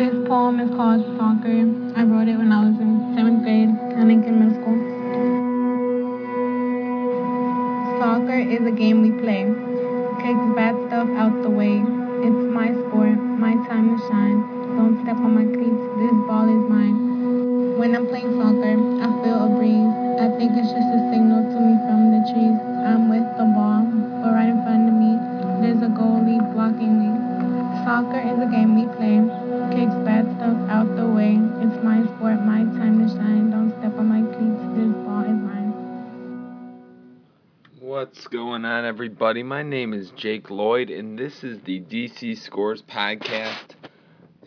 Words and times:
This 0.00 0.16
poem 0.26 0.60
is 0.60 0.70
called 0.80 1.04
Soccer. 1.20 1.60
I 1.92 2.08
wrote 2.08 2.24
it 2.24 2.40
when 2.40 2.48
I 2.48 2.64
was 2.64 2.72
in 2.80 3.12
seventh 3.12 3.44
grade 3.44 3.68
at 3.68 4.08
Lincoln 4.08 4.40
Middle 4.40 4.56
School. 4.56 4.80
Soccer 8.00 8.40
is 8.40 8.64
a 8.64 8.72
game 8.72 9.04
we 9.04 9.12
play. 9.20 9.44
Kicks 10.24 10.46
bad 10.56 10.72
stuff 10.88 11.04
out 11.20 11.42
the 11.44 11.52
way. 11.52 11.84
It's 12.24 12.44
my 12.48 12.72
sport, 12.88 13.20
my 13.20 13.52
time 13.68 13.92
to 13.92 14.00
shine. 14.08 14.40
Don't 14.72 14.96
step 15.04 15.20
on 15.20 15.36
my 15.36 15.44
cleats, 15.44 15.84
this 16.00 16.16
ball 16.24 16.48
is 16.48 16.64
mine. 16.64 17.76
When 17.76 17.94
I'm 17.94 18.08
playing 18.08 18.40
soccer, 18.40 18.80
I 19.04 19.08
feel 19.20 19.36
a 19.36 19.48
breeze. 19.52 19.92
I 20.16 20.32
think 20.40 20.56
it's 20.56 20.72
just 20.72 20.96
a 20.96 21.00
signal 21.12 21.44
to 21.44 21.60
me 21.60 21.79
everybody? 38.90 39.44
My 39.44 39.62
name 39.62 39.94
is 39.94 40.10
Jake 40.16 40.50
Lloyd, 40.50 40.90
and 40.90 41.16
this 41.16 41.44
is 41.44 41.60
the 41.60 41.78
DC 41.78 42.36
Scores 42.36 42.82
podcast. 42.82 43.76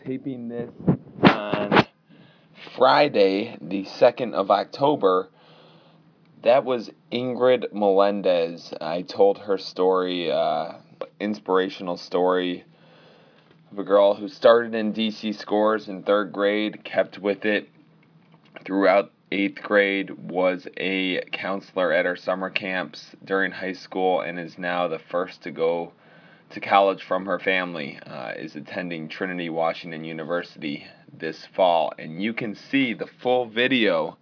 Taping 0.04 0.50
this 0.50 0.70
on 1.22 1.86
Friday, 2.76 3.56
the 3.62 3.84
2nd 3.84 4.34
of 4.34 4.50
October. 4.50 5.30
That 6.42 6.66
was 6.66 6.90
Ingrid 7.10 7.72
Melendez. 7.72 8.74
I 8.82 9.00
told 9.00 9.38
her 9.38 9.56
story, 9.56 10.30
uh, 10.30 10.74
inspirational 11.18 11.96
story 11.96 12.64
of 13.72 13.78
a 13.78 13.82
girl 13.82 14.14
who 14.14 14.28
started 14.28 14.74
in 14.74 14.92
DC 14.92 15.34
Scores 15.36 15.88
in 15.88 16.02
third 16.02 16.34
grade, 16.34 16.84
kept 16.84 17.18
with 17.18 17.46
it 17.46 17.70
throughout 18.62 19.10
eighth 19.34 19.60
grade, 19.62 20.10
was 20.10 20.68
a 20.76 21.20
counselor 21.32 21.92
at 21.92 22.06
our 22.06 22.14
summer 22.14 22.50
camps 22.50 23.16
during 23.24 23.50
high 23.50 23.72
school, 23.72 24.20
and 24.20 24.38
is 24.38 24.56
now 24.58 24.86
the 24.86 25.00
first 25.00 25.42
to 25.42 25.50
go 25.50 25.92
to 26.50 26.60
college 26.60 27.02
from 27.02 27.26
her 27.26 27.40
family. 27.40 27.98
Uh, 28.06 28.32
is 28.36 28.54
attending 28.54 29.08
Trinity 29.08 29.50
Washington 29.50 30.04
University 30.04 30.86
this 31.12 31.44
fall, 31.46 31.92
and 31.98 32.22
you 32.22 32.32
can 32.32 32.54
see 32.54 32.94
the 32.94 33.08
full 33.08 33.46
video 33.46 34.16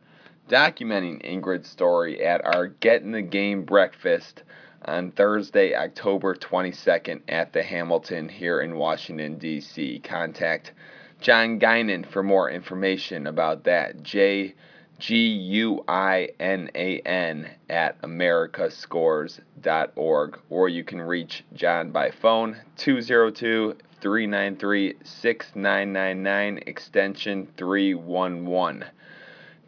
documenting 0.49 1.23
Ingrid's 1.23 1.69
story 1.69 2.25
at 2.25 2.43
our 2.45 2.69
Get 2.69 3.03
in 3.03 3.13
the 3.13 3.21
Game 3.21 3.65
breakfast 3.65 4.43
on 4.83 5.11
Thursday, 5.13 5.75
October 5.75 6.35
22nd 6.35 7.21
at 7.29 7.53
the 7.53 7.63
Hamilton 7.63 8.31
here 8.31 8.63
in 8.63 8.77
Washington, 8.77 9.37
D.C. 9.39 10.01
Contact 10.03 10.73
John 11.21 11.61
Guinan 11.61 12.11
for 12.11 12.23
more 12.23 12.51
information 12.51 13.27
about 13.27 13.65
that. 13.65 14.03
J 14.03 14.55
G 15.03 15.27
U 15.27 15.85
I 15.89 16.29
N 16.39 16.71
A 16.77 17.01
N 17.01 17.51
at 17.69 18.01
americascores.org. 18.03 20.39
Or 20.49 20.69
you 20.69 20.85
can 20.85 21.03
reach 21.03 21.43
John 21.55 21.91
by 21.91 22.13
phone 22.13 22.59
202 22.77 23.77
393 24.01 24.95
6999 25.03 26.59
extension 26.69 27.49
311. 27.57 28.85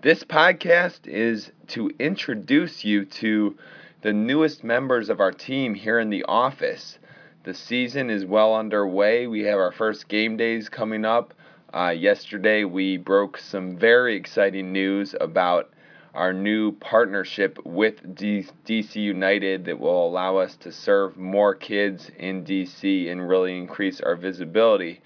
This 0.03 0.23
podcast 0.23 1.09
is 1.09 1.51
to 1.67 1.91
introduce 1.99 2.85
you 2.85 3.05
to 3.05 3.59
the 4.03 4.13
newest 4.13 4.63
members 4.63 5.09
of 5.09 5.19
our 5.19 5.33
team 5.33 5.75
here 5.75 5.99
in 5.99 6.11
the 6.11 6.23
office. 6.29 7.01
The 7.43 7.55
season 7.55 8.09
is 8.09 8.25
well 8.25 8.55
underway. 8.55 9.27
We 9.27 9.41
have 9.41 9.59
our 9.59 9.73
first 9.73 10.07
game 10.07 10.37
days 10.37 10.69
coming 10.69 11.05
up. 11.05 11.35
Uh, 11.75 11.91
yesterday, 11.91 12.63
we 12.63 12.97
broke 12.97 13.37
some 13.37 13.77
very 13.77 14.15
exciting 14.15 14.71
news 14.71 15.13
about 15.21 15.71
our 16.15 16.33
new 16.33 16.71
partnership 16.71 17.59
with 17.65 18.15
D- 18.15 18.47
DC 18.65 18.95
United 18.95 19.65
that 19.65 19.81
will 19.81 20.07
allow 20.07 20.37
us 20.37 20.55
to 20.59 20.71
serve 20.71 21.17
more 21.17 21.53
kids 21.53 22.13
in 22.17 22.45
DC 22.45 23.11
and 23.11 23.29
really 23.29 23.59
increase 23.59 24.01
our 24.01 24.15
visibility. 24.15 25.01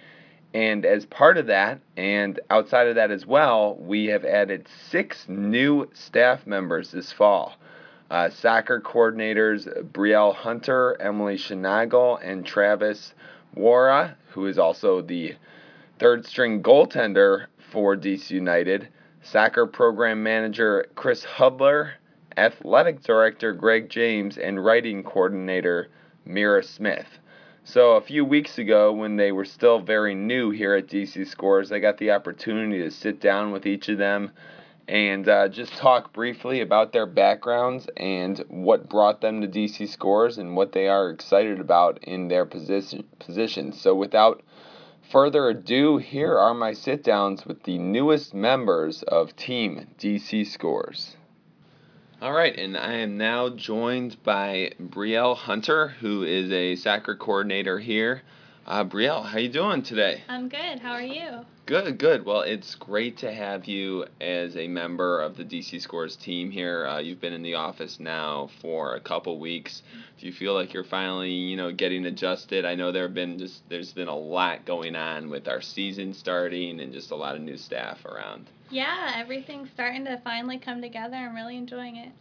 And 0.52 0.84
as 0.84 1.06
part 1.06 1.38
of 1.38 1.46
that, 1.46 1.80
and 1.96 2.38
outside 2.50 2.88
of 2.88 2.96
that 2.96 3.10
as 3.10 3.24
well, 3.24 3.76
we 3.76 4.04
have 4.06 4.26
added 4.26 4.68
six 4.90 5.26
new 5.26 5.88
staff 5.94 6.46
members 6.46 6.90
this 6.90 7.10
fall. 7.10 7.54
Uh, 8.10 8.28
soccer 8.28 8.78
coordinators 8.78 9.66
Brielle 9.92 10.34
Hunter, 10.34 11.00
Emily 11.00 11.38
Schnagle, 11.38 12.18
and 12.22 12.44
Travis 12.44 13.14
Worra, 13.54 14.18
who 14.32 14.46
is 14.46 14.58
also 14.58 15.00
the 15.00 15.34
third 15.98 16.24
string 16.24 16.62
goaltender 16.62 17.46
for 17.72 17.96
DC 17.96 18.30
United, 18.30 18.88
soccer 19.22 19.66
program 19.66 20.22
manager 20.22 20.86
Chris 20.94 21.24
Hudler, 21.24 21.90
athletic 22.36 23.02
director 23.02 23.52
Greg 23.52 23.88
James, 23.88 24.38
and 24.38 24.64
writing 24.64 25.02
coordinator 25.02 25.88
Mira 26.24 26.62
Smith. 26.62 27.18
So, 27.64 27.96
a 27.96 28.00
few 28.00 28.24
weeks 28.24 28.58
ago, 28.58 28.92
when 28.92 29.16
they 29.16 29.32
were 29.32 29.44
still 29.44 29.80
very 29.80 30.14
new 30.14 30.50
here 30.50 30.74
at 30.74 30.86
DC 30.86 31.26
Scores, 31.26 31.72
I 31.72 31.80
got 31.80 31.98
the 31.98 32.12
opportunity 32.12 32.78
to 32.82 32.90
sit 32.90 33.20
down 33.20 33.50
with 33.50 33.66
each 33.66 33.88
of 33.88 33.98
them 33.98 34.30
and 34.86 35.28
uh, 35.28 35.48
just 35.48 35.76
talk 35.76 36.14
briefly 36.14 36.62
about 36.62 36.92
their 36.92 37.04
backgrounds 37.04 37.88
and 37.96 38.42
what 38.48 38.88
brought 38.88 39.20
them 39.20 39.42
to 39.42 39.48
DC 39.48 39.86
Scores 39.88 40.38
and 40.38 40.56
what 40.56 40.72
they 40.72 40.88
are 40.88 41.10
excited 41.10 41.60
about 41.60 41.98
in 42.04 42.28
their 42.28 42.46
position 42.46 43.04
positions. 43.18 43.78
So, 43.78 43.94
without 43.94 44.42
further 45.10 45.48
ado, 45.48 45.96
here 45.96 46.36
are 46.36 46.52
my 46.52 46.74
sit 46.74 47.02
downs 47.02 47.46
with 47.46 47.62
the 47.62 47.78
newest 47.78 48.34
members 48.34 49.02
of 49.04 49.34
Team 49.36 49.86
DC 49.98 50.46
Scores. 50.46 51.16
All 52.20 52.32
right, 52.32 52.54
and 52.58 52.76
I 52.76 52.94
am 52.94 53.16
now 53.16 53.48
joined 53.48 54.22
by 54.22 54.72
Brielle 54.78 55.36
Hunter, 55.36 55.88
who 56.00 56.24
is 56.24 56.52
a 56.52 56.76
soccer 56.76 57.16
coordinator 57.16 57.78
here. 57.78 58.22
Uh, 58.68 58.84
Brielle, 58.84 59.24
how 59.24 59.38
you 59.38 59.48
doing 59.48 59.80
today? 59.80 60.22
I'm 60.28 60.50
good. 60.50 60.78
How 60.80 60.92
are 60.92 61.00
you? 61.00 61.40
Good, 61.64 61.96
good. 61.96 62.26
Well, 62.26 62.42
it's 62.42 62.74
great 62.74 63.16
to 63.18 63.32
have 63.32 63.64
you 63.64 64.04
as 64.20 64.58
a 64.58 64.68
member 64.68 65.22
of 65.22 65.38
the 65.38 65.44
DC 65.44 65.80
Scores 65.80 66.16
team 66.16 66.50
here. 66.50 66.86
Uh, 66.86 66.98
you've 66.98 67.18
been 67.18 67.32
in 67.32 67.40
the 67.40 67.54
office 67.54 67.98
now 67.98 68.50
for 68.60 68.94
a 68.94 69.00
couple 69.00 69.40
weeks. 69.40 69.82
Do 70.20 70.26
you 70.26 70.34
feel 70.34 70.52
like 70.52 70.74
you're 70.74 70.84
finally, 70.84 71.30
you 71.30 71.56
know, 71.56 71.72
getting 71.72 72.04
adjusted? 72.04 72.66
I 72.66 72.74
know 72.74 72.92
there 72.92 73.04
have 73.04 73.14
been 73.14 73.38
just 73.38 73.66
there's 73.70 73.92
been 73.92 74.08
a 74.08 74.16
lot 74.16 74.66
going 74.66 74.94
on 74.94 75.30
with 75.30 75.48
our 75.48 75.62
season 75.62 76.12
starting 76.12 76.78
and 76.80 76.92
just 76.92 77.10
a 77.10 77.16
lot 77.16 77.36
of 77.36 77.40
new 77.40 77.56
staff 77.56 78.04
around. 78.04 78.50
Yeah, 78.68 79.14
everything's 79.16 79.70
starting 79.70 80.04
to 80.04 80.20
finally 80.22 80.58
come 80.58 80.82
together. 80.82 81.16
I'm 81.16 81.34
really 81.34 81.56
enjoying 81.56 81.96
it. 81.96 82.12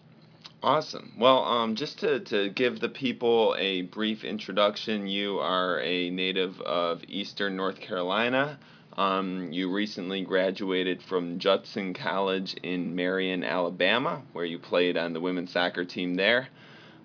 Awesome. 0.63 1.13
Well, 1.17 1.43
um, 1.43 1.75
just 1.75 1.99
to, 1.99 2.19
to 2.21 2.49
give 2.49 2.79
the 2.79 2.89
people 2.89 3.55
a 3.59 3.83
brief 3.83 4.23
introduction, 4.23 5.07
you 5.07 5.37
are 5.39 5.79
a 5.81 6.09
native 6.09 6.59
of 6.61 7.03
Eastern 7.07 7.55
North 7.55 7.79
Carolina. 7.79 8.57
Um, 8.97 9.51
you 9.51 9.71
recently 9.71 10.23
graduated 10.23 11.03
from 11.03 11.37
Judson 11.37 11.93
College 11.93 12.55
in 12.63 12.95
Marion, 12.95 13.43
Alabama, 13.43 14.23
where 14.33 14.45
you 14.45 14.57
played 14.57 14.97
on 14.97 15.13
the 15.13 15.21
women's 15.21 15.51
soccer 15.51 15.85
team 15.85 16.15
there. 16.15 16.47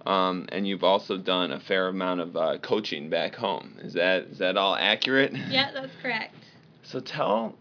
Um, 0.06 0.46
and 0.50 0.66
you've 0.66 0.82
also 0.82 1.18
done 1.18 1.52
a 1.52 1.60
fair 1.60 1.88
amount 1.88 2.20
of 2.20 2.36
uh, 2.36 2.58
coaching 2.58 3.10
back 3.10 3.34
home. 3.34 3.76
Is 3.82 3.92
that 3.92 4.22
is 4.24 4.38
that 4.38 4.56
all 4.56 4.74
accurate? 4.74 5.32
Yeah, 5.48 5.70
that's 5.72 5.92
correct. 6.00 6.34
So 6.82 6.98
tell 6.98 7.54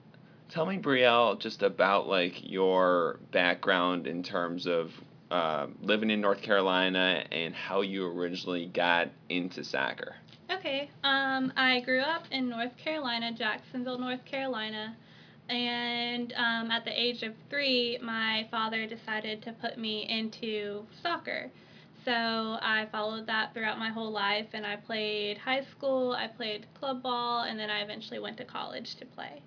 tell 0.49 0.65
me, 0.65 0.77
Brielle, 0.77 1.37
just 1.39 1.61
about 1.61 2.07
like 2.07 2.49
your 2.49 3.19
background 3.31 4.07
in 4.07 4.23
terms 4.23 4.65
of 4.65 4.91
uh, 5.31 5.67
living 5.81 6.09
in 6.09 6.21
North 6.21 6.41
Carolina 6.41 7.23
and 7.31 7.55
how 7.55 7.81
you 7.81 8.05
originally 8.05 8.65
got 8.67 9.07
into 9.29 9.63
soccer. 9.63 10.15
Okay. 10.51 10.89
Um, 11.03 11.53
I 11.55 11.79
grew 11.79 12.01
up 12.01 12.25
in 12.31 12.49
North 12.49 12.75
Carolina, 12.77 13.31
Jacksonville, 13.31 13.97
North 13.97 14.23
Carolina. 14.25 14.95
And 15.47 16.33
um, 16.33 16.69
at 16.69 16.85
the 16.85 16.91
age 16.91 17.23
of 17.23 17.33
three, 17.49 17.97
my 18.01 18.47
father 18.51 18.85
decided 18.85 19.41
to 19.43 19.53
put 19.53 19.77
me 19.77 20.07
into 20.09 20.83
soccer. 21.01 21.49
So 22.03 22.11
I 22.11 22.87
followed 22.91 23.27
that 23.27 23.53
throughout 23.53 23.77
my 23.77 23.89
whole 23.89 24.11
life, 24.11 24.47
and 24.53 24.65
I 24.65 24.75
played 24.75 25.37
high 25.37 25.63
school, 25.63 26.13
I 26.13 26.27
played 26.27 26.65
club 26.79 27.03
ball, 27.03 27.43
and 27.43 27.59
then 27.59 27.69
I 27.69 27.81
eventually 27.81 28.19
went 28.19 28.37
to 28.37 28.45
college 28.45 28.95
to 28.95 29.05
play. 29.05 29.41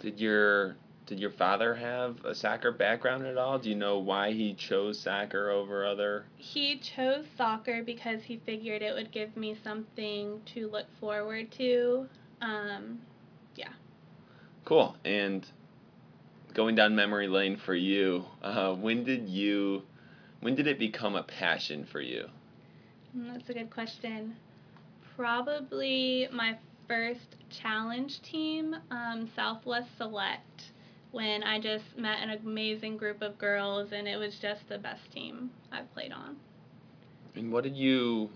Did 0.00 0.20
your 0.20 0.76
did 1.08 1.18
your 1.18 1.30
father 1.30 1.74
have 1.74 2.22
a 2.26 2.34
soccer 2.34 2.70
background 2.70 3.24
at 3.26 3.38
all? 3.38 3.58
Do 3.58 3.70
you 3.70 3.74
know 3.74 3.98
why 3.98 4.32
he 4.32 4.52
chose 4.52 5.00
soccer 5.00 5.48
over 5.48 5.86
other? 5.86 6.26
He 6.36 6.78
chose 6.78 7.24
soccer 7.38 7.82
because 7.82 8.22
he 8.22 8.36
figured 8.44 8.82
it 8.82 8.94
would 8.94 9.10
give 9.10 9.34
me 9.34 9.56
something 9.64 10.42
to 10.54 10.68
look 10.68 10.84
forward 11.00 11.50
to. 11.52 12.06
Um, 12.42 12.98
yeah. 13.56 13.70
Cool. 14.66 14.96
And 15.06 15.46
going 16.52 16.74
down 16.74 16.94
memory 16.94 17.26
lane 17.26 17.56
for 17.56 17.74
you, 17.74 18.26
uh, 18.42 18.74
when 18.74 19.02
did 19.02 19.30
you, 19.30 19.84
when 20.40 20.54
did 20.54 20.66
it 20.66 20.78
become 20.78 21.16
a 21.16 21.22
passion 21.22 21.86
for 21.90 22.02
you? 22.02 22.26
Mm, 23.16 23.32
That's 23.32 23.48
a 23.48 23.54
good 23.54 23.70
question. 23.70 24.36
Probably 25.16 26.28
my 26.30 26.58
first 26.86 27.36
challenge 27.48 28.20
team, 28.20 28.76
um, 28.90 29.30
Southwest 29.34 29.88
Select, 29.96 30.67
when 31.10 31.42
I 31.42 31.58
just 31.60 31.96
met 31.96 32.18
an 32.22 32.30
amazing 32.30 32.96
group 32.96 33.22
of 33.22 33.38
girls, 33.38 33.92
and 33.92 34.06
it 34.06 34.16
was 34.16 34.38
just 34.38 34.68
the 34.68 34.78
best 34.78 35.10
team 35.12 35.50
I've 35.72 35.92
played 35.94 36.12
on. 36.12 36.36
And 37.34 37.52
what 37.52 37.64
did 37.64 37.76
you? 37.76 38.30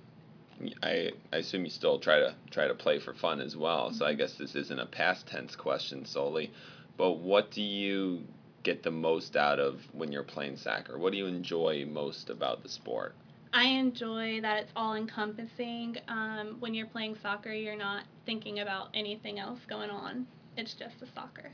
I, 0.83 1.11
I 1.33 1.39
assume 1.39 1.65
you 1.65 1.71
still 1.71 1.99
try 1.99 2.21
to 2.21 2.35
try 2.51 2.69
to 2.69 2.75
play 2.75 3.01
for 3.01 3.15
fun 3.15 3.41
as 3.41 3.57
well. 3.57 3.93
So 3.93 4.07
I 4.07 4.15
guess 4.15 4.35
this 4.35 4.55
isn't 4.55 4.79
a 4.79 4.87
past 4.87 5.27
tense 5.27 5.57
question 5.57 6.05
solely, 6.05 6.53
but 6.97 7.19
what 7.19 7.51
do 7.51 7.63
you 7.63 8.23
get 8.63 8.83
the 8.83 8.91
most 8.91 9.37
out 9.37 9.59
of 9.59 9.81
when 9.93 10.13
you're 10.13 10.23
playing 10.23 10.57
soccer? 10.57 10.99
What 10.99 11.13
do 11.13 11.19
you 11.19 11.27
enjoy 11.27 11.85
most 11.87 12.31
about 12.31 12.63
the 12.63 12.69
sport? 12.69 13.15
I 13.53 13.65
enjoy 13.65 14.41
that 14.41 14.63
it's 14.63 14.73
all 14.77 14.95
encompassing. 14.95 15.99
Um, 16.09 16.57
when 16.61 16.73
you're 16.73 16.87
playing 16.87 17.17
soccer, 17.23 17.53
you're 17.53 17.77
not 17.77 18.05
thinking 18.25 18.61
about 18.61 18.89
anything 18.95 19.39
else 19.39 19.59
going 19.69 19.91
on. 19.91 20.27
It's 20.57 20.75
just 20.75 21.03
a 21.03 21.07
soccer. 21.15 21.51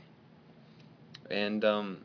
And 1.29 1.63
um, 1.63 1.97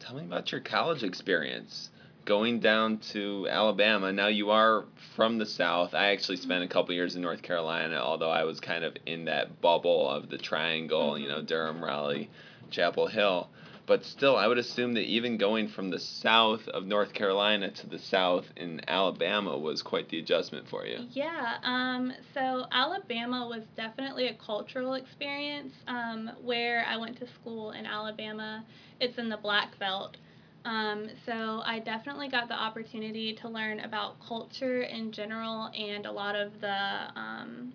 tell 0.00 0.16
me 0.16 0.22
about 0.22 0.52
your 0.52 0.60
college 0.60 1.02
experience 1.02 1.90
going 2.24 2.60
down 2.60 2.98
to 2.98 3.48
Alabama. 3.50 4.12
Now 4.12 4.28
you 4.28 4.50
are 4.50 4.84
from 5.16 5.38
the 5.38 5.46
South. 5.46 5.94
I 5.94 6.12
actually 6.12 6.36
spent 6.36 6.62
a 6.62 6.68
couple 6.68 6.94
years 6.94 7.16
in 7.16 7.22
North 7.22 7.42
Carolina, 7.42 7.96
although 7.96 8.30
I 8.30 8.44
was 8.44 8.60
kind 8.60 8.84
of 8.84 8.96
in 9.06 9.24
that 9.24 9.60
bubble 9.60 10.08
of 10.08 10.28
the 10.28 10.38
triangle, 10.38 11.18
you 11.18 11.28
know, 11.28 11.42
Durham, 11.42 11.82
Raleigh, 11.82 12.30
Chapel 12.70 13.08
Hill. 13.08 13.48
But 13.84 14.04
still, 14.04 14.36
I 14.36 14.46
would 14.46 14.58
assume 14.58 14.94
that 14.94 15.02
even 15.02 15.36
going 15.36 15.68
from 15.68 15.90
the 15.90 15.98
south 15.98 16.68
of 16.68 16.86
North 16.86 17.12
Carolina 17.12 17.70
to 17.70 17.86
the 17.88 17.98
south 17.98 18.44
in 18.56 18.80
Alabama 18.88 19.58
was 19.58 19.82
quite 19.82 20.08
the 20.08 20.20
adjustment 20.20 20.68
for 20.68 20.86
you. 20.86 20.98
Yeah, 21.10 21.56
um, 21.64 22.12
so 22.32 22.66
Alabama 22.70 23.48
was 23.48 23.64
definitely 23.76 24.28
a 24.28 24.34
cultural 24.34 24.94
experience 24.94 25.72
um, 25.88 26.30
where 26.42 26.84
I 26.86 26.96
went 26.96 27.18
to 27.18 27.26
school 27.40 27.72
in 27.72 27.84
Alabama. 27.84 28.64
It's 29.00 29.18
in 29.18 29.28
the 29.28 29.36
Black 29.36 29.76
Belt. 29.80 30.16
Um, 30.64 31.08
so 31.26 31.62
I 31.64 31.80
definitely 31.80 32.28
got 32.28 32.46
the 32.46 32.54
opportunity 32.54 33.34
to 33.42 33.48
learn 33.48 33.80
about 33.80 34.14
culture 34.26 34.82
in 34.82 35.10
general 35.10 35.70
and 35.76 36.06
a 36.06 36.12
lot 36.12 36.36
of 36.36 36.52
the 36.60 37.08
um, 37.16 37.72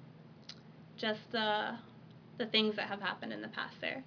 just 0.96 1.20
the 1.32 1.76
the 2.38 2.46
things 2.46 2.76
that 2.76 2.88
have 2.88 3.02
happened 3.02 3.34
in 3.34 3.42
the 3.42 3.48
past 3.50 3.74
there. 3.82 4.04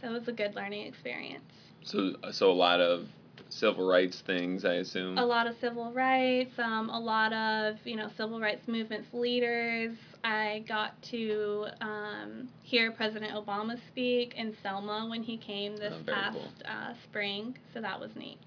So 0.00 0.08
it 0.08 0.12
was 0.12 0.28
a 0.28 0.32
good 0.32 0.54
learning 0.54 0.86
experience. 0.86 1.44
So, 1.82 2.14
so 2.32 2.50
a 2.50 2.52
lot 2.52 2.80
of 2.80 3.06
civil 3.48 3.88
rights 3.88 4.20
things, 4.20 4.64
I 4.64 4.74
assume. 4.74 5.18
A 5.18 5.24
lot 5.24 5.46
of 5.46 5.56
civil 5.60 5.92
rights, 5.92 6.58
um, 6.58 6.90
a 6.90 6.98
lot 6.98 7.32
of 7.32 7.76
you 7.84 7.96
know 7.96 8.10
civil 8.16 8.40
rights 8.40 8.66
movements 8.68 9.08
leaders. 9.12 9.96
I 10.24 10.64
got 10.68 11.00
to 11.10 11.66
um, 11.80 12.48
hear 12.62 12.90
President 12.90 13.32
Obama 13.32 13.78
speak 13.88 14.34
in 14.34 14.56
Selma 14.62 15.06
when 15.08 15.22
he 15.22 15.36
came 15.36 15.76
this 15.76 15.94
Oh, 15.96 16.12
past 16.12 16.38
uh, 16.64 16.94
spring, 17.04 17.56
so 17.72 17.80
that 17.80 18.00
was 18.00 18.10
neat. 18.16 18.38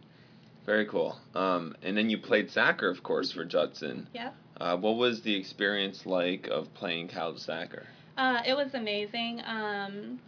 Very 0.66 0.86
cool. 0.86 1.18
Um, 1.34 1.76
and 1.82 1.98
then 1.98 2.10
you 2.10 2.18
played 2.18 2.52
soccer, 2.52 2.90
of 2.90 3.02
course, 3.02 3.32
for 3.32 3.46
Judson. 3.46 4.08
Yep. 4.14 4.36
Uh, 4.60 4.78
what 4.78 4.98
was 4.98 5.22
the 5.22 5.34
experience 5.34 6.06
like 6.06 6.48
of 6.48 6.72
playing 6.74 7.08
college 7.08 7.40
soccer? 7.40 7.86
Uh, 8.18 8.42
it 8.46 8.54
was 8.54 8.74
amazing. 8.74 9.42
Um, 9.46 10.20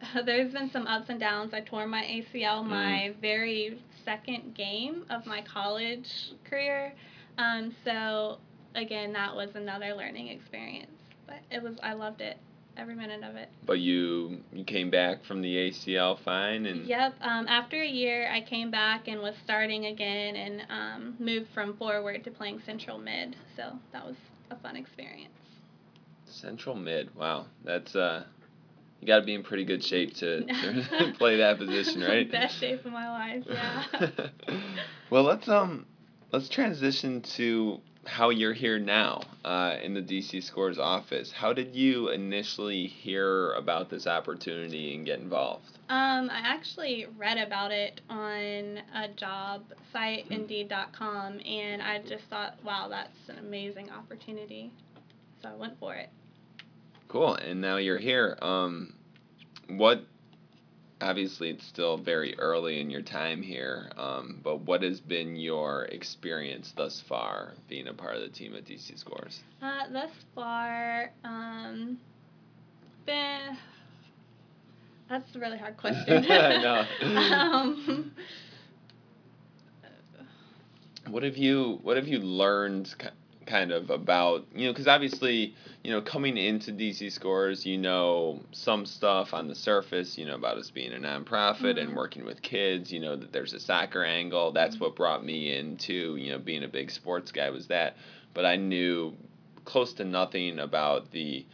there's 0.24 0.52
been 0.52 0.70
some 0.70 0.86
ups 0.86 1.06
and 1.08 1.18
downs. 1.20 1.54
I 1.54 1.60
tore 1.60 1.86
my 1.86 2.02
ACL 2.02 2.62
Mm. 2.64 2.68
my 2.68 3.14
very 3.20 3.78
second 4.04 4.54
game 4.54 5.04
of 5.10 5.26
my 5.26 5.42
college 5.42 6.08
career. 6.44 6.92
Um, 7.38 7.74
so 7.84 8.38
again, 8.74 9.12
that 9.14 9.34
was 9.34 9.50
another 9.54 9.94
learning 9.94 10.28
experience. 10.28 10.90
But 11.26 11.38
it 11.50 11.62
was 11.62 11.76
I 11.82 11.92
loved 11.94 12.20
it, 12.20 12.36
every 12.76 12.94
minute 12.94 13.24
of 13.24 13.34
it. 13.36 13.48
But 13.64 13.80
you 13.80 14.42
you 14.52 14.64
came 14.64 14.90
back 14.90 15.24
from 15.24 15.42
the 15.42 15.56
ACL 15.56 16.18
fine, 16.24 16.66
and 16.66 16.86
Yep. 16.86 17.14
Um, 17.20 17.48
after 17.48 17.80
a 17.82 17.88
year, 17.88 18.30
I 18.30 18.40
came 18.42 18.70
back 18.70 19.08
and 19.08 19.20
was 19.20 19.34
starting 19.44 19.86
again 19.86 20.36
and 20.36 20.62
um, 20.70 21.16
moved 21.18 21.48
from 21.52 21.76
forward 21.76 22.22
to 22.24 22.30
playing 22.30 22.60
central 22.64 22.98
mid. 22.98 23.34
So 23.56 23.72
that 23.92 24.04
was 24.06 24.16
a 24.50 24.56
fun 24.56 24.76
experience. 24.76 25.32
Central 26.26 26.76
mid. 26.76 27.14
Wow, 27.16 27.46
that's 27.64 27.96
uh, 27.96 28.24
you 29.00 29.06
got 29.06 29.20
to 29.20 29.24
be 29.26 29.34
in 29.34 29.42
pretty 29.42 29.64
good 29.64 29.84
shape 29.84 30.14
to, 30.16 30.44
to 30.44 31.14
play 31.18 31.38
that 31.38 31.58
position, 31.58 32.00
right? 32.08 32.30
Best 32.30 32.58
shape 32.58 32.84
of 32.84 32.92
my 32.92 33.10
life. 33.10 33.44
Yeah. 33.46 34.28
well, 35.10 35.22
let's 35.22 35.48
um, 35.48 35.86
let's 36.32 36.48
transition 36.48 37.22
to 37.36 37.80
how 38.06 38.30
you're 38.30 38.52
here 38.52 38.78
now 38.78 39.20
uh, 39.44 39.76
in 39.82 39.92
the 39.92 40.00
DC 40.00 40.42
Scores 40.42 40.78
office. 40.78 41.32
How 41.32 41.52
did 41.52 41.74
you 41.74 42.08
initially 42.10 42.86
hear 42.86 43.52
about 43.54 43.90
this 43.90 44.06
opportunity 44.06 44.94
and 44.94 45.04
get 45.04 45.18
involved? 45.18 45.66
Um, 45.88 46.30
I 46.30 46.40
actually 46.44 47.06
read 47.18 47.38
about 47.38 47.72
it 47.72 48.00
on 48.08 48.78
a 48.94 49.08
job 49.16 49.64
site, 49.92 50.26
Indeed.com, 50.30 51.40
and 51.40 51.82
I 51.82 52.00
just 52.00 52.24
thought, 52.30 52.58
wow, 52.64 52.88
that's 52.88 53.28
an 53.28 53.38
amazing 53.38 53.90
opportunity. 53.90 54.70
So 55.42 55.48
I 55.48 55.54
went 55.54 55.78
for 55.78 55.94
it. 55.94 56.10
Cool. 57.08 57.34
And 57.34 57.60
now 57.60 57.76
you're 57.76 57.98
here. 57.98 58.36
Um, 58.42 58.94
what? 59.68 60.04
Obviously, 61.00 61.50
it's 61.50 61.66
still 61.66 61.98
very 61.98 62.38
early 62.38 62.80
in 62.80 62.88
your 62.88 63.02
time 63.02 63.42
here. 63.42 63.90
Um, 63.98 64.40
but 64.42 64.62
what 64.62 64.82
has 64.82 64.98
been 64.98 65.36
your 65.36 65.84
experience 65.84 66.72
thus 66.74 67.02
far 67.06 67.52
being 67.68 67.86
a 67.88 67.92
part 67.92 68.16
of 68.16 68.22
the 68.22 68.28
team 68.28 68.54
at 68.56 68.64
DC 68.64 68.98
Scores? 68.98 69.40
Uh, 69.60 69.88
thus 69.92 70.10
far, 70.34 71.12
um, 71.22 71.98
been. 73.04 73.58
That's 75.10 75.36
a 75.36 75.38
really 75.38 75.58
hard 75.58 75.76
question. 75.76 76.26
Um, 77.02 78.12
What 81.08 81.22
have 81.22 81.36
you 81.36 81.78
What 81.82 81.96
have 81.96 82.08
you 82.08 82.18
learned? 82.18 82.92
Ki- 83.46 83.50
Kind 83.52 83.70
of 83.72 83.90
about 83.90 84.44
you 84.54 84.66
know 84.66 84.72
because 84.72 84.88
obviously 84.88 85.54
you 85.84 85.90
know 85.92 86.00
coming 86.02 86.36
into 86.36 86.72
DC 86.72 87.10
Scores 87.12 87.64
you 87.64 87.78
know 87.78 88.40
some 88.52 88.84
stuff 88.84 89.32
on 89.32 89.46
the 89.48 89.54
surface 89.54 90.18
you 90.18 90.26
know 90.26 90.34
about 90.34 90.58
us 90.58 90.70
being 90.70 90.92
a 90.92 90.96
nonprofit 90.98 91.78
and 91.80 91.90
Mhm. 91.92 91.94
working 91.94 92.24
with 92.24 92.42
kids 92.42 92.92
you 92.92 93.00
know 93.00 93.14
that 93.16 93.32
there's 93.32 93.52
a 93.54 93.60
soccer 93.60 94.04
angle. 94.04 94.50
That's 94.52 94.78
what 94.80 94.96
brought 94.96 95.24
me 95.24 95.56
into 95.56 96.16
you 96.16 96.32
know 96.32 96.38
being 96.38 96.64
a 96.64 96.68
big 96.68 96.90
sports 96.90 97.30
guy 97.32 97.50
was 97.50 97.68
that. 97.68 97.96
But 98.34 98.44
I 98.44 98.56
knew 98.56 99.14
close 99.64 99.92
to 99.94 100.04
nothing 100.04 100.58
about 100.58 101.10
the 101.12 101.44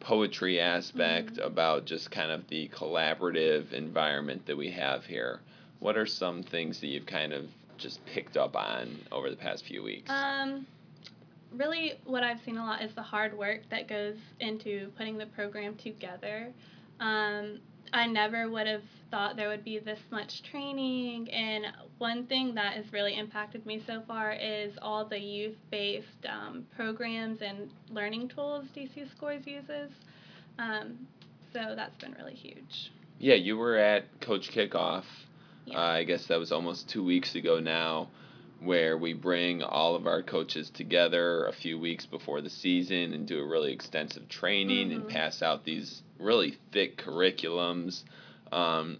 poetry 0.00 0.58
aspect 0.58 1.38
about 1.38 1.84
just 1.84 2.10
kind 2.10 2.32
of 2.32 2.48
the 2.48 2.68
collaborative 2.68 3.72
environment 3.72 4.46
that 4.46 4.56
we 4.56 4.70
have 4.70 5.04
here. 5.04 5.40
What 5.78 5.96
are 5.96 6.06
some 6.06 6.42
things 6.42 6.80
that 6.80 6.88
you've 6.88 7.06
kind 7.06 7.32
of 7.32 7.44
just 7.78 8.04
picked 8.06 8.36
up 8.36 8.56
on 8.56 8.98
over 9.12 9.30
the 9.30 9.36
past 9.36 9.64
few 9.64 9.82
weeks? 9.82 10.10
Um, 10.10 10.66
really, 11.56 11.94
what 12.04 12.22
I've 12.22 12.40
seen 12.44 12.56
a 12.58 12.64
lot 12.64 12.82
is 12.82 12.94
the 12.94 13.02
hard 13.02 13.36
work 13.36 13.60
that 13.70 13.88
goes 13.88 14.16
into 14.40 14.90
putting 14.96 15.18
the 15.18 15.26
program 15.26 15.76
together. 15.76 16.52
Um, 17.00 17.60
I 17.92 18.06
never 18.06 18.48
would 18.48 18.66
have 18.66 18.82
thought 19.10 19.36
there 19.36 19.48
would 19.48 19.64
be 19.64 19.78
this 19.78 19.98
much 20.10 20.42
training, 20.50 21.30
and 21.30 21.66
one 21.98 22.26
thing 22.26 22.54
that 22.54 22.74
has 22.74 22.90
really 22.92 23.16
impacted 23.18 23.66
me 23.66 23.82
so 23.86 24.02
far 24.08 24.32
is 24.32 24.72
all 24.80 25.04
the 25.04 25.18
youth 25.18 25.56
based 25.70 26.24
um, 26.28 26.64
programs 26.74 27.40
and 27.42 27.70
learning 27.90 28.28
tools 28.28 28.64
DC 28.74 29.10
Scores 29.14 29.46
uses. 29.46 29.90
Um, 30.58 31.06
so 31.52 31.74
that's 31.76 31.96
been 31.98 32.12
really 32.14 32.34
huge. 32.34 32.90
yeah 33.18 33.34
you 33.34 33.58
were 33.58 33.76
at 33.76 34.04
coach 34.22 34.50
kickoff 34.50 35.04
Yeah. 35.66 35.76
uh, 35.78 35.80
i 36.00 36.04
guess 36.04 36.26
that 36.28 36.38
was 36.38 36.50
almost 36.50 36.88
two 36.88 37.04
weeks 37.04 37.34
ago 37.34 37.60
now 37.60 38.08
where 38.64 38.96
we 38.96 39.12
bring 39.12 39.62
all 39.62 39.94
of 39.94 40.06
our 40.06 40.22
coaches 40.22 40.70
together 40.70 41.46
a 41.46 41.52
few 41.52 41.78
weeks 41.78 42.06
before 42.06 42.40
the 42.40 42.50
season 42.50 43.12
and 43.12 43.26
do 43.26 43.40
a 43.40 43.46
really 43.46 43.72
extensive 43.72 44.28
training 44.28 44.92
and 44.92 45.04
Mhm. 45.04 45.08
pass 45.08 45.42
out 45.42 45.64
these 45.64 46.02
really 46.18 46.56
thick 46.72 46.96
curriculums 46.96 48.02
um, 48.52 48.98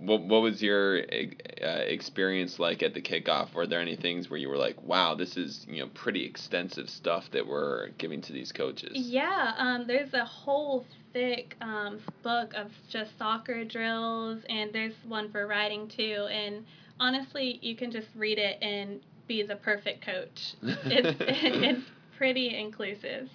what, 0.00 0.22
what 0.22 0.42
was 0.42 0.60
your 0.60 0.98
uh, 0.98 1.66
experience 1.66 2.58
like 2.58 2.82
at 2.82 2.92
the 2.94 3.00
kickoff 3.00 3.54
were 3.54 3.66
there 3.66 3.80
any 3.80 3.94
things 3.94 4.28
where 4.28 4.38
you 4.38 4.48
were 4.48 4.56
like 4.56 4.82
wow 4.82 5.14
this 5.14 5.36
is 5.36 5.64
you 5.68 5.80
know 5.80 5.88
pretty 5.94 6.24
extensive 6.24 6.88
stuff 6.90 7.30
that 7.30 7.46
we're 7.46 7.88
giving 7.98 8.20
to 8.22 8.32
these 8.32 8.50
coaches 8.50 8.90
Yeah, 8.94 9.54
um, 9.58 9.86
there's 9.86 10.12
a 10.14 10.24
whole 10.24 10.84
thick 11.12 11.56
um, 11.60 12.00
book 12.22 12.52
of 12.54 12.72
just 12.88 13.16
soccer 13.18 13.64
drills, 13.64 14.38
and 14.48 14.72
there's 14.72 14.94
one 15.06 15.30
for 15.30 15.46
riding 15.46 15.86
too. 15.88 16.26
And 16.30 16.64
honestly, 17.02 17.58
you 17.60 17.74
can 17.74 17.90
just 17.90 18.08
read 18.14 18.38
it 18.38 18.62
and 18.62 19.00
be 19.26 19.42
the 19.42 19.56
perfect 19.56 20.04
coach. 20.04 20.54
It's 20.62 21.16
it's 21.20 21.82
pretty 22.16 22.56
inclusive. 22.56 23.28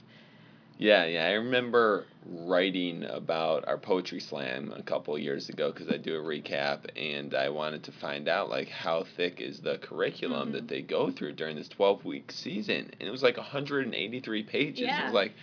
Yeah, 0.79 1.05
yeah. 1.05 1.25
I 1.25 1.31
remember 1.31 2.05
writing 2.24 3.03
about 3.03 3.67
our 3.67 3.79
poetry 3.79 4.19
slam 4.19 4.71
a 4.75 4.83
couple 4.83 5.15
of 5.15 5.21
years 5.21 5.50
ago 5.50 5.71
because 5.71 5.89
I 5.89 5.97
do 5.97 6.15
a 6.15 6.24
recap, 6.24 6.86
and 6.95 7.33
I 7.33 7.50
wanted 7.50 7.83
to 7.86 7.91
find 7.91 8.27
out 8.27 8.51
like 8.51 8.69
how 8.69 9.05
thick 9.17 9.41
is 9.41 9.59
the 9.59 9.79
curriculum 9.79 10.51
that 10.51 10.59
mm-hmm. 10.59 10.67
they 10.67 10.81
go 10.83 11.12
through 11.12 11.33
during 11.33 11.55
this 11.55 11.67
twelve 11.67 12.05
week 12.05 12.31
season, 12.31 12.91
and 13.00 13.07
it 13.07 13.12
was 13.12 13.24
like 13.24 13.38
hundred 13.38 13.86
and 13.86 13.95
eighty 13.95 14.19
three 14.19 14.43
pages. 14.43 14.81
Yeah. 14.81 15.01
It 15.01 15.05
was 15.05 15.13
like 15.13 15.33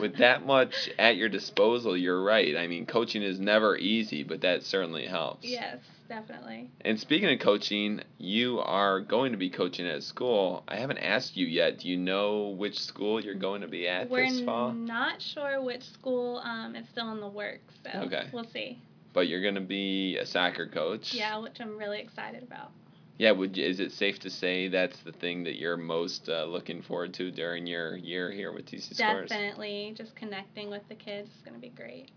with 0.00 0.16
that 0.16 0.46
much 0.56 0.88
at 0.98 1.16
your 1.16 1.28
disposal, 1.28 1.94
you're 1.94 2.24
right. 2.24 2.56
I 2.56 2.66
mean, 2.66 2.86
coaching 2.86 3.22
is 3.22 3.38
never 3.38 3.76
easy, 3.76 4.22
but 4.24 4.40
that 4.40 4.62
certainly 4.62 5.06
helps. 5.06 5.46
yes, 5.46 5.78
definitely. 6.10 6.68
And 6.82 7.00
speaking 7.00 7.32
of 7.32 7.38
coaching, 7.38 8.02
you 8.18 8.58
are 8.58 9.00
going 9.00 9.32
to 9.32 9.38
be 9.38 9.48
coaching 9.48 9.86
at 9.86 10.02
school. 10.02 10.62
I 10.68 10.76
haven't 10.76 10.98
asked 10.98 11.36
you 11.36 11.46
yet. 11.46 11.78
Do 11.78 11.88
you 11.88 11.96
know 11.96 12.48
which 12.48 12.78
school 12.78 13.24
you're 13.24 13.34
going 13.36 13.62
to 13.62 13.68
be 13.68 13.88
at 13.88 14.10
We're 14.10 14.28
this 14.28 14.40
fall? 14.42 14.72
not 14.72 15.22
sure 15.22 15.62
which 15.62 15.84
school. 15.84 16.38
Um, 16.44 16.74
it's 16.76 16.90
still 16.90 17.10
in 17.12 17.20
the 17.20 17.28
works, 17.28 17.72
so 17.84 18.00
Okay. 18.00 18.24
we'll 18.32 18.44
see. 18.52 18.78
But 19.12 19.28
you're 19.28 19.40
going 19.42 19.54
to 19.54 19.60
be 19.60 20.18
a 20.18 20.26
soccer 20.26 20.66
coach. 20.66 21.14
Yeah, 21.14 21.38
which 21.38 21.60
I'm 21.60 21.78
really 21.78 22.00
excited 22.00 22.42
about. 22.42 22.70
Yeah. 23.18 23.32
Would 23.32 23.56
you, 23.56 23.64
is 23.64 23.80
it 23.80 23.92
safe 23.92 24.18
to 24.20 24.30
say 24.30 24.68
that's 24.68 24.98
the 25.00 25.12
thing 25.12 25.44
that 25.44 25.58
you're 25.58 25.76
most 25.76 26.28
uh, 26.28 26.44
looking 26.44 26.82
forward 26.82 27.14
to 27.14 27.30
during 27.30 27.66
your 27.66 27.96
year 27.96 28.30
here 28.30 28.52
with 28.52 28.66
DC 28.66 28.94
Scores? 28.94 29.28
Definitely, 29.28 29.94
just 29.96 30.14
connecting 30.16 30.70
with 30.70 30.82
the 30.88 30.94
kids 30.94 31.28
is 31.36 31.42
going 31.42 31.54
to 31.54 31.60
be 31.60 31.68
great. 31.70 32.10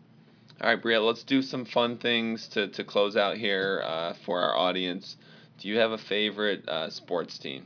All 0.63 0.69
right, 0.69 0.81
Bria. 0.81 1.01
Let's 1.01 1.23
do 1.23 1.41
some 1.41 1.65
fun 1.65 1.97
things 1.97 2.47
to 2.53 2.69
to 2.69 2.85
close 2.85 3.17
out 3.17 3.35
here 3.35 3.83
uh, 3.85 4.13
for 4.25 4.39
our 4.39 4.55
audience. 4.55 5.17
Do 5.59 5.67
you 5.67 5.77
have 5.79 5.91
a 5.91 5.97
favorite 5.97 6.65
uh, 6.69 6.89
sports 6.89 7.37
team? 7.37 7.65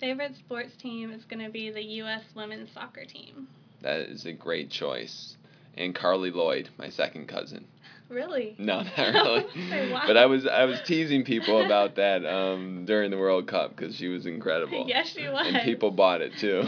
Favorite 0.00 0.34
sports 0.34 0.74
team 0.76 1.10
is 1.10 1.26
going 1.26 1.44
to 1.44 1.50
be 1.50 1.70
the 1.70 1.82
U.S. 1.82 2.22
women's 2.34 2.72
soccer 2.72 3.04
team. 3.04 3.48
That 3.82 4.00
is 4.00 4.24
a 4.24 4.32
great 4.32 4.70
choice. 4.70 5.36
And 5.76 5.94
Carli 5.94 6.30
Lloyd, 6.30 6.70
my 6.78 6.88
second 6.88 7.28
cousin. 7.28 7.66
Really? 8.08 8.54
No, 8.56 8.82
not 8.82 8.96
really. 8.96 9.92
Wow. 9.92 10.04
But 10.06 10.16
I 10.16 10.24
was 10.24 10.46
I 10.46 10.64
was 10.64 10.80
teasing 10.86 11.22
people 11.22 11.66
about 11.66 11.96
that 11.96 12.24
um, 12.24 12.86
during 12.86 13.10
the 13.10 13.18
World 13.18 13.46
Cup 13.46 13.76
because 13.76 13.94
she 13.94 14.08
was 14.08 14.24
incredible. 14.24 14.84
yes, 14.88 15.08
she 15.08 15.28
was. 15.28 15.46
And 15.46 15.62
people 15.64 15.90
bought 15.90 16.22
it 16.22 16.32
too. 16.38 16.62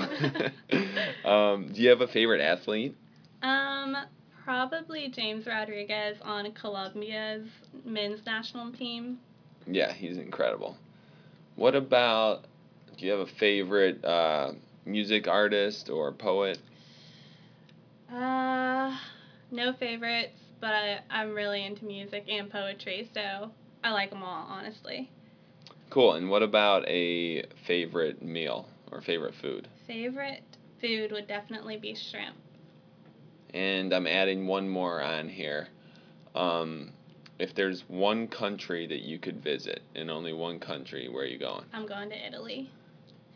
um, 1.26 1.72
do 1.72 1.80
you 1.80 1.88
have 1.88 2.02
a 2.02 2.08
favorite 2.08 2.42
athlete? 2.42 2.94
Um, 3.42 3.96
probably 4.46 5.08
James 5.08 5.44
Rodriguez 5.44 6.16
on 6.22 6.52
Colombia's 6.52 7.42
men's 7.84 8.24
national 8.24 8.70
team. 8.72 9.18
Yeah, 9.66 9.92
he's 9.92 10.18
incredible. 10.18 10.78
What 11.56 11.74
about? 11.74 12.44
Do 12.96 13.04
you 13.04 13.10
have 13.10 13.20
a 13.20 13.26
favorite 13.26 14.02
uh, 14.04 14.52
music 14.84 15.26
artist 15.26 15.90
or 15.90 16.12
poet? 16.12 16.58
Uh, 18.10 18.96
no 19.50 19.72
favorites, 19.72 20.38
but 20.60 20.72
I, 20.72 21.00
I'm 21.10 21.34
really 21.34 21.64
into 21.64 21.84
music 21.84 22.26
and 22.28 22.48
poetry, 22.48 23.10
so 23.12 23.50
I 23.82 23.90
like 23.90 24.10
them 24.10 24.22
all, 24.22 24.46
honestly. 24.48 25.10
Cool. 25.90 26.12
And 26.12 26.30
what 26.30 26.44
about 26.44 26.86
a 26.88 27.42
favorite 27.66 28.22
meal 28.22 28.68
or 28.92 29.00
favorite 29.00 29.34
food? 29.34 29.66
Favorite 29.88 30.44
food 30.80 31.10
would 31.10 31.26
definitely 31.26 31.78
be 31.78 31.96
shrimp. 31.96 32.36
And 33.56 33.94
I'm 33.94 34.06
adding 34.06 34.46
one 34.46 34.68
more 34.68 35.00
on 35.00 35.30
here. 35.30 35.68
Um, 36.34 36.92
if 37.38 37.54
there's 37.54 37.84
one 37.88 38.28
country 38.28 38.86
that 38.86 39.00
you 39.00 39.18
could 39.18 39.42
visit, 39.42 39.80
and 39.94 40.10
only 40.10 40.34
one 40.34 40.58
country, 40.58 41.08
where 41.08 41.24
are 41.24 41.26
you 41.26 41.38
going? 41.38 41.64
I'm 41.72 41.86
going 41.86 42.10
to 42.10 42.26
Italy. 42.26 42.70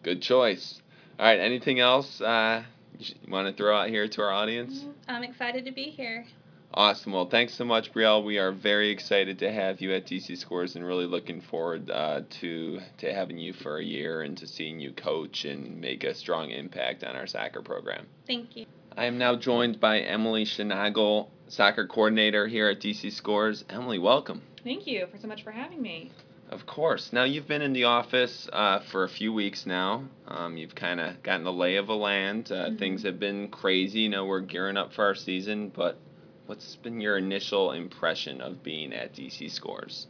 Good 0.03 0.21
choice. 0.21 0.83
All 1.19 1.25
right. 1.25 1.41
Anything 1.41 1.81
else 1.81 2.21
uh, 2.21 2.65
you 2.99 3.15
want 3.29 3.49
to 3.49 3.55
throw 3.55 3.75
out 3.75 3.89
here 3.89 4.09
to 4.09 4.23
our 4.23 4.31
audience? 4.31 4.85
I'm 5.09 5.23
excited 5.23 5.65
to 5.65 5.73
be 5.73 5.85
here. 5.85 6.27
Awesome. 6.73 7.13
Well, 7.13 7.29
thanks 7.29 7.55
so 7.55 7.65
much, 7.65 7.93
Brielle. 7.93 8.23
We 8.23 8.39
are 8.39 8.53
very 8.53 8.91
excited 8.91 9.39
to 9.39 9.51
have 9.51 9.81
you 9.81 9.93
at 9.95 10.07
DC 10.07 10.37
Scores, 10.37 10.77
and 10.77 10.87
really 10.87 11.07
looking 11.07 11.41
forward 11.41 11.91
uh, 11.91 12.21
to 12.41 12.81
to 12.99 13.13
having 13.13 13.39
you 13.39 13.55
for 13.55 13.79
a 13.79 13.85
year 13.85 14.21
and 14.21 14.37
to 14.37 14.47
seeing 14.47 14.79
you 14.79 14.93
coach 14.93 15.47
and 15.47 15.81
make 15.81 16.05
a 16.05 16.15
strong 16.15 16.51
impact 16.51 17.05
on 17.05 17.17
our 17.17 17.27
soccer 17.27 17.63
program. 17.63 18.07
Thank 18.27 18.57
you. 18.57 18.67
I 19.01 19.07
am 19.07 19.17
now 19.17 19.35
joined 19.35 19.81
by 19.81 20.01
Emily 20.01 20.45
Schnagel, 20.45 21.29
soccer 21.49 21.87
coordinator 21.87 22.47
here 22.47 22.69
at 22.69 22.81
DC 22.81 23.11
Scores. 23.13 23.65
Emily, 23.71 23.99
welcome. 23.99 24.43
Thank 24.63 24.87
you 24.87 25.07
for 25.11 25.17
so 25.17 25.27
much 25.27 25.43
for 25.43 25.53
having 25.53 25.81
me. 25.81 26.13
Of 26.51 26.67
course. 26.67 27.11
Now 27.11 27.25
you've 27.25 27.49
been 27.49 27.63
in 27.63 27.73
the 27.73 27.85
office 27.85 28.47
uh, 28.53 28.81
for 28.81 29.05
a 29.05 29.09
few 29.09 29.33
weeks 29.33 29.65
now. 29.65 30.05
Um, 30.29 30.59
you've 30.59 30.75
kind 30.75 31.01
of 31.01 31.23
gotten 31.23 31.45
the 31.45 31.53
lay 31.53 31.77
of 31.77 31.87
the 31.87 31.97
land. 31.97 32.53
Uh, 32.53 32.73
Things 32.79 33.03
have 33.05 33.19
been 33.19 33.49
crazy. 33.49 34.01
You 34.01 34.11
know 34.11 34.27
we're 34.27 34.41
gearing 34.41 34.77
up 34.77 34.93
for 34.93 35.07
our 35.07 35.15
season, 35.15 35.73
but 35.75 35.99
what's 36.45 36.77
been 36.77 37.01
your 37.01 37.17
initial 37.17 37.73
impression 37.73 38.43
of 38.43 38.63
being 38.63 38.93
at 38.93 39.15
DC 39.15 39.51
Scores? 39.51 40.09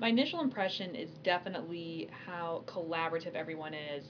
My 0.00 0.08
initial 0.08 0.40
impression 0.40 0.96
is 0.96 1.10
definitely 1.22 2.08
how 2.26 2.64
collaborative 2.66 3.36
everyone 3.36 3.74
is. 3.74 4.04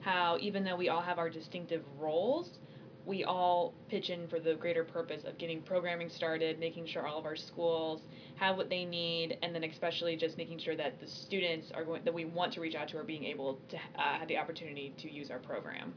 How 0.00 0.36
even 0.38 0.64
though 0.64 0.76
we 0.76 0.90
all 0.90 1.00
have 1.00 1.18
our 1.18 1.30
distinctive 1.30 1.82
roles, 1.98 2.58
we 3.06 3.24
all 3.24 3.74
pitch 3.88 4.10
in 4.10 4.28
for 4.28 4.38
the 4.38 4.54
greater 4.54 4.84
purpose 4.84 5.24
of 5.24 5.38
getting 5.38 5.62
programming 5.62 6.08
started, 6.08 6.58
making 6.58 6.86
sure 6.86 7.06
all 7.06 7.18
of 7.18 7.24
our 7.24 7.36
schools 7.36 8.02
have 8.36 8.56
what 8.56 8.68
they 8.68 8.84
need, 8.84 9.38
and 9.42 9.54
then 9.54 9.64
especially 9.64 10.16
just 10.16 10.36
making 10.36 10.58
sure 10.58 10.76
that 10.76 11.00
the 11.00 11.06
students 11.06 11.70
are 11.74 11.84
going 11.84 12.04
that 12.04 12.14
we 12.14 12.24
want 12.24 12.52
to 12.52 12.60
reach 12.60 12.74
out 12.74 12.88
to 12.88 12.98
are 12.98 13.04
being 13.04 13.24
able 13.24 13.58
to 13.68 13.76
uh, 13.76 14.18
have 14.18 14.28
the 14.28 14.36
opportunity 14.36 14.92
to 14.98 15.10
use 15.10 15.30
our 15.30 15.38
program. 15.38 15.94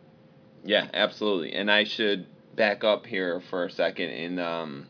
Yeah, 0.64 0.88
absolutely. 0.94 1.54
And 1.54 1.70
I 1.70 1.84
should 1.84 2.26
back 2.56 2.84
up 2.84 3.06
here 3.06 3.42
for 3.50 3.66
a 3.66 3.72
second 3.72 4.10
and 4.10 4.40
um, 4.40 4.88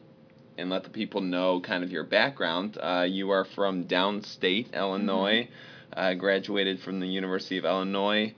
and 0.57 0.69
let 0.69 0.83
the 0.83 0.89
people 0.89 1.21
know 1.21 1.61
kind 1.61 1.83
of 1.83 1.91
your 1.91 2.03
background. 2.03 2.77
Uh, 2.81 3.05
you 3.07 3.31
are 3.31 3.45
from 3.45 3.85
downstate 3.85 4.73
Illinois, 4.73 5.49
uh, 5.95 6.13
graduated 6.13 6.79
from 6.81 6.99
the 6.99 7.07
University 7.07 7.57
of 7.57 7.65
Illinois, 7.65 8.33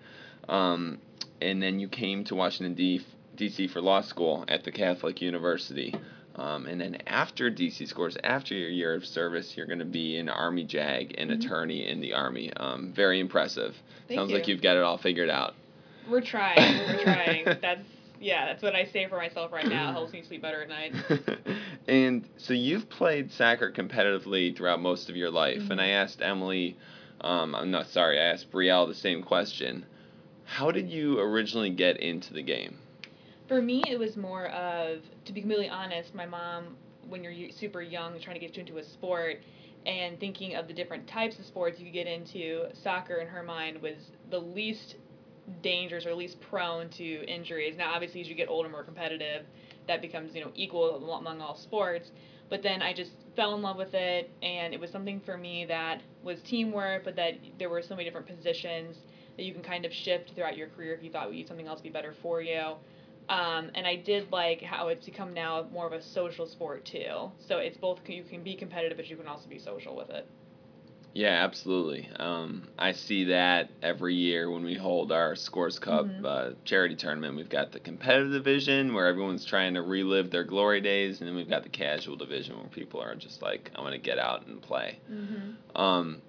um, 0.48 1.00
and 1.41 1.62
then 1.62 1.79
you 1.79 1.89
came 1.89 2.24
to 2.25 2.36
Washington 2.36 2.74
D- 2.74 3.05
D.C. 3.38 3.68
for 3.68 3.82
law 3.82 4.01
school 4.01 4.46
at 4.48 4.63
the 4.63 4.72
Catholic 4.72 5.22
University. 5.22 5.94
Um, 6.36 6.65
and 6.65 6.82
then 6.82 6.98
after 7.08 7.50
DC 7.50 7.88
scores, 7.88 8.18
after 8.24 8.56
your 8.56 8.70
year 8.70 8.94
of 8.94 9.06
service, 9.06 9.56
you're 9.56 9.68
going 9.68 9.80
to 9.80 9.86
be 9.86 10.18
an 10.18 10.27
Army 10.27 10.65
JAG, 10.65 11.15
an 11.18 11.32
attorney 11.32 11.88
in 11.88 12.01
the 12.01 12.13
Army. 12.13 12.51
Um, 12.54 12.92
very 12.94 13.20
impressive. 13.20 13.74
Thank 14.08 14.20
Sounds 14.20 14.32
like 14.32 14.48
you. 14.48 14.54
you've 14.54 14.63
got 14.63 14.75
it 14.75 14.84
all 14.84 14.98
figured 14.98 15.30
out. 15.30 15.56
We're 16.10 16.22
trying. 16.22 16.77
We're 16.88 17.04
trying. 17.04 17.46
That's 17.62 17.86
yeah. 18.20 18.48
That's 18.48 18.62
what 18.62 18.75
I 18.75 18.86
say 18.86 19.08
for 19.08 19.18
myself 19.18 19.51
right 19.54 19.68
now. 19.68 19.89
It 19.89 19.94
helps 19.94 20.12
me 20.12 20.24
sleep 20.24 20.42
better 20.42 20.63
at 20.63 20.70
night. 20.70 20.94
and 21.88 22.27
so 22.38 22.54
you've 22.54 22.89
played 22.89 23.32
soccer 23.32 23.72
competitively 23.72 24.56
throughout 24.56 24.82
most 24.82 25.10
of 25.10 25.15
your 25.15 25.32
life, 25.32 25.70
and 25.70 25.80
I 25.80 25.88
asked 25.88 26.22
Emily, 26.22 26.77
um, 27.22 27.56
I'm 27.56 27.72
not 27.72 27.88
sorry, 27.88 28.20
I 28.20 28.25
asked 28.25 28.51
Brielle 28.51 28.88
the 28.88 28.94
same 28.94 29.24
question. 29.24 29.86
How 30.44 30.70
did 30.70 30.89
you 30.89 31.20
originally 31.20 31.72
get 31.72 31.98
into 31.98 32.34
the 32.34 32.44
game? 32.44 32.77
For 33.48 33.62
me, 33.62 33.84
it 33.88 34.00
was 34.00 34.18
more 34.18 34.48
of, 34.48 35.02
to 35.25 35.34
be 35.34 35.42
completely 35.42 35.70
honest, 35.70 36.16
my 36.16 36.25
mom, 36.25 36.78
when 37.08 37.24
you're 37.24 37.52
super 37.52 37.82
young, 37.82 38.20
trying 38.20 38.36
to 38.36 38.40
get 38.40 38.56
you 38.56 38.62
into 38.62 38.78
a 38.78 38.84
sport, 38.84 39.38
and 39.86 40.20
thinking 40.20 40.56
of 40.56 40.68
the 40.68 40.74
different 40.74 41.08
types 41.08 41.38
of 41.38 41.46
sports 41.46 41.80
you 41.80 41.86
could 41.86 41.94
get 41.94 42.08
into, 42.08 42.66
soccer 42.74 43.18
in 43.18 43.28
her 43.28 43.44
mind 43.44 43.80
was 43.84 43.98
the 44.32 44.40
least 44.40 44.96
dangerous 45.62 46.08
or 46.08 46.16
least 46.16 46.42
prone 46.42 46.90
to 46.90 47.24
injuries. 47.28 47.75
Now, 47.78 47.94
obviously, 47.94 48.22
as 48.22 48.28
you 48.28 48.34
get 48.34 48.50
older, 48.50 48.68
more 48.68 48.84
competitive, 48.84 49.46
that 49.88 50.02
becomes 50.02 50.34
you 50.34 50.42
know 50.42 50.52
equal 50.56 50.96
among 51.16 51.40
all 51.40 51.56
sports. 51.56 52.10
But 52.50 52.64
then 52.64 52.82
I 52.82 52.94
just 52.94 53.12
fell 53.36 53.54
in 53.54 53.62
love 53.62 53.78
with 53.78 53.94
it, 53.94 54.32
and 54.42 54.74
it 54.74 54.80
was 54.80 54.90
something 54.90 55.22
for 55.24 55.38
me 55.38 55.66
that 55.66 56.02
was 56.24 56.42
teamwork, 56.42 57.04
but 57.04 57.16
that 57.18 57.36
there 57.60 57.70
were 57.70 57.84
so 57.84 57.96
many 57.96 58.06
different 58.06 58.25
positions 58.25 58.98
that 59.38 59.44
you 59.44 59.54
can 59.54 59.62
kind 59.62 59.86
of 59.86 59.94
shift 59.94 60.32
throughout 60.34 60.58
your 60.58 60.70
career 60.70 60.96
if 60.96 61.04
you 61.04 61.12
thought 61.12 61.30
something 61.48 61.68
else 61.68 61.78
would 61.78 61.84
be 61.84 61.90
better 61.90 62.16
for 62.24 62.42
you. 62.42 62.74
Um, 63.29 63.72
and 63.74 63.88
I 63.88 63.96
did 63.96 64.32
like 64.32 64.62
how 64.62 64.89
it's 64.89 65.05
become 65.05 65.34
now 65.34 65.65
more 65.72 65.88
of 65.88 65.94
a 65.94 66.01
social 66.01 66.46
sport 66.46 66.86
too. 66.86 67.32
So 67.39 67.58
it's 67.58 67.77
both 67.77 68.00
you 68.08 68.24
can 68.24 68.44
be 68.44 68.55
competitive, 68.55 68.98
but 68.98 69.10
you 69.10 69.17
can 69.17 69.27
also 69.27 69.48
be 69.50 69.60
social 69.60 69.96
with 69.96 70.10
it. 70.10 70.27
Yeah, 71.15 71.46
absolutely. 71.46 72.10
Um, 72.20 72.67
I 72.77 72.91
see 72.91 73.24
that 73.25 73.70
every 73.82 74.15
year 74.15 74.51
when 74.51 74.65
we 74.65 74.74
hold 74.74 75.13
our 75.13 75.34
Scores 75.38 75.79
Cup 75.79 76.08
Mhm. 76.08 76.25
uh, 76.25 76.53
charity 76.65 76.96
tournament. 76.96 77.38
We've 77.38 77.48
got 77.48 77.72
the 77.72 77.79
competitive 77.79 78.34
division 78.34 78.94
where 78.94 79.08
everyone's 79.08 79.46
trying 79.46 79.75
to 79.75 79.82
relive 79.82 80.29
their 80.29 80.44
glory 80.44 80.82
days, 80.82 81.22
and 81.22 81.29
then 81.29 81.36
we've 81.38 81.50
got 81.50 81.63
the 81.63 81.70
casual 81.70 82.17
division 82.17 82.58
where 82.58 82.67
people 82.67 83.01
are 83.01 83.15
just 83.15 83.41
like, 83.41 83.72
I 83.75 83.82
want 83.82 83.94
to 83.94 83.98
get 83.98 84.20
out 84.20 84.46
and 84.46 84.62
play. 84.62 85.00
Mm-hmm. 85.10 85.82
Um, 85.82 86.22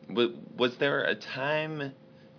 was 0.56 0.76
there 0.76 1.02
a 1.02 1.16
time 1.16 1.92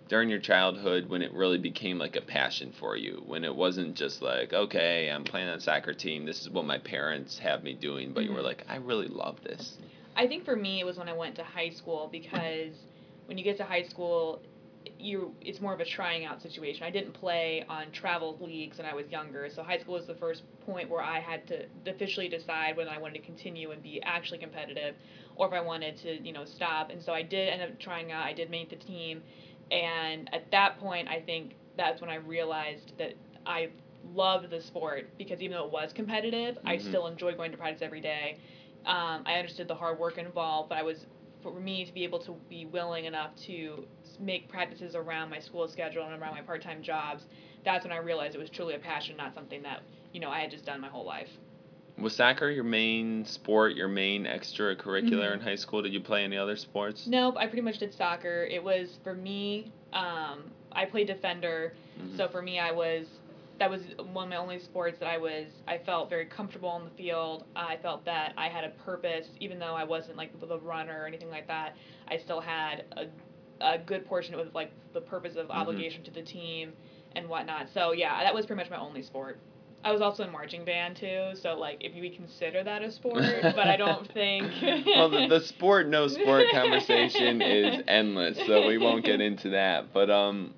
during 0.08 0.28
your 0.28 0.38
childhood 0.38 1.08
when 1.08 1.22
it 1.22 1.32
really 1.32 1.58
became 1.58 1.98
like 1.98 2.16
a 2.16 2.20
passion 2.20 2.72
for 2.78 2.96
you? 2.96 3.22
When 3.26 3.44
it 3.44 3.54
wasn't 3.54 3.94
just 3.94 4.22
like, 4.22 4.52
okay, 4.52 5.08
I'm 5.10 5.24
playing 5.24 5.48
on 5.48 5.58
a 5.58 5.60
soccer 5.60 5.92
team, 5.92 6.24
this 6.24 6.40
is 6.42 6.50
what 6.50 6.64
my 6.64 6.78
parents 6.78 7.38
have 7.38 7.62
me 7.62 7.74
doing, 7.74 8.12
but 8.12 8.24
you 8.24 8.32
were 8.32 8.40
Mhm. 8.40 8.44
like, 8.44 8.64
I 8.68 8.76
really 8.76 9.08
love 9.08 9.42
this. 9.42 9.78
I 10.16 10.26
think 10.26 10.44
for 10.44 10.56
me 10.56 10.80
it 10.80 10.86
was 10.86 10.98
when 10.98 11.08
I 11.08 11.12
went 11.12 11.36
to 11.36 11.44
high 11.44 11.70
school 11.70 12.08
because 12.10 12.74
when 13.26 13.38
you 13.38 13.44
get 13.44 13.56
to 13.58 13.64
high 13.64 13.82
school, 13.82 14.40
you 14.98 15.32
it's 15.42 15.60
more 15.60 15.72
of 15.72 15.80
a 15.80 15.84
trying 15.84 16.24
out 16.24 16.40
situation. 16.42 16.82
I 16.82 16.90
didn't 16.90 17.12
play 17.12 17.64
on 17.68 17.90
travel 17.92 18.36
leagues 18.40 18.78
when 18.78 18.86
I 18.86 18.94
was 18.94 19.06
younger, 19.10 19.48
so 19.50 19.62
high 19.62 19.78
school 19.78 19.94
was 19.94 20.06
the 20.06 20.14
first 20.14 20.42
point 20.66 20.88
where 20.90 21.02
I 21.02 21.20
had 21.20 21.46
to 21.48 21.66
officially 21.86 22.28
decide 22.28 22.76
whether 22.76 22.90
I 22.90 22.98
wanted 22.98 23.20
to 23.20 23.26
continue 23.26 23.70
and 23.70 23.82
be 23.82 24.02
actually 24.02 24.38
competitive, 24.38 24.94
or 25.36 25.46
if 25.46 25.52
I 25.52 25.60
wanted 25.60 25.96
to 25.98 26.20
you 26.22 26.32
know 26.32 26.44
stop. 26.44 26.90
And 26.90 27.02
so 27.02 27.12
I 27.12 27.22
did 27.22 27.48
end 27.48 27.62
up 27.62 27.78
trying 27.78 28.10
out. 28.10 28.24
I 28.24 28.32
did 28.32 28.50
make 28.50 28.70
the 28.70 28.76
team, 28.76 29.22
and 29.70 30.32
at 30.32 30.50
that 30.50 30.78
point, 30.78 31.08
I 31.08 31.20
think 31.20 31.54
that's 31.76 32.00
when 32.00 32.10
I 32.10 32.16
realized 32.16 32.92
that 32.98 33.14
I 33.46 33.68
loved 34.14 34.50
the 34.50 34.60
sport 34.60 35.08
because 35.18 35.42
even 35.42 35.56
though 35.56 35.66
it 35.66 35.72
was 35.72 35.92
competitive, 35.92 36.56
mm-hmm. 36.56 36.68
I 36.68 36.78
still 36.78 37.06
enjoyed 37.06 37.36
going 37.36 37.52
to 37.52 37.58
practice 37.58 37.82
every 37.82 38.00
day. 38.00 38.38
Um, 38.86 39.22
I 39.26 39.34
understood 39.34 39.68
the 39.68 39.74
hard 39.74 39.98
work 39.98 40.18
involved, 40.18 40.68
but 40.70 40.78
I 40.78 40.82
was 40.82 41.06
for 41.42 41.52
me 41.52 41.84
to 41.84 41.92
be 41.92 42.04
able 42.04 42.18
to 42.20 42.36
be 42.48 42.66
willing 42.66 43.04
enough 43.04 43.30
to 43.46 43.84
make 44.20 44.48
practices 44.48 44.94
around 44.94 45.30
my 45.30 45.38
school 45.38 45.68
schedule 45.68 46.04
and 46.04 46.20
around 46.20 46.34
my 46.34 46.40
part-time 46.40 46.82
jobs 46.82 47.24
that's 47.64 47.84
when 47.84 47.92
i 47.92 47.96
realized 47.96 48.34
it 48.34 48.38
was 48.38 48.50
truly 48.50 48.74
a 48.74 48.78
passion 48.78 49.16
not 49.16 49.34
something 49.34 49.62
that 49.62 49.82
you 50.12 50.20
know 50.20 50.30
i 50.30 50.40
had 50.40 50.50
just 50.50 50.64
done 50.64 50.80
my 50.80 50.88
whole 50.88 51.04
life 51.04 51.28
was 52.00 52.14
soccer 52.14 52.50
your 52.50 52.64
main 52.64 53.24
sport 53.24 53.74
your 53.74 53.88
main 53.88 54.24
extracurricular 54.24 55.10
mm-hmm. 55.10 55.34
in 55.34 55.40
high 55.40 55.56
school 55.56 55.82
did 55.82 55.92
you 55.92 56.00
play 56.00 56.24
any 56.24 56.36
other 56.36 56.56
sports 56.56 57.06
nope 57.06 57.34
i 57.38 57.46
pretty 57.46 57.62
much 57.62 57.78
did 57.78 57.92
soccer 57.94 58.44
it 58.44 58.62
was 58.62 58.98
for 59.02 59.14
me 59.14 59.72
um, 59.92 60.44
i 60.72 60.84
played 60.84 61.06
defender 61.06 61.72
mm-hmm. 61.98 62.16
so 62.16 62.28
for 62.28 62.42
me 62.42 62.58
i 62.58 62.70
was 62.70 63.06
that 63.58 63.70
was 63.70 63.80
one 64.12 64.24
of 64.24 64.30
my 64.30 64.36
only 64.36 64.58
sports 64.58 64.98
that 65.00 65.08
I 65.08 65.18
was 65.18 65.46
I 65.66 65.78
felt 65.78 66.08
very 66.08 66.26
comfortable 66.26 66.68
on 66.68 66.84
the 66.84 66.90
field. 66.90 67.44
I 67.56 67.76
felt 67.82 68.04
that 68.04 68.32
I 68.36 68.48
had 68.48 68.64
a 68.64 68.70
purpose, 68.70 69.26
even 69.40 69.58
though 69.58 69.74
I 69.74 69.84
wasn't 69.84 70.16
like 70.16 70.38
the 70.40 70.58
runner 70.58 71.02
or 71.02 71.06
anything 71.06 71.30
like 71.30 71.48
that. 71.48 71.76
I 72.08 72.18
still 72.18 72.40
had 72.40 72.84
a, 72.92 73.06
a 73.60 73.78
good 73.78 74.06
portion 74.06 74.34
of 74.34 74.54
like 74.54 74.70
the 74.92 75.00
purpose 75.00 75.36
of 75.36 75.48
mm-hmm. 75.48 75.58
obligation 75.58 76.04
to 76.04 76.10
the 76.10 76.22
team 76.22 76.72
and 77.16 77.28
whatnot. 77.28 77.68
So 77.74 77.92
yeah, 77.92 78.22
that 78.22 78.34
was 78.34 78.46
pretty 78.46 78.62
much 78.62 78.70
my 78.70 78.78
only 78.78 79.02
sport. 79.02 79.40
I 79.84 79.92
was 79.92 80.00
also 80.00 80.24
in 80.24 80.32
marching 80.32 80.64
band 80.64 80.96
too, 80.96 81.30
so 81.34 81.54
like 81.54 81.78
if 81.80 81.94
you 81.94 82.10
consider 82.10 82.64
that 82.64 82.82
a 82.82 82.90
sport, 82.90 83.22
but 83.42 83.68
I 83.68 83.76
don't 83.76 84.10
think. 84.12 84.52
well, 84.86 85.08
the, 85.08 85.28
the 85.28 85.40
sport 85.40 85.88
no 85.88 86.08
sport 86.08 86.46
conversation 86.52 87.40
is 87.40 87.82
endless, 87.86 88.38
so 88.46 88.66
we 88.66 88.78
won't 88.78 89.04
get 89.04 89.20
into 89.20 89.50
that. 89.50 89.92
But 89.92 90.10
um, 90.10 90.54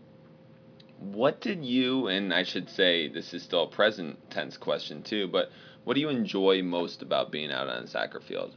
what 0.98 1.40
did 1.40 1.64
you 1.64 2.08
and 2.08 2.32
I 2.32 2.44
should 2.44 2.70
say 2.70 3.08
this 3.08 3.34
is 3.34 3.42
still 3.42 3.64
a 3.64 3.70
present 3.70 4.18
tense 4.30 4.56
question 4.56 5.02
too, 5.02 5.28
but 5.28 5.50
what 5.84 5.94
do 5.94 6.00
you 6.00 6.08
enjoy 6.08 6.62
most 6.62 7.02
about 7.02 7.30
being 7.30 7.50
out 7.50 7.68
on 7.68 7.84
a 7.84 7.86
soccer 7.86 8.20
field? 8.20 8.54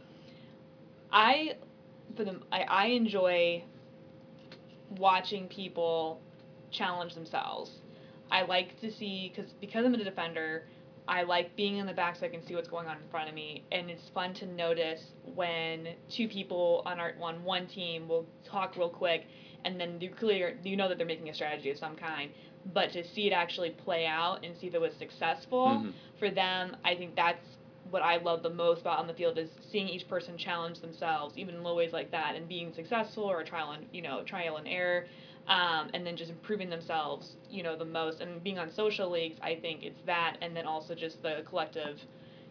I 1.11 1.55
for 2.15 2.23
the 2.23 2.39
I, 2.51 2.61
I 2.61 2.85
enjoy 2.87 3.63
watching 4.97 5.47
people 5.47 6.21
challenge 6.71 7.15
themselves. 7.15 7.71
I 8.33 8.41
like 8.41 8.79
to 8.81 8.91
see 8.91 9.31
because 9.33 9.53
because 9.61 9.85
I'm 9.85 9.93
a 9.93 10.03
defender, 10.03 10.63
I 11.07 11.23
like 11.23 11.55
being 11.55 11.77
in 11.77 11.85
the 11.85 11.93
back 11.93 12.17
so 12.17 12.25
I 12.25 12.29
can 12.29 12.45
see 12.45 12.55
what's 12.55 12.67
going 12.67 12.87
on 12.87 12.97
in 12.97 13.07
front 13.09 13.29
of 13.29 13.35
me, 13.35 13.63
and 13.71 13.89
it's 13.89 14.09
fun 14.13 14.33
to 14.35 14.45
notice 14.45 15.01
when 15.35 15.89
two 16.09 16.27
people 16.27 16.81
on 16.85 16.99
our 16.99 17.13
on 17.21 17.43
one 17.43 17.67
team 17.67 18.07
will 18.07 18.25
talk 18.43 18.75
real 18.75 18.89
quick 18.89 19.27
and 19.65 19.79
then 19.79 19.99
you 20.01 20.09
clear 20.09 20.57
you 20.63 20.75
know 20.75 20.89
that 20.89 20.97
they're 20.97 21.07
making 21.07 21.29
a 21.29 21.33
strategy 21.33 21.69
of 21.69 21.77
some 21.77 21.95
kind. 21.95 22.31
But 22.73 22.91
to 22.93 23.05
see 23.05 23.27
it 23.27 23.33
actually 23.33 23.71
play 23.71 24.05
out 24.05 24.43
and 24.43 24.55
see 24.57 24.67
if 24.67 24.73
it 24.73 24.81
was 24.81 24.93
successful 24.97 25.67
mm-hmm. 25.67 25.89
for 26.17 26.31
them 26.31 26.77
i 26.85 26.95
think 26.95 27.13
that's 27.13 27.45
what 27.89 28.01
i 28.01 28.15
love 28.15 28.41
the 28.41 28.49
most 28.49 28.81
about 28.81 28.99
on 28.99 29.07
the 29.07 29.13
field 29.13 29.37
is 29.37 29.49
seeing 29.69 29.89
each 29.89 30.07
person 30.07 30.37
challenge 30.37 30.79
themselves 30.79 31.37
even 31.37 31.55
in 31.55 31.61
little 31.61 31.75
ways 31.75 31.91
like 31.91 32.09
that 32.11 32.35
and 32.35 32.47
being 32.47 32.73
successful 32.73 33.25
or 33.25 33.43
trial 33.43 33.71
and 33.71 33.85
you 33.91 34.01
know 34.01 34.23
trial 34.23 34.55
and 34.55 34.67
error 34.67 35.05
um, 35.47 35.89
and 35.93 36.05
then 36.05 36.15
just 36.15 36.31
improving 36.31 36.69
themselves 36.69 37.35
you 37.49 37.63
know 37.63 37.77
the 37.77 37.85
most. 37.85 38.21
And 38.21 38.43
being 38.43 38.59
on 38.59 38.71
social 38.71 39.09
leagues 39.09 39.37
i 39.41 39.55
think 39.55 39.83
it's 39.83 40.01
that 40.05 40.37
and 40.41 40.55
then 40.55 40.65
also 40.65 40.95
just 40.95 41.21
the 41.21 41.43
collective 41.47 41.99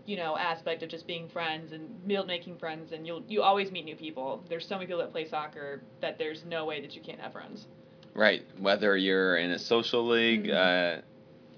you 0.07 0.17
know 0.17 0.37
aspect 0.37 0.83
of 0.83 0.89
just 0.89 1.07
being 1.07 1.29
friends 1.29 1.73
and 1.73 2.05
meal 2.05 2.25
making 2.25 2.59
friends 2.59 2.93
and 2.93 3.07
you'll 3.07 3.23
you 3.29 3.43
always 3.43 3.71
meet 3.71 3.85
new 3.85 3.97
people. 3.97 4.43
There's 4.49 4.67
so 4.67 4.77
many 4.77 4.87
people 4.87 5.01
that 5.01 5.13
play 5.13 5.29
soccer 5.29 5.83
that 6.01 6.19
there's 6.19 6.45
no 6.45 6.65
way 6.65 6.81
that 6.81 6.95
you 6.95 7.03
can't 7.03 7.21
have 7.21 7.33
friends. 7.33 7.67
Right 8.15 8.43
whether 8.59 8.97
you're 8.97 9.37
in 9.37 9.51
a 9.51 9.59
social 9.59 10.07
league 10.07 10.47
mm-hmm. 10.47 11.01
uh, 11.01 11.03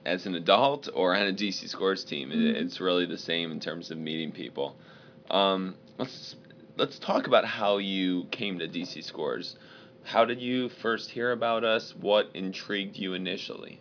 as 0.05 0.26
an 0.26 0.35
adult 0.35 0.88
or 0.95 1.14
on 1.14 1.26
a 1.26 1.33
dc 1.33 1.67
scores 1.69 2.05
team 2.05 2.29
mm-hmm. 2.29 2.57
it's 2.57 2.81
really 2.81 3.07
the 3.07 3.19
same 3.19 3.50
in 3.50 3.61
terms 3.61 3.91
of 3.91 3.99
meeting 3.99 4.33
people. 4.33 4.76
Um, 5.31 5.76
let's 5.99 6.37
let's 6.76 6.99
talk 6.99 7.26
about 7.26 7.45
how 7.45 7.79
you 7.79 8.25
came 8.31 8.59
to 8.59 8.68
dc 8.68 9.03
scores 9.05 9.57
how 10.05 10.25
did 10.25 10.40
you 10.40 10.69
first 10.69 11.11
hear 11.11 11.33
about 11.33 11.64
us 11.64 11.95
what 12.01 12.31
intrigued 12.35 12.97
you 12.97 13.14
initially 13.14 13.81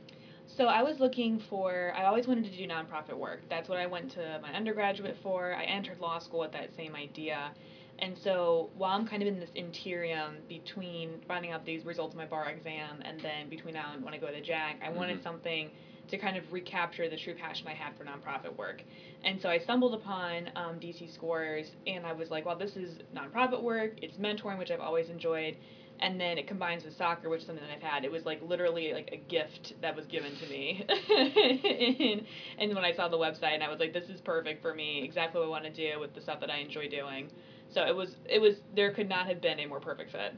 so 0.55 0.65
I 0.65 0.83
was 0.83 0.99
looking 0.99 1.41
for, 1.49 1.93
I 1.97 2.05
always 2.05 2.27
wanted 2.27 2.43
to 2.43 2.55
do 2.55 2.67
nonprofit 2.67 3.17
work. 3.17 3.41
That's 3.49 3.67
what 3.67 3.79
I 3.79 3.87
went 3.87 4.11
to 4.11 4.39
my 4.39 4.53
undergraduate 4.53 5.17
for. 5.23 5.55
I 5.55 5.63
entered 5.63 5.99
law 5.99 6.19
school 6.19 6.41
with 6.41 6.51
that 6.51 6.75
same 6.75 6.95
idea. 6.95 7.51
And 7.99 8.15
so 8.17 8.69
while 8.77 8.95
I'm 8.95 9.07
kind 9.07 9.21
of 9.21 9.27
in 9.27 9.39
this 9.39 9.49
interim 9.55 10.37
between 10.47 11.21
finding 11.27 11.51
out 11.51 11.65
these 11.65 11.85
results 11.85 12.13
of 12.13 12.17
my 12.17 12.25
bar 12.25 12.49
exam 12.49 13.01
and 13.03 13.19
then 13.21 13.49
between 13.49 13.73
now 13.73 13.93
and 13.93 14.03
when 14.03 14.13
I 14.13 14.17
go 14.17 14.27
to 14.27 14.41
JAG, 14.41 14.75
I 14.81 14.87
mm-hmm. 14.87 14.95
wanted 14.95 15.23
something 15.23 15.71
to 16.09 16.17
kind 16.17 16.35
of 16.35 16.43
recapture 16.51 17.09
the 17.09 17.17
true 17.17 17.33
passion 17.33 17.67
I 17.67 17.73
had 17.73 17.95
for 17.97 18.03
nonprofit 18.03 18.55
work. 18.55 18.83
And 19.23 19.41
so 19.41 19.49
I 19.49 19.57
stumbled 19.57 19.93
upon 19.93 20.51
um, 20.55 20.79
DC 20.79 21.13
Scores 21.13 21.71
and 21.87 22.05
I 22.05 22.13
was 22.13 22.29
like, 22.29 22.45
well, 22.45 22.57
this 22.57 22.75
is 22.75 22.97
nonprofit 23.15 23.61
work, 23.61 23.93
it's 24.01 24.17
mentoring, 24.17 24.59
which 24.59 24.69
I've 24.69 24.81
always 24.81 25.09
enjoyed 25.09 25.55
and 25.99 26.19
then 26.19 26.37
it 26.37 26.47
combines 26.47 26.83
with 26.83 26.95
soccer, 26.97 27.29
which 27.29 27.41
is 27.41 27.47
something 27.47 27.63
that 27.63 27.73
I've 27.73 27.81
had. 27.81 28.03
It 28.03 28.11
was 28.11 28.25
like 28.25 28.41
literally 28.41 28.93
like 28.93 29.09
a 29.11 29.17
gift 29.17 29.73
that 29.81 29.95
was 29.95 30.05
given 30.05 30.35
to 30.35 30.47
me. 30.47 30.85
and, 30.89 32.25
and 32.59 32.75
when 32.75 32.83
I 32.83 32.93
saw 32.93 33.07
the 33.07 33.17
website, 33.17 33.53
and 33.53 33.63
I 33.63 33.69
was 33.69 33.79
like, 33.79 33.93
this 33.93 34.09
is 34.09 34.19
perfect 34.21 34.61
for 34.61 34.73
me, 34.73 35.03
exactly 35.03 35.39
what 35.39 35.47
I 35.47 35.49
want 35.49 35.63
to 35.65 35.71
do 35.71 35.99
with 35.99 36.13
the 36.13 36.21
stuff 36.21 36.39
that 36.41 36.49
I 36.49 36.57
enjoy 36.57 36.89
doing. 36.89 37.29
So 37.69 37.85
it 37.85 37.95
was 37.95 38.15
it 38.25 38.39
was 38.39 38.57
there 38.75 38.91
could 38.91 39.09
not 39.09 39.27
have 39.27 39.41
been 39.41 39.59
a 39.59 39.65
more 39.65 39.79
perfect 39.79 40.11
fit. 40.11 40.33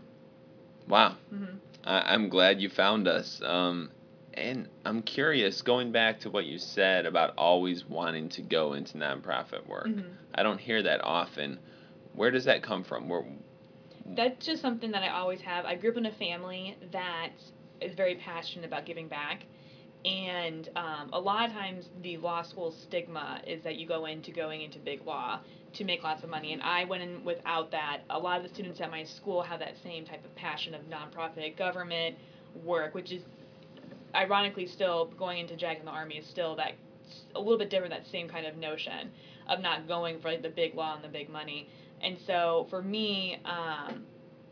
Wow, 0.88 1.18
mm-hmm. 1.34 1.58
I, 1.84 2.14
I'm 2.14 2.30
glad 2.30 2.62
you 2.62 2.70
found 2.70 3.08
us. 3.08 3.42
Um, 3.44 3.90
and 4.36 4.68
I'm 4.86 5.02
curious, 5.02 5.62
going 5.62 5.92
back 5.92 6.20
to 6.22 6.30
what 6.30 6.46
you 6.46 6.58
said 6.58 7.06
about 7.06 7.34
always 7.38 7.86
wanting 7.86 8.30
to 8.30 8.42
go 8.42 8.74
into 8.74 8.98
nonprofit 8.98 9.66
work. 9.68 9.88
Mm-hmm. 9.88 10.10
I 10.34 10.44
don't 10.44 10.60
hear 10.60 10.84
that 10.84 11.04
often. 11.04 11.60
Where 12.14 12.32
does 12.32 12.46
that 12.46 12.62
come 12.62 12.84
from? 12.84 13.10
Where 13.10 13.26
that's 14.06 14.46
just 14.46 14.62
something 14.62 14.92
that 14.92 15.04
I 15.04 15.10
always 15.10 15.42
have. 15.42 15.66
I 15.66 15.76
grew 15.76 15.92
up 15.92 15.98
in 15.98 16.06
a 16.06 16.12
family 16.12 16.78
that 16.92 17.32
is 17.82 17.96
very 17.96 18.16
passionate 18.16 18.66
about 18.66 18.86
giving 18.86 19.08
back. 19.08 19.46
And 20.06 20.70
um, 20.76 21.10
a 21.14 21.20
lot 21.20 21.50
of 21.50 21.56
times, 21.56 21.90
the 22.04 22.18
law 22.18 22.44
school 22.44 22.72
stigma 22.72 23.42
is 23.48 23.64
that 23.64 23.78
you 23.78 23.88
go 23.88 24.06
into 24.06 24.32
going 24.32 24.62
into 24.62 24.78
big 24.78 25.04
law 25.04 25.40
to 25.74 25.84
make 25.84 26.04
lots 26.04 26.24
of 26.24 26.30
money. 26.30 26.54
And 26.54 26.62
I 26.62 26.84
went 26.86 27.02
in 27.02 27.24
without 27.26 27.72
that. 27.72 28.02
A 28.12 28.20
lot 28.20 28.38
of 28.38 28.44
the 28.44 28.54
students 28.54 28.80
at 28.82 28.92
my 28.92 29.04
school 29.04 29.42
have 29.42 29.60
that 29.60 29.74
same 29.84 30.06
type 30.06 30.24
of 30.24 30.36
passion 30.36 30.76
of 30.76 30.82
nonprofit 30.84 31.58
government 31.58 32.18
work, 32.64 32.94
which 32.94 33.12
is 33.12 33.24
ironically 34.14 34.68
still 34.68 35.06
going 35.18 35.40
into 35.40 35.56
JAG 35.56 35.80
in 35.80 35.86
the 35.86 35.92
Army 35.92 36.16
is 36.16 36.26
still 36.28 36.56
that 36.56 36.74
a 37.36 37.40
little 37.40 37.58
bit 37.58 37.70
different, 37.70 37.92
that 37.92 38.08
same 38.08 38.30
kind 38.30 38.46
of 38.46 38.58
notion 38.58 39.12
of 39.48 39.60
not 39.60 39.88
going 39.88 40.20
for 40.20 40.30
like 40.30 40.42
the 40.42 40.50
big 40.50 40.76
law 40.76 40.96
and 40.96 41.04
the 41.04 41.10
big 41.10 41.30
money. 41.30 41.68
And 42.06 42.18
so 42.26 42.68
for 42.70 42.82
me, 42.82 43.40
um, 43.46 44.06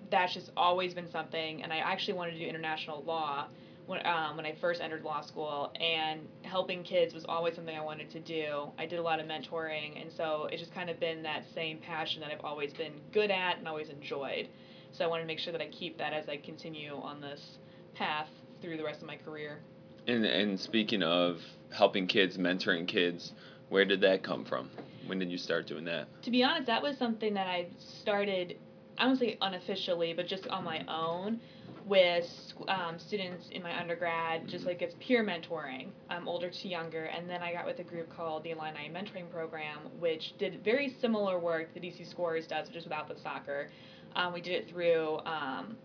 that's 0.10 0.34
just 0.34 0.52
always 0.58 0.94
been 0.94 1.10
something. 1.12 1.64
And 1.64 1.72
I 1.72 1.78
actually 1.78 2.16
wanted 2.16 2.32
to 2.32 2.40
do 2.40 2.46
international 2.46 3.04
law 3.04 3.46
when, 3.86 4.06
um, 4.06 4.38
when 4.38 4.46
I 4.46 4.56
first 4.60 4.82
entered 4.82 5.04
law 5.04 5.22
school, 5.22 5.72
and 5.80 6.22
helping 6.44 6.84
kids 6.84 7.14
was 7.14 7.26
always 7.28 7.56
something 7.56 7.78
I 7.78 7.84
wanted 7.84 8.10
to 8.12 8.20
do. 8.20 8.70
I 8.78 8.86
did 8.86 8.98
a 8.98 9.02
lot 9.02 9.20
of 9.20 9.28
mentoring, 9.28 10.02
and 10.02 10.12
so 10.12 10.48
it's 10.52 10.62
just 10.62 10.74
kind 10.74 10.90
of 10.90 11.00
been 11.00 11.22
that 11.24 11.44
same 11.54 11.80
passion 11.80 12.22
that 12.22 12.32
I've 12.32 12.44
always 12.46 12.74
been 12.74 12.94
good 13.12 13.30
at 13.30 13.58
and 13.58 13.68
always 13.68 13.90
enjoyed. 13.90 14.48
So 14.94 15.04
I 15.04 15.08
want 15.08 15.22
to 15.22 15.28
make 15.28 15.40
sure 15.40 15.52
that 15.52 15.62
I 15.62 15.68
keep 15.68 15.98
that 15.98 16.14
as 16.14 16.30
I 16.30 16.38
continue 16.38 16.96
on 16.96 17.20
this 17.20 17.58
path 17.94 18.30
through 18.62 18.78
the 18.78 18.84
rest 18.84 19.02
of 19.02 19.08
my 19.08 19.18
career. 19.18 19.60
And 20.08 20.26
and 20.26 20.60
speaking 20.60 21.04
of 21.04 21.42
helping 21.72 22.08
kids, 22.08 22.38
mentoring 22.38 22.88
kids, 22.88 23.34
where 23.70 23.86
did 23.86 24.02
that 24.02 24.24
come 24.24 24.46
from? 24.46 24.70
When 25.08 25.20
did 25.20 25.32
you 25.32 25.38
start 25.38 25.68
doing 25.68 25.86
that? 25.86 26.08
To 26.24 26.32
be 26.32 26.44
honest, 26.44 26.68
that 26.68 26.82
was 26.82 26.98
something 26.98 27.34
that 27.34 27.48
I 27.48 27.68
started, 28.00 28.58
I 28.98 29.06
don't 29.06 29.18
say 29.18 29.38
unofficially, 29.42 30.14
but 30.14 30.28
just 30.28 30.48
on 30.48 30.64
my 30.64 30.86
own 30.88 31.40
with 31.86 32.26
um, 32.70 32.98
students 32.98 33.50
in 33.52 33.62
my 33.62 33.78
undergrad, 33.78 34.48
just 34.48 34.66
like 34.66 34.82
it's 34.82 34.96
peer 35.00 35.24
mentoring, 35.24 35.90
um, 36.10 36.28
older 36.28 36.50
to 36.50 36.68
younger. 36.68 37.06
And 37.06 37.30
then 37.30 37.42
I 37.42 37.52
got 37.52 37.66
with 37.66 37.80
a 37.80 37.84
group 37.84 38.10
called 38.16 38.44
the 38.44 38.52
Illini 38.52 38.90
Mentoring 38.90 39.30
Program, 39.30 39.80
which 40.00 40.38
did 40.38 40.64
very 40.64 40.96
similar 41.02 41.40
work 41.40 41.74
the 41.74 41.82
DC 41.82 42.10
Scores 42.10 42.48
does, 42.48 42.70
just 42.70 42.86
without 42.86 43.10
the 43.10 43.16
soccer. 43.22 43.70
Um, 44.16 44.34
we 44.34 44.42
did 44.42 44.54
it 44.54 44.70
through 44.70 45.20
um, 45.26 45.76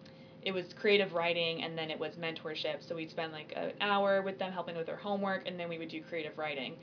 it 0.42 0.52
was 0.52 0.64
creative 0.80 1.12
writing 1.12 1.62
and 1.62 1.76
then 1.76 1.90
it 1.90 1.98
was 1.98 2.14
mentorship. 2.14 2.86
So 2.86 2.94
we'd 2.94 3.10
spend 3.10 3.32
like 3.32 3.52
an 3.56 3.72
hour 3.80 4.22
with 4.22 4.38
them 4.38 4.52
helping 4.52 4.76
with 4.76 4.86
their 4.86 4.96
homework 4.96 5.46
and 5.46 5.58
then 5.58 5.68
we 5.68 5.78
would 5.78 5.88
do 5.88 6.00
creative 6.02 6.38
writing. 6.38 6.76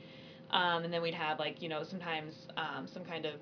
Um, 0.50 0.84
and 0.84 0.92
then 0.92 1.02
we'd 1.02 1.14
have 1.14 1.38
like 1.38 1.60
you 1.60 1.68
know 1.68 1.82
sometimes 1.82 2.34
um, 2.56 2.86
some 2.92 3.04
kind 3.04 3.26
of 3.26 3.34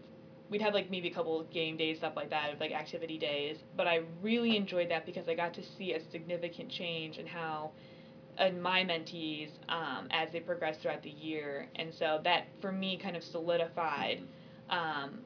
we'd 0.50 0.62
have 0.62 0.74
like 0.74 0.90
maybe 0.90 1.08
a 1.08 1.14
couple 1.14 1.40
of 1.40 1.50
game 1.50 1.76
days, 1.76 1.98
stuff 1.98 2.14
like 2.16 2.30
that, 2.30 2.60
like 2.60 2.72
activity 2.72 3.18
days. 3.18 3.56
But 3.76 3.86
I 3.86 4.00
really 4.22 4.56
enjoyed 4.56 4.90
that 4.90 5.06
because 5.06 5.28
I 5.28 5.34
got 5.34 5.54
to 5.54 5.62
see 5.76 5.94
a 5.94 6.00
significant 6.10 6.70
change 6.70 7.18
in 7.18 7.26
how 7.26 7.72
and 8.36 8.60
my 8.60 8.82
mentees 8.82 9.50
um, 9.68 10.08
as 10.10 10.30
they 10.32 10.40
progress 10.40 10.76
throughout 10.82 11.02
the 11.02 11.10
year. 11.10 11.68
And 11.76 11.94
so 11.94 12.20
that 12.24 12.46
for 12.60 12.72
me 12.72 12.98
kind 12.98 13.16
of 13.16 13.22
solidified 13.22 14.22
um, 14.70 15.20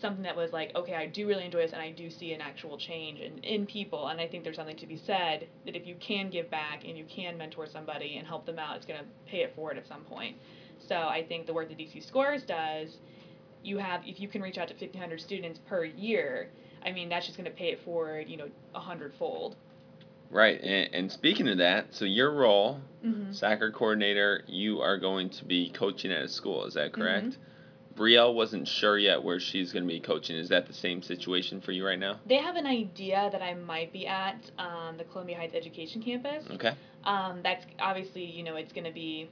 something 0.00 0.22
that 0.22 0.36
was 0.36 0.52
like, 0.52 0.74
okay, 0.74 0.94
I 0.94 1.06
do 1.06 1.26
really 1.26 1.44
enjoy 1.44 1.62
this 1.62 1.72
and 1.72 1.80
I 1.80 1.90
do 1.90 2.10
see 2.10 2.32
an 2.32 2.40
actual 2.40 2.78
change 2.78 3.20
in, 3.20 3.38
in 3.38 3.66
people. 3.66 4.08
And 4.08 4.20
I 4.20 4.28
think 4.28 4.44
there's 4.44 4.56
something 4.56 4.76
to 4.76 4.86
be 4.86 5.00
said 5.06 5.48
that 5.64 5.74
if 5.74 5.86
you 5.86 5.96
can 5.96 6.30
give 6.30 6.50
back 6.50 6.84
and 6.86 6.96
you 6.96 7.04
can 7.04 7.36
mentor 7.38 7.66
somebody 7.66 8.16
and 8.18 8.26
help 8.26 8.46
them 8.46 8.58
out, 8.58 8.76
it's 8.76 8.86
going 8.86 9.00
to 9.00 9.06
pay 9.30 9.38
it 9.38 9.54
forward 9.54 9.78
at 9.78 9.88
some 9.88 10.02
point. 10.02 10.36
So 10.78 10.94
I 10.94 11.24
think 11.26 11.46
the 11.46 11.54
work 11.54 11.68
that 11.68 11.78
DC 11.78 12.06
Scores 12.06 12.42
does, 12.42 12.96
you 13.62 13.78
have, 13.78 14.02
if 14.06 14.20
you 14.20 14.28
can 14.28 14.42
reach 14.42 14.58
out 14.58 14.68
to 14.68 14.74
1,500 14.74 15.20
students 15.20 15.58
per 15.68 15.84
year, 15.84 16.50
I 16.84 16.92
mean, 16.92 17.08
that's 17.08 17.26
just 17.26 17.36
going 17.36 17.50
to 17.50 17.56
pay 17.56 17.68
it 17.68 17.80
forward, 17.84 18.28
you 18.28 18.36
know, 18.36 18.48
a 18.74 18.80
hundredfold. 18.80 19.56
Right, 20.30 20.60
and, 20.60 20.94
and 20.94 21.12
speaking 21.12 21.48
of 21.48 21.58
that, 21.58 21.94
so 21.94 22.04
your 22.04 22.32
role, 22.32 22.80
Mm-hmm. 23.04 23.32
soccer 23.32 23.70
coordinator, 23.70 24.42
you 24.48 24.80
are 24.80 24.98
going 24.98 25.30
to 25.30 25.44
be 25.44 25.70
coaching 25.70 26.10
at 26.10 26.22
a 26.22 26.28
school. 26.28 26.64
Is 26.64 26.74
that 26.74 26.92
correct? 26.92 27.26
Mm-hmm. 27.26 28.02
Brielle 28.02 28.34
wasn't 28.34 28.66
sure 28.66 28.98
yet 28.98 29.22
where 29.22 29.38
she's 29.38 29.72
going 29.72 29.84
to 29.84 29.88
be 29.88 30.00
coaching. 30.00 30.36
Is 30.36 30.48
that 30.48 30.66
the 30.66 30.72
same 30.72 31.02
situation 31.02 31.60
for 31.60 31.70
you 31.70 31.86
right 31.86 31.98
now? 31.98 32.18
They 32.26 32.38
have 32.38 32.56
an 32.56 32.66
idea 32.66 33.28
that 33.30 33.42
I 33.42 33.54
might 33.54 33.92
be 33.92 34.08
at 34.08 34.50
um, 34.58 34.96
the 34.98 35.04
Columbia 35.04 35.36
Heights 35.36 35.54
Education 35.54 36.02
Campus. 36.02 36.44
Okay. 36.50 36.72
Um, 37.04 37.40
that's 37.44 37.64
obviously, 37.78 38.24
you 38.24 38.42
know, 38.42 38.56
it's 38.56 38.72
going 38.72 38.84
to 38.84 38.92
be 38.92 39.30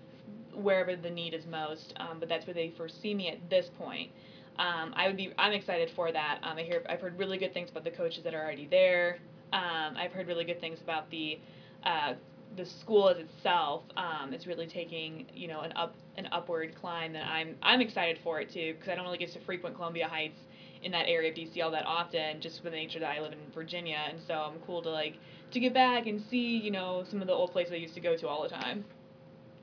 wherever 0.56 0.96
the 0.96 1.10
need 1.10 1.34
is 1.34 1.46
most, 1.46 1.94
um, 1.96 2.18
but 2.20 2.28
that's 2.28 2.46
where 2.46 2.54
they 2.54 2.72
foresee 2.76 3.14
me 3.14 3.28
at 3.28 3.50
this 3.50 3.70
point. 3.78 4.10
Um, 4.58 4.92
I 4.96 5.08
would 5.08 5.16
be, 5.16 5.32
I'm 5.36 5.52
excited 5.52 5.90
for 5.96 6.12
that. 6.12 6.38
Um, 6.42 6.58
I 6.58 6.62
hear, 6.62 6.82
I've 6.88 7.00
heard 7.00 7.18
really 7.18 7.38
good 7.38 7.52
things 7.52 7.70
about 7.70 7.84
the 7.84 7.90
coaches 7.90 8.22
that 8.24 8.34
are 8.34 8.42
already 8.42 8.66
there. 8.66 9.18
Um, 9.52 9.96
I've 9.96 10.12
heard 10.12 10.26
really 10.26 10.44
good 10.44 10.60
things 10.60 10.80
about 10.80 11.10
the, 11.10 11.38
uh, 11.84 12.14
the 12.56 12.64
school 12.64 13.08
as 13.08 13.18
itself. 13.18 13.82
Um, 13.96 14.32
is 14.32 14.46
really 14.46 14.66
taking, 14.66 15.26
you 15.34 15.48
know, 15.48 15.60
an 15.60 15.72
up, 15.74 15.96
an 16.16 16.28
upward 16.30 16.74
climb 16.80 17.12
that 17.14 17.26
I'm, 17.26 17.56
I'm 17.62 17.80
excited 17.80 18.18
for 18.22 18.40
it 18.40 18.52
too, 18.52 18.74
because 18.74 18.88
I 18.88 18.94
don't 18.94 19.04
really 19.04 19.18
get 19.18 19.32
to 19.32 19.40
frequent 19.40 19.74
Columbia 19.74 20.06
Heights 20.06 20.38
in 20.84 20.92
that 20.92 21.08
area 21.08 21.30
of 21.30 21.36
DC 21.36 21.60
all 21.62 21.70
that 21.70 21.86
often, 21.86 22.40
just 22.40 22.62
with 22.62 22.72
the 22.72 22.78
nature 22.78 23.00
that 23.00 23.10
I 23.10 23.20
live 23.20 23.32
in 23.32 23.38
Virginia, 23.54 23.98
and 24.08 24.18
so 24.28 24.34
I'm 24.34 24.60
cool 24.66 24.82
to 24.82 24.90
like 24.90 25.14
to 25.50 25.60
get 25.60 25.72
back 25.72 26.06
and 26.06 26.22
see, 26.30 26.58
you 26.58 26.70
know, 26.70 27.04
some 27.10 27.20
of 27.20 27.26
the 27.26 27.32
old 27.32 27.52
places 27.52 27.72
I 27.72 27.76
used 27.76 27.94
to 27.94 28.00
go 28.00 28.16
to 28.16 28.28
all 28.28 28.42
the 28.42 28.50
time. 28.50 28.84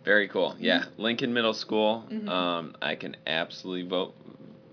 Very 0.03 0.27
cool. 0.27 0.55
Yeah, 0.59 0.85
Lincoln 0.97 1.33
Middle 1.33 1.53
School. 1.53 2.05
Mhm. 2.09 2.27
Um, 2.27 2.75
I 2.81 2.95
can 2.95 3.15
absolutely 3.27 3.87
vote 3.87 4.13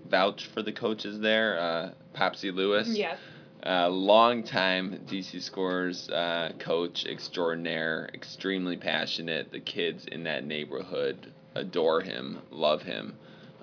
vouch 0.09 0.47
for 0.47 0.61
the 0.63 0.71
coaches 0.71 1.19
there. 1.19 1.59
Uh, 1.59 1.91
Popsy 2.13 2.51
Lewis. 2.51 2.89
Yes. 2.97 3.19
Uh, 3.65 3.89
long 3.89 4.41
time 4.43 4.99
DC 5.05 5.41
Scores 5.41 6.09
uh, 6.09 6.51
coach 6.59 7.05
extraordinaire, 7.05 8.09
extremely 8.13 8.77
passionate. 8.77 9.51
The 9.51 9.59
kids 9.59 10.05
in 10.05 10.23
that 10.23 10.45
neighborhood 10.45 11.31
adore 11.55 12.01
him, 12.01 12.39
love 12.51 12.81
him. 12.83 13.15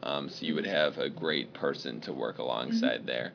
Um, 0.03 0.29
so 0.29 0.45
you 0.47 0.55
would 0.55 0.67
have 0.67 0.99
a 0.99 1.09
great 1.09 1.53
person 1.55 2.01
to 2.03 2.13
work 2.13 2.39
alongside 2.39 3.07
there. 3.07 3.33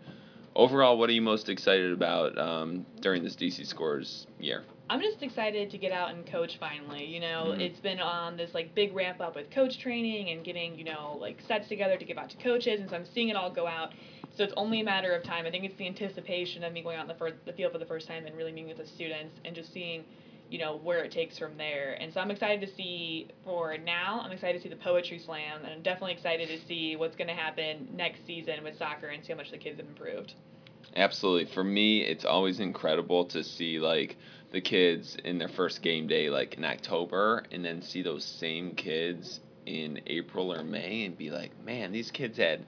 Overall, 0.55 0.97
what 0.97 1.09
are 1.09 1.13
you 1.13 1.21
most 1.21 1.49
excited 1.49 1.91
about 1.91 2.37
um, 2.37 2.85
during 3.01 3.23
this 3.23 3.35
DC 3.35 3.65
Scores 3.65 4.27
year? 4.39 4.63
I'm 4.91 4.99
just 4.99 5.23
excited 5.23 5.71
to 5.71 5.77
get 5.77 5.93
out 5.93 6.13
and 6.13 6.25
coach 6.25 6.57
finally. 6.59 7.05
You 7.05 7.21
know, 7.21 7.55
Mhm. 7.55 7.61
it's 7.61 7.79
been 7.79 8.01
on 8.01 8.35
this 8.35 8.53
like 8.53 8.75
big 8.75 8.93
ramp 8.93 9.21
up 9.21 9.35
with 9.35 9.49
coach 9.49 9.79
training 9.79 10.31
and 10.31 10.43
getting, 10.43 10.77
you 10.77 10.83
know, 10.83 11.17
like 11.17 11.39
sets 11.47 11.69
together 11.69 11.95
to 11.95 12.03
give 12.03 12.17
out 12.17 12.29
to 12.31 12.35
coaches 12.35 12.81
and 12.81 12.89
so 12.89 12.97
I'm 12.97 13.05
seeing 13.05 13.29
it 13.29 13.37
all 13.37 13.49
go 13.49 13.67
out. 13.67 13.93
So 14.35 14.43
it's 14.43 14.53
only 14.57 14.81
a 14.81 14.83
matter 14.83 15.13
of 15.13 15.23
time. 15.23 15.45
I 15.45 15.49
think 15.49 15.63
it's 15.63 15.75
the 15.75 15.87
anticipation 15.87 16.65
of 16.65 16.73
me 16.73 16.81
going 16.81 16.97
out 16.97 17.03
in 17.03 17.07
the 17.07 17.13
first 17.13 17.37
the 17.45 17.53
field 17.53 17.71
for 17.71 17.77
the 17.77 17.85
first 17.85 18.05
time 18.05 18.25
and 18.25 18.35
really 18.35 18.51
meeting 18.51 18.67
with 18.67 18.85
the 18.85 18.85
students 18.85 19.39
and 19.45 19.55
just 19.55 19.71
seeing, 19.71 20.03
you 20.49 20.59
know, 20.59 20.75
where 20.83 21.05
it 21.05 21.11
takes 21.11 21.37
from 21.37 21.55
there. 21.55 21.93
And 22.01 22.13
so 22.13 22.19
I'm 22.19 22.29
excited 22.29 22.59
to 22.59 22.75
see 22.75 23.29
for 23.45 23.77
now, 23.77 24.19
I'm 24.25 24.33
excited 24.33 24.57
to 24.57 24.63
see 24.63 24.69
the 24.75 24.83
poetry 24.83 25.19
slam 25.19 25.63
and 25.63 25.71
I'm 25.71 25.81
definitely 25.83 26.15
excited 26.15 26.49
to 26.49 26.67
see 26.67 26.97
what's 26.97 27.15
gonna 27.15 27.33
happen 27.33 27.87
next 27.93 28.25
season 28.27 28.61
with 28.61 28.77
soccer 28.77 29.07
and 29.07 29.23
see 29.23 29.31
how 29.31 29.37
much 29.37 29.51
the 29.51 29.57
kids 29.57 29.77
have 29.79 29.87
improved. 29.87 30.33
Absolutely. 30.97 31.45
For 31.45 31.63
me, 31.63 32.01
it's 32.01 32.25
always 32.25 32.59
incredible 32.59 33.23
to 33.25 33.45
see 33.45 33.79
like 33.79 34.17
the 34.51 34.61
kids 34.61 35.15
in 35.23 35.37
their 35.37 35.47
first 35.47 35.81
game 35.81 36.07
day, 36.07 36.29
like 36.29 36.55
in 36.55 36.65
October, 36.65 37.43
and 37.51 37.63
then 37.63 37.81
see 37.81 38.01
those 38.01 38.23
same 38.25 38.71
kids 38.75 39.39
in 39.65 40.01
April 40.07 40.53
or 40.53 40.63
May 40.63 41.05
and 41.05 41.17
be 41.17 41.29
like, 41.29 41.51
man, 41.63 41.91
these 41.91 42.11
kids 42.11 42.37
had 42.37 42.65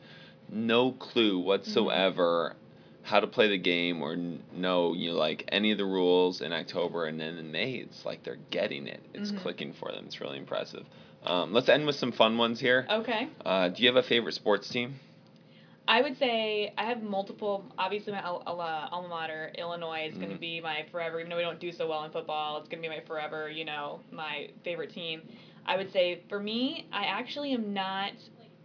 no 0.49 0.91
clue 0.91 1.39
whatsoever 1.39 2.55
how 3.01 3.19
to 3.19 3.27
play 3.27 3.49
the 3.49 3.57
game 3.57 4.01
or 4.01 4.15
know 4.15 4.93
you 4.93 5.11
know 5.11 5.17
like 5.17 5.43
any 5.49 5.71
of 5.73 5.77
the 5.77 5.83
rules 5.85 6.39
in 6.41 6.53
October, 6.53 7.05
and 7.05 7.19
then 7.19 7.37
in 7.37 7.51
May, 7.51 7.73
it's 7.73 8.05
like 8.05 8.23
they're 8.23 8.37
getting 8.49 8.87
it. 8.87 9.01
It's 9.13 9.31
Mhm. 9.31 9.37
clicking 9.41 9.73
for 9.73 9.91
them. 9.91 10.05
It's 10.05 10.21
really 10.21 10.37
impressive. 10.37 10.85
Um, 11.25 11.51
let's 11.53 11.67
end 11.67 11.85
with 11.85 11.97
some 11.97 12.13
fun 12.13 12.37
ones 12.37 12.59
here. 12.61 12.87
Okay. 12.89 13.27
Uh, 13.45 13.67
do 13.69 13.81
you 13.83 13.89
have 13.89 13.97
a 13.97 14.03
favorite 14.03 14.35
sports 14.35 14.69
team? 14.69 14.95
I 15.87 16.01
would 16.01 16.17
say 16.17 16.73
I 16.77 16.85
have 16.85 17.03
multiple. 17.03 17.65
Obviously, 17.77 18.13
my 18.13 18.19
uh, 18.19 18.39
alma 18.45 19.07
mater, 19.09 19.51
Illinois, 19.57 20.07
is 20.09 20.17
going 20.17 20.29
to 20.29 20.35
Mhm. 20.37 20.39
be 20.39 20.61
my 20.61 20.83
forever. 20.91 21.19
Even 21.19 21.29
though 21.29 21.35
we 21.35 21.41
don't 21.41 21.59
do 21.59 21.71
so 21.71 21.87
well 21.87 22.03
in 22.05 22.11
football, 22.11 22.57
it's 22.57 22.69
going 22.69 22.81
to 22.81 22.89
be 22.89 22.93
my 22.95 23.01
forever. 23.01 23.49
You 23.49 23.65
know, 23.65 23.99
my 24.11 24.49
favorite 24.63 24.91
team. 24.91 25.21
I 25.65 25.75
would 25.77 25.91
say 25.91 26.21
for 26.29 26.39
me, 26.39 26.85
I 26.91 27.05
actually 27.05 27.53
am 27.53 27.73
not 27.73 28.13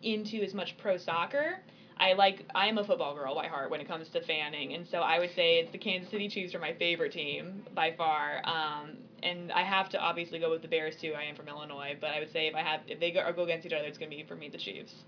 into 0.03 0.43
as 0.43 0.55
much 0.55 0.77
pro 0.79 0.97
soccer. 0.97 1.61
I 1.97 2.13
like 2.13 2.45
I 2.55 2.69
am 2.69 2.79
a 2.79 2.85
football 2.85 3.15
girl 3.15 3.35
by 3.35 3.49
heart 3.49 3.71
when 3.71 3.81
it 3.81 3.89
comes 3.89 4.09
to 4.11 4.21
fanning, 4.21 4.75
and 4.75 4.87
so 4.87 5.01
I 5.01 5.19
would 5.19 5.35
say 5.35 5.59
it's 5.59 5.73
the 5.73 5.79
Kansas 5.79 6.09
City 6.11 6.29
Chiefs 6.29 6.55
are 6.55 6.61
my 6.61 6.73
favorite 6.75 7.11
team 7.13 7.65
by 7.75 7.91
far. 7.93 8.41
Um, 8.45 8.99
and 9.25 9.51
I 9.51 9.65
have 9.65 9.89
to 9.91 9.99
obviously 9.99 10.39
go 10.39 10.51
with 10.51 10.63
the 10.63 10.69
Bears 10.69 10.95
too. 10.97 11.15
I 11.15 11.25
am 11.25 11.35
from 11.35 11.49
Illinois, 11.49 11.97
but 12.01 12.11
I 12.11 12.21
would 12.21 12.31
say 12.33 12.47
if 12.47 12.55
I 12.55 12.63
have 12.63 12.83
if 12.87 13.01
they 13.01 13.11
go, 13.11 13.21
or 13.27 13.33
go 13.33 13.43
against 13.43 13.67
each 13.67 13.73
other, 13.73 13.87
it's 13.89 13.99
going 13.99 14.11
to 14.11 14.17
be 14.17 14.23
for 14.23 14.37
me 14.37 14.49
the 14.49 14.59
Chiefs. 14.59 15.05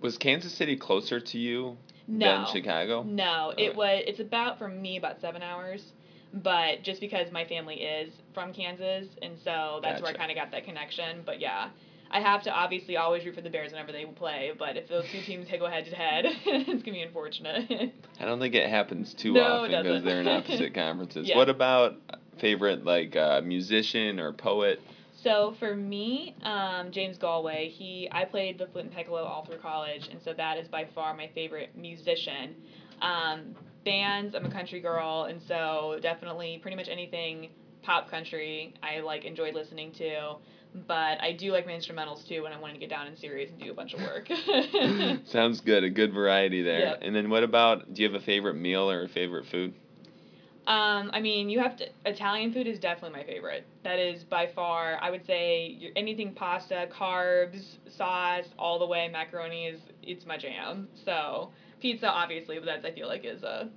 Was 0.00 0.18
Kansas 0.18 0.52
City 0.52 0.76
closer 0.76 1.20
to 1.20 1.38
you 1.38 1.76
No. 2.06 2.26
than 2.26 2.46
Chicago? 2.52 3.02
No, 3.02 3.50
Okay. 3.52 3.66
it 3.66 3.76
was. 3.76 4.02
It's 4.06 4.20
about 4.20 4.58
for 4.58 4.68
me 4.68 4.96
about 4.96 5.20
seven 5.20 5.42
hours, 5.42 5.92
but 6.32 6.82
just 6.82 7.00
because 7.00 7.30
my 7.32 7.44
family 7.44 7.76
is 7.76 8.12
from 8.34 8.52
Kansas, 8.52 9.08
and 9.22 9.38
so 9.42 9.80
that's 9.82 10.02
where 10.02 10.10
I 10.10 10.14
kind 10.14 10.30
of 10.30 10.36
got 10.36 10.50
that 10.52 10.64
connection. 10.64 11.22
But 11.24 11.40
yeah, 11.40 11.70
I 12.10 12.20
have 12.20 12.42
to 12.44 12.50
obviously 12.50 12.96
always 12.96 13.24
root 13.24 13.34
for 13.34 13.40
the 13.40 13.50
Bears 13.50 13.72
whenever 13.72 13.90
they 13.92 14.04
play. 14.04 14.52
But 14.56 14.76
if 14.76 14.88
those 14.88 15.06
two 15.10 15.22
teams 15.22 15.48
go 15.58 15.66
head 15.66 15.86
to 15.86 15.96
head, 15.96 16.26
it's 16.46 16.82
gonna 16.82 16.96
be 16.96 17.02
unfortunate. 17.02 17.92
I 18.20 18.24
don't 18.24 18.38
think 18.38 18.54
it 18.54 18.68
happens 18.68 19.14
too 19.14 19.32
No, 19.32 19.42
often 19.42 19.82
because 19.82 20.04
they're 20.04 20.20
in 20.20 20.28
opposite 20.28 20.74
conferences. 20.74 21.28
Yeah. 21.28 21.36
What 21.36 21.48
about 21.48 21.96
favorite 22.38 22.84
like 22.84 23.16
uh, 23.16 23.40
musician 23.42 24.20
or 24.20 24.32
poet? 24.32 24.80
So 25.22 25.54
for 25.58 25.74
me, 25.74 26.34
um, 26.42 26.90
James 26.90 27.18
Galway, 27.18 27.68
he 27.68 28.08
I 28.12 28.24
played 28.24 28.58
the 28.58 28.66
flute 28.66 28.84
and 28.84 28.94
piccolo 28.94 29.24
all 29.24 29.44
through 29.44 29.58
college, 29.58 30.08
and 30.10 30.20
so 30.22 30.32
that 30.34 30.58
is 30.58 30.68
by 30.68 30.86
far 30.94 31.14
my 31.14 31.28
favorite 31.34 31.70
musician. 31.74 32.54
Um, 33.00 33.54
bands, 33.84 34.34
I'm 34.34 34.44
a 34.44 34.50
country 34.50 34.80
girl, 34.80 35.24
and 35.24 35.40
so 35.42 35.98
definitely 36.02 36.58
pretty 36.60 36.76
much 36.76 36.88
anything 36.88 37.50
pop 37.82 38.10
country 38.10 38.74
I 38.82 39.00
like 39.00 39.24
enjoy 39.24 39.52
listening 39.52 39.92
to. 39.92 40.36
But 40.86 41.22
I 41.22 41.32
do 41.32 41.52
like 41.52 41.64
my 41.64 41.72
instrumentals 41.72 42.26
too 42.28 42.42
when 42.42 42.52
I 42.52 42.58
want 42.58 42.74
to 42.74 42.80
get 42.80 42.90
down 42.90 43.06
in 43.06 43.16
serious 43.16 43.48
and 43.50 43.58
do 43.58 43.70
a 43.70 43.74
bunch 43.74 43.94
of 43.94 44.00
work. 44.00 44.28
Sounds 45.26 45.60
good. 45.60 45.84
A 45.84 45.88
good 45.88 46.12
variety 46.12 46.62
there. 46.62 46.80
Yep. 46.80 46.98
And 47.00 47.16
then 47.16 47.30
what 47.30 47.42
about? 47.42 47.94
Do 47.94 48.02
you 48.02 48.08
have 48.08 48.20
a 48.20 48.24
favorite 48.24 48.56
meal 48.56 48.90
or 48.90 49.04
a 49.04 49.08
favorite 49.08 49.46
food? 49.46 49.72
Um, 50.66 51.10
I 51.12 51.20
mean, 51.20 51.48
you 51.48 51.60
have 51.60 51.76
to. 51.76 51.86
Italian 52.04 52.52
food 52.52 52.66
is 52.66 52.78
definitely 52.80 53.16
my 53.18 53.24
favorite. 53.24 53.64
That 53.84 54.00
is 54.00 54.24
by 54.24 54.48
far. 54.48 54.98
I 55.00 55.10
would 55.10 55.24
say 55.24 55.76
your- 55.78 55.92
anything 55.94 56.32
pasta, 56.32 56.88
carbs, 56.90 57.76
sauce, 57.88 58.46
all 58.58 58.78
the 58.78 58.86
way. 58.86 59.08
Macaroni 59.08 59.66
is 59.66 59.80
it's 60.02 60.26
my 60.26 60.36
jam. 60.36 60.88
So 61.04 61.50
pizza, 61.80 62.10
obviously, 62.10 62.58
but 62.58 62.66
that's 62.66 62.84
I 62.84 62.90
feel 62.90 63.06
like 63.06 63.24
is 63.24 63.44
a, 63.44 63.68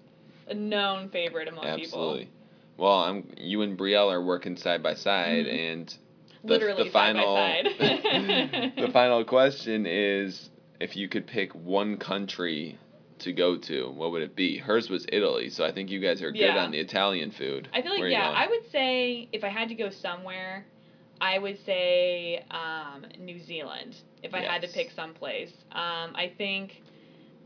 a 0.48 0.54
known 0.56 1.10
favorite 1.10 1.48
among 1.48 1.64
people. 1.76 1.84
Absolutely. 1.84 2.30
Well, 2.78 3.00
I'm 3.00 3.30
you 3.38 3.62
and 3.62 3.78
Brielle 3.78 4.12
are 4.12 4.24
working 4.24 4.58
side 4.58 4.82
by 4.82 4.96
side, 4.96 5.46
Mhm. 5.46 5.74
and 5.74 5.98
the, 6.44 6.54
Literally 6.54 6.84
the 6.86 6.90
side 6.92 7.16
final 7.16 7.36
side. 7.36 8.74
the 8.78 8.90
final 8.92 9.24
question 9.26 9.86
is 9.86 10.50
if 10.80 10.96
you 10.96 11.08
could 11.08 11.28
pick 11.28 11.54
one 11.54 11.98
country 11.98 12.78
to 13.22 13.34
go 13.34 13.58
to, 13.58 13.90
what 13.92 14.12
would 14.12 14.22
it 14.22 14.36
be? 14.36 14.58
Hers 14.58 14.90
was 14.90 15.06
Italy, 15.12 15.50
so 15.50 15.64
I 15.66 15.72
think 15.72 15.90
you 15.90 16.00
guys 16.00 16.22
are 16.22 16.32
good 16.32 16.40
Yeah. 16.42 16.64
on 16.64 16.72
the 16.72 16.80
Italian 16.80 17.32
food. 17.32 17.68
I 17.74 17.82
feel 17.82 17.92
like 17.92 18.00
Where 18.00 18.08
are 18.08 18.12
you 18.12 18.18
yeah, 18.18 18.26
going? 18.28 18.38
I 18.38 18.48
would 18.48 18.72
say 18.72 19.30
if 19.32 19.44
I 19.44 19.50
had 19.50 19.70
to 19.70 19.76
go 19.76 19.90
somewhere, 19.90 20.66
I 21.22 21.38
would 21.40 21.58
say 21.66 22.44
um, 22.52 23.06
New 23.20 23.40
Zealand. 23.40 23.96
If 24.24 24.34
I 24.34 24.42
had 24.42 24.62
to 24.62 24.68
Yes. 24.68 24.76
pick 24.76 24.92
some 24.92 25.14
place, 25.14 25.52
um, 25.72 26.14
I 26.16 26.32
think 26.38 26.82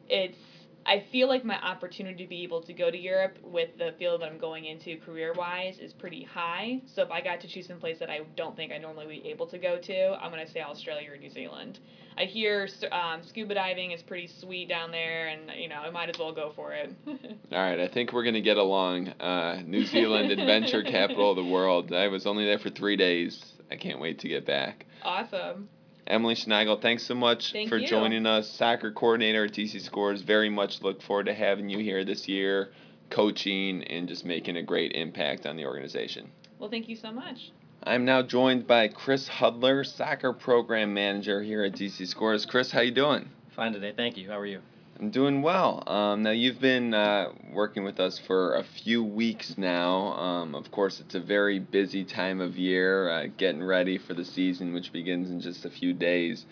it's 0.10 0.38
I 0.86 1.04
feel 1.12 1.28
like 1.28 1.46
my 1.46 1.60
opportunity 1.62 2.24
to 2.24 2.30
be 2.30 2.44
able 2.44 2.62
to 2.62 2.74
go 2.74 2.92
to 2.92 2.98
Europe 2.98 3.38
with 3.44 3.78
the 3.78 3.94
field 3.98 4.22
that 4.22 4.30
I'm 4.30 4.38
going 4.38 4.66
into 4.66 4.98
career 4.98 5.34
wise 5.34 5.80
is 5.80 5.94
pretty 5.94 6.24
high. 6.24 6.82
So 6.86 7.02
if 7.02 7.12
I 7.12 7.22
got 7.22 7.40
to 7.42 7.48
choose 7.48 7.68
some 7.68 7.80
place 7.80 8.00
that 8.00 8.10
I 8.10 8.22
don't 8.36 8.56
think 8.56 8.72
I 8.72 8.78
normally 8.78 9.06
would 9.06 9.24
be 9.24 9.30
able 9.30 9.48
to 9.48 9.58
go 9.58 9.80
to, 9.80 10.14
I'm 10.22 10.30
gonna 10.30 10.50
say 10.50 10.62
Australia 10.62 11.12
or 11.12 11.18
New 11.18 11.30
Zealand. 11.30 11.80
I 12.18 12.26
hear 12.26 12.68
um, 12.92 13.22
scuba 13.24 13.56
diving 13.56 13.92
is 13.92 14.04
pretty 14.04 14.28
sweet 14.28 14.70
down 14.70 14.92
there, 14.92 15.30
and 15.30 15.52
you 15.58 15.68
know 15.68 15.78
I 15.78 15.90
might 15.90 16.10
as 16.10 16.18
well 16.20 16.34
go 16.34 16.52
for 16.56 16.74
it. 16.74 16.94
All 17.08 17.18
right, 17.52 17.80
I 17.80 17.88
think 17.88 18.14
we're 18.14 18.24
gonna 18.24 18.42
get 18.42 18.58
along. 18.58 19.10
Uh, 19.20 19.62
New 19.66 19.86
Zealand, 19.86 20.32
adventure 20.40 20.84
capital 20.84 21.32
of 21.32 21.38
the 21.38 21.46
world. 21.46 21.94
I 21.94 22.08
was 22.08 22.26
only 22.26 22.46
there 22.46 22.60
for 22.60 22.70
three 22.70 22.98
days. 22.98 23.44
I 23.72 23.76
can't 23.78 24.00
wait 24.00 24.20
to 24.20 24.28
get 24.28 24.46
back. 24.46 24.86
Awesome. 25.02 25.70
Emily 26.08 26.36
Schneigel, 26.36 26.82
thanks 26.82 27.04
so 27.04 27.16
much 27.16 27.54
Thank 27.54 27.70
for 27.70 27.78
you. 27.78 27.88
joining 27.88 28.26
us. 28.26 28.50
Soccer 28.50 28.92
coordinator 28.92 29.46
at 29.46 29.54
DC 29.54 29.82
Scores. 29.82 30.22
Very 30.22 30.50
much 30.50 30.82
look 30.82 31.02
forward 31.02 31.28
to 31.28 31.34
having 31.34 31.70
you 31.70 31.80
here 31.80 32.04
this 32.04 32.28
year, 32.28 32.72
coaching 33.10 33.84
and 33.84 34.08
just 34.08 34.26
making 34.26 34.58
a 34.58 34.64
great 34.64 34.92
impact 34.94 35.46
on 35.46 35.56
the 35.56 35.66
organization. 35.66 36.30
Well, 36.60 36.70
thank 36.70 36.90
you 36.90 36.96
so 36.96 37.12
much. 37.12 37.52
I'm 37.84 38.06
now 38.06 38.22
joined 38.22 38.68
by 38.68 38.88
Chris 38.88 39.28
Hudler, 39.28 39.86
soccer 39.86 40.34
program 40.34 40.94
manager 40.94 41.42
here 41.42 41.64
at 41.64 41.74
DC 41.74 42.08
Scores. 42.08 42.46
Chris, 42.46 42.72
how 42.72 42.82
you 42.82 42.92
doing? 42.92 43.30
Fine 43.56 43.74
today, 43.74 43.94
thank 43.96 44.18
you. 44.18 44.30
How 44.30 44.40
are 44.40 44.46
you? 44.46 44.62
I'm 45.04 45.10
doing 45.10 45.42
well. 45.42 45.84
Um, 45.86 46.24
now 46.24 46.30
you've 46.32 46.62
been 46.62 46.94
uh, 46.94 47.34
working 47.52 47.84
with 47.84 48.00
us 48.00 48.18
for 48.26 48.56
a 48.56 48.64
few 48.64 49.04
weeks 49.04 49.58
now. 49.58 50.14
Um, 50.14 50.56
of 50.56 50.72
course, 50.72 51.02
it's 51.02 51.14
a 51.14 51.20
very 51.20 51.60
busy 51.60 52.06
time 52.06 52.40
of 52.40 52.56
year, 52.56 53.10
uh, 53.10 53.28
getting 53.36 53.62
ready 53.62 53.98
for 53.98 54.14
the 54.14 54.24
season, 54.24 54.74
which 54.74 54.94
begins 54.94 55.30
in 55.30 55.42
just 55.42 55.66
a 55.66 55.70
few 55.70 55.92
days. 55.92 56.46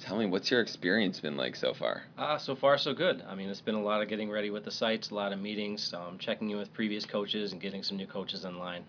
Tell 0.00 0.18
me, 0.18 0.26
what's 0.26 0.50
your 0.50 0.60
experience 0.60 1.18
been 1.18 1.38
like 1.38 1.56
so 1.56 1.72
far? 1.72 2.02
Uh, 2.18 2.36
so 2.36 2.54
far, 2.54 2.76
so 2.76 2.92
good. 2.92 3.24
I 3.26 3.34
mean, 3.34 3.48
it's 3.48 3.62
been 3.62 3.74
a 3.74 3.82
lot 3.82 4.02
of 4.02 4.08
getting 4.08 4.30
ready 4.30 4.50
with 4.50 4.66
the 4.66 4.70
sites, 4.70 5.08
a 5.08 5.14
lot 5.14 5.32
of 5.32 5.40
meetings, 5.40 5.94
um, 5.94 6.18
checking 6.18 6.50
in 6.50 6.58
with 6.58 6.74
previous 6.74 7.06
coaches, 7.06 7.52
and 7.52 7.60
getting 7.62 7.82
some 7.82 7.96
new 7.96 8.06
coaches 8.06 8.44
in 8.44 8.58
line. 8.58 8.84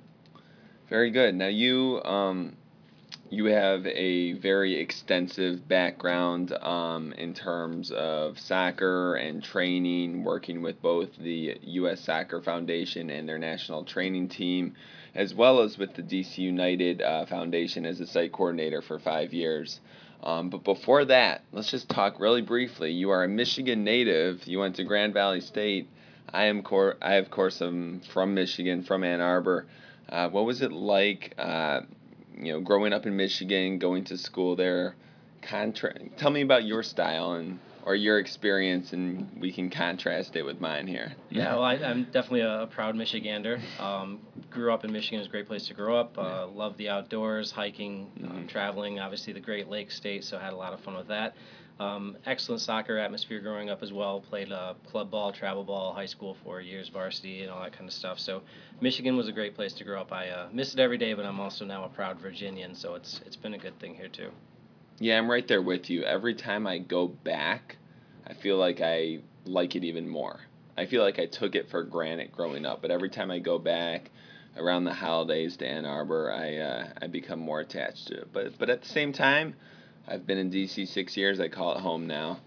Very 0.90 1.10
good. 1.10 1.36
Now 1.36 1.48
you 1.48 2.04
um, 2.04 2.58
you 3.30 3.46
have 3.46 3.86
a 3.88 4.34
very 4.34 4.76
extensive 4.76 5.68
background 5.68 6.54
um, 6.54 7.12
in 7.14 7.34
terms 7.34 7.92
of 7.92 8.40
soccer 8.40 9.16
and 9.16 9.44
training, 9.44 10.24
working 10.24 10.62
with 10.62 10.82
both 10.82 11.10
the 11.18 11.58
U.S. 11.62 12.02
Soccer 12.02 12.42
Foundation 12.42 13.10
and 13.10 13.28
their 13.28 13.40
national 13.40 13.84
training 13.84 14.30
team, 14.30 14.76
as 15.16 15.34
well 15.34 15.62
as 15.62 15.78
with 15.78 15.96
the 15.96 16.04
DC 16.04 16.38
United 16.38 17.02
uh, 17.02 17.26
Foundation 17.26 17.86
as 17.86 18.00
a 18.00 18.06
site 18.06 18.32
coordinator 18.32 18.82
for 18.82 19.00
five 19.00 19.34
years. 19.34 19.80
Um, 20.24 20.50
but 20.50 20.64
before 20.64 21.06
that, 21.06 21.44
let's 21.52 21.72
just 21.72 21.90
talk 21.90 22.20
really 22.20 22.42
briefly. 22.42 22.92
You 22.92 23.10
are 23.10 23.24
a 23.24 23.28
Michigan 23.28 23.84
native. 23.84 24.48
You 24.48 24.60
went 24.60 24.76
to 24.76 24.84
Grand 24.84 25.14
Valley 25.14 25.42
State. 25.42 25.90
I 26.32 26.46
am 26.46 26.62
cor- 26.62 26.98
I 27.02 27.16
of 27.16 27.32
course 27.32 27.62
am 27.62 28.02
from 28.14 28.34
Michigan, 28.34 28.84
from 28.84 29.04
Ann 29.04 29.22
Arbor. 29.22 29.66
Uh, 30.08 30.30
what 30.30 30.46
was 30.46 30.62
it 30.62 30.72
like? 30.72 31.34
Uh, 31.38 31.82
you 32.38 32.54
know, 32.54 32.60
growing 32.60 32.94
up 32.94 33.06
in 33.06 33.16
Michigan, 33.16 33.80
going 33.80 34.04
to 34.06 34.18
school 34.18 34.56
there, 34.56 34.96
contra- 35.42 36.10
tell 36.18 36.32
me 36.32 36.42
about 36.42 36.66
your 36.66 36.84
style 36.84 37.34
and 37.34 37.60
or 37.84 37.94
your 37.94 38.18
experience, 38.18 38.94
and 38.94 39.30
we 39.40 39.52
can 39.52 39.70
contrast 39.70 40.36
it 40.36 40.42
with 40.44 40.60
mine 40.60 40.88
here. 40.88 41.14
Yeah, 41.30 41.54
well, 41.54 41.64
I, 41.64 41.74
I'm 41.76 42.06
definitely 42.06 42.40
a, 42.42 42.64
a 42.64 42.68
proud 42.68 42.96
Michigander. 42.96 43.60
Um, 43.80 44.22
grew 44.50 44.74
up 44.74 44.84
in 44.86 44.92
Michigan; 44.92 45.20
it's 45.20 45.28
a 45.28 45.32
great 45.32 45.46
place 45.46 45.68
to 45.68 45.76
grow 45.76 45.96
up. 45.96 46.18
Uh, 46.18 46.48
love 46.48 46.78
the 46.78 46.90
outdoors, 46.90 47.52
hiking, 47.52 48.10
um, 48.24 48.30
Mhm. 48.32 48.48
traveling. 48.48 49.00
Obviously, 49.00 49.34
the 49.34 49.40
Great 49.40 49.68
Lakes 49.70 49.96
state, 49.96 50.24
so 50.24 50.40
had 50.40 50.52
a 50.52 50.56
lot 50.56 50.74
of 50.74 50.80
fun 50.80 50.96
with 50.98 51.10
that. 51.10 51.36
Um, 51.78 52.16
excellent 52.26 52.62
soccer 52.62 52.98
atmosphere 52.98 53.42
growing 53.42 53.70
up 53.70 53.84
as 53.84 53.92
well. 53.92 54.22
Played 54.22 54.52
uh, 54.52 54.76
club 54.88 55.12
ball, 55.12 55.34
travel 55.34 55.64
ball, 55.64 55.94
high 55.94 56.06
school 56.06 56.38
for 56.44 56.62
years, 56.62 56.88
varsity, 56.88 57.42
and 57.42 57.52
all 57.52 57.62
that 57.64 57.74
kind 57.74 57.86
of 57.86 57.94
stuff. 57.94 58.18
So 58.18 58.44
Michigan 58.80 59.18
was 59.18 59.28
a 59.28 59.34
great 59.34 59.56
place 59.56 59.74
to 59.74 59.84
grow 59.84 60.00
up. 60.00 60.14
I 60.14 60.30
uh, 60.30 60.48
miss 60.54 60.74
it 60.74 60.80
every 60.80 60.98
day, 60.98 61.14
but 61.14 61.26
I'm 61.26 61.40
also 61.40 61.66
now 61.66 61.84
a 61.84 61.90
proud 61.90 62.20
Virginian, 62.20 62.76
so 62.76 62.96
it's 62.96 63.20
it's 63.26 63.36
been 63.36 63.54
a 63.54 63.58
good 63.58 63.78
thing 63.80 63.94
here 63.94 64.08
too. 64.08 64.30
Yeah, 65.00 65.18
I'm 65.18 65.30
right 65.30 65.46
there 65.46 65.62
with 65.62 65.90
you. 65.90 66.04
Every 66.04 66.34
time 66.34 66.66
I 66.66 66.78
go 66.78 67.10
back, 67.10 67.76
I 68.26 68.34
feel 68.34 68.56
like 68.58 68.80
I 68.80 69.20
like 69.44 69.76
it 69.76 69.84
even 69.84 70.08
more. 70.08 70.40
I 70.78 70.86
feel 70.86 71.04
like 71.04 71.20
I 71.20 71.26
took 71.26 71.56
it 71.56 71.70
for 71.70 71.84
granted 71.84 72.32
growing 72.32 72.66
up, 72.66 72.82
but 72.82 72.92
every 72.92 73.10
time 73.10 73.32
I 73.32 73.40
go 73.40 73.60
back 73.60 74.12
around 74.58 74.86
the 74.86 74.94
holidays 74.94 75.58
to 75.58 75.68
Ann 75.68 75.86
Arbor, 75.86 76.32
I 76.32 76.56
uh, 76.58 76.88
I 77.02 77.08
become 77.08 77.40
more 77.40 77.60
attached 77.60 78.08
to 78.08 78.22
it. 78.22 78.30
But 78.32 78.58
but 78.58 78.70
at 78.70 78.82
the 78.82 78.88
same 78.88 79.12
time, 79.12 79.56
I've 80.08 80.26
been 80.26 80.38
in 80.38 80.52
DC 80.52 80.88
six 80.88 81.18
years. 81.18 81.40
I 81.40 81.48
call 81.48 81.76
it 81.76 81.82
home 81.82 82.08
now. 82.08 82.40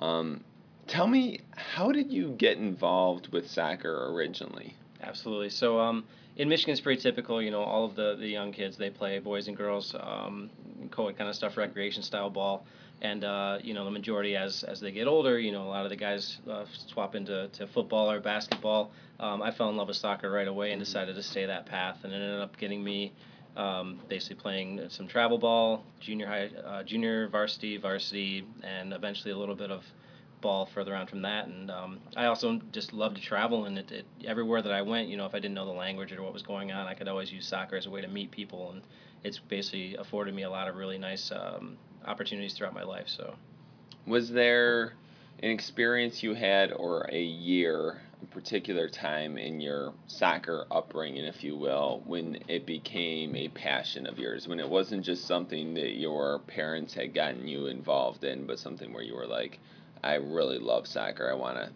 Um, 0.00 0.42
tell 0.86 1.06
me, 1.06 1.40
how 1.54 1.92
did 1.92 2.12
you 2.12 2.30
get 2.38 2.58
involved 2.58 3.28
with 3.32 3.50
soccer 3.50 4.12
originally? 4.12 4.74
Absolutely. 5.02 5.50
So 5.50 5.80
um, 5.80 6.04
in 6.36 6.48
Michigan, 6.48 6.72
it's 6.72 6.80
pretty 6.80 7.02
typical. 7.02 7.42
You 7.42 7.50
know, 7.50 7.62
all 7.62 7.84
of 7.84 7.94
the, 7.94 8.16
the 8.16 8.28
young 8.28 8.52
kids 8.52 8.76
they 8.76 8.90
play 8.90 9.18
boys 9.18 9.48
and 9.48 9.56
girls, 9.56 9.94
um, 9.98 10.50
co-ed 10.90 11.18
kind 11.18 11.28
of 11.28 11.36
stuff, 11.36 11.56
recreation 11.56 12.02
style 12.02 12.30
ball, 12.30 12.64
and 13.02 13.24
uh, 13.24 13.58
you 13.62 13.74
know 13.74 13.84
the 13.84 13.90
majority 13.90 14.36
as 14.36 14.62
as 14.62 14.80
they 14.80 14.92
get 14.92 15.06
older, 15.06 15.38
you 15.38 15.52
know, 15.52 15.64
a 15.64 15.70
lot 15.70 15.84
of 15.84 15.90
the 15.90 15.96
guys 15.96 16.38
uh, 16.50 16.64
swap 16.86 17.14
into 17.14 17.48
to 17.48 17.66
football 17.66 18.10
or 18.10 18.20
basketball. 18.20 18.92
Um, 19.20 19.42
I 19.42 19.50
fell 19.50 19.68
in 19.68 19.76
love 19.76 19.88
with 19.88 19.96
soccer 19.96 20.30
right 20.30 20.48
away 20.48 20.72
and 20.72 20.80
decided 20.80 21.16
to 21.16 21.22
stay 21.22 21.46
that 21.46 21.66
path, 21.66 21.98
and 22.04 22.12
it 22.12 22.16
ended 22.16 22.40
up 22.40 22.56
getting 22.58 22.82
me. 22.82 23.12
Um, 23.54 24.00
basically 24.08 24.36
playing 24.36 24.80
some 24.88 25.06
travel 25.06 25.36
ball, 25.36 25.84
junior 26.00 26.26
high, 26.26 26.48
uh, 26.64 26.82
junior 26.84 27.28
varsity, 27.28 27.76
varsity, 27.76 28.46
and 28.62 28.94
eventually 28.94 29.30
a 29.30 29.36
little 29.36 29.54
bit 29.54 29.70
of 29.70 29.84
ball 30.40 30.66
further 30.74 30.96
on 30.96 31.06
from 31.06 31.20
that. 31.22 31.48
And 31.48 31.70
um, 31.70 32.00
I 32.16 32.24
also 32.26 32.60
just 32.72 32.94
love 32.94 33.14
to 33.14 33.20
travel, 33.20 33.66
and 33.66 33.78
it, 33.78 33.92
it, 33.92 34.06
everywhere 34.24 34.62
that 34.62 34.72
I 34.72 34.80
went, 34.80 35.08
you 35.08 35.18
know, 35.18 35.26
if 35.26 35.34
I 35.34 35.38
didn't 35.38 35.54
know 35.54 35.66
the 35.66 35.72
language 35.72 36.12
or 36.12 36.22
what 36.22 36.32
was 36.32 36.42
going 36.42 36.72
on, 36.72 36.86
I 36.86 36.94
could 36.94 37.08
always 37.08 37.30
use 37.30 37.46
soccer 37.46 37.76
as 37.76 37.84
a 37.84 37.90
way 37.90 38.00
to 38.00 38.08
meet 38.08 38.30
people, 38.30 38.70
and 38.72 38.82
it's 39.22 39.38
basically 39.38 39.96
afforded 39.96 40.34
me 40.34 40.44
a 40.44 40.50
lot 40.50 40.66
of 40.66 40.76
really 40.76 40.98
nice 40.98 41.30
um, 41.30 41.76
opportunities 42.06 42.54
throughout 42.54 42.74
my 42.74 42.84
life. 42.84 43.08
So 43.08 43.34
Was 44.06 44.30
there 44.30 44.94
an 45.42 45.50
experience 45.50 46.22
you 46.22 46.34
had 46.34 46.72
or 46.72 47.06
a 47.12 47.22
year, 47.22 48.00
particular 48.30 48.88
time 48.88 49.38
in 49.38 49.60
your 49.60 49.92
soccer 50.06 50.66
upbringing, 50.70 51.24
if 51.24 51.42
you 51.42 51.56
will, 51.56 52.02
when 52.06 52.38
it 52.48 52.66
became 52.66 53.34
a 53.36 53.48
passion 53.48 54.06
of 54.06 54.18
yours? 54.18 54.48
When 54.48 54.60
it 54.60 54.68
wasn't 54.68 55.04
just 55.04 55.26
something 55.26 55.74
that 55.74 55.96
your 55.96 56.38
parents 56.40 56.94
had 56.94 57.14
gotten 57.14 57.46
you 57.48 57.66
involved 57.66 58.24
in, 58.24 58.46
but 58.46 58.58
something 58.58 58.92
where 58.92 59.02
you 59.02 59.14
were 59.14 59.26
like, 59.26 59.58
I 60.02 60.14
really 60.14 60.58
love 60.58 60.86
soccer. 60.86 61.30
I 61.30 61.34
want 61.34 61.56
to 61.56 61.70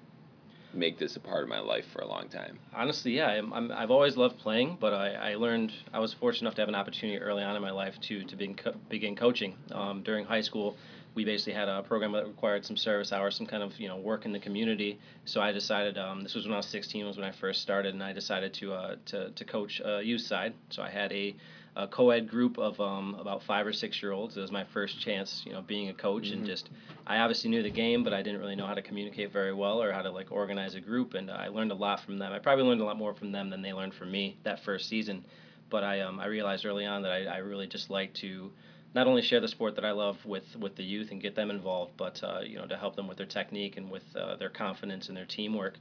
make 0.74 0.98
this 0.98 1.16
a 1.16 1.20
part 1.20 1.42
of 1.42 1.48
my 1.48 1.60
life 1.60 1.86
for 1.92 2.00
a 2.00 2.06
long 2.06 2.28
time. 2.28 2.58
honestly, 2.74 3.12
yeah, 3.16 3.28
I'm, 3.28 3.52
I'm, 3.52 3.72
I've 3.72 3.90
always 3.90 4.16
loved 4.16 4.38
playing, 4.38 4.76
but 4.78 4.92
I, 4.92 5.32
I 5.32 5.34
learned 5.36 5.72
I 5.92 6.00
was 6.00 6.12
fortunate 6.12 6.42
enough 6.42 6.54
to 6.56 6.62
have 6.62 6.68
an 6.68 6.74
opportunity 6.74 7.18
early 7.18 7.42
on 7.42 7.56
in 7.56 7.62
my 7.62 7.70
life 7.70 7.94
to 8.02 8.24
to 8.24 8.36
begin, 8.36 8.56
co- 8.56 8.74
begin 8.90 9.16
coaching. 9.16 9.56
Um, 9.72 10.02
during 10.02 10.26
high 10.26 10.42
school, 10.42 10.76
we 11.16 11.24
basically 11.24 11.54
had 11.54 11.66
a 11.68 11.82
program 11.82 12.12
that 12.12 12.26
required 12.26 12.64
some 12.64 12.76
service 12.76 13.10
hours, 13.10 13.34
some 13.34 13.46
kind 13.46 13.62
of 13.62 13.76
you 13.80 13.88
know 13.88 13.96
work 13.96 14.26
in 14.26 14.32
the 14.32 14.38
community. 14.38 15.00
So 15.24 15.40
I 15.40 15.50
decided 15.50 15.96
um, 15.98 16.22
this 16.22 16.34
was 16.34 16.44
when 16.44 16.52
I 16.52 16.58
was 16.58 16.66
16 16.66 17.06
was 17.06 17.16
when 17.16 17.26
I 17.26 17.32
first 17.32 17.62
started, 17.62 17.94
and 17.94 18.02
I 18.02 18.12
decided 18.12 18.52
to 18.54 18.74
uh, 18.74 18.96
to, 19.06 19.30
to 19.30 19.44
coach 19.44 19.80
uh, 19.84 19.98
youth 19.98 20.20
side. 20.20 20.52
So 20.68 20.82
I 20.82 20.90
had 20.90 21.10
a, 21.12 21.34
a 21.74 21.88
co-ed 21.88 22.28
group 22.28 22.58
of 22.58 22.78
um, 22.80 23.16
about 23.18 23.42
five 23.42 23.66
or 23.66 23.72
six 23.72 24.00
year 24.02 24.12
olds. 24.12 24.36
It 24.36 24.40
was 24.42 24.52
my 24.52 24.64
first 24.64 25.00
chance, 25.00 25.42
you 25.46 25.52
know, 25.52 25.62
being 25.62 25.88
a 25.88 25.94
coach, 25.94 26.28
and 26.28 26.42
Mhm. 26.42 26.46
just 26.46 26.68
I 27.06 27.18
obviously 27.18 27.48
knew 27.48 27.62
the 27.62 27.70
game, 27.70 28.04
but 28.04 28.12
I 28.12 28.20
didn't 28.20 28.40
really 28.40 28.56
know 28.56 28.66
how 28.66 28.74
to 28.74 28.82
communicate 28.82 29.32
very 29.32 29.54
well 29.54 29.82
or 29.82 29.92
how 29.92 30.02
to 30.02 30.10
like 30.10 30.30
organize 30.30 30.74
a 30.74 30.80
group. 30.80 31.14
And 31.14 31.30
I 31.30 31.48
learned 31.48 31.72
a 31.72 31.76
lot 31.76 32.00
from 32.00 32.18
them. 32.18 32.30
I 32.34 32.38
probably 32.40 32.64
learned 32.66 32.82
a 32.82 32.84
lot 32.84 32.98
more 32.98 33.14
from 33.14 33.32
them 33.32 33.48
than 33.48 33.62
they 33.62 33.72
learned 33.72 33.94
from 33.94 34.10
me 34.12 34.36
that 34.42 34.62
first 34.64 34.86
season. 34.86 35.24
But 35.70 35.82
I 35.82 36.02
um, 36.02 36.20
I 36.20 36.26
realized 36.26 36.66
early 36.66 36.84
on 36.84 37.00
that 37.02 37.12
I, 37.12 37.24
I 37.24 37.38
really 37.38 37.66
just 37.66 37.88
like 37.88 38.12
to 38.14 38.52
not 38.96 39.06
only 39.06 39.20
share 39.20 39.40
the 39.40 39.46
sport 39.46 39.74
that 39.74 39.84
I 39.84 39.90
love 39.92 40.16
with, 40.24 40.56
with 40.58 40.74
the 40.74 40.82
youth 40.82 41.10
and 41.10 41.20
get 41.20 41.36
them 41.36 41.50
involved, 41.50 41.92
but 41.98 42.18
uh, 42.24 42.40
you 42.40 42.56
know 42.56 42.66
to 42.66 42.78
help 42.78 42.96
them 42.96 43.06
with 43.06 43.18
their 43.18 43.26
technique 43.26 43.76
and 43.76 43.90
with 43.90 44.04
uh, 44.16 44.36
their 44.36 44.48
confidence 44.48 45.08
and 45.08 45.16
their 45.16 45.26
teamwork. 45.26 45.74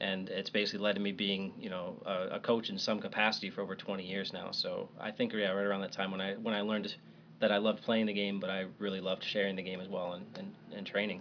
And 0.00 0.28
it's 0.28 0.50
basically 0.50 0.80
led 0.80 0.96
to 0.96 1.00
me 1.00 1.12
being 1.12 1.52
you 1.60 1.70
know 1.70 1.96
a, 2.04 2.36
a 2.36 2.40
coach 2.40 2.68
in 2.68 2.76
some 2.76 3.00
capacity 3.00 3.50
for 3.50 3.62
over 3.62 3.76
20 3.76 4.04
years 4.04 4.32
now. 4.32 4.50
So 4.50 4.88
I 5.00 5.12
think 5.12 5.32
yeah, 5.32 5.52
right 5.52 5.64
around 5.64 5.82
that 5.82 5.92
time 5.92 6.10
when 6.10 6.20
I 6.20 6.34
when 6.34 6.54
I 6.54 6.62
learned 6.62 6.92
that 7.38 7.52
I 7.52 7.58
loved 7.58 7.82
playing 7.82 8.06
the 8.06 8.12
game, 8.12 8.40
but 8.40 8.50
I 8.50 8.64
really 8.80 9.00
loved 9.00 9.22
sharing 9.22 9.54
the 9.54 9.62
game 9.62 9.80
as 9.80 9.88
well 9.88 10.14
and, 10.14 10.26
and, 10.36 10.52
and 10.74 10.86
training. 10.86 11.20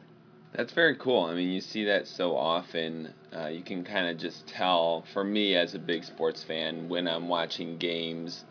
That's 0.53 0.71
very 0.71 0.95
cool. 0.95 1.25
I 1.25 1.36
mean, 1.36 1.49
you 1.49 1.60
see 1.60 1.84
that 1.84 2.08
so 2.08 2.36
often. 2.36 3.13
Uh, 3.36 3.47
you 3.47 3.62
can 3.62 3.84
kind 3.84 4.08
of 4.08 4.17
just 4.17 4.47
tell, 4.47 5.03
for 5.13 5.23
me 5.23 5.55
as 5.55 5.75
a 5.75 5.79
big 5.79 6.05
sports 6.05 6.41
fan, 6.43 6.88
when 6.88 7.10
I'm 7.10 7.27
watching 7.27 7.77
games, 7.77 8.45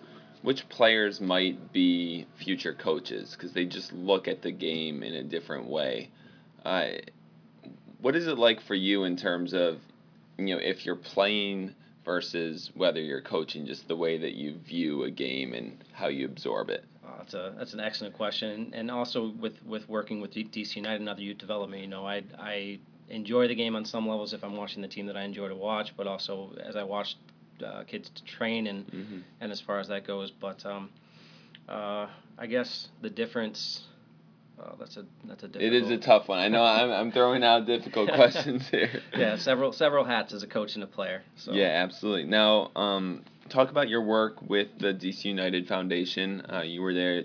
which 0.44 0.68
players 0.68 1.22
might 1.22 1.72
be 1.72 2.26
future 2.37 2.74
coaches 2.74 3.33
because 3.33 3.54
they 3.54 3.64
just 3.64 3.94
look 3.94 4.28
at 4.28 4.42
the 4.42 4.52
game 4.52 5.02
in 5.02 5.14
a 5.14 5.22
different 5.22 5.66
way. 5.66 6.11
Uh, 6.66 6.88
what 8.02 8.14
is 8.14 8.26
it 8.26 8.37
like 8.37 8.61
for 8.61 8.74
you 8.74 9.04
in 9.04 9.16
terms 9.16 9.54
of, 9.54 9.78
you 10.37 10.54
know, 10.54 10.59
if 10.59 10.85
you're 10.85 10.96
playing 10.96 11.74
versus 12.04 12.70
whether 12.74 13.00
you're 13.00 13.22
coaching, 13.22 13.64
just 13.64 13.88
the 13.88 13.96
way 13.96 14.18
that 14.18 14.35
you 14.35 14.52
view 14.59 15.04
a 15.04 15.11
game 15.11 15.54
and 15.54 15.83
how 15.94 16.09
you 16.09 16.26
absorb 16.26 16.68
it? 16.68 16.85
Uh, 17.02 17.16
that's 17.16 17.33
a 17.33 17.54
that's 17.57 17.72
an 17.72 17.80
excellent 17.80 18.14
question, 18.14 18.70
and 18.74 18.90
also 18.90 19.30
with 19.40 19.54
with 19.64 19.88
working 19.88 20.20
with 20.20 20.35
DC 20.35 20.76
United 20.76 21.00
and 21.00 21.09
other 21.09 21.22
youth 21.22 21.38
development, 21.38 21.80
you 21.80 21.88
know, 21.88 22.07
I 22.07 22.22
I 22.38 22.80
enjoy 23.09 23.48
the 23.48 23.54
game 23.54 23.76
on 23.76 23.87
some 23.87 24.07
levels 24.07 24.35
if 24.35 24.44
I'm 24.44 24.57
watching 24.57 24.83
the 24.83 24.88
team 24.88 25.07
that 25.07 25.16
I 25.16 25.22
enjoy 25.22 25.48
to 25.48 25.54
watch, 25.54 25.96
but 25.96 26.07
also 26.07 26.54
as 26.62 26.76
I 26.76 26.83
watch 26.83 27.16
uh, 27.62 27.84
kids 27.84 28.10
to 28.10 28.24
train 28.24 28.66
and 28.66 28.86
Mm-hmm. 28.86 29.18
and 29.40 29.52
as 29.52 29.60
far 29.60 29.78
as 29.78 29.88
that 29.88 30.06
goes. 30.06 30.30
But 30.30 30.64
um, 30.66 30.90
uh, 31.68 32.06
I 32.38 32.46
guess 32.46 32.88
the 33.02 33.10
difference. 33.10 33.82
Uh, 34.56 34.70
that's 34.78 34.96
a 34.96 35.04
that's 35.24 35.42
a 35.42 35.48
difficult. 35.48 35.62
It 35.62 35.82
is 35.82 35.90
a 35.90 35.98
tough 35.98 36.28
one. 36.28 36.38
I 36.38 36.46
know 36.46 36.62
I'm, 36.62 36.88
I'm 36.90 37.12
throwing 37.12 37.42
out 37.42 37.66
difficult 37.66 38.08
questions 38.14 38.68
here. 38.68 39.02
yeah, 39.16 39.36
several 39.36 39.72
several 39.72 40.04
hats 40.04 40.32
as 40.32 40.44
a 40.44 40.46
coach 40.46 40.76
and 40.76 40.84
a 40.84 40.86
player. 40.86 41.22
So. 41.36 41.52
Yeah, 41.52 41.66
absolutely. 41.66 42.24
Now, 42.24 42.70
um, 42.76 43.24
talk 43.48 43.70
about 43.70 43.88
your 43.88 44.02
work 44.02 44.40
with 44.48 44.68
the 44.78 44.94
DC 44.94 45.24
United 45.24 45.66
Foundation. 45.66 46.46
Uh, 46.48 46.60
you 46.62 46.82
were 46.82 46.94
there 46.94 47.24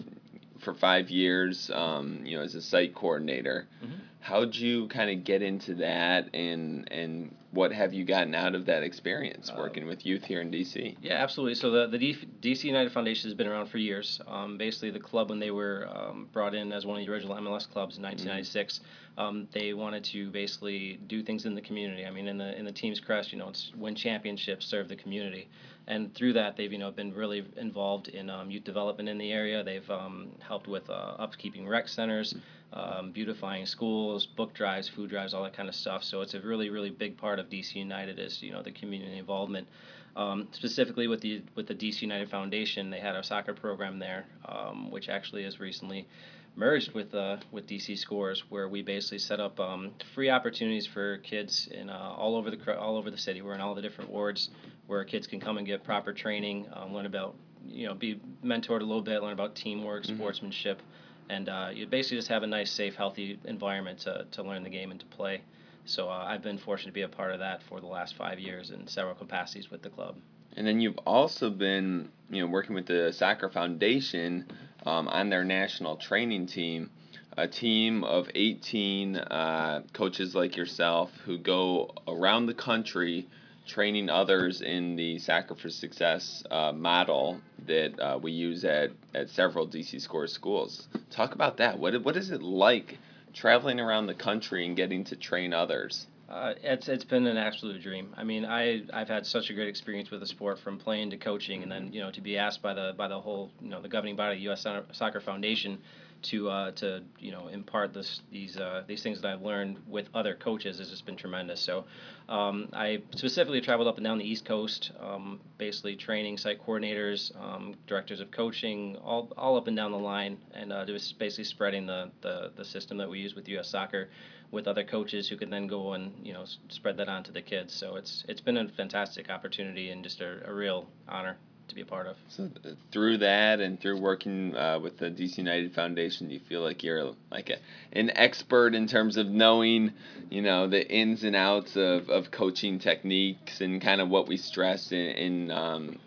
for 0.60 0.74
five 0.74 1.10
years, 1.10 1.70
um, 1.74 2.22
you 2.26 2.38
know, 2.38 2.44
as 2.44 2.56
a 2.56 2.62
site 2.62 2.94
coordinator. 2.96 3.68
Mhm. 3.84 4.00
How'd 4.22 4.54
you 4.54 4.88
kind 4.90 5.10
of 5.10 5.24
get 5.24 5.42
into 5.42 5.76
that, 5.76 6.30
and 6.36 6.92
and 6.92 7.34
what 7.52 7.72
have 7.72 7.94
you 7.94 8.04
gotten 8.06 8.36
out 8.36 8.54
of 8.54 8.66
that 8.66 8.84
experience 8.84 9.50
Uh, 9.50 9.56
working 9.58 9.88
with 9.88 10.06
youth 10.06 10.24
here 10.26 10.40
in 10.42 10.52
DC? 10.52 10.98
Yeah, 11.02 11.16
absolutely. 11.16 11.56
So 11.56 11.72
the, 11.72 11.88
the 11.88 11.98
DC 12.42 12.66
United 12.68 12.92
Foundation 12.92 13.28
has 13.30 13.34
been 13.36 13.48
around 13.48 13.68
for 13.68 13.80
years. 13.80 14.22
Um, 14.28 14.58
basically, 14.58 14.92
the 14.92 15.00
club, 15.00 15.30
when 15.30 15.40
they 15.40 15.50
were 15.52 15.90
um, 15.92 16.28
brought 16.32 16.54
in 16.54 16.72
as 16.72 16.86
one 16.86 17.00
of 17.00 17.06
the 17.06 17.12
original 17.12 17.36
MLS 17.38 17.68
clubs 17.68 17.98
in 17.98 18.04
1996, 18.04 18.82
um, 19.18 19.48
they 19.52 19.74
wanted 19.74 20.04
to 20.06 20.30
basically 20.30 21.00
do 21.08 21.24
things 21.24 21.46
in 21.46 21.56
the 21.56 21.62
community. 21.62 22.06
I 22.06 22.12
mean, 22.12 22.28
in 22.28 22.38
the 22.38 22.56
in 22.58 22.66
the 22.66 22.72
team's 22.74 23.00
crest, 23.00 23.32
you 23.32 23.40
know, 23.40 23.50
it's 23.50 23.72
win 23.76 23.96
championships, 23.96 24.66
serve 24.66 24.90
the 24.90 24.96
community, 24.98 25.48
and 25.90 26.14
through 26.14 26.34
that, 26.34 26.56
they've 26.56 26.72
you 26.72 26.78
know 26.78 26.92
been 26.92 27.14
really 27.14 27.44
involved 27.58 28.08
in 28.08 28.30
um, 28.30 28.52
youth 28.52 28.64
development 28.64 29.10
in 29.10 29.18
the 29.18 29.32
area. 29.32 29.64
They've 29.64 29.90
um, 29.90 30.30
helped 30.40 30.68
with 30.68 30.90
uh, 30.90 31.18
upkeeping 31.20 31.68
rec 31.68 31.88
centers. 31.90 32.36
Um, 32.72 33.12
beautifying 33.12 33.66
schools, 33.66 34.28
book 34.28 34.54
drives, 34.54 34.88
food 34.88 35.10
drives, 35.10 35.34
all 35.34 35.42
that 35.42 35.58
kind 35.58 35.68
of 35.68 35.74
stuff. 35.74 36.04
So 36.04 36.22
it's 36.22 36.36
a 36.36 36.40
really, 36.40 36.70
really 36.70 36.92
big 36.92 37.18
part 37.18 37.40
of 37.40 37.50
DC 37.50 37.74
United 37.74 38.20
is 38.20 38.44
you 38.44 38.52
know 38.52 38.62
the 38.62 38.72
community 38.72 39.18
involvement. 39.18 39.68
Um, 40.16 40.48
specifically 40.52 41.08
with 41.08 41.22
the 41.22 41.42
with 41.56 41.66
the 41.66 41.74
DC 41.74 42.04
United 42.04 42.30
Foundation, 42.30 42.92
they 42.92 43.00
had 43.00 43.16
a 43.16 43.24
soccer 43.24 43.56
program 43.56 43.98
there, 43.98 44.26
um, 44.48 44.92
which 44.92 45.10
actually 45.10 45.44
has 45.46 45.60
recently 45.60 46.08
merged 46.56 46.94
with 46.94 47.16
uh, 47.16 47.38
with 47.52 47.66
DC 47.66 47.98
Scores, 47.98 48.44
where 48.50 48.70
we 48.70 48.84
basically 48.84 49.18
set 49.18 49.40
up 49.40 49.60
um, 49.60 49.92
free 50.14 50.30
opportunities 50.30 50.86
for 50.86 51.18
kids 51.18 51.68
in 51.72 51.90
uh, 51.90 52.14
all 52.16 52.36
over 52.36 52.52
the 52.52 52.78
all 52.78 52.98
over 52.98 53.10
the 53.10 53.18
city. 53.18 53.42
We're 53.42 53.56
in 53.56 53.62
all 53.62 53.74
the 53.74 53.82
different 53.82 54.12
wards 54.12 54.50
where 54.90 55.04
kids 55.04 55.28
can 55.28 55.40
come 55.40 55.58
and 55.60 55.68
get 55.68 55.84
proper 55.84 56.12
training, 56.12 56.68
um, 56.74 56.94
learn 56.94 57.06
about 57.06 57.36
you 57.68 57.86
know 57.86 57.94
be 57.94 58.20
mentored 58.44 58.82
a 58.82 58.84
little 58.84 59.02
bit, 59.02 59.22
learn 59.22 59.34
about 59.34 59.56
teamwork, 59.56 60.04
Mhm. 60.04 60.18
sportsmanship, 60.18 60.82
and 61.30 61.48
uh, 61.48 61.70
you 61.72 61.86
basically 61.86 62.18
just 62.18 62.28
have 62.30 62.42
a 62.42 62.48
nice, 62.48 62.72
safe, 62.72 62.96
healthy 62.96 63.38
environment 63.46 64.00
to, 64.00 64.26
to 64.32 64.44
learn 64.44 64.64
the 64.64 64.70
game 64.70 64.90
and 64.90 65.00
to 65.00 65.06
play. 65.06 65.42
So 65.86 66.10
uh, 66.10 66.26
I've 66.28 66.42
been 66.42 66.58
fortunate 66.58 66.90
to 66.90 66.94
be 66.94 67.04
a 67.04 67.08
part 67.08 67.32
of 67.32 67.40
that 67.40 67.62
for 67.64 67.80
the 67.80 67.88
last 67.88 68.16
five 68.16 68.40
years 68.40 68.72
in 68.72 68.88
several 68.88 69.16
capacities 69.16 69.70
with 69.70 69.82
the 69.84 69.90
club. 69.90 70.16
And 70.58 70.66
then 70.66 70.82
you've 70.82 70.98
also 71.06 71.52
been, 71.52 72.10
you 72.30 72.42
know, 72.42 72.48
working 72.48 72.74
with 72.74 72.88
the 72.88 73.12
Soccer 73.14 73.50
Foundation 73.50 74.46
um, 74.86 75.08
on 75.08 75.30
their 75.30 75.44
national 75.44 75.98
training 75.98 76.48
team, 76.48 76.90
a 77.38 77.48
team 77.48 78.04
of 78.04 78.30
18 78.34 79.18
uh, 79.18 79.84
coaches 79.94 80.34
like 80.34 80.58
yourself 80.58 81.12
who 81.26 81.38
go 81.38 81.94
around 82.08 82.48
the 82.48 82.54
country 82.56 83.28
training 83.70 84.10
others 84.10 84.62
in 84.62 84.96
the 84.96 85.20
Soccer 85.20 85.56
for 85.56 85.70
Success 85.70 86.44
uh, 86.50 86.72
model 86.74 87.40
that 87.68 88.00
uh, 88.00 88.18
we 88.22 88.32
use 88.32 88.66
at, 88.66 88.90
at 89.14 89.30
several 89.30 89.68
DC 89.68 90.02
Score 90.02 90.28
schools. 90.28 90.88
Talk 91.12 91.36
about 91.36 91.58
that. 91.58 91.78
What, 91.80 92.04
what 92.04 92.18
is 92.18 92.32
it 92.32 92.42
like 92.42 92.98
traveling 93.34 93.80
around 93.80 94.08
the 94.08 94.16
country 94.16 94.66
and 94.66 94.76
getting 94.76 95.04
to 95.06 95.16
train 95.16 95.54
others? 95.54 96.08
Uh, 96.28 96.54
it's 96.62 96.88
it's 96.88 97.04
been 97.04 97.26
an 97.26 97.38
absolute 97.38 97.82
dream. 97.82 98.14
I 98.16 98.24
mean, 98.24 98.46
I 98.46 98.84
I've 98.94 99.08
had 99.08 99.26
such 99.26 99.50
a 99.50 99.54
great 99.54 99.68
experience 99.68 100.12
with 100.12 100.20
the 100.20 100.28
sport 100.28 100.60
from 100.60 100.78
playing 100.78 101.10
to 101.10 101.18
coaching, 101.18 101.64
and 101.64 101.72
then 101.72 101.92
you 101.92 102.02
know 102.02 102.12
to 102.12 102.22
be 102.22 102.38
asked 102.38 102.62
by 102.62 102.76
the 102.76 102.94
by 102.96 103.08
the 103.08 103.20
whole 103.20 103.50
you 103.60 103.70
know 103.70 103.82
the 103.82 103.90
governing 103.90 104.16
body, 104.16 104.36
the 104.36 104.44
U.S. 104.44 104.64
Soccer 104.92 105.22
Foundation, 105.22 105.80
to 106.24 106.50
uh, 106.50 106.72
to 106.72 107.04
you 107.20 107.32
know 107.32 107.48
impart 107.48 107.94
this 107.94 108.22
these 108.32 108.58
uh, 108.58 108.84
these 108.88 109.02
things 109.04 109.22
that 109.22 109.32
I've 109.32 109.42
learned 109.42 109.78
with 109.88 110.08
other 110.14 110.36
coaches 110.36 110.80
has 110.80 110.90
just 110.90 111.06
been 111.06 111.16
tremendous. 111.16 111.60
So, 111.62 111.86
um, 112.28 112.70
I 112.74 113.02
specifically 113.16 113.62
traveled 113.62 113.88
up 113.88 113.98
and 113.98 114.04
down 114.04 114.18
the 114.18 114.26
East 114.26 114.46
Coast, 114.46 114.92
um, 115.00 115.40
basically 115.58 115.96
training 115.96 116.38
site 116.38 116.66
coordinators, 116.66 117.32
um, 117.42 117.76
directors 117.88 118.20
of 118.20 118.32
coaching, 118.32 118.98
all 118.98 119.32
all 119.38 119.58
up 119.58 119.68
and 119.68 119.78
down 119.78 119.92
the 119.92 120.00
line, 120.00 120.38
and 120.54 120.74
uh, 120.74 120.86
just 120.86 121.18
basically 121.20 121.46
spreading 121.46 121.86
the, 121.86 122.12
the 122.22 122.52
the 122.56 122.66
system 122.66 122.98
that 122.98 123.10
we 123.10 123.20
use 123.20 123.36
with 123.36 123.48
U.S. 123.50 123.70
Soccer 123.70 124.10
with 124.52 124.68
other 124.68 124.84
coaches 124.84 125.30
who 125.30 125.38
can 125.38 125.50
then 125.50 125.68
go 125.68 125.94
and 125.94 126.12
you 126.26 126.34
know 126.34 126.46
spread 126.70 126.98
that 126.98 127.10
on 127.10 127.24
to 127.24 127.32
the 127.32 127.42
kids. 127.42 127.74
So 127.74 127.96
it's 127.96 128.26
it's 128.28 128.42
been 128.42 128.58
a 128.58 128.68
fantastic 128.70 129.30
opportunity 129.30 129.92
and 129.92 130.04
just 130.04 130.22
a, 130.22 130.48
a 130.50 130.54
real 130.54 130.88
honor 131.08 131.38
to 131.70 131.76
be 131.76 131.82
a 131.82 131.86
part 131.86 132.08
of. 132.08 132.18
So 132.28 132.50
uh, 132.66 132.70
through 132.92 133.20
that 133.20 133.60
and 133.60 133.80
through 133.80 134.00
working 134.00 134.56
uh, 134.56 134.80
with 134.80 134.98
the 134.98 135.10
DC 135.10 135.38
United 135.38 135.74
Foundation, 135.74 136.30
you 136.30 136.40
feel 136.40 136.62
like 136.62 136.84
you're 136.84 137.14
like 137.32 137.50
a, 137.50 137.58
an 137.94 138.12
expert 138.16 138.76
in 138.76 138.88
terms 138.88 139.18
of 139.18 139.28
knowing, 139.28 139.94
you 140.30 140.42
know, 140.42 140.68
the 140.68 140.88
ins 140.88 141.24
and 141.24 141.36
outs 141.36 141.76
of, 141.76 142.10
of 142.10 142.32
coaching 142.32 142.80
techniques 142.80 143.62
and 143.62 143.82
kind 143.82 144.02
of 144.02 144.10
what 144.10 144.28
we 144.28 144.38
stress 144.38 144.92
in, 144.92 144.98
in 144.98 145.52
um, 145.52 146.00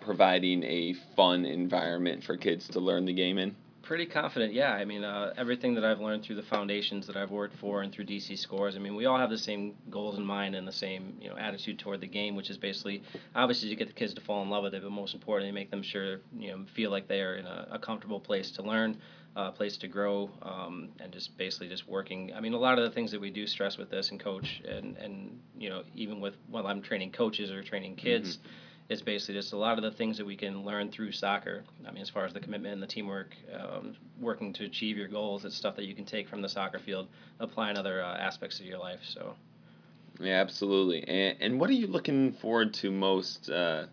providing 0.00 0.62
a 0.64 0.94
fun 1.16 1.44
environment 1.44 2.24
for 2.24 2.36
kids 2.36 2.68
to 2.68 2.80
learn 2.80 3.04
the 3.04 3.12
game 3.12 3.38
in? 3.38 3.54
Pretty 3.90 4.06
confident, 4.06 4.52
yeah. 4.52 4.70
I 4.70 4.84
mean, 4.84 5.02
uh, 5.02 5.34
everything 5.36 5.74
that 5.74 5.84
I've 5.84 5.98
learned 5.98 6.22
through 6.22 6.36
the 6.36 6.44
foundations 6.44 7.08
that 7.08 7.16
I've 7.16 7.32
worked 7.32 7.56
for 7.56 7.82
and 7.82 7.92
through 7.92 8.04
DC 8.04 8.38
Scores. 8.38 8.76
I 8.76 8.78
mean, 8.78 8.94
we 8.94 9.06
all 9.06 9.18
have 9.18 9.30
the 9.30 9.36
same 9.36 9.74
goals 9.90 10.16
in 10.16 10.24
mind 10.24 10.54
and 10.54 10.64
the 10.64 10.70
same 10.70 11.16
you 11.20 11.28
know 11.28 11.36
attitude 11.36 11.80
toward 11.80 12.00
the 12.00 12.06
game, 12.06 12.36
which 12.36 12.50
is 12.50 12.56
basically 12.56 13.02
obviously 13.34 13.68
to 13.68 13.74
get 13.74 13.88
the 13.88 13.92
kids 13.92 14.14
to 14.14 14.20
fall 14.20 14.44
in 14.44 14.48
love 14.48 14.62
with 14.62 14.74
it, 14.74 14.84
but 14.84 14.92
most 14.92 15.12
importantly, 15.12 15.50
make 15.50 15.72
them 15.72 15.82
sure 15.82 16.20
you 16.38 16.52
know 16.52 16.64
feel 16.72 16.92
like 16.92 17.08
they 17.08 17.20
are 17.20 17.34
in 17.34 17.46
a, 17.46 17.66
a 17.72 17.78
comfortable 17.80 18.20
place 18.20 18.52
to 18.52 18.62
learn, 18.62 18.96
a 19.34 19.50
place 19.50 19.76
to 19.78 19.88
grow, 19.88 20.30
um, 20.42 20.90
and 21.00 21.12
just 21.12 21.36
basically 21.36 21.66
just 21.66 21.88
working. 21.88 22.32
I 22.32 22.38
mean, 22.38 22.52
a 22.52 22.58
lot 22.58 22.78
of 22.78 22.84
the 22.84 22.94
things 22.94 23.10
that 23.10 23.20
we 23.20 23.30
do 23.30 23.44
stress 23.44 23.76
with 23.76 23.90
this 23.90 24.12
and 24.12 24.20
coach, 24.20 24.62
and 24.68 24.96
and 24.98 25.36
you 25.58 25.68
know 25.68 25.82
even 25.96 26.20
with 26.20 26.34
while 26.48 26.68
I'm 26.68 26.80
training 26.80 27.10
coaches 27.10 27.50
or 27.50 27.60
training 27.64 27.96
kids 27.96 28.38
is 28.90 29.00
basically 29.00 29.34
just 29.34 29.52
a 29.52 29.56
lot 29.56 29.78
of 29.78 29.84
the 29.84 29.90
things 29.92 30.18
that 30.18 30.26
we 30.26 30.36
can 30.36 30.64
learn 30.64 30.90
through 30.90 31.12
soccer. 31.12 31.62
I 31.86 31.92
mean, 31.92 32.02
as 32.02 32.10
far 32.10 32.24
as 32.24 32.32
the 32.32 32.40
commitment 32.40 32.74
and 32.74 32.82
the 32.82 32.88
teamwork, 32.88 33.36
um, 33.54 33.96
working 34.20 34.52
to 34.54 34.64
achieve 34.64 34.96
your 34.98 35.06
goals, 35.08 35.44
it's 35.44 35.54
stuff 35.54 35.76
that 35.76 35.84
you 35.84 35.94
can 35.94 36.04
take 36.04 36.28
from 36.28 36.42
the 36.42 36.48
soccer 36.48 36.80
field, 36.80 37.06
apply 37.38 37.70
in 37.70 37.76
other 37.78 38.02
uh, 38.02 38.16
aspects 38.16 38.58
of 38.58 38.66
your 38.66 38.78
life. 38.78 38.98
So, 39.04 39.34
Yeah, 40.20 40.40
absolutely. 40.40 41.04
And, 41.08 41.36
and 41.40 41.60
what 41.60 41.70
are 41.70 41.74
you 41.74 41.86
looking 41.86 42.32
forward 42.32 42.74
to 42.74 42.90
most 42.90 43.48
uh, 43.48 43.86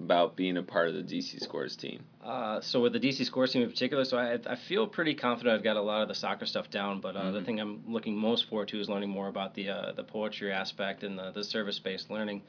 about 0.00 0.34
being 0.34 0.56
a 0.56 0.62
part 0.62 0.88
of 0.88 0.94
the 0.94 1.02
DC 1.02 1.40
Scores 1.40 1.76
team? 1.76 2.04
uh, 2.24 2.60
so 2.60 2.80
with 2.80 2.92
the 2.92 2.98
DC 2.98 3.24
Scores 3.24 3.52
team 3.52 3.62
in 3.62 3.70
particular, 3.70 4.04
so 4.04 4.18
I, 4.18 4.40
I 4.44 4.56
feel 4.56 4.88
pretty 4.88 5.14
confident 5.14 5.54
I've 5.54 5.62
got 5.62 5.76
a 5.76 5.80
lot 5.80 6.02
of 6.02 6.08
the 6.08 6.14
soccer 6.16 6.44
stuff 6.46 6.68
down. 6.70 7.00
But 7.00 7.14
uh, 7.14 7.30
the 7.30 7.38
Mhm. 7.40 7.44
thing 7.44 7.60
I'm 7.60 7.84
looking 7.86 8.16
most 8.16 8.46
forward 8.46 8.66
to 8.68 8.80
is 8.80 8.88
learning 8.88 9.10
more 9.10 9.28
about 9.28 9.54
the 9.54 9.68
uh, 9.68 9.92
the 9.92 10.02
poetry 10.02 10.50
aspect 10.50 11.04
and 11.04 11.16
the, 11.16 11.30
the 11.30 11.44
service 11.44 11.78
based 11.78 12.10
learning. 12.10 12.42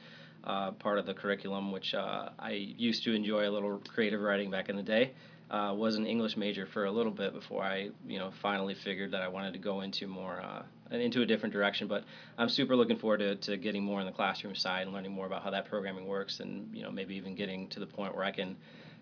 Uh, 0.48 0.70
part 0.70 0.98
of 0.98 1.04
the 1.04 1.12
curriculum, 1.12 1.70
which 1.72 1.92
uh, 1.94 2.30
I 2.38 2.52
used 2.52 3.04
to 3.04 3.12
enjoy 3.12 3.46
a 3.46 3.52
little 3.52 3.82
creative 3.94 4.22
writing 4.22 4.50
back 4.50 4.70
in 4.70 4.76
the 4.76 4.82
day. 4.82 5.12
Uh, 5.50 5.74
was 5.76 5.94
an 5.96 6.06
English 6.06 6.38
major 6.38 6.66
for 6.72 6.86
a 6.86 6.90
little 6.90 7.12
bit 7.12 7.34
before 7.34 7.62
I, 7.62 7.90
you 8.06 8.18
know, 8.18 8.30
finally 8.40 8.74
figured 8.74 9.10
that 9.10 9.20
I 9.20 9.28
wanted 9.28 9.52
to 9.52 9.58
go 9.58 9.82
into 9.82 10.06
more, 10.06 10.40
uh, 10.40 10.62
into 10.90 11.20
a 11.20 11.26
different 11.26 11.52
direction. 11.52 11.86
But 11.86 12.04
I'm 12.38 12.48
super 12.48 12.76
looking 12.76 12.96
forward 12.96 13.18
to, 13.18 13.36
to 13.36 13.56
getting 13.58 13.84
more 13.84 14.00
in 14.00 14.06
the 14.06 14.12
classroom 14.12 14.54
side 14.54 14.82
and 14.86 14.92
learning 14.94 15.12
more 15.12 15.26
about 15.26 15.42
how 15.42 15.50
that 15.50 15.66
programming 15.66 16.06
works, 16.06 16.40
and 16.40 16.74
you 16.74 16.82
know, 16.82 16.90
maybe 16.90 17.14
even 17.16 17.34
getting 17.34 17.68
to 17.68 17.80
the 17.80 17.86
point 17.86 18.14
where 18.16 18.24
I 18.24 18.32
can 18.32 18.56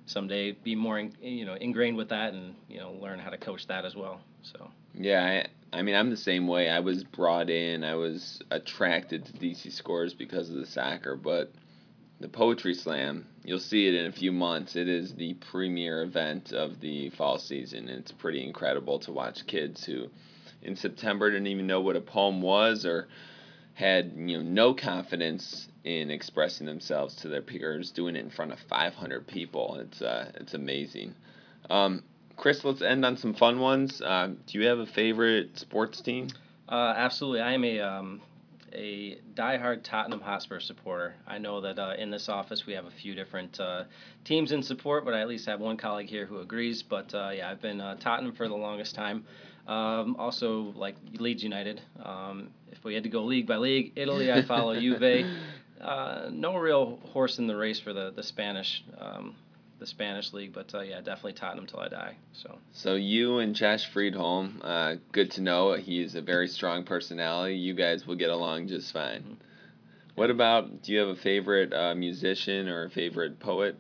someday 0.07 0.51
be 0.51 0.75
more, 0.75 0.99
in, 0.99 1.15
you 1.21 1.45
know, 1.45 1.55
ingrained 1.55 1.97
with 1.97 2.09
that 2.09 2.33
and 2.33 2.57
you 2.69 2.79
know, 2.79 2.91
learn 3.01 3.21
how 3.21 3.31
to 3.31 3.39
coach 3.39 3.69
that 3.69 3.85
as 3.85 3.95
well. 3.95 4.21
So. 4.43 4.69
Yeah, 4.95 5.47
I, 5.77 5.83
mean, 5.83 5.95
I'm 5.95 6.11
the 6.11 6.17
same 6.17 6.47
way. 6.47 6.69
I 6.69 6.81
was 6.81 7.05
brought 7.05 7.51
in, 7.51 7.85
I 7.85 7.95
was 7.95 8.41
attracted 8.51 9.27
to 9.27 9.33
DC 9.35 9.73
Scores 9.73 10.15
because 10.15 10.49
of 10.49 10.57
the 10.57 10.67
soccer, 10.67 11.17
but 11.17 11.53
the 12.19 12.29
Poetry 12.29 12.75
Slam, 12.75 13.27
you'll 13.45 13.59
see 13.59 13.87
it 13.87 13.95
in 13.95 14.07
a 14.07 14.13
few 14.13 14.33
months. 14.33 14.75
It 14.75 14.89
is 14.89 15.15
the 15.15 15.35
premier 15.35 16.03
event 16.03 16.53
of 16.53 16.81
the 16.81 17.11
fall 17.11 17.39
season. 17.39 17.89
It's 17.89 18.11
pretty 18.11 18.43
incredible 18.43 18.99
to 19.01 19.13
watch 19.13 19.47
kids 19.47 19.85
who 19.85 20.09
in 20.63 20.77
September 20.77 21.31
didn't 21.31 21.49
even 21.49 21.67
know 21.67 21.81
what 21.81 21.97
a 21.97 22.01
poem 22.01 22.41
was 22.41 22.87
or 22.87 23.09
had 23.75 24.13
you 24.17 24.39
know 24.39 24.43
no 24.43 24.75
confidence 24.75 25.69
in 25.85 26.11
expressing 26.11 26.67
themselves 26.67 27.15
to 27.17 27.29
their 27.29 27.43
peers 27.43 27.91
doing 27.91 28.17
it 28.17 28.25
in 28.25 28.31
front 28.31 28.51
of 28.51 28.59
500 28.71 29.27
people 29.27 29.77
it's 29.81 30.01
uh, 30.01 30.33
it's 30.37 30.55
amazing 30.55 31.15
um, 31.69 32.03
Chris, 32.37 32.65
let's 32.65 32.83
end 32.83 33.05
on 33.05 33.17
some 33.17 33.35
fun 33.35 33.59
ones. 33.61 34.03
Um, 34.05 34.39
do 34.47 34.59
you 34.59 34.67
have 34.67 34.79
a 34.79 34.87
favorite 34.87 35.59
sports 35.59 36.01
team? 36.01 36.29
Uh, 36.69 36.95
absolutely, 36.97 37.41
I 37.41 37.53
am 37.53 37.65
a 37.65 37.81
um, 37.81 38.21
a 38.73 39.19
diehard 39.35 39.83
Tottenham 39.83 40.21
Hotspur 40.21 40.61
supporter. 40.61 41.15
I 41.27 41.39
know 41.39 41.61
that 41.63 41.79
uh, 41.79 41.95
in 41.99 42.11
this 42.11 42.29
office 42.29 42.67
we 42.67 42.75
have 42.75 42.85
a 42.85 42.91
few 42.91 43.15
different 43.15 43.59
uh, 43.59 43.85
teams 44.25 44.53
in 44.53 44.63
support, 44.63 45.05
but 45.05 45.15
I 45.15 45.21
at 45.21 45.29
least 45.29 45.47
have 45.47 45.61
one 45.61 45.77
colleague 45.77 46.09
here 46.09 46.27
who 46.27 46.41
agrees. 46.41 46.83
But 46.83 47.15
uh, 47.15 47.31
yeah, 47.35 47.51
I've 47.51 47.63
been 47.63 47.81
uh, 47.81 47.97
Tottenham 47.97 48.35
for 48.35 48.49
the 48.49 48.55
longest 48.55 48.95
time. 48.95 49.25
Um, 49.67 50.17
also, 50.17 50.73
like 50.77 50.97
Leeds 51.19 51.43
United. 51.43 51.81
Um, 52.05 52.51
if 52.71 52.85
we 52.85 52.95
had 52.95 53.03
to 53.05 53.09
go 53.09 53.25
league 53.25 53.47
by 53.47 53.57
league, 53.57 53.93
Italy, 53.97 54.31
I 54.31 54.43
follow 54.43 54.79
Juve. 54.81 55.27
Uh, 55.81 56.29
no 56.31 56.57
real 56.57 56.99
horse 57.13 57.39
in 57.39 57.47
the 57.47 57.57
race 57.57 57.81
for 57.81 57.93
the 57.93 58.13
the 58.15 58.23
Spanish. 58.23 58.85
Um, 59.77 59.81
the 59.81 59.87
Spanish 59.87 60.33
league, 60.33 60.53
but 60.53 60.75
uh, 60.75 60.81
yeah, 60.81 60.97
definitely 61.01 61.35
Tottenham 61.35 61.67
till 61.67 61.81
I 61.81 61.89
die. 61.89 62.17
So. 62.33 62.59
So 62.73 62.95
you 62.95 63.39
and 63.39 63.55
Josh 63.55 63.91
Friedholm, 63.93 64.61
uh, 64.63 64.97
good 65.13 65.31
to 65.33 65.43
know. 65.43 65.75
He's 65.75 66.15
a 66.15 66.23
very 66.23 66.49
strong 66.49 66.85
personality. 66.85 67.57
You 67.57 67.75
guys 67.75 68.07
will 68.07 68.17
get 68.17 68.31
along 68.31 68.69
just 68.69 68.93
fine. 68.93 69.23
Mhm. 69.23 69.37
What 70.15 70.31
about? 70.31 70.83
Do 70.83 70.93
you 70.93 71.01
have 71.01 71.09
a 71.09 71.17
favorite 71.17 71.75
uh, 71.75 71.95
musician 71.95 72.69
or 72.69 72.85
a 72.85 72.91
favorite 72.91 73.39
poet? 73.39 73.77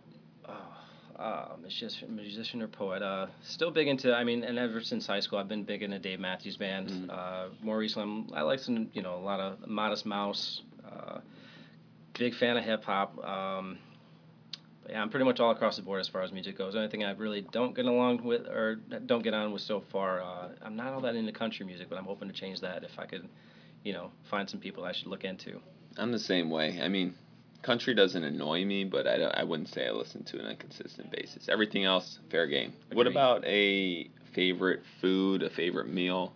Oh 1.18 1.56
it's 1.64 1.74
just 1.74 2.06
musician 2.08 2.62
or 2.62 2.68
poet. 2.68 3.02
Uh, 3.02 3.26
still 3.42 3.70
big 3.70 3.88
into. 3.88 4.14
I 4.14 4.24
mean, 4.24 4.44
and 4.44 4.58
ever 4.58 4.82
since 4.82 5.06
high 5.06 5.20
school, 5.20 5.38
I've 5.38 5.48
been 5.48 5.64
big 5.64 5.82
into 5.82 5.98
Dave 5.98 6.20
Matthews 6.20 6.56
Band. 6.56 6.90
Mhm. 6.90 7.10
Uh, 7.10 7.48
more 7.62 7.78
recently, 7.78 8.26
I'm, 8.32 8.34
I 8.34 8.42
like 8.42 8.58
some, 8.58 8.90
you 8.92 9.02
know, 9.02 9.16
a 9.16 9.24
lot 9.24 9.40
of 9.40 9.66
Modest 9.66 10.04
Mouse. 10.04 10.62
Uh, 10.84 11.20
big 12.18 12.34
fan 12.34 12.56
of 12.56 12.64
hip 12.64 12.84
hop. 12.84 13.18
Um, 13.24 13.78
but 14.86 14.94
yeah, 14.94 15.02
I'm 15.02 15.10
pretty 15.10 15.24
much 15.24 15.40
all 15.40 15.50
across 15.50 15.74
the 15.74 15.82
board 15.82 16.00
as 16.00 16.06
far 16.06 16.22
as 16.22 16.30
music 16.30 16.56
goes. 16.56 16.74
The 16.74 16.78
only 16.78 16.90
thing 16.90 17.02
I 17.02 17.10
really 17.10 17.40
don't 17.40 17.74
get 17.74 17.86
along 17.86 18.22
with 18.22 18.46
or 18.46 18.76
don't 19.06 19.24
get 19.24 19.34
on 19.34 19.50
with 19.50 19.62
so 19.62 19.82
far, 19.90 20.22
uh, 20.22 20.50
I'm 20.62 20.76
not 20.76 20.92
all 20.92 21.00
that 21.00 21.16
into 21.16 21.32
country 21.32 21.66
music, 21.66 21.88
but 21.90 21.98
I'm 21.98 22.04
hoping 22.04 22.28
to 22.28 22.34
change 22.34 22.60
that 22.60 22.84
if 22.84 22.96
I 22.96 23.04
could, 23.04 23.28
you 23.82 23.92
know, 23.92 24.12
find 24.30 24.48
some 24.48 24.60
people 24.60 24.84
I 24.84 24.92
should 24.92 25.08
look 25.08 25.24
into. 25.24 25.60
I'm 25.96 26.12
the 26.12 26.20
same 26.20 26.50
way. 26.50 26.80
I 26.80 26.86
mean, 26.86 27.14
country 27.62 27.96
doesn't 27.96 28.22
annoy 28.22 28.64
me, 28.64 28.84
but 28.84 29.08
I, 29.08 29.16
I 29.16 29.42
wouldn't 29.42 29.70
say 29.70 29.88
I 29.88 29.90
listen 29.90 30.22
to 30.22 30.38
it 30.38 30.44
on 30.44 30.52
a 30.52 30.56
consistent 30.56 31.10
basis. 31.10 31.48
Everything 31.48 31.84
else, 31.84 32.20
fair 32.30 32.46
game. 32.46 32.72
What 32.92 33.08
about 33.08 33.44
a 33.44 34.08
favorite 34.34 34.84
food, 35.00 35.42
a 35.42 35.50
favorite 35.50 35.88
meal? 35.88 36.32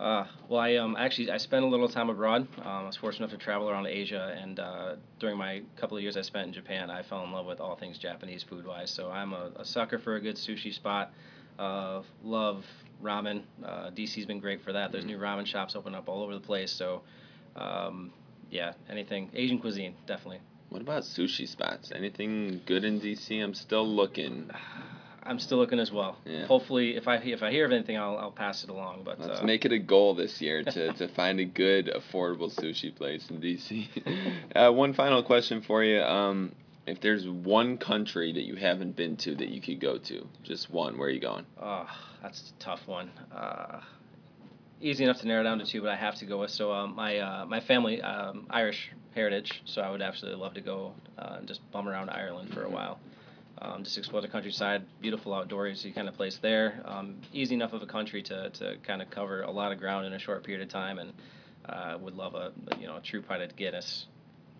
Uh, 0.00 0.24
well, 0.48 0.60
I 0.60 0.76
um, 0.76 0.96
actually 0.98 1.30
I 1.30 1.36
spent 1.36 1.62
a 1.62 1.68
little 1.68 1.88
time 1.88 2.08
abroad. 2.08 2.48
Um, 2.60 2.66
I 2.66 2.86
was 2.86 2.96
fortunate 2.96 3.26
enough 3.26 3.38
to 3.38 3.44
travel 3.44 3.68
around 3.68 3.86
Asia, 3.86 4.34
and 4.40 4.58
uh, 4.58 4.96
during 5.18 5.36
my 5.36 5.60
couple 5.76 5.98
of 5.98 6.02
years 6.02 6.16
I 6.16 6.22
spent 6.22 6.46
in 6.46 6.54
Japan, 6.54 6.90
I 6.90 7.02
fell 7.02 7.22
in 7.22 7.32
love 7.32 7.44
with 7.44 7.60
all 7.60 7.76
things 7.76 7.98
Japanese 7.98 8.42
food 8.42 8.66
wise. 8.66 8.90
So 8.90 9.10
I'm 9.10 9.34
a, 9.34 9.50
a 9.56 9.64
sucker 9.64 9.98
for 9.98 10.16
a 10.16 10.20
good 10.20 10.36
sushi 10.36 10.72
spot. 10.72 11.12
Uh, 11.58 12.00
love 12.24 12.64
ramen. 13.02 13.42
Uh, 13.62 13.90
DC's 13.90 14.24
been 14.24 14.40
great 14.40 14.62
for 14.62 14.72
that. 14.72 14.90
There's 14.90 15.04
new 15.04 15.18
ramen 15.18 15.44
shops 15.44 15.76
open 15.76 15.94
up 15.94 16.08
all 16.08 16.22
over 16.22 16.32
the 16.32 16.40
place. 16.40 16.72
So, 16.72 17.02
um, 17.54 18.10
yeah, 18.50 18.72
anything 18.88 19.28
Asian 19.34 19.58
cuisine 19.58 19.94
definitely. 20.06 20.40
What 20.70 20.80
about 20.80 21.02
sushi 21.02 21.46
spots? 21.46 21.92
Anything 21.94 22.62
good 22.64 22.84
in 22.84 23.02
DC? 23.02 23.38
I'm 23.38 23.52
still 23.52 23.86
looking. 23.86 24.50
I'm 25.22 25.38
still 25.38 25.58
looking 25.58 25.78
as 25.78 25.92
well. 25.92 26.16
Yeah. 26.24 26.46
Hopefully, 26.46 26.96
if 26.96 27.06
I 27.06 27.16
if 27.16 27.42
I 27.42 27.50
hear 27.50 27.66
of 27.66 27.72
anything, 27.72 27.96
I'll, 27.98 28.16
I'll 28.16 28.30
pass 28.30 28.64
it 28.64 28.70
along. 28.70 29.02
But 29.04 29.20
Let's 29.20 29.40
uh, 29.40 29.44
make 29.44 29.64
it 29.64 29.72
a 29.72 29.78
goal 29.78 30.14
this 30.14 30.40
year 30.40 30.62
to, 30.64 30.92
to 30.98 31.08
find 31.08 31.40
a 31.40 31.44
good, 31.44 31.90
affordable 31.94 32.52
sushi 32.52 32.94
place 32.94 33.28
in 33.30 33.40
DC. 33.40 33.88
uh, 34.56 34.72
one 34.72 34.94
final 34.94 35.22
question 35.22 35.62
for 35.62 35.84
you. 35.84 36.00
Um, 36.00 36.52
if 36.86 37.00
there's 37.00 37.28
one 37.28 37.78
country 37.78 38.32
that 38.32 38.42
you 38.42 38.56
haven't 38.56 38.96
been 38.96 39.16
to 39.18 39.34
that 39.36 39.48
you 39.48 39.60
could 39.60 39.80
go 39.80 39.98
to, 39.98 40.26
just 40.42 40.70
one, 40.70 40.98
where 40.98 41.08
are 41.08 41.10
you 41.10 41.20
going? 41.20 41.46
Oh, 41.60 41.86
that's 42.22 42.52
a 42.58 42.62
tough 42.62 42.80
one. 42.86 43.10
Uh, 43.34 43.80
easy 44.80 45.04
enough 45.04 45.20
to 45.20 45.28
narrow 45.28 45.44
down 45.44 45.58
to 45.58 45.66
two, 45.66 45.82
but 45.82 45.90
I 45.90 45.96
have 45.96 46.16
to 46.16 46.26
go 46.26 46.40
with. 46.40 46.50
So 46.50 46.72
um, 46.72 46.96
my 46.96 47.18
uh, 47.18 47.46
my 47.46 47.60
family 47.60 48.00
um, 48.02 48.46
Irish 48.50 48.90
heritage, 49.14 49.62
so 49.64 49.82
I 49.82 49.90
would 49.90 50.02
absolutely 50.02 50.40
love 50.40 50.54
to 50.54 50.60
go 50.60 50.92
uh, 51.18 51.36
and 51.38 51.48
just 51.48 51.60
bum 51.70 51.88
around 51.88 52.10
Ireland 52.10 52.52
for 52.54 52.64
a 52.64 52.70
while. 52.70 52.98
Um, 53.62 53.84
just 53.84 53.98
explore 53.98 54.22
the 54.22 54.28
countryside, 54.28 54.84
beautiful 55.02 55.32
outdoorsy 55.32 55.94
kind 55.94 56.08
of 56.08 56.14
place 56.14 56.38
there. 56.40 56.80
Um, 56.86 57.16
easy 57.32 57.54
enough 57.54 57.74
of 57.74 57.82
a 57.82 57.86
country 57.86 58.22
to, 58.22 58.50
to 58.50 58.76
kind 58.86 59.02
of 59.02 59.10
cover 59.10 59.42
a 59.42 59.50
lot 59.50 59.72
of 59.72 59.78
ground 59.78 60.06
in 60.06 60.14
a 60.14 60.18
short 60.18 60.44
period 60.44 60.62
of 60.62 60.70
time, 60.70 60.98
and 60.98 61.12
uh, 61.68 61.98
would 62.00 62.16
love 62.16 62.34
a 62.34 62.52
you 62.78 62.86
know 62.86 62.96
a 62.96 63.00
true 63.00 63.20
pint 63.20 63.42
of 63.42 63.54
Guinness 63.56 64.06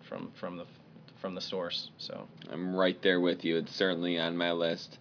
from 0.07 0.31
from 0.39 0.57
the 0.57 0.65
from 1.19 1.35
the 1.35 1.41
source. 1.41 1.89
So 1.97 2.27
I'm 2.51 2.75
right 2.75 3.01
there 3.01 3.19
with 3.19 3.43
you. 3.43 3.57
It's 3.57 3.75
certainly 3.75 4.19
on 4.19 4.37
my 4.37 4.51
list. 4.51 4.97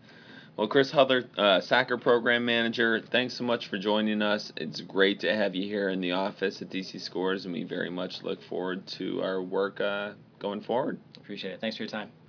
Well, 0.57 0.69
Chris 0.69 0.91
Huther, 0.91 1.25
uh, 1.39 1.61
soccer 1.61 1.97
program 1.97 2.45
manager, 2.45 3.01
thanks 3.01 3.35
so 3.35 3.45
much 3.45 3.69
for 3.69 3.79
joining 3.79 4.21
us. 4.21 4.53
It's 4.57 4.81
great 4.83 5.21
to 5.21 5.35
have 5.35 5.55
you 5.55 5.65
here 5.65 5.89
in 5.89 6.03
the 6.03 6.13
office 6.13 6.61
at 6.61 6.69
DC 6.69 7.01
Scores, 7.01 7.47
and 7.47 7.55
we 7.55 7.63
very 7.63 7.89
much 7.89 8.23
look 8.23 8.43
forward 8.43 8.87
to 8.99 9.23
our 9.23 9.41
work 9.41 9.81
uh, 9.81 10.13
going 10.39 10.61
forward. 10.61 10.99
appreciate 11.17 11.53
it. 11.53 11.61
Thanks 11.61 11.77
for 11.77 11.85
your 11.85 11.91
time. 11.91 12.20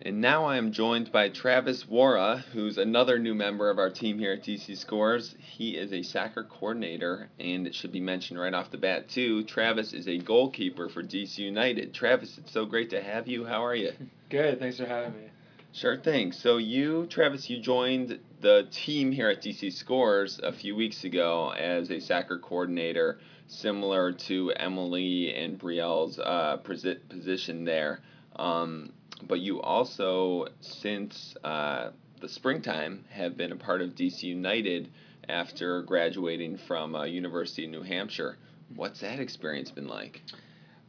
And 0.00 0.20
now 0.20 0.44
I 0.44 0.58
am 0.58 0.70
joined 0.70 1.10
by 1.10 1.28
Travis 1.28 1.88
Worra, 1.88 2.44
who's 2.52 2.78
another 2.78 3.18
new 3.18 3.34
member 3.34 3.68
of 3.68 3.80
our 3.80 3.90
team 3.90 4.20
here 4.20 4.32
at 4.32 4.44
DC 4.44 4.78
Scores. 4.78 5.34
He 5.40 5.76
is 5.76 5.92
a 5.92 6.04
soccer 6.04 6.44
coordinator, 6.44 7.28
and 7.40 7.66
it 7.66 7.74
should 7.74 7.90
be 7.90 7.98
mentioned 7.98 8.38
right 8.38 8.54
off 8.54 8.70
the 8.70 8.78
bat, 8.78 9.08
too. 9.08 9.42
Travis 9.42 9.92
is 9.92 10.06
a 10.06 10.18
goalkeeper 10.18 10.88
for 10.88 11.02
DC 11.02 11.38
United. 11.38 11.92
Travis, 11.92 12.38
it's 12.38 12.52
so 12.52 12.64
great 12.64 12.90
to 12.90 13.02
have 13.02 13.26
you. 13.26 13.44
How 13.44 13.64
are 13.64 13.74
you? 13.74 13.90
Good, 14.30 14.60
thanks 14.60 14.76
for 14.76 14.86
having 14.86 15.14
me. 15.14 15.30
Sure 15.72 15.96
thing. 15.96 16.30
So, 16.30 16.58
you, 16.58 17.06
Travis, 17.06 17.50
you 17.50 17.58
joined 17.60 18.20
the 18.40 18.68
team 18.70 19.10
here 19.10 19.30
at 19.30 19.42
DC 19.42 19.72
Scores 19.72 20.38
a 20.44 20.52
few 20.52 20.76
weeks 20.76 21.02
ago 21.02 21.50
as 21.50 21.90
a 21.90 21.98
soccer 21.98 22.38
coordinator, 22.38 23.18
similar 23.48 24.12
to 24.12 24.52
Emily 24.52 25.34
and 25.34 25.58
Brielle's 25.58 26.20
uh, 26.20 26.58
position 26.58 27.64
there. 27.64 28.00
Um, 28.36 28.92
but 29.26 29.40
you 29.40 29.60
also, 29.60 30.48
since 30.60 31.34
uh, 31.44 31.90
the 32.20 32.28
springtime, 32.28 33.04
have 33.10 33.36
been 33.36 33.52
a 33.52 33.56
part 33.56 33.82
of 33.82 33.90
DC 33.90 34.22
United 34.22 34.90
after 35.28 35.82
graduating 35.82 36.58
from 36.58 36.94
uh, 36.94 37.04
University 37.04 37.64
of 37.64 37.70
New 37.70 37.82
Hampshire. 37.82 38.36
What's 38.74 39.00
that 39.00 39.20
experience 39.20 39.70
been 39.70 39.88
like? 39.88 40.22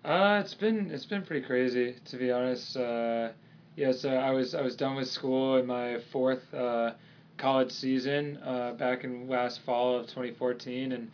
Uh, 0.03 0.41
it's 0.43 0.53
been 0.53 0.91
it's 0.91 1.05
been 1.05 1.23
pretty 1.23 1.45
crazy 1.45 1.95
to 2.05 2.17
be 2.17 2.31
honest. 2.31 2.77
Uh, 2.77 3.29
I 3.77 4.31
was 4.31 4.55
I 4.55 4.61
was 4.61 4.75
done 4.75 4.95
with 4.95 5.07
school 5.07 5.57
in 5.57 5.65
my 5.65 5.99
fourth 6.11 6.53
uh, 6.53 6.91
college 7.37 7.71
season 7.71 8.37
uh, 8.43 8.73
back 8.73 9.03
in 9.03 9.27
last 9.27 9.61
fall 9.65 9.97
of 9.97 10.11
twenty 10.11 10.31
fourteen, 10.31 10.91
and 10.93 11.11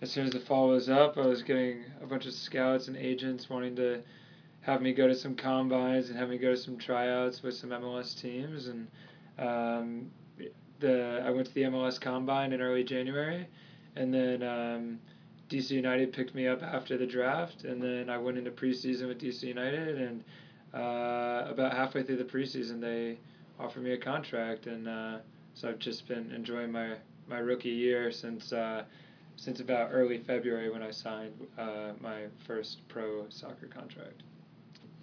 as 0.00 0.10
soon 0.10 0.26
as 0.26 0.32
the 0.32 0.40
fall 0.40 0.68
was 0.68 0.88
up, 0.88 1.16
I 1.16 1.26
was 1.26 1.42
getting 1.42 1.84
a 2.02 2.06
bunch 2.06 2.26
of 2.26 2.32
scouts 2.32 2.88
and 2.88 2.96
agents 2.96 3.48
wanting 3.48 3.76
to 3.76 4.02
have 4.62 4.82
me 4.82 4.92
go 4.92 5.06
to 5.06 5.14
some 5.14 5.34
combines 5.34 6.08
and 6.08 6.18
have 6.18 6.28
me 6.28 6.38
go 6.38 6.50
to 6.50 6.56
some 6.56 6.78
tryouts 6.78 7.42
with 7.42 7.54
some 7.54 7.70
MLS 7.70 8.20
teams, 8.20 8.68
and 8.68 8.88
um, 9.38 10.10
the 10.80 11.22
I 11.24 11.30
went 11.30 11.46
to 11.48 11.54
the 11.54 11.62
MLS 11.62 12.00
combine 12.00 12.52
in 12.52 12.60
early 12.60 12.84
January, 12.84 13.46
and 13.96 14.12
then. 14.12 14.42
Um, 14.42 14.98
DC 15.52 15.72
United 15.72 16.14
picked 16.14 16.34
me 16.34 16.48
up 16.48 16.62
after 16.62 16.96
the 16.96 17.06
draft, 17.06 17.64
and 17.64 17.82
then 17.82 18.08
I 18.08 18.16
went 18.16 18.38
into 18.38 18.50
preseason 18.50 19.08
with 19.08 19.20
DC 19.20 19.42
United, 19.42 20.00
and 20.00 20.24
uh, 20.72 21.44
about 21.50 21.74
halfway 21.74 22.02
through 22.02 22.16
the 22.16 22.24
preseason, 22.24 22.80
they 22.80 23.18
offered 23.60 23.82
me 23.82 23.92
a 23.92 23.98
contract, 23.98 24.66
and 24.66 24.88
uh, 24.88 25.18
so 25.52 25.68
I've 25.68 25.78
just 25.78 26.08
been 26.08 26.32
enjoying 26.32 26.72
my, 26.72 26.94
my 27.28 27.38
rookie 27.38 27.68
year 27.68 28.10
since 28.10 28.52
uh, 28.52 28.84
since 29.36 29.60
about 29.60 29.90
early 29.92 30.18
February 30.18 30.70
when 30.70 30.82
I 30.82 30.90
signed 30.90 31.34
uh, 31.58 31.92
my 32.00 32.24
first 32.46 32.86
pro 32.88 33.26
soccer 33.28 33.66
contract. 33.66 34.22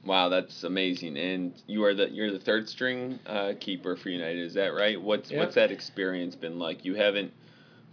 Wow, 0.05 0.29
that's 0.29 0.63
amazing! 0.63 1.17
And 1.17 1.53
you 1.67 1.83
are 1.83 1.93
the 1.93 2.09
you're 2.09 2.31
the 2.31 2.39
third 2.39 2.69
string 2.69 3.19
uh, 3.25 3.53
keeper 3.59 3.95
for 3.95 4.09
United. 4.09 4.39
Is 4.39 4.53
that 4.53 4.73
right? 4.73 4.99
What's 5.01 5.29
Yep. 5.31 5.39
what's 5.39 5.55
that 5.55 5.71
experience 5.71 6.35
been 6.35 6.57
like? 6.57 6.85
You 6.85 6.95
haven't 6.95 7.33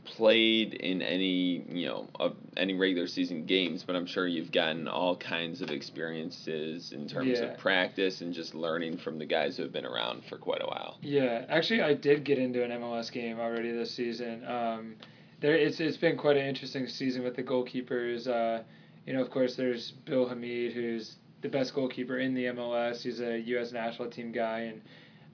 played 0.04 0.74
in 0.74 1.02
any 1.02 1.64
you 1.68 1.86
know 1.86 2.08
any 2.56 2.74
regular 2.74 3.08
season 3.08 3.44
games, 3.44 3.82
but 3.82 3.96
I'm 3.96 4.06
sure 4.06 4.26
you've 4.26 4.52
gotten 4.52 4.86
all 4.86 5.16
kinds 5.16 5.60
of 5.62 5.70
experiences 5.70 6.92
in 6.92 7.08
terms 7.08 7.40
Yeah. 7.40 7.46
of 7.46 7.58
practice 7.58 8.20
and 8.20 8.32
just 8.32 8.54
learning 8.54 8.98
from 8.98 9.18
the 9.18 9.26
guys 9.26 9.56
who 9.56 9.64
have 9.64 9.72
been 9.72 9.84
around 9.84 10.24
for 10.26 10.38
quite 10.38 10.62
a 10.62 10.66
while. 10.66 10.98
Yeah, 11.02 11.44
actually, 11.48 11.82
I 11.82 11.94
did 11.94 12.22
get 12.24 12.38
into 12.38 12.62
an 12.62 12.70
MLS 12.70 13.10
game 13.10 13.40
already 13.40 13.72
this 13.72 13.90
season. 13.90 14.44
Um, 14.46 14.94
there, 15.40 15.56
it's 15.56 15.80
it's 15.80 15.96
been 15.96 16.16
quite 16.16 16.36
an 16.36 16.46
interesting 16.46 16.86
season 16.86 17.24
with 17.24 17.34
the 17.36 17.42
goalkeepers. 17.42 18.28
Uh, 18.28 18.62
you 19.06 19.12
know, 19.12 19.20
of 19.20 19.30
course, 19.30 19.56
there's 19.56 19.90
Bill 19.90 20.28
Hamid, 20.28 20.72
who's 20.72 21.16
the 21.46 21.58
best 21.58 21.74
goalkeeper 21.74 22.18
in 22.18 22.34
the 22.34 22.46
MLS. 22.46 23.02
He's 23.02 23.20
a 23.20 23.38
U.S. 23.38 23.72
national 23.72 24.10
team 24.10 24.32
guy, 24.32 24.72
and 24.72 24.82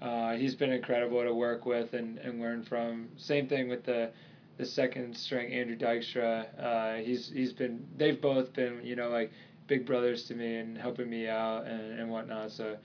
uh, 0.02 0.36
he's 0.36 0.54
been 0.54 0.70
incredible 0.70 1.22
to 1.22 1.32
work 1.32 1.64
with 1.64 1.94
and, 1.94 2.18
and 2.18 2.38
learn 2.38 2.62
from. 2.64 3.08
Same 3.16 3.48
thing 3.48 3.68
with 3.68 3.84
the 3.84 4.10
the 4.58 4.66
second 4.66 5.16
string 5.16 5.52
Andrew 5.54 5.76
Dykstra. 5.76 6.46
Uh, 6.62 6.94
he's 7.02 7.30
he's 7.30 7.54
been 7.54 7.86
they've 7.96 8.20
both 8.20 8.52
been 8.52 8.80
you 8.84 8.94
know 8.94 9.08
like 9.08 9.32
big 9.68 9.86
brothers 9.86 10.24
to 10.24 10.34
me 10.34 10.56
and 10.56 10.76
helping 10.76 11.08
me 11.08 11.28
out 11.28 11.66
and, 11.66 11.98
and 11.98 12.10
whatnot. 12.10 12.50
So, 12.50 12.76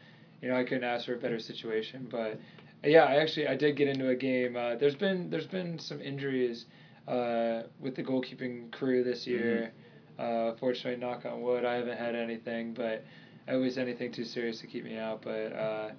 you 0.41 0.47
know, 0.47 0.55
I 0.55 0.63
couldn't 0.63 0.85
ask 0.85 1.05
for 1.05 1.15
a 1.15 1.17
better 1.17 1.39
situation. 1.39 2.07
But 2.09 2.39
yeah, 2.81 3.03
I 3.03 3.15
actually 3.15 3.47
I 3.47 3.57
did 3.57 3.75
get 3.75 3.89
into 3.89 4.07
a 4.07 4.15
game. 4.15 4.55
Uh, 4.55 4.75
there's 4.75 4.95
been 4.95 5.29
there's 5.29 5.47
been 5.47 5.79
some 5.79 6.01
injuries 6.01 6.65
uh, 7.09 7.63
with 7.81 7.95
the 7.97 8.03
goalkeeping 8.03 8.71
crew 8.71 9.03
this 9.03 9.27
year. 9.27 9.73
Uh, 10.17 10.53
fortunately, 10.59 10.99
knock 10.99 11.25
on 11.25 11.41
wood, 11.41 11.65
I 11.65 11.75
haven't 11.75 11.97
had 11.97 12.15
anything, 12.15 12.73
but 12.73 13.03
it 13.47 13.55
was 13.55 13.77
anything 13.77 14.11
too 14.11 14.25
serious 14.25 14.59
to 14.61 14.67
keep 14.67 14.83
me 14.83 14.97
out. 14.97 15.21
But 15.21 15.53
uh, 15.53 15.91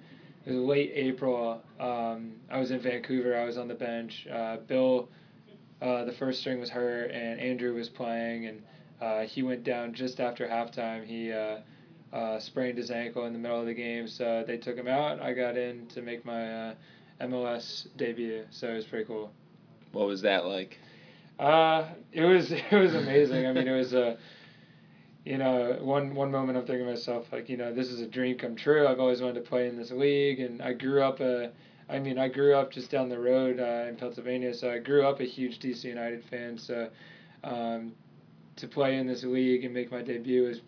it 0.45 0.51
was 0.51 0.61
late 0.61 0.91
April. 0.93 1.61
Um, 1.79 2.33
I 2.49 2.59
was 2.59 2.71
in 2.71 2.79
Vancouver. 2.79 3.37
I 3.37 3.45
was 3.45 3.57
on 3.57 3.67
the 3.67 3.75
bench. 3.75 4.27
Uh, 4.31 4.57
Bill 4.57 5.09
uh, 5.81 6.03
the 6.03 6.11
first 6.13 6.41
string 6.41 6.59
was 6.59 6.69
hurt, 6.69 7.11
and 7.11 7.39
Andrew 7.39 7.73
was 7.73 7.87
playing, 7.89 8.47
and 8.47 8.61
uh, 9.01 9.21
he 9.21 9.43
went 9.43 9.63
down 9.63 9.93
just 9.93 10.19
after 10.19 10.47
halftime. 10.47 11.05
He 11.05 11.31
uh, 11.31 12.39
sprained 12.39 12.77
his 12.77 12.91
ankle 12.91 13.25
in 13.25 13.33
the 13.33 13.39
middle 13.39 13.59
of 13.59 13.65
the 13.65 13.73
game, 13.73 14.07
so 14.07 14.43
they 14.45 14.57
took 14.57 14.75
him 14.75 14.87
out. 14.87 15.21
I 15.21 15.33
got 15.33 15.57
in 15.57 15.87
to 15.87 16.01
make 16.01 16.25
my 16.25 16.73
MLS 17.21 17.87
debut, 17.95 18.45
so 18.49 18.67
it 18.67 18.75
was 18.75 18.85
pretty 18.85 19.05
cool. 19.05 19.31
What 19.93 20.07
was 20.07 20.21
that 20.21 20.45
like? 20.45 20.77
Uh, 21.39 21.87
it 22.11 22.25
was 22.25 22.51
it 22.71 22.71
was 22.71 22.93
amazing. 22.93 23.47
I 23.47 23.53
mean, 23.53 23.67
it 23.67 23.75
was 23.75 23.93
a, 23.93 24.17
you 25.25 25.37
know, 25.37 25.77
one 25.81 26.13
one 26.13 26.31
moment 26.31 26.57
I'm 26.57 26.65
thinking 26.65 26.85
to 26.85 26.91
myself 26.91 27.27
like, 27.31 27.49
you 27.49 27.57
know, 27.57 27.73
this 27.73 27.87
is 27.89 28.01
a 28.01 28.07
dream 28.07 28.37
come 28.37 28.55
true. 28.55 28.87
I've 28.87 28.99
always 28.99 29.21
wanted 29.21 29.35
to 29.35 29.49
play 29.49 29.67
in 29.67 29.77
this 29.77 29.91
league, 29.91 30.39
and 30.41 30.61
I 30.61 30.73
grew 30.73 31.01
up 31.01 31.21
a, 31.21 31.51
I 31.89 31.99
mean, 31.99 32.19
I 32.19 32.27
grew 32.27 32.55
up 32.55 32.71
just 32.71 32.91
down 32.91 33.09
the 33.09 33.19
road 33.19 33.59
uh, 33.59 33.87
in 33.87 33.95
Pennsylvania, 33.95 34.53
so 34.53 34.69
I 34.69 34.79
grew 34.79 35.05
up 35.07 35.21
a 35.21 35.25
huge 35.25 35.59
DC 35.59 35.85
United 35.85 36.23
fan. 36.25 36.57
So, 36.57 36.89
um, 37.43 37.93
to 38.57 38.67
play 38.67 38.97
in 38.97 39.07
this 39.07 39.23
league 39.23 39.63
and 39.63 39.73
make 39.73 39.91
my 39.91 40.01
debut 40.01 40.43
was 40.43 40.61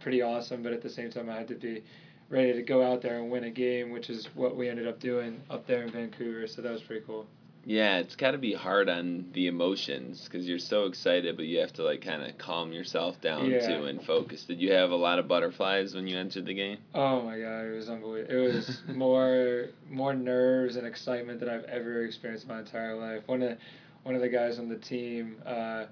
pretty 0.00 0.20
awesome. 0.20 0.62
But 0.62 0.74
at 0.74 0.82
the 0.82 0.90
same 0.90 1.10
time, 1.10 1.30
I 1.30 1.36
had 1.36 1.48
to 1.48 1.54
be 1.54 1.82
ready 2.28 2.52
to 2.52 2.62
go 2.62 2.82
out 2.82 3.00
there 3.00 3.18
and 3.18 3.30
win 3.30 3.44
a 3.44 3.50
game, 3.50 3.90
which 3.90 4.10
is 4.10 4.28
what 4.34 4.56
we 4.56 4.68
ended 4.68 4.86
up 4.86 5.00
doing 5.00 5.40
up 5.48 5.66
there 5.66 5.82
in 5.82 5.90
Vancouver. 5.90 6.46
So 6.46 6.60
that 6.60 6.70
was 6.70 6.82
pretty 6.82 7.04
cool. 7.06 7.26
Yeah, 7.66 7.98
it's 7.98 8.16
got 8.16 8.30
to 8.30 8.38
be 8.38 8.54
hard 8.54 8.88
on 8.88 9.26
the 9.34 9.46
emotions 9.46 10.24
because 10.24 10.48
you're 10.48 10.58
so 10.58 10.86
excited, 10.86 11.36
but 11.36 11.44
you 11.44 11.58
have 11.60 11.72
to 11.74 11.82
like 11.84 12.00
kind 12.00 12.22
of 12.22 12.38
calm 12.38 12.72
yourself 12.72 13.20
down 13.20 13.50
Yeah. 13.50 13.66
too 13.78 13.84
and 13.84 14.02
focus. 14.02 14.44
Did 14.44 14.60
you 14.60 14.72
have 14.72 14.90
a 14.90 14.96
lot 14.96 15.18
of 15.18 15.28
butterflies 15.28 15.94
when 15.94 16.06
you 16.06 16.16
entered 16.18 16.46
the 16.46 16.54
game? 16.54 16.78
Oh 16.94 17.20
my 17.20 17.38
god, 17.38 17.66
it 17.66 17.76
was 17.76 17.90
unbelievable. 17.90 18.34
It 18.34 18.40
was 18.54 18.82
more 18.94 19.68
more 19.90 20.14
nerves 20.14 20.76
and 20.76 20.86
excitement 20.86 21.38
than 21.40 21.48
I've 21.50 21.64
ever 21.64 22.04
experienced 22.04 22.44
in 22.44 22.48
my 22.54 22.60
entire 22.60 22.94
life. 22.96 23.22
One 23.26 23.42
of 23.42 23.58
one 24.04 24.14
of 24.14 24.22
the 24.22 24.28
guys 24.30 24.58
on 24.58 24.68
the 24.70 24.78
team, 24.78 25.36
uh, 25.44 25.84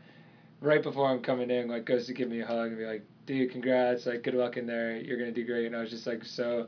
right 0.62 0.82
before 0.82 1.10
I'm 1.10 1.20
coming 1.20 1.50
in, 1.50 1.68
like 1.68 1.84
goes 1.84 2.06
to 2.06 2.14
give 2.14 2.30
me 2.30 2.40
a 2.40 2.46
hug 2.46 2.68
and 2.68 2.78
be 2.78 2.86
like, 2.86 3.02
"Dude, 3.26 3.50
congrats! 3.52 4.06
Like, 4.06 4.22
good 4.22 4.32
luck 4.34 4.56
in 4.56 4.66
there. 4.66 4.96
You're 4.96 5.18
gonna 5.18 5.32
do 5.32 5.44
great." 5.44 5.66
And 5.66 5.76
I 5.76 5.80
was 5.82 5.90
just 5.90 6.06
like 6.06 6.24
so, 6.24 6.66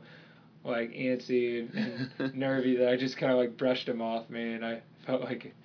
like 0.63 0.91
antsy 0.91 1.67
and 1.75 2.33
nervy 2.35 2.75
that 2.77 2.89
I 2.89 2.95
just 2.97 3.17
kind 3.17 3.31
of 3.31 3.39
like 3.39 3.57
brushed 3.57 3.89
him 3.89 3.99
off 4.01 4.29
man. 4.29 4.57
and 4.57 4.65
I 4.65 4.81
felt 5.05 5.21
like. 5.21 5.53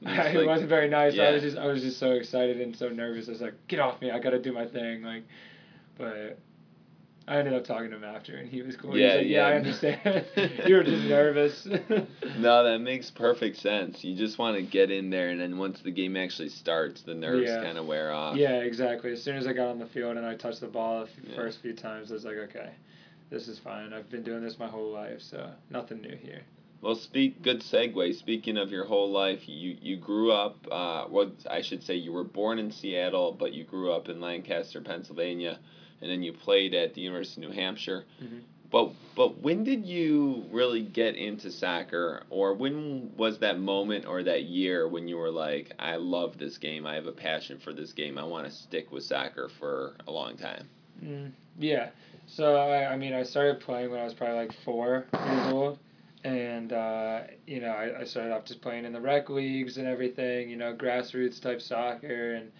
It 0.00 0.06
like- 0.36 0.46
wasn't 0.46 0.68
very 0.68 0.88
nice. 0.88 1.18
I 1.18 1.32
was 1.32 1.42
just 1.42 1.56
I 1.58 1.66
was 1.66 1.82
just 1.82 1.98
so 1.98 2.12
excited 2.12 2.60
and 2.60 2.76
so 2.76 2.88
nervous. 2.88 3.26
I 3.28 3.32
was 3.32 3.40
like, 3.40 3.54
"Get 3.66 3.80
off 3.80 4.00
me! 4.00 4.12
I 4.12 4.20
gotta 4.20 4.38
do 4.38 4.52
my 4.52 4.64
thing." 4.64 5.02
Like, 5.02 5.24
but 5.96 6.38
I 7.26 7.38
ended 7.38 7.52
up 7.52 7.64
talking 7.64 7.90
to 7.90 7.96
him 7.96 8.04
after, 8.04 8.36
and 8.36 8.48
he 8.48 8.62
was 8.62 8.76
cool. 8.76 8.96
Yeah, 8.96 9.16
like, 9.16 9.26
yeah, 9.26 9.46
I 9.48 9.54
understand. 9.54 10.24
you 10.68 10.76
were 10.76 10.84
just 10.84 11.02
nervous. 11.02 11.66
No, 12.38 12.62
that 12.62 12.78
makes 12.80 13.10
perfect 13.10 13.56
sense. 13.56 14.04
You 14.04 14.14
just 14.14 14.38
want 14.38 14.54
to 14.56 14.62
get 14.62 14.92
in 14.92 15.10
there, 15.10 15.30
and 15.30 15.40
then 15.40 15.58
once 15.58 15.80
the 15.82 15.90
game 15.90 16.16
actually 16.16 16.50
starts, 16.50 17.02
the 17.02 17.14
nerves 17.14 17.48
Yeah. 17.48 17.60
kind 17.64 17.76
of 17.76 17.84
wear 17.86 18.12
off. 18.12 18.36
yeah, 18.36 18.60
exactly. 18.60 19.10
As 19.10 19.20
soon 19.20 19.34
as 19.36 19.48
I 19.48 19.52
got 19.52 19.66
on 19.66 19.80
the 19.80 19.86
field 19.86 20.16
and 20.16 20.24
I 20.24 20.36
touched 20.36 20.60
the 20.60 20.68
ball 20.68 21.06
the 21.24 21.28
Yeah. 21.30 21.34
first 21.34 21.60
few 21.60 21.72
times, 21.72 22.12
I 22.12 22.14
was 22.14 22.24
like, 22.24 22.36
okay, 22.36 22.70
this 23.30 23.48
is 23.48 23.58
fine. 23.58 23.92
I've 23.92 24.08
been 24.10 24.22
doing 24.22 24.44
this 24.44 24.60
my 24.60 24.68
whole 24.68 24.92
life, 24.92 25.20
so 25.20 25.50
nothing 25.70 26.00
new 26.02 26.16
here. 26.16 26.42
Well, 26.80 26.94
speak 26.94 27.42
good 27.42 27.60
segue. 27.60 28.14
Speaking 28.14 28.56
of 28.56 28.70
your 28.70 28.84
whole 28.84 29.10
life, 29.10 29.48
you 29.48 29.76
you 29.82 29.96
grew 29.96 30.30
up. 30.30 30.66
Uh, 30.70 31.06
well, 31.10 31.32
I 31.50 31.60
should 31.62 31.82
say 31.82 31.96
you 31.96 32.12
were 32.12 32.24
born 32.24 32.58
in 32.58 32.70
Seattle, 32.70 33.32
but 33.32 33.52
you 33.52 33.64
grew 33.64 33.92
up 33.92 34.08
in 34.08 34.20
Lancaster, 34.20 34.80
Pennsylvania, 34.80 35.58
and 36.00 36.10
then 36.10 36.22
you 36.22 36.32
played 36.32 36.74
at 36.74 36.94
the 36.94 37.00
University 37.00 37.44
of 37.44 37.50
New 37.50 37.56
Hampshire. 37.56 38.04
Mhm. 38.22 38.42
But 38.70 38.92
but 39.16 39.40
when 39.40 39.64
did 39.64 39.86
you 39.86 40.44
really 40.52 40.82
get 40.82 41.16
into 41.16 41.50
soccer, 41.50 42.22
or 42.30 42.54
when 42.54 43.10
was 43.16 43.38
that 43.38 43.58
moment 43.58 44.06
or 44.06 44.22
that 44.22 44.44
year 44.44 44.86
when 44.86 45.08
you 45.08 45.16
were 45.16 45.30
like, 45.30 45.72
I 45.80 45.96
love 45.96 46.38
this 46.38 46.58
game. 46.58 46.86
I 46.86 46.94
have 46.94 47.06
a 47.06 47.12
passion 47.12 47.58
for 47.58 47.72
this 47.72 47.92
game. 47.92 48.18
I 48.18 48.24
want 48.24 48.46
to 48.46 48.52
stick 48.52 48.92
with 48.92 49.02
soccer 49.04 49.48
for 49.58 49.96
a 50.06 50.12
long 50.12 50.36
time. 50.36 50.68
Mm, 51.02 51.32
yeah. 51.58 51.88
So 52.26 52.56
I, 52.56 52.92
I 52.92 52.96
mean, 52.96 53.14
I 53.14 53.22
started 53.22 53.58
playing 53.60 53.90
when 53.90 54.00
I 54.00 54.04
was 54.04 54.14
probably 54.14 54.36
like 54.36 54.52
four 54.64 55.06
years 55.14 55.52
old, 55.52 55.78
and 56.24 56.72
uh, 56.72 57.20
you 57.46 57.60
know, 57.60 57.70
I, 57.70 58.00
I 58.00 58.04
started 58.04 58.32
off 58.32 58.44
just 58.44 58.60
playing 58.60 58.84
in 58.84 58.92
the 58.92 59.00
rec 59.00 59.30
leagues 59.30 59.78
and 59.78 59.86
everything. 59.86 60.50
You 60.50 60.56
know, 60.56 60.74
grassroots 60.74 61.40
type 61.40 61.60
soccer, 61.60 62.34
and 62.34 62.50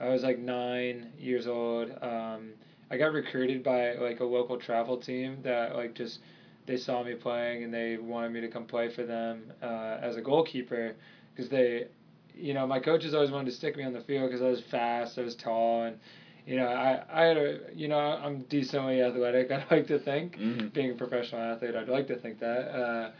I 0.00 0.08
was 0.08 0.22
like 0.22 0.38
nine 0.38 1.12
years 1.18 1.46
old. 1.46 1.90
Um, 2.02 2.52
I 2.90 2.96
got 2.96 3.12
recruited 3.12 3.62
by 3.62 3.94
like 3.94 4.20
a 4.20 4.24
local 4.24 4.58
travel 4.58 4.96
team 4.96 5.38
that 5.42 5.76
like 5.76 5.94
just 5.94 6.20
they 6.66 6.76
saw 6.76 7.02
me 7.02 7.14
playing 7.14 7.64
and 7.64 7.72
they 7.72 7.96
wanted 7.96 8.32
me 8.32 8.40
to 8.40 8.48
come 8.48 8.64
play 8.64 8.88
for 8.88 9.04
them 9.04 9.52
uh, 9.62 9.98
as 10.00 10.16
a 10.16 10.20
goalkeeper 10.20 10.94
because 11.34 11.50
they, 11.50 11.86
you 12.34 12.54
know, 12.54 12.66
my 12.66 12.78
coaches 12.78 13.14
always 13.14 13.30
wanted 13.30 13.46
to 13.50 13.56
stick 13.56 13.76
me 13.76 13.84
on 13.84 13.92
the 13.92 14.00
field 14.02 14.28
because 14.28 14.42
I 14.42 14.48
was 14.48 14.60
fast, 14.60 15.18
I 15.18 15.22
was 15.22 15.34
tall, 15.34 15.84
and 15.84 15.98
you 16.46 16.56
know, 16.56 16.66
I, 16.68 17.02
I 17.12 17.24
had 17.24 17.36
a, 17.36 17.58
you 17.74 17.88
know, 17.88 17.98
I'm 17.98 18.42
decently 18.42 19.02
athletic. 19.02 19.50
I'd 19.52 19.70
like 19.70 19.86
to 19.88 19.98
think, 19.98 20.36
Mm-hmm. 20.38 20.68
being 20.68 20.90
a 20.92 20.94
professional 20.94 21.40
athlete, 21.42 21.74
I'd 21.74 21.88
like 21.88 22.06
to 22.08 22.16
think 22.16 22.40
that. 22.40 22.68
Uh, 22.74 23.10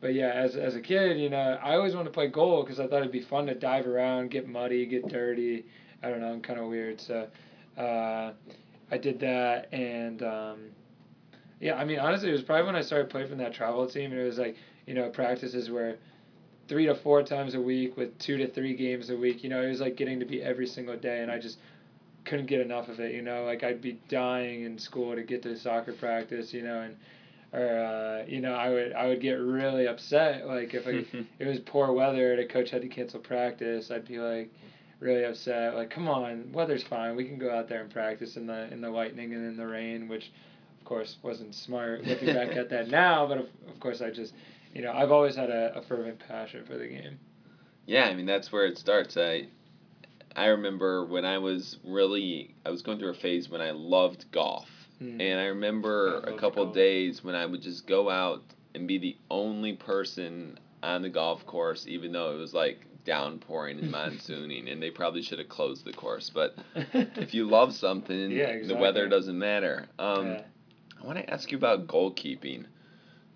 but 0.00 0.12
yeah, 0.14 0.30
as, 0.32 0.56
as 0.56 0.74
a 0.74 0.80
kid, 0.80 1.18
you 1.18 1.30
know, 1.30 1.58
I 1.62 1.76
always 1.76 1.94
wanted 1.94 2.10
to 2.10 2.14
play 2.14 2.28
goal 2.28 2.62
because 2.62 2.78
I 2.80 2.86
thought 2.86 2.98
it'd 3.00 3.12
be 3.12 3.22
fun 3.22 3.46
to 3.46 3.54
dive 3.54 3.86
around, 3.86 4.30
get 4.30 4.46
muddy, 4.48 4.84
get 4.86 5.08
dirty. 5.08 5.64
I 6.02 6.10
don't 6.10 6.20
know, 6.20 6.32
I'm 6.32 6.42
kind 6.42 6.58
of 6.60 6.66
weird. 6.66 7.00
So 7.00 7.28
uh, 7.78 8.32
I 8.90 8.98
did 8.98 9.20
that. 9.20 9.72
And 9.72 10.22
um, 10.22 10.58
yeah, 11.60 11.76
I 11.76 11.84
mean, 11.84 11.98
honestly, 11.98 12.28
it 12.28 12.32
was 12.32 12.42
probably 12.42 12.66
when 12.66 12.76
I 12.76 12.82
started 12.82 13.08
playing 13.08 13.28
from 13.28 13.38
that 13.38 13.54
travel 13.54 13.86
team. 13.88 14.10
And 14.12 14.20
it 14.20 14.24
was 14.24 14.38
like, 14.38 14.56
you 14.86 14.92
know, 14.94 15.08
practices 15.08 15.70
where 15.70 15.96
three 16.68 16.86
to 16.86 16.94
four 16.94 17.22
times 17.22 17.54
a 17.54 17.60
week 17.60 17.96
with 17.96 18.18
two 18.18 18.36
to 18.38 18.48
three 18.48 18.74
games 18.74 19.08
a 19.10 19.16
week. 19.16 19.42
You 19.42 19.48
know, 19.50 19.62
it 19.62 19.68
was 19.68 19.80
like 19.80 19.96
getting 19.96 20.18
to 20.20 20.26
be 20.26 20.42
every 20.42 20.66
single 20.66 20.96
day. 20.96 21.20
And 21.22 21.30
I 21.30 21.38
just 21.38 21.58
couldn't 22.24 22.46
get 22.46 22.60
enough 22.60 22.88
of 22.88 23.00
it. 23.00 23.14
You 23.14 23.22
know, 23.22 23.44
like 23.44 23.62
I'd 23.62 23.80
be 23.80 23.98
dying 24.08 24.64
in 24.64 24.78
school 24.78 25.14
to 25.14 25.22
get 25.22 25.42
to 25.42 25.56
soccer 25.58 25.92
practice. 25.92 26.52
You 26.52 26.62
know, 26.62 26.80
and 26.80 26.96
or 27.52 27.78
uh, 27.78 28.24
you 28.26 28.40
know, 28.40 28.52
I 28.52 28.70
would 28.70 28.92
I 28.92 29.06
would 29.06 29.20
get 29.20 29.34
really 29.34 29.86
upset. 29.86 30.46
Like 30.46 30.74
if 30.74 30.86
I, 30.86 31.04
it 31.38 31.46
was 31.46 31.60
poor 31.60 31.92
weather 31.92 32.32
and 32.32 32.40
a 32.40 32.46
coach 32.46 32.70
had 32.70 32.82
to 32.82 32.88
cancel 32.88 33.20
practice, 33.20 33.90
I'd 33.90 34.08
be 34.08 34.18
like 34.18 34.50
really 35.00 35.24
upset. 35.24 35.74
Like, 35.74 35.90
come 35.90 36.08
on, 36.08 36.50
weather's 36.52 36.82
fine. 36.82 37.14
We 37.14 37.24
can 37.24 37.38
go 37.38 37.50
out 37.50 37.68
there 37.68 37.80
and 37.80 37.90
practice 37.90 38.36
in 38.36 38.46
the 38.46 38.72
in 38.72 38.80
the 38.80 38.90
lightning 38.90 39.32
and 39.34 39.46
in 39.46 39.56
the 39.56 39.66
rain, 39.66 40.08
which 40.08 40.32
of 40.80 40.84
course 40.84 41.16
wasn't 41.22 41.54
smart 41.54 42.04
looking 42.04 42.34
back 42.34 42.56
at 42.56 42.70
that 42.70 42.88
now. 42.90 43.26
But 43.26 43.38
of, 43.38 43.46
of 43.68 43.78
course, 43.80 44.02
I 44.02 44.10
just 44.10 44.34
you 44.72 44.82
know 44.82 44.92
I've 44.92 45.12
always 45.12 45.36
had 45.36 45.50
a, 45.50 45.76
a 45.76 45.82
fervent 45.82 46.18
passion 46.26 46.64
for 46.66 46.76
the 46.76 46.88
game. 46.88 47.18
Yeah, 47.86 48.04
I 48.04 48.14
mean 48.14 48.26
that's 48.26 48.50
where 48.50 48.66
it 48.66 48.78
starts. 48.78 49.16
I 49.16 49.46
I 50.36 50.46
remember 50.46 51.04
when 51.04 51.24
I 51.24 51.38
was 51.38 51.78
really 51.84 52.54
I 52.64 52.70
was 52.70 52.82
going 52.82 52.98
through 52.98 53.10
a 53.10 53.14
phase 53.14 53.48
when 53.48 53.60
I 53.60 53.70
loved 53.70 54.30
golf. 54.32 54.68
Mm. 55.02 55.20
And 55.20 55.40
I 55.40 55.44
I 55.44 55.46
remember 55.46 56.18
a 56.18 56.36
couple 56.38 56.64
golf. 56.64 56.74
days 56.74 57.22
when 57.22 57.34
I 57.34 57.46
would 57.46 57.62
just 57.62 57.86
go 57.86 58.10
out 58.10 58.42
and 58.74 58.88
be 58.88 58.98
the 58.98 59.16
only 59.30 59.74
person 59.74 60.58
on 60.82 61.02
the 61.02 61.08
golf 61.08 61.46
course 61.46 61.86
even 61.86 62.12
though 62.12 62.34
it 62.34 62.38
was 62.38 62.52
like 62.54 62.84
downpouring 63.04 63.78
and 63.78 63.90
monsooning 63.90 64.70
and 64.70 64.82
they 64.82 64.90
probably 64.90 65.22
should 65.22 65.38
have 65.38 65.48
closed 65.48 65.84
the 65.84 65.92
course. 65.92 66.30
But 66.30 66.56
if 66.74 67.34
you 67.34 67.48
love 67.48 67.74
something, 67.74 68.30
Yeah, 68.30 68.62
the 68.66 68.76
weather 68.76 69.08
doesn't 69.08 69.38
matter. 69.38 69.86
Um, 69.98 70.26
Yeah. 70.26 70.42
I 71.02 71.06
want 71.06 71.18
to 71.18 71.30
ask 71.30 71.52
you 71.52 71.58
about 71.58 71.86
goalkeeping. 71.86 72.64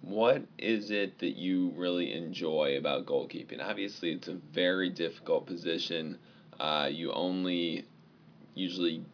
What 0.00 0.46
is 0.56 0.90
it 0.90 1.18
that 1.18 1.36
you 1.36 1.72
really 1.76 2.14
enjoy 2.14 2.76
about 2.78 3.04
goalkeeping? 3.04 3.62
Obviously, 3.62 4.12
it's 4.12 4.28
a 4.28 4.38
very 4.54 4.88
difficult 4.88 5.46
position. 5.46 6.18
Uh, 6.60 6.88
you 6.90 7.12
only 7.12 7.84
usually 8.54 9.04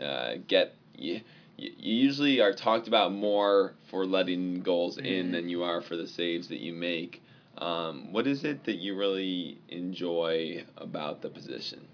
uh, 0.00 0.34
get 0.46 0.74
you, 0.96 1.20
you 1.56 1.70
usually 1.76 2.40
are 2.40 2.52
talked 2.52 2.88
about 2.88 3.12
more 3.12 3.74
for 3.86 4.06
letting 4.06 4.60
goals 4.62 4.98
in 4.98 5.28
Mhm. 5.28 5.32
than 5.32 5.48
you 5.48 5.62
are 5.62 5.80
for 5.82 5.96
the 5.96 6.06
saves 6.06 6.48
that 6.48 6.60
you 6.60 6.72
make. 6.72 7.22
Um, 7.58 8.12
what 8.12 8.26
is 8.26 8.44
it 8.44 8.64
that 8.64 8.76
you 8.76 8.94
really 8.96 9.58
enjoy 9.68 10.64
about 10.76 11.20
the 11.22 11.28
position? 11.28 11.86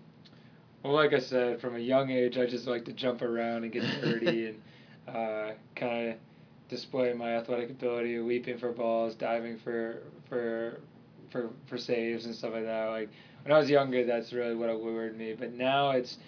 Well, 0.83 0.93
like 0.95 1.13
I 1.13 1.19
said, 1.19 1.61
from 1.61 1.75
a 1.77 1.79
young 1.81 2.11
age, 2.11 2.39
I 2.39 2.47
just 2.47 2.67
like 2.67 2.85
to 2.87 2.93
jump 2.93 3.23
around 3.23 3.65
and 3.65 3.73
get 3.73 3.83
dirty 4.01 4.47
and 5.09 5.17
uh, 5.17 5.53
kind 5.75 6.11
of 6.11 6.17
display 6.69 7.13
my 7.13 7.37
athletic 7.37 7.71
ability, 7.71 8.19
leaping 8.19 8.59
for 8.59 8.73
balls, 8.73 9.15
diving 9.15 9.59
for 9.59 10.03
for 10.29 10.81
for 11.31 11.51
for 11.67 11.79
saves 11.79 12.27
and 12.27 12.35
stuff 12.35 12.53
like 12.53 12.65
that. 12.65 12.87
Like 12.87 13.11
when 13.49 13.57
I 13.57 13.61
was 13.61 13.71
younger, 13.71 14.05
that's 14.05 14.35
really 14.35 14.55
what 14.55 14.69
allured 14.69 15.17
me. 15.17 15.33
But 15.33 15.55
now 15.55 15.93
it's, 15.93 16.19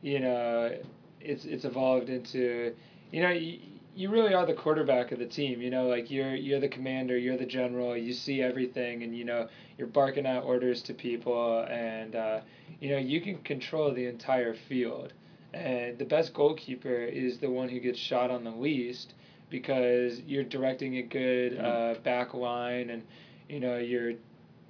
you 0.00 0.20
know, 0.20 0.78
it's 1.20 1.44
it's 1.44 1.64
evolved 1.64 2.08
into, 2.08 2.72
you 3.10 3.22
know. 3.22 3.30
You, 3.30 3.58
you 3.96 4.10
really 4.10 4.34
are 4.34 4.44
the 4.44 4.52
quarterback 4.54 5.10
of 5.10 5.18
the 5.18 5.26
team, 5.26 5.60
you 5.60 5.70
know. 5.70 5.88
Like 5.88 6.08
you're 6.08 6.36
you're 6.36 6.60
the 6.60 6.68
commander, 6.68 7.18
you're 7.18 7.36
the 7.36 7.46
general. 7.46 7.96
You 7.96 8.12
see 8.12 8.42
everything, 8.42 9.02
and 9.02 9.16
you 9.16 9.24
know 9.24 9.48
you're 9.76 9.88
barking 9.88 10.24
out 10.24 10.44
orders 10.44 10.82
to 10.82 10.94
people, 10.94 11.66
and 11.68 12.14
uh, 12.14 12.40
you 12.80 12.90
know 12.90 12.98
you 12.98 13.20
can 13.20 13.38
control 13.38 13.92
the 13.92 14.06
entire 14.06 14.54
field 14.54 15.12
and 15.52 15.98
the 15.98 16.04
best 16.04 16.34
goalkeeper 16.34 16.94
is 16.94 17.38
the 17.38 17.48
one 17.48 17.68
who 17.68 17.80
gets 17.80 17.98
shot 17.98 18.30
on 18.30 18.44
the 18.44 18.50
least 18.50 19.14
because 19.48 20.20
you're 20.26 20.44
directing 20.44 20.98
a 20.98 21.02
good 21.02 21.58
uh, 21.58 21.94
back 22.04 22.34
line 22.34 22.90
and 22.90 23.02
you 23.48 23.60
know 23.60 23.78
you're 23.78 24.12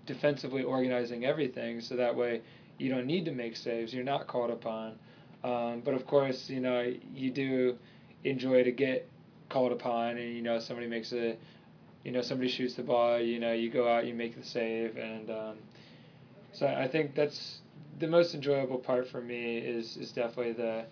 defensively 0.06 0.62
organizing 0.62 1.24
everything 1.24 1.80
so 1.80 1.96
that 1.96 2.14
way 2.14 2.40
you 2.78 2.90
don't 2.90 3.06
need 3.06 3.24
to 3.24 3.32
make 3.32 3.56
saves. 3.56 3.92
You're 3.92 4.04
not 4.04 4.26
called 4.26 4.50
upon. 4.50 4.98
Um, 5.44 5.82
but 5.84 5.94
of 5.94 6.06
course, 6.06 6.48
you 6.48 6.60
know, 6.60 6.92
you 7.14 7.30
do 7.30 7.76
enjoy 8.24 8.64
to 8.64 8.72
get 8.72 9.08
called 9.48 9.72
upon 9.72 10.16
and, 10.18 10.34
you 10.34 10.42
know, 10.42 10.58
somebody 10.58 10.88
makes 10.88 11.12
a, 11.12 11.36
you 12.04 12.12
know, 12.12 12.22
somebody 12.22 12.50
shoots 12.50 12.74
the 12.74 12.82
ball, 12.82 13.20
you 13.20 13.38
know, 13.38 13.52
you 13.52 13.70
go 13.70 13.88
out, 13.88 14.06
you 14.06 14.14
make 14.14 14.36
the 14.36 14.44
save. 14.44 14.96
And 14.96 15.30
um, 15.30 15.56
so 16.52 16.66
I 16.66 16.88
think 16.88 17.14
that's 17.14 17.58
the 17.98 18.06
most 18.06 18.34
enjoyable 18.34 18.78
part 18.78 19.08
for 19.08 19.20
me 19.20 19.58
is, 19.58 19.96
is 19.96 20.12
definitely 20.12 20.52
the, 20.52 20.84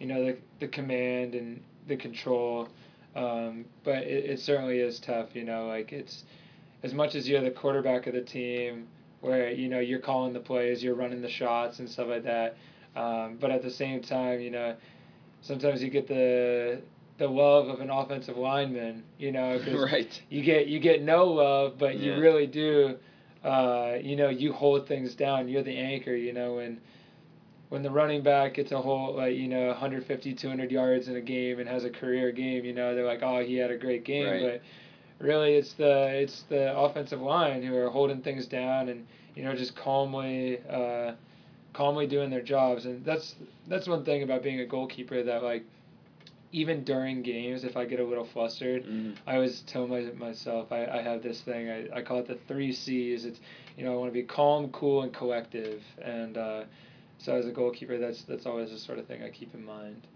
you 0.00 0.06
know, 0.06 0.24
the, 0.24 0.36
the 0.60 0.68
command 0.68 1.34
and 1.34 1.62
the 1.86 1.96
control. 1.96 2.68
Um, 3.14 3.64
but 3.84 3.98
it, 4.04 4.30
it 4.30 4.40
certainly 4.40 4.78
is 4.78 5.00
tough, 5.00 5.34
you 5.34 5.44
know, 5.44 5.66
like 5.66 5.92
it's 5.92 6.24
as 6.82 6.94
much 6.94 7.14
as 7.14 7.28
you're 7.28 7.40
the 7.42 7.50
quarterback 7.50 8.06
of 8.06 8.14
the 8.14 8.20
team, 8.20 8.86
where 9.20 9.50
you 9.50 9.68
know 9.68 9.80
you're 9.80 9.98
calling 9.98 10.32
the 10.32 10.40
plays, 10.40 10.82
you're 10.82 10.94
running 10.94 11.20
the 11.20 11.28
shots 11.28 11.78
and 11.80 11.88
stuff 11.90 12.08
like 12.08 12.24
that. 12.24 12.56
Um, 12.96 13.36
but 13.40 13.50
at 13.50 13.62
the 13.62 13.70
same 13.70 14.00
time, 14.02 14.40
you 14.40 14.50
know, 14.50 14.74
sometimes 15.40 15.82
you 15.82 15.90
get 15.90 16.06
the 16.08 16.80
the 17.18 17.26
love 17.28 17.68
of 17.68 17.80
an 17.80 17.90
offensive 17.90 18.36
lineman, 18.36 19.02
you 19.18 19.32
know, 19.32 19.60
right. 19.92 20.20
you 20.30 20.42
get 20.42 20.68
you 20.68 20.78
get 20.78 21.02
no 21.02 21.26
love, 21.26 21.78
but 21.78 21.96
Yeah. 21.98 22.14
you 22.14 22.20
really 22.20 22.46
do. 22.46 22.96
Uh, 23.44 23.96
you 24.02 24.16
know, 24.16 24.28
you 24.28 24.52
hold 24.52 24.86
things 24.88 25.14
down. 25.14 25.48
You're 25.48 25.62
the 25.62 25.76
anchor. 25.76 26.14
You 26.14 26.32
know, 26.32 26.54
when 26.54 26.80
when 27.68 27.82
the 27.82 27.90
running 27.90 28.22
back 28.22 28.54
gets 28.54 28.72
a 28.72 28.80
whole 28.80 29.14
like 29.14 29.36
you 29.36 29.46
know 29.48 29.68
150 29.68 30.34
200 30.34 30.70
yards 30.70 31.08
in 31.08 31.16
a 31.16 31.20
game 31.20 31.58
and 31.60 31.68
has 31.68 31.84
a 31.84 31.90
career 31.90 32.32
game 32.32 32.64
you 32.64 32.72
know 32.72 32.94
they're 32.94 33.04
like 33.04 33.22
oh 33.22 33.44
he 33.44 33.56
had 33.56 33.70
a 33.70 33.76
great 33.76 34.04
game 34.04 34.26
Right. 34.26 34.42
but 34.42 34.62
really 35.20 35.54
it's 35.54 35.72
the 35.74 36.08
it's 36.08 36.42
the 36.48 36.76
offensive 36.76 37.20
line 37.20 37.62
who 37.62 37.76
are 37.76 37.90
holding 37.90 38.22
things 38.22 38.46
down 38.46 38.88
and 38.88 39.06
you 39.34 39.42
know 39.44 39.54
just 39.54 39.76
calmly 39.76 40.60
uh, 40.68 41.12
calmly 41.72 42.06
doing 42.06 42.30
their 42.30 42.42
jobs. 42.42 42.86
And 42.86 43.04
that's 43.04 43.34
that's 43.66 43.88
one 43.88 44.04
thing 44.04 44.22
about 44.22 44.42
being 44.42 44.60
a 44.60 44.66
goalkeeper 44.66 45.22
that 45.22 45.42
like 45.42 45.64
even 46.50 46.82
during 46.82 47.22
games 47.22 47.62
if 47.62 47.76
I 47.76 47.84
get 47.84 48.00
a 48.00 48.04
little 48.04 48.24
flustered 48.24 48.84
Mhm. 48.86 49.16
I 49.26 49.34
always 49.34 49.60
tell 49.62 49.86
my, 49.86 50.00
myself 50.16 50.72
I, 50.72 50.86
I 50.86 51.02
have 51.02 51.22
this 51.22 51.42
thing 51.42 51.68
I, 51.68 51.98
I 51.98 52.02
call 52.02 52.20
it 52.20 52.26
the 52.26 52.38
three 52.48 52.72
C's. 52.72 53.24
It's 53.26 53.40
you 53.76 53.84
know 53.84 53.92
I 53.92 53.96
want 53.96 54.08
to 54.10 54.14
be 54.14 54.22
calm 54.22 54.70
cool 54.70 55.02
and 55.02 55.12
collective. 55.12 55.82
And 56.02 56.36
uh, 56.38 56.64
so 57.18 57.34
as 57.34 57.46
a 57.46 57.52
goalkeeper 57.52 57.98
that's 57.98 58.22
that's 58.22 58.46
always 58.46 58.70
the 58.70 58.78
sort 58.78 58.98
of 58.98 59.06
thing 59.06 59.22
I 59.22 59.30
keep 59.30 59.54
in 59.54 59.64
mind 59.64 60.06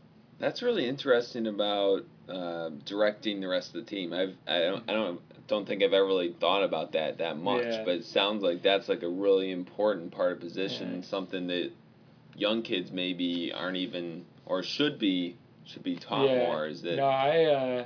That's 0.42 0.60
really 0.60 0.88
interesting 0.88 1.46
about 1.46 2.00
uh, 2.28 2.70
directing 2.84 3.40
the 3.40 3.46
rest 3.46 3.68
of 3.68 3.74
the 3.74 3.88
team. 3.88 4.12
I've 4.12 4.34
I 4.44 4.58
don't 4.58 4.90
I 4.90 4.92
don't 4.92 5.20
don't 5.46 5.68
think 5.68 5.84
I've 5.84 5.92
ever 5.92 6.04
really 6.04 6.34
thought 6.40 6.64
about 6.64 6.92
that 6.92 7.18
that 7.18 7.38
much, 7.38 7.62
Yeah. 7.62 7.84
but 7.84 7.94
it 7.94 8.04
sounds 8.04 8.42
like 8.42 8.60
that's 8.60 8.88
like 8.88 9.04
a 9.04 9.08
really 9.08 9.52
important 9.52 10.10
part 10.10 10.32
of 10.32 10.40
position, 10.40 10.96
Yeah. 10.96 11.08
something 11.08 11.46
that 11.46 11.70
young 12.34 12.62
kids 12.62 12.90
maybe 12.90 13.52
aren't 13.52 13.76
even 13.76 14.24
or 14.44 14.64
should 14.64 14.98
be 14.98 15.36
should 15.64 15.84
be 15.84 15.94
taught 15.94 16.26
Yeah. 16.28 16.46
more. 16.46 16.66
Is 16.66 16.82
that 16.82 16.96
No, 16.96 17.04
I 17.06 17.44
uh, 17.44 17.84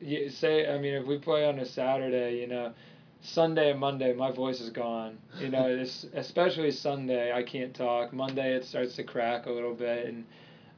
you 0.00 0.30
say 0.30 0.68
I 0.68 0.78
mean 0.78 0.94
if 0.94 1.06
we 1.06 1.18
play 1.18 1.46
on 1.46 1.60
a 1.60 1.64
Saturday, 1.64 2.40
you 2.40 2.48
know, 2.48 2.72
Sunday 3.20 3.70
and 3.70 3.78
Monday 3.78 4.12
my 4.14 4.32
voice 4.32 4.60
is 4.60 4.70
gone. 4.70 5.16
You 5.38 5.48
know, 5.48 5.66
it's, 5.68 6.06
especially 6.12 6.72
Sunday 6.72 7.32
I 7.32 7.44
can't 7.44 7.72
talk. 7.72 8.12
Monday 8.12 8.54
it 8.56 8.64
starts 8.64 8.96
to 8.96 9.04
crack 9.04 9.46
a 9.46 9.52
little 9.52 9.74
bit, 9.74 10.06
and 10.08 10.24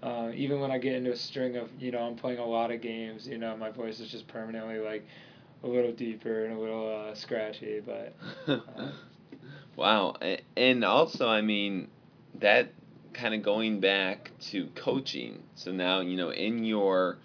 uh, 0.03 0.31
even 0.35 0.61
when 0.61 0.71
I 0.71 0.79
get 0.79 0.95
into 0.95 1.13
a 1.13 1.17
string 1.17 1.57
of 1.57 1.71
you 1.79 1.91
know 1.91 2.01
I'm 2.01 2.17
playing 2.17 2.39
a 2.39 2.47
lot 2.47 2.71
of 2.71 2.81
games, 2.81 3.27
you 3.27 3.39
know 3.39 3.57
my 3.57 3.71
voice 3.71 4.01
is 4.01 4.11
just 4.11 4.29
permanently 4.29 4.79
like 4.79 5.07
a 5.65 5.67
little 5.67 5.93
deeper 5.93 6.45
and 6.45 6.57
a 6.57 6.61
little 6.61 7.09
uh, 7.11 7.15
scratchy. 7.15 7.81
But 7.81 8.15
uh, 8.47 8.59
wow, 9.77 10.17
and 10.57 10.85
also 10.85 11.29
I 11.29 11.41
mean 11.41 11.89
that 12.41 12.69
kind 13.13 13.35
of 13.35 13.43
going 13.43 13.81
back 13.81 14.31
to 14.41 14.67
coaching. 14.75 15.43
So 15.55 15.73
now 15.73 16.01
you 16.01 16.17
know 16.17 16.31
in 16.31 16.65
your 16.65 17.19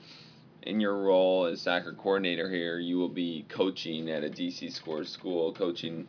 in 0.63 0.79
your 0.79 0.95
role 0.95 1.45
as 1.45 1.61
soccer 1.61 1.93
coordinator 1.93 2.49
here, 2.49 2.79
you 2.79 2.97
will 2.97 3.09
be 3.09 3.45
coaching 3.49 4.09
at 4.09 4.23
a 4.23 4.29
DC 4.29 4.71
Scores 4.71 5.09
school, 5.09 5.53
coaching 5.53 6.07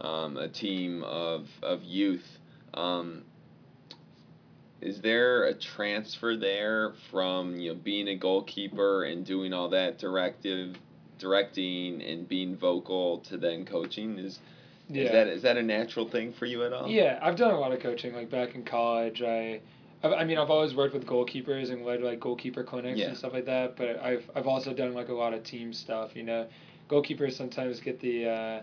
um, 0.00 0.36
a 0.36 0.48
team 0.48 1.02
of 1.04 1.48
of 1.62 1.82
youth. 1.82 2.38
Um, 2.74 3.24
is 4.80 5.00
there 5.00 5.44
a 5.44 5.54
transfer 5.54 6.36
there 6.36 6.92
from 7.10 7.56
you 7.56 7.70
know 7.70 7.74
being 7.74 8.08
a 8.08 8.16
goalkeeper 8.16 9.04
and 9.04 9.24
doing 9.24 9.52
all 9.52 9.68
that 9.68 9.98
directive 9.98 10.76
directing 11.18 12.02
and 12.02 12.28
being 12.28 12.56
vocal 12.56 13.18
to 13.18 13.36
then 13.36 13.64
coaching 13.64 14.18
is 14.18 14.40
yeah. 14.88 15.04
is 15.04 15.12
that 15.12 15.26
is 15.28 15.42
that 15.42 15.56
a 15.56 15.62
natural 15.62 16.08
thing 16.08 16.32
for 16.32 16.46
you 16.46 16.64
at 16.64 16.72
all? 16.72 16.88
Yeah, 16.88 17.18
I've 17.22 17.36
done 17.36 17.52
a 17.52 17.58
lot 17.60 17.72
of 17.72 17.80
coaching. 17.80 18.14
Like 18.14 18.30
back 18.30 18.54
in 18.54 18.64
college, 18.64 19.22
I, 19.22 19.60
I've, 20.02 20.12
I 20.12 20.24
mean, 20.24 20.38
I've 20.38 20.50
always 20.50 20.74
worked 20.74 20.94
with 20.94 21.06
goalkeepers 21.06 21.70
and 21.70 21.84
led 21.84 22.02
like 22.02 22.20
goalkeeper 22.20 22.64
clinics 22.64 22.98
Yeah. 22.98 23.08
and 23.08 23.16
stuff 23.16 23.32
like 23.32 23.46
that. 23.46 23.76
But 23.76 24.02
I've 24.02 24.28
I've 24.34 24.46
also 24.46 24.72
done 24.74 24.94
like 24.94 25.08
a 25.08 25.14
lot 25.14 25.32
of 25.32 25.44
team 25.44 25.72
stuff. 25.72 26.16
You 26.16 26.24
know, 26.24 26.46
goalkeepers 26.88 27.36
sometimes 27.36 27.80
get 27.80 28.00
the, 28.00 28.28
uh, 28.28 28.62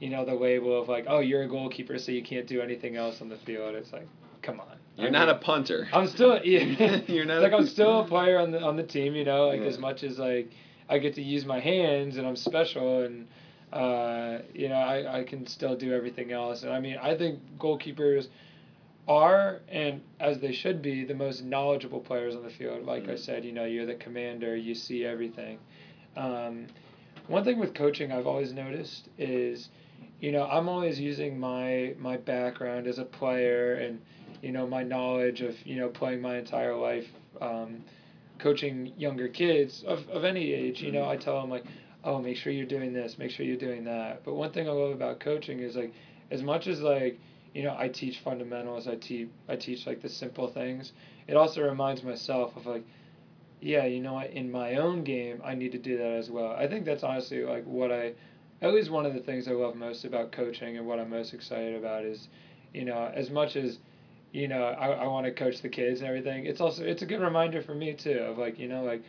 you 0.00 0.10
know, 0.10 0.24
the 0.24 0.34
label 0.34 0.80
of 0.80 0.88
like, 0.88 1.04
oh, 1.06 1.20
you're 1.20 1.44
a 1.44 1.48
goalkeeper, 1.48 1.98
so 1.98 2.10
you 2.12 2.22
can't 2.22 2.46
do 2.46 2.60
anything 2.60 2.96
else 2.96 3.20
on 3.20 3.28
the 3.28 3.36
field. 3.36 3.74
It's 3.76 3.92
like, 3.92 4.08
come 4.42 4.60
on. 4.60 4.76
You're 4.96 5.08
I 5.08 5.10
not 5.10 5.26
mean, 5.28 5.36
a 5.36 5.38
punter. 5.38 5.88
I'm 5.92 6.06
still 6.06 6.40
yeah. 6.44 7.00
You're 7.06 7.24
not 7.24 7.42
like 7.42 7.52
a- 7.52 7.56
I'm 7.56 7.66
still 7.66 8.00
a 8.00 8.04
player 8.06 8.38
on 8.38 8.50
the 8.52 8.60
on 8.62 8.76
the 8.76 8.82
team. 8.84 9.14
You 9.14 9.24
know, 9.24 9.48
like 9.48 9.60
Yeah. 9.60 9.66
as 9.66 9.78
much 9.78 10.02
as 10.04 10.18
like 10.18 10.50
I 10.88 10.98
get 10.98 11.14
to 11.14 11.22
use 11.22 11.44
my 11.44 11.60
hands 11.60 12.16
and 12.16 12.26
I'm 12.26 12.36
special 12.36 13.02
and. 13.02 13.26
Uh, 13.72 14.38
you 14.54 14.68
know, 14.68 14.76
I, 14.76 15.18
I 15.20 15.24
can 15.24 15.48
still 15.48 15.74
do 15.74 15.92
everything 15.92 16.30
else. 16.30 16.62
And 16.62 16.72
I 16.72 16.78
mean, 16.78 16.96
I 17.02 17.16
think 17.16 17.40
goalkeepers 17.58 18.28
are, 19.08 19.62
and 19.68 20.00
as 20.20 20.38
they 20.38 20.52
should 20.52 20.80
be, 20.80 21.02
the 21.04 21.14
most 21.14 21.42
knowledgeable 21.42 21.98
players 21.98 22.36
on 22.36 22.44
the 22.44 22.50
field. 22.50 22.84
Like 22.86 23.08
I 23.08 23.14
Mhm. 23.14 23.18
said, 23.18 23.44
you 23.44 23.50
know, 23.50 23.64
you're 23.64 23.84
the 23.86 23.96
commander, 23.96 24.54
you 24.54 24.76
see 24.76 25.04
everything. 25.04 25.58
Um, 26.16 26.68
one 27.26 27.42
thing 27.42 27.58
with 27.58 27.74
coaching 27.74 28.12
I've 28.12 28.28
always 28.28 28.52
noticed 28.52 29.08
is, 29.18 29.70
you 30.20 30.30
know, 30.30 30.44
I'm 30.44 30.68
always 30.68 31.00
using 31.00 31.36
my 31.40 31.94
my 31.98 32.16
background 32.16 32.86
as 32.86 32.98
a 33.00 33.04
player 33.04 33.74
and, 33.74 34.00
you 34.44 34.52
know, 34.52 34.66
my 34.66 34.82
knowledge 34.82 35.40
of, 35.40 35.54
you 35.66 35.76
know, 35.76 35.88
playing 35.88 36.20
my 36.20 36.36
entire 36.36 36.76
life, 36.76 37.06
um, 37.40 37.82
coaching 38.38 38.92
younger 38.98 39.28
kids 39.28 39.82
of, 39.86 40.06
of 40.10 40.24
any 40.24 40.52
age. 40.52 40.82
You 40.82 40.92
know, 40.92 41.08
I 41.08 41.16
tell 41.16 41.40
them, 41.40 41.48
like, 41.48 41.64
oh, 42.04 42.20
make 42.20 42.36
sure 42.36 42.52
you're 42.52 42.66
doing 42.66 42.92
this, 42.92 43.16
make 43.18 43.30
sure 43.30 43.46
you're 43.46 43.56
doing 43.56 43.84
that. 43.84 44.22
But 44.24 44.34
one 44.34 44.52
thing 44.52 44.68
I 44.68 44.72
love 44.72 44.92
about 44.92 45.20
coaching 45.20 45.60
is, 45.60 45.76
like, 45.76 45.94
as 46.30 46.42
much 46.42 46.66
as, 46.66 46.80
like, 46.80 47.18
you 47.54 47.62
know, 47.62 47.74
I 47.78 47.88
teach 47.88 48.18
fundamentals, 48.18 48.86
I 48.86 48.96
teach, 48.96 49.28
I 49.48 49.56
teach, 49.56 49.86
like, 49.86 50.02
the 50.02 50.08
simple 50.08 50.48
things, 50.48 50.92
it 51.26 51.36
also 51.36 51.62
reminds 51.62 52.02
myself 52.02 52.54
of, 52.56 52.66
like, 52.66 52.84
yeah, 53.62 53.86
you 53.86 54.00
know 54.02 54.14
what, 54.14 54.30
in 54.30 54.50
my 54.50 54.74
own 54.74 55.04
game, 55.04 55.40
I 55.42 55.54
need 55.54 55.72
to 55.72 55.78
do 55.78 55.96
that 55.96 56.12
as 56.18 56.30
well. 56.30 56.52
I 56.52 56.68
think 56.68 56.84
that's 56.84 57.02
honestly, 57.02 57.44
like, 57.44 57.64
what 57.64 57.90
I, 57.90 58.12
at 58.60 58.74
least 58.74 58.90
one 58.90 59.06
of 59.06 59.14
the 59.14 59.20
things 59.20 59.48
I 59.48 59.52
love 59.52 59.74
most 59.74 60.04
about 60.04 60.32
coaching 60.32 60.76
and 60.76 60.86
what 60.86 60.98
I'm 60.98 61.08
most 61.08 61.32
excited 61.32 61.74
about 61.76 62.04
is, 62.04 62.28
you 62.74 62.84
know, 62.84 63.10
as 63.14 63.30
much 63.30 63.56
as, 63.56 63.78
you 64.34 64.48
know, 64.48 64.64
I, 64.64 64.88
I 64.88 65.06
want 65.06 65.26
to 65.26 65.32
coach 65.32 65.62
the 65.62 65.68
kids 65.68 66.00
and 66.00 66.08
everything, 66.08 66.44
it's 66.46 66.60
also, 66.60 66.84
it's 66.84 67.02
a 67.02 67.06
good 67.06 67.20
reminder 67.20 67.62
for 67.62 67.74
me, 67.74 67.94
too, 67.94 68.18
of, 68.18 68.36
like, 68.36 68.58
you 68.58 68.66
know, 68.68 68.82
like, 68.82 69.02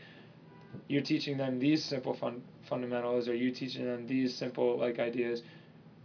you're 0.88 1.01
teaching 1.01 1.36
them 1.38 1.57
these 1.57 1.84
simple 1.84 2.13
fun, 2.13 2.43
fundamentals 2.63 3.28
or 3.28 3.34
you 3.34 3.49
teaching 3.51 3.86
them 3.86 4.05
these 4.05 4.36
simple 4.36 4.78
like 4.78 4.99
ideas. 4.99 5.41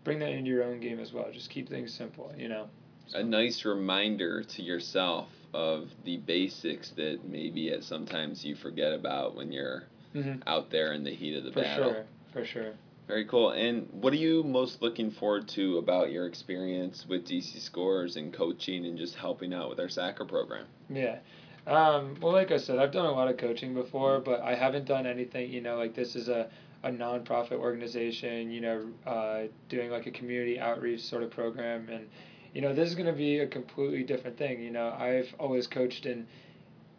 Bring 0.04 0.20
that 0.20 0.30
into 0.30 0.48
your 0.48 0.62
own 0.64 0.80
game 0.80 1.00
as 1.00 1.12
well. 1.12 1.26
Just 1.32 1.50
keep 1.50 1.68
things 1.68 1.92
simple 1.92 2.32
you 2.38 2.48
know? 2.48 2.68
A 3.14 3.22
nice 3.22 3.64
reminder 3.64 4.42
to 4.42 4.62
yourself 4.62 5.28
of 5.52 5.90
the 6.04 6.18
basics 6.18 6.90
that 6.90 7.18
maybe 7.28 7.72
at 7.72 7.82
sometimes 7.82 8.44
you 8.44 8.54
forget 8.54 8.92
about 8.92 9.34
when 9.34 9.52
you're 9.52 9.84
Mhm. 10.14 10.40
out 10.46 10.70
there 10.70 10.92
in 10.92 11.04
the 11.04 11.10
heat 11.10 11.36
of 11.36 11.44
the 11.44 11.50
for 11.50 11.60
battle. 11.60 11.88
For 11.88 11.94
sure 11.94 12.06
for 12.32 12.44
sure 12.44 12.72
Very 13.10 13.24
cool. 13.24 13.50
And 13.50 13.88
what 13.90 14.12
are 14.12 14.16
you 14.16 14.44
most 14.44 14.82
looking 14.82 15.10
forward 15.10 15.48
to 15.48 15.78
about 15.78 16.12
your 16.12 16.26
experience 16.26 17.04
with 17.08 17.26
DC 17.26 17.58
Scores 17.58 18.16
and 18.16 18.32
coaching 18.32 18.86
and 18.86 18.96
just 18.96 19.16
helping 19.16 19.52
out 19.52 19.68
with 19.68 19.80
our 19.80 19.88
soccer 19.88 20.24
program? 20.24 20.66
yeah 20.90 21.18
um, 21.66 22.16
well 22.20 22.32
like 22.32 22.50
i 22.50 22.56
said 22.56 22.78
i've 22.78 22.92
done 22.92 23.06
a 23.06 23.10
lot 23.10 23.28
of 23.28 23.36
coaching 23.36 23.74
before 23.74 24.18
but 24.20 24.40
i 24.40 24.54
haven't 24.54 24.86
done 24.86 25.06
anything 25.06 25.50
you 25.50 25.60
know 25.60 25.76
like 25.76 25.94
this 25.94 26.16
is 26.16 26.28
a, 26.28 26.48
a 26.82 26.90
nonprofit 26.90 27.52
organization 27.52 28.50
you 28.50 28.60
know 28.60 28.86
uh, 29.06 29.42
doing 29.68 29.90
like 29.90 30.06
a 30.06 30.10
community 30.10 30.58
outreach 30.58 31.00
sort 31.02 31.22
of 31.22 31.30
program 31.30 31.88
and 31.90 32.08
you 32.54 32.60
know 32.60 32.74
this 32.74 32.88
is 32.88 32.94
going 32.94 33.06
to 33.06 33.12
be 33.12 33.38
a 33.38 33.46
completely 33.46 34.02
different 34.02 34.36
thing 34.36 34.60
you 34.60 34.70
know 34.70 34.90
i've 34.98 35.32
always 35.38 35.66
coached 35.66 36.06
in 36.06 36.26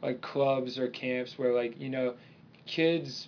like 0.01 0.22
clubs 0.22 0.78
or 0.78 0.88
camps 0.88 1.38
where 1.38 1.53
like 1.53 1.80
you 1.80 1.89
know 1.89 2.14
kids 2.66 3.28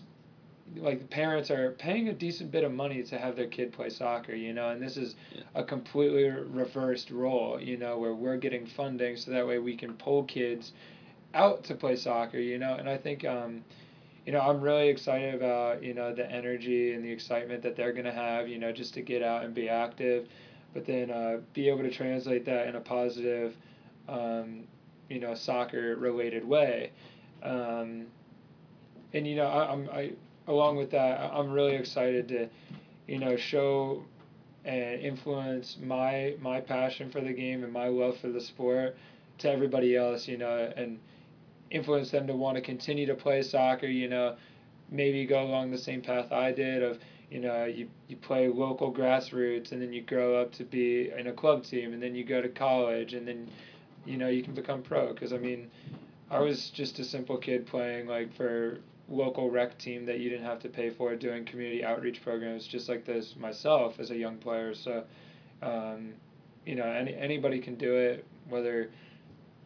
like 0.78 1.10
parents 1.10 1.52
are 1.52 1.72
paying 1.72 2.08
a 2.10 2.14
decent 2.14 2.52
bit 2.52 2.64
of 2.64 2.72
money 2.74 3.04
to 3.04 3.18
have 3.18 3.36
their 3.36 3.48
kid 3.48 3.72
play 3.72 3.90
soccer 3.90 4.34
you 4.34 4.54
know 4.54 4.70
and 4.70 4.82
this 4.82 4.98
is 4.98 5.16
Yeah. 5.36 5.42
a 5.56 5.64
completely 5.64 6.30
reversed 6.30 7.12
role 7.12 7.60
you 7.62 7.78
know 7.78 7.98
where 7.98 8.14
we're 8.14 8.38
getting 8.38 8.66
funding 8.66 9.18
so 9.18 9.32
that 9.32 9.46
way 9.46 9.60
we 9.60 9.76
can 9.76 9.94
pull 9.94 10.24
kids 10.24 10.74
out 11.34 11.64
to 11.66 11.76
play 11.76 11.96
soccer 11.96 12.40
you 12.40 12.58
know 12.58 12.76
and 12.76 12.90
i 12.90 12.98
think 12.98 13.26
um, 13.26 13.64
you 14.26 14.32
know 14.32 14.40
i'm 14.42 14.62
really 14.62 14.88
excited 14.88 15.36
about 15.36 15.84
you 15.84 15.94
know 15.94 16.14
the 16.14 16.30
energy 16.32 16.94
and 16.94 17.04
the 17.04 17.12
excitement 17.12 17.62
that 17.62 17.76
they're 17.76 17.94
going 17.94 18.06
to 18.06 18.12
have 18.12 18.48
you 18.48 18.58
know 18.58 18.72
just 18.72 18.94
to 18.94 19.02
get 19.02 19.22
out 19.22 19.44
and 19.44 19.54
be 19.54 19.68
active 19.70 20.28
but 20.74 20.86
then 20.86 21.12
uh, 21.12 21.38
be 21.54 21.70
able 21.70 21.84
to 21.84 21.92
translate 21.92 22.46
that 22.46 22.68
in 22.68 22.76
a 22.76 22.80
positive, 22.80 23.56
um, 24.10 24.64
you 25.10 25.20
know, 25.20 25.36
soccer 25.36 25.96
related 25.98 26.44
way. 26.44 26.92
Um, 27.44 28.08
and 29.14 29.28
you 29.28 29.36
know, 29.36 29.46
I, 29.46 29.72
I'm 29.72 29.90
I 29.92 30.14
along 30.48 30.78
with 30.78 30.92
that, 30.92 31.20
I'm 31.34 31.52
really 31.52 31.76
excited 31.76 32.28
to, 32.30 32.50
you 33.08 33.20
know, 33.20 33.36
show 33.36 34.04
and 34.66 35.02
influence 35.02 35.78
my 35.82 36.36
my 36.42 36.62
passion 36.62 37.12
for 37.12 37.20
the 37.22 37.34
game 37.34 37.64
and 37.64 37.74
my 37.74 37.88
love 37.88 38.18
for 38.18 38.30
the 38.30 38.40
sport 38.40 38.96
to 39.40 39.52
everybody 39.52 39.96
else. 39.96 40.28
You 40.28 40.38
know, 40.38 40.72
and 40.76 41.00
influence 41.72 42.12
them 42.12 42.28
to 42.28 42.34
want 42.34 42.56
to 42.56 42.62
continue 42.62 43.06
to 43.08 43.16
play 43.16 43.42
soccer. 43.42 43.88
You 43.88 44.10
know, 44.10 44.36
maybe 44.90 45.26
go 45.26 45.44
along 45.44 45.72
the 45.72 45.78
same 45.78 46.02
path 46.02 46.32
I 46.32 46.52
did 46.52 46.84
of 46.84 47.00
you 47.34 47.40
know 47.40 47.66
you, 47.66 47.90
you 48.08 48.16
play 48.16 48.48
local 48.48 48.94
grassroots 48.94 49.72
and 49.72 49.82
then 49.82 49.92
you 49.92 50.02
grow 50.02 50.40
up 50.40 50.52
to 50.54 50.64
be 50.64 51.10
in 51.18 51.28
a 51.28 51.34
club 51.34 51.64
team 51.64 51.92
and 51.92 52.02
then 52.02 52.14
you 52.14 52.24
go 52.24 52.42
to 52.42 52.50
college 52.50 53.16
and 53.16 53.28
then 53.28 53.50
you 54.06 54.18
know 54.18 54.28
you 54.28 54.44
can 54.44 54.54
become 54.54 54.84
pro 54.84 55.12
because 55.12 55.34
i 55.34 55.38
mean 55.38 55.70
i 56.30 56.40
was 56.40 56.70
just 56.70 57.00
a 57.00 57.04
simple 57.04 57.38
kid 57.38 57.66
playing 57.66 58.06
like 58.06 58.34
for 58.36 58.78
local 59.10 59.50
rec 59.50 59.78
team 59.78 60.06
that 60.06 60.20
you 60.20 60.30
didn't 60.30 60.46
have 60.46 60.60
to 60.60 60.70
pay 60.70 60.90
for 60.90 61.16
doing 61.16 61.44
community 61.46 61.84
outreach 61.84 62.22
programs 62.24 62.66
just 62.66 62.88
like 62.88 63.06
this 63.06 63.36
myself 63.38 64.00
as 64.00 64.12
a 64.12 64.16
young 64.16 64.38
player 64.38 64.74
so 64.74 65.04
um, 65.62 66.14
you 66.66 66.76
know 66.76 66.86
any, 66.86 67.14
anybody 67.16 67.60
can 67.60 67.76
do 67.76 67.96
it 67.96 68.26
whether 68.50 68.90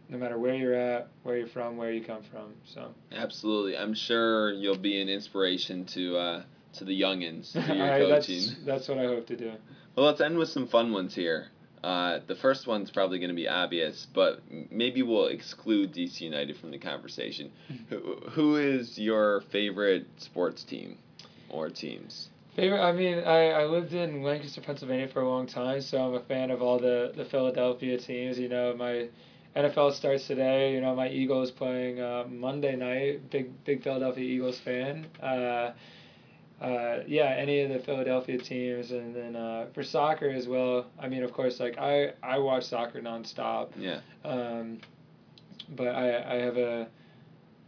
no 0.10 0.18
matter 0.18 0.40
where 0.40 0.56
you're 0.56 0.74
at 0.74 1.10
where 1.24 1.38
you're 1.38 1.48
from 1.48 1.78
where 1.78 1.92
you 1.92 2.04
come 2.04 2.24
from 2.32 2.54
so 2.66 2.94
Absolutely. 3.12 3.78
I'm 3.78 3.94
sure 3.94 4.52
you'll 4.54 4.78
be 4.78 5.02
an 5.02 5.10
inspiration 5.10 5.86
to 5.86 6.18
uh, 6.18 6.44
to 6.74 6.84
the 6.86 7.00
youngins 7.00 7.52
through 7.52 7.62
your 7.76 7.88
coaching. 8.00 8.40
that's, 8.42 8.56
that's 8.66 8.88
what 8.88 8.98
i 8.98 9.04
hope 9.06 9.28
to 9.28 9.36
do 9.38 9.52
Well, 9.96 10.06
let's 10.06 10.22
end 10.22 10.38
with 10.38 10.50
some 10.50 10.68
fun 10.68 10.92
ones 10.94 11.14
here. 11.16 11.48
Uh, 11.84 12.20
the 12.28 12.36
first 12.36 12.68
one's 12.68 12.90
probably 12.90 13.20
going 13.20 13.30
to 13.30 13.36
be 13.36 13.48
obvious, 13.48 14.08
but 14.14 14.42
maybe 14.72 15.04
we'll 15.04 15.28
exclude 15.28 15.94
DC 15.94 16.22
United 16.22 16.58
from 16.58 16.72
the 16.72 16.78
conversation. 16.78 17.52
who, 17.90 18.16
who 18.32 18.56
is 18.56 18.98
your 18.98 19.42
favorite 19.52 20.08
sports 20.18 20.64
team 20.64 20.98
or 21.50 21.70
teams? 21.70 22.30
Favorite? 22.56 22.82
I 22.82 22.92
mean, 22.92 23.20
I, 23.20 23.52
I 23.52 23.66
lived 23.66 23.94
in 23.94 24.24
Lancaster, 24.24 24.62
Pennsylvania 24.62 25.08
for 25.08 25.22
a 25.22 25.30
long 25.30 25.46
time, 25.46 25.82
so 25.82 26.02
I'm 26.02 26.16
a 26.16 26.22
fan 26.22 26.50
of 26.50 26.62
all 26.62 26.80
the, 26.80 27.14
the 27.16 27.26
Philadelphia 27.26 28.00
teams. 28.00 28.40
You 28.40 28.50
know, 28.50 28.76
my 28.76 29.10
NFL 29.56 29.94
starts 29.94 30.26
today. 30.26 30.74
You 30.74 30.82
know, 30.82 30.96
my 30.96 31.10
Eagles 31.10 31.52
playing 31.52 32.00
uh, 32.00 32.26
Monday 32.28 32.76
night. 32.76 33.30
Big 33.30 33.64
big 33.64 33.84
Philadelphia 33.84 34.24
Eagles 34.24 34.60
fan. 34.60 35.06
Uh, 35.22 35.72
uh, 36.62 37.00
yeah, 37.06 37.36
any 37.38 37.62
of 37.62 37.70
the 37.70 37.80
Philadelphia 37.80 38.38
teams, 38.38 38.92
and 38.92 39.16
then 39.16 39.36
uh, 39.36 39.68
for 39.74 39.84
soccer 39.84 40.30
as 40.30 40.48
well. 40.48 40.88
I 41.00 41.08
mean, 41.08 41.24
of 41.24 41.32
course, 41.32 41.60
like 41.60 41.78
I, 41.78 42.14
I 42.24 42.40
watch 42.40 42.66
soccer 42.66 43.02
nonstop. 43.02 43.70
Yeah. 43.78 44.00
Um, 44.24 44.80
but 45.70 45.88
I, 45.88 46.36
I 46.36 46.36
have 46.42 46.58
a 46.58 46.88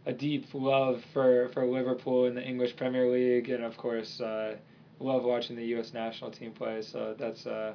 a 0.06 0.12
deep 0.12 0.46
love 0.54 1.04
for, 1.12 1.48
for 1.52 1.66
Liverpool 1.66 2.24
in 2.24 2.34
the 2.34 2.42
English 2.42 2.74
Premier 2.76 3.10
League, 3.10 3.50
and 3.50 3.62
of 3.62 3.76
course, 3.76 4.20
uh, 4.20 4.56
love 4.98 5.24
watching 5.24 5.56
the 5.56 5.64
U.S. 5.66 5.92
national 5.92 6.30
team 6.30 6.52
play. 6.52 6.82
So 6.82 7.14
that's 7.18 7.46
uh, 7.46 7.74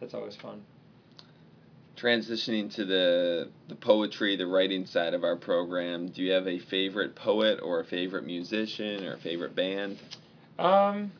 that's 0.00 0.14
always 0.14 0.36
fun. 0.36 0.62
Transitioning 1.96 2.72
to 2.74 2.84
the 2.84 3.48
the 3.68 3.74
poetry, 3.76 4.36
the 4.36 4.46
writing 4.46 4.84
side 4.84 5.14
of 5.14 5.24
our 5.24 5.36
program, 5.36 6.08
do 6.08 6.22
you 6.22 6.32
have 6.32 6.46
a 6.46 6.58
favorite 6.58 7.14
poet 7.14 7.60
or 7.62 7.80
a 7.80 7.84
favorite 7.84 8.26
musician 8.26 9.04
or 9.04 9.14
a 9.14 9.18
favorite 9.18 9.54
band? 9.54 9.98
Um, 10.58 11.12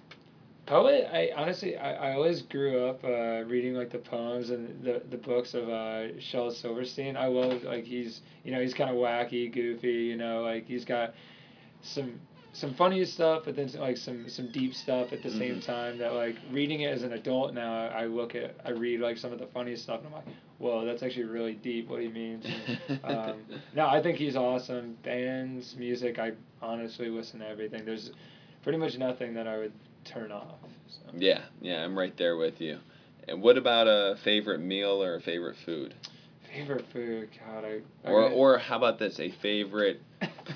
poet. 0.66 1.08
I 1.12 1.30
honestly, 1.36 1.76
I, 1.76 2.10
I 2.10 2.14
always 2.14 2.42
grew 2.42 2.86
up 2.86 3.04
uh, 3.04 3.44
reading 3.46 3.74
like 3.74 3.90
the 3.90 3.98
poems 3.98 4.50
and 4.50 4.82
the, 4.84 5.02
the 5.10 5.16
books 5.16 5.54
of 5.54 5.68
uh, 5.68 6.18
Shel 6.20 6.50
Silverstein. 6.50 7.16
I 7.16 7.26
love 7.26 7.62
like 7.64 7.84
he's 7.84 8.20
you 8.44 8.52
know 8.52 8.60
he's 8.60 8.74
kind 8.74 8.90
of 8.90 8.96
wacky, 8.96 9.52
goofy. 9.52 9.88
You 9.88 10.16
know 10.16 10.42
like 10.42 10.66
he's 10.66 10.84
got 10.84 11.14
some 11.82 12.20
some 12.52 12.72
funny 12.74 13.04
stuff, 13.04 13.42
but 13.44 13.56
then 13.56 13.68
like 13.78 13.96
some 13.96 14.28
some 14.28 14.50
deep 14.52 14.74
stuff 14.74 15.12
at 15.12 15.22
the 15.22 15.30
same 15.30 15.60
time. 15.60 15.98
That 15.98 16.14
like 16.14 16.36
reading 16.50 16.82
it 16.82 16.88
as 16.88 17.02
an 17.02 17.12
adult 17.12 17.52
now, 17.52 17.88
I 17.88 18.06
look 18.06 18.34
at 18.34 18.54
I 18.64 18.70
read 18.70 19.00
like 19.00 19.18
some 19.18 19.32
of 19.32 19.38
the 19.38 19.46
funny 19.46 19.76
stuff 19.76 19.98
and 19.98 20.08
I'm 20.08 20.12
like, 20.12 20.34
whoa, 20.58 20.84
that's 20.84 21.02
actually 21.02 21.24
really 21.24 21.54
deep. 21.54 21.88
What 21.88 22.00
he 22.00 22.08
means. 22.08 22.46
um, 23.02 23.42
no, 23.74 23.86
I 23.86 24.00
think 24.02 24.18
he's 24.18 24.36
awesome. 24.36 24.96
Bands, 25.02 25.74
music. 25.76 26.18
I 26.18 26.32
honestly 26.62 27.08
listen 27.08 27.40
to 27.40 27.48
everything. 27.48 27.84
There's 27.84 28.12
pretty 28.64 28.78
much 28.78 28.98
nothing 28.98 29.34
that 29.34 29.46
I 29.46 29.58
would 29.58 29.72
turn 30.04 30.32
off. 30.32 30.58
So. 30.88 31.00
Yeah, 31.16 31.42
yeah, 31.60 31.84
I'm 31.84 31.96
right 31.96 32.16
there 32.16 32.36
with 32.36 32.60
you. 32.60 32.78
And 33.28 33.40
what 33.40 33.56
about 33.56 33.86
a 33.86 34.16
favorite 34.24 34.60
meal 34.60 35.02
or 35.02 35.16
a 35.16 35.20
favorite 35.20 35.56
food? 35.64 35.94
Favorite 36.52 36.84
food, 36.92 37.28
God, 37.44 37.64
I. 37.64 38.10
Or, 38.10 38.28
or 38.28 38.58
how 38.58 38.76
about 38.76 38.98
this? 38.98 39.18
A 39.20 39.30
favorite 39.42 40.00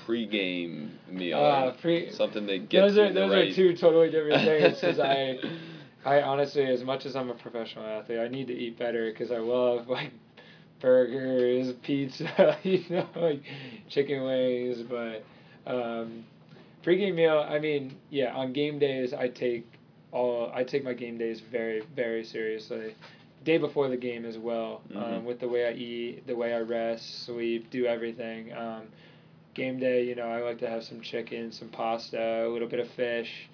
pregame 0.07 0.89
meal? 1.09 1.39
Uh, 1.39 1.71
pre- 1.81 2.11
something 2.11 2.45
that 2.47 2.69
gets 2.69 2.95
those 2.95 2.97
are 2.97 3.13
those 3.13 3.31
right. 3.31 3.51
are 3.51 3.55
two 3.55 3.75
totally 3.75 4.09
different 4.09 4.43
things. 4.43 4.79
Because 4.79 4.99
I, 4.99 5.39
I 6.05 6.21
honestly, 6.21 6.65
as 6.65 6.83
much 6.83 7.05
as 7.05 7.15
I'm 7.15 7.29
a 7.29 7.35
professional 7.35 7.85
athlete, 7.85 8.19
I 8.19 8.27
need 8.27 8.47
to 8.47 8.53
eat 8.53 8.79
better 8.79 9.11
because 9.11 9.31
I 9.31 9.37
love 9.37 9.87
like 9.87 10.11
burgers, 10.79 11.73
pizza, 11.83 12.57
you 12.63 12.83
know, 12.89 13.07
like 13.15 13.41
chicken 13.89 14.23
wings. 14.23 14.81
But 14.83 15.23
um, 15.69 16.23
pregame 16.83 17.15
meal, 17.15 17.45
I 17.47 17.59
mean, 17.59 17.95
yeah, 18.09 18.33
on 18.33 18.53
game 18.53 18.79
days, 18.79 19.13
I 19.13 19.27
take 19.27 19.65
all 20.11 20.51
I 20.53 20.63
take 20.63 20.83
my 20.83 20.93
game 20.93 21.17
days 21.17 21.39
very 21.39 21.81
very 21.95 22.23
seriously. 22.23 22.95
Day 23.45 23.57
before 23.57 23.87
the 23.87 23.97
game 23.97 24.25
as 24.25 24.37
well, 24.37 24.81
Mhm. 24.89 24.97
um, 24.97 25.25
with 25.25 25.39
the 25.39 25.47
way 25.47 25.67
I 25.67 25.71
eat, 25.71 26.27
the 26.27 26.35
way 26.35 26.53
I 26.53 26.59
rest, 26.59 27.23
sleep, 27.25 27.69
do 27.69 27.85
everything. 27.85 28.51
Um, 28.53 28.87
game 29.53 29.79
day, 29.79 30.03
you 30.03 30.15
know, 30.15 30.27
I 30.27 30.41
like 30.41 30.59
to 30.59 30.69
have 30.69 30.83
some 30.83 30.99
chicken, 31.01 31.51
some 31.51 31.69
pasta, 31.69 32.45
a 32.45 32.49
little 32.49 32.67
bit 32.67 32.79
of 32.79 32.89
fish, 32.89 33.47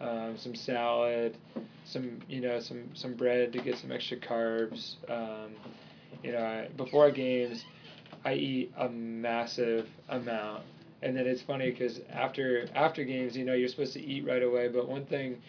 um, 0.00 0.36
some 0.36 0.54
salad, 0.54 1.36
some 1.84 2.18
you 2.28 2.40
know 2.40 2.60
some 2.60 2.94
some 2.94 3.14
bread 3.14 3.52
to 3.52 3.60
get 3.60 3.76
some 3.78 3.92
extra 3.92 4.16
carbs. 4.18 4.96
Um, 5.08 5.52
you 6.22 6.32
know, 6.32 6.42
I, 6.44 6.68
before 6.76 7.10
games, 7.10 7.64
I 8.24 8.34
eat 8.34 8.72
a 8.76 8.88
massive 8.88 9.88
amount, 10.08 10.64
and 11.02 11.16
then 11.16 11.26
it's 11.26 11.42
funny 11.42 11.70
because 11.70 12.00
after 12.10 12.66
after 12.74 13.04
games, 13.04 13.36
you 13.36 13.44
know, 13.44 13.54
you're 13.54 13.68
supposed 13.68 13.94
to 13.94 14.00
eat 14.04 14.26
right 14.26 14.42
away. 14.42 14.68
But 14.68 14.88
one 14.88 15.04
thing, 15.06 15.40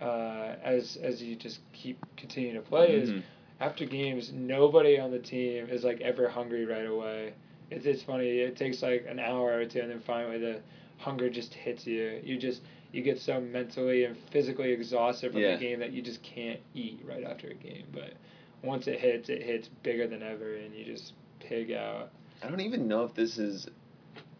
uh, 0.00 0.56
as 0.62 0.96
as 1.02 1.22
you 1.22 1.36
just 1.36 1.60
keep 1.72 1.98
continuing 2.16 2.56
to 2.56 2.62
play, 2.62 2.92
is 2.96 3.10
Mhm. 3.10 3.22
after 3.60 3.86
games, 3.86 4.32
nobody 4.32 4.98
on 4.98 5.10
the 5.10 5.18
team 5.18 5.68
is 5.68 5.84
like 5.84 6.00
ever 6.00 6.28
hungry 6.28 6.64
right 6.66 6.86
away. 6.86 7.32
It's 7.70 7.86
it's 7.86 8.02
funny. 8.02 8.28
It 8.40 8.56
takes 8.56 8.82
like 8.82 9.06
an 9.08 9.18
hour 9.18 9.52
or 9.58 9.64
two, 9.66 9.80
and 9.80 9.90
then 9.90 10.00
finally 10.00 10.38
the 10.38 10.60
hunger 10.98 11.30
just 11.30 11.54
hits 11.54 11.86
you. 11.86 12.20
You 12.24 12.36
just 12.36 12.62
you 12.92 13.02
get 13.02 13.18
so 13.20 13.40
mentally 13.40 14.04
and 14.04 14.16
physically 14.30 14.70
exhausted 14.72 15.32
from 15.32 15.40
Yeah. 15.40 15.54
the 15.56 15.60
game 15.60 15.80
that 15.80 15.92
you 15.92 16.00
just 16.02 16.22
can't 16.22 16.60
eat 16.74 17.00
right 17.04 17.24
after 17.24 17.48
a 17.48 17.54
game. 17.54 17.86
But 17.92 18.14
once 18.62 18.86
it 18.86 19.00
hits, 19.00 19.28
it 19.28 19.42
hits 19.42 19.68
bigger 19.82 20.06
than 20.06 20.22
ever, 20.22 20.54
and 20.56 20.74
you 20.74 20.84
just 20.84 21.12
pig 21.40 21.72
out. 21.72 22.10
I 22.42 22.48
don't 22.48 22.60
even 22.60 22.86
know 22.86 23.04
if 23.04 23.14
this 23.14 23.38
is 23.38 23.68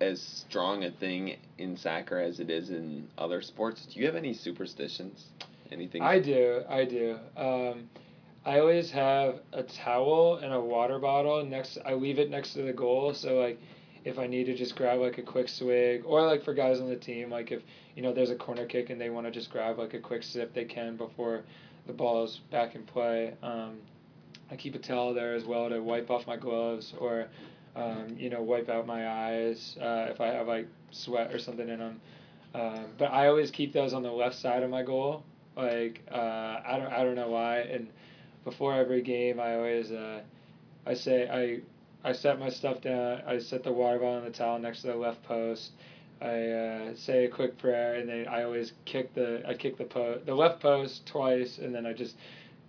as 0.00 0.20
strong 0.20 0.84
a 0.84 0.90
thing 0.90 1.36
in 1.58 1.76
soccer 1.76 2.18
as 2.18 2.40
it 2.40 2.50
is 2.50 2.70
in 2.70 3.08
other 3.16 3.42
sports. 3.42 3.86
Do 3.86 4.00
you 4.00 4.06
have 4.06 4.16
any 4.16 4.34
superstitions? 4.34 5.26
Anything? 5.70 6.02
I 6.02 6.20
do, 6.20 6.62
I 6.68 6.84
do. 6.84 7.18
Um, 7.36 7.88
I 8.44 8.58
always 8.58 8.90
have 8.90 9.40
a 9.52 9.62
towel 9.62 10.36
and 10.36 10.52
a 10.52 10.60
water 10.60 10.98
bottle 10.98 11.44
next. 11.44 11.78
I 11.84 11.94
leave 11.94 12.18
it 12.18 12.30
next 12.30 12.52
to 12.54 12.62
the 12.62 12.72
goal, 12.72 13.14
so 13.14 13.36
like, 13.36 13.58
if 14.04 14.18
I 14.18 14.26
need 14.26 14.44
to 14.44 14.54
just 14.54 14.76
grab 14.76 15.00
like 15.00 15.16
a 15.16 15.22
quick 15.22 15.48
swig, 15.48 16.02
or 16.04 16.26
like 16.26 16.44
for 16.44 16.52
guys 16.52 16.78
on 16.80 16.90
the 16.90 16.96
team, 16.96 17.30
like 17.30 17.50
if 17.50 17.62
you 17.96 18.02
know 18.02 18.12
there's 18.12 18.30
a 18.30 18.36
corner 18.36 18.66
kick 18.66 18.90
and 18.90 19.00
they 19.00 19.08
want 19.08 19.26
to 19.26 19.30
just 19.30 19.50
grab 19.50 19.78
like 19.78 19.94
a 19.94 19.98
quick 19.98 20.22
sip, 20.22 20.52
they 20.52 20.66
can 20.66 20.96
before 20.96 21.42
the 21.86 21.92
ball 21.92 22.24
is 22.24 22.40
back 22.50 22.74
in 22.74 22.82
play. 22.82 23.32
Um, 23.42 23.78
I 24.50 24.56
keep 24.56 24.74
a 24.74 24.78
towel 24.78 25.14
there 25.14 25.34
as 25.34 25.44
well 25.44 25.70
to 25.70 25.80
wipe 25.80 26.10
off 26.10 26.26
my 26.26 26.36
gloves 26.36 26.92
or, 26.98 27.28
um, 27.76 28.16
you 28.16 28.30
know, 28.30 28.42
wipe 28.42 28.68
out 28.68 28.86
my 28.86 29.08
eyes 29.08 29.76
uh, 29.80 30.06
if 30.10 30.20
I 30.20 30.28
have 30.28 30.46
like 30.46 30.68
sweat 30.90 31.34
or 31.34 31.38
something 31.38 31.68
in 31.68 31.78
them. 31.78 32.00
Um, 32.54 32.86
but 32.98 33.06
I 33.06 33.26
always 33.28 33.50
keep 33.50 33.72
those 33.72 33.92
on 33.92 34.02
the 34.02 34.12
left 34.12 34.36
side 34.36 34.62
of 34.62 34.70
my 34.70 34.82
goal. 34.82 35.24
Like 35.56 36.02
uh, 36.10 36.60
I 36.66 36.78
don't 36.78 36.92
I 36.92 37.04
don't 37.04 37.16
know 37.16 37.30
why. 37.30 37.58
And 37.58 37.88
before 38.44 38.74
every 38.74 39.02
game, 39.02 39.40
I 39.40 39.54
always 39.54 39.90
uh, 39.90 40.20
I 40.86 40.94
say 40.94 41.28
I 41.28 42.08
I 42.08 42.12
set 42.12 42.38
my 42.38 42.50
stuff 42.50 42.80
down. 42.80 43.22
I 43.26 43.38
set 43.38 43.64
the 43.64 43.72
water 43.72 43.98
bottle 43.98 44.18
and 44.18 44.26
the 44.26 44.30
towel 44.30 44.58
next 44.58 44.82
to 44.82 44.88
the 44.88 44.96
left 44.96 45.22
post. 45.24 45.72
I 46.20 46.48
uh, 46.48 46.94
say 46.94 47.24
a 47.24 47.28
quick 47.28 47.58
prayer, 47.58 47.96
and 47.96 48.08
then 48.08 48.28
I 48.28 48.44
always 48.44 48.72
kick 48.84 49.14
the 49.14 49.42
I 49.48 49.54
kick 49.54 49.76
the 49.76 49.84
po- 49.84 50.20
the 50.24 50.34
left 50.34 50.60
post 50.60 51.06
twice, 51.06 51.58
and 51.58 51.74
then 51.74 51.86
I 51.86 51.92
just 51.92 52.16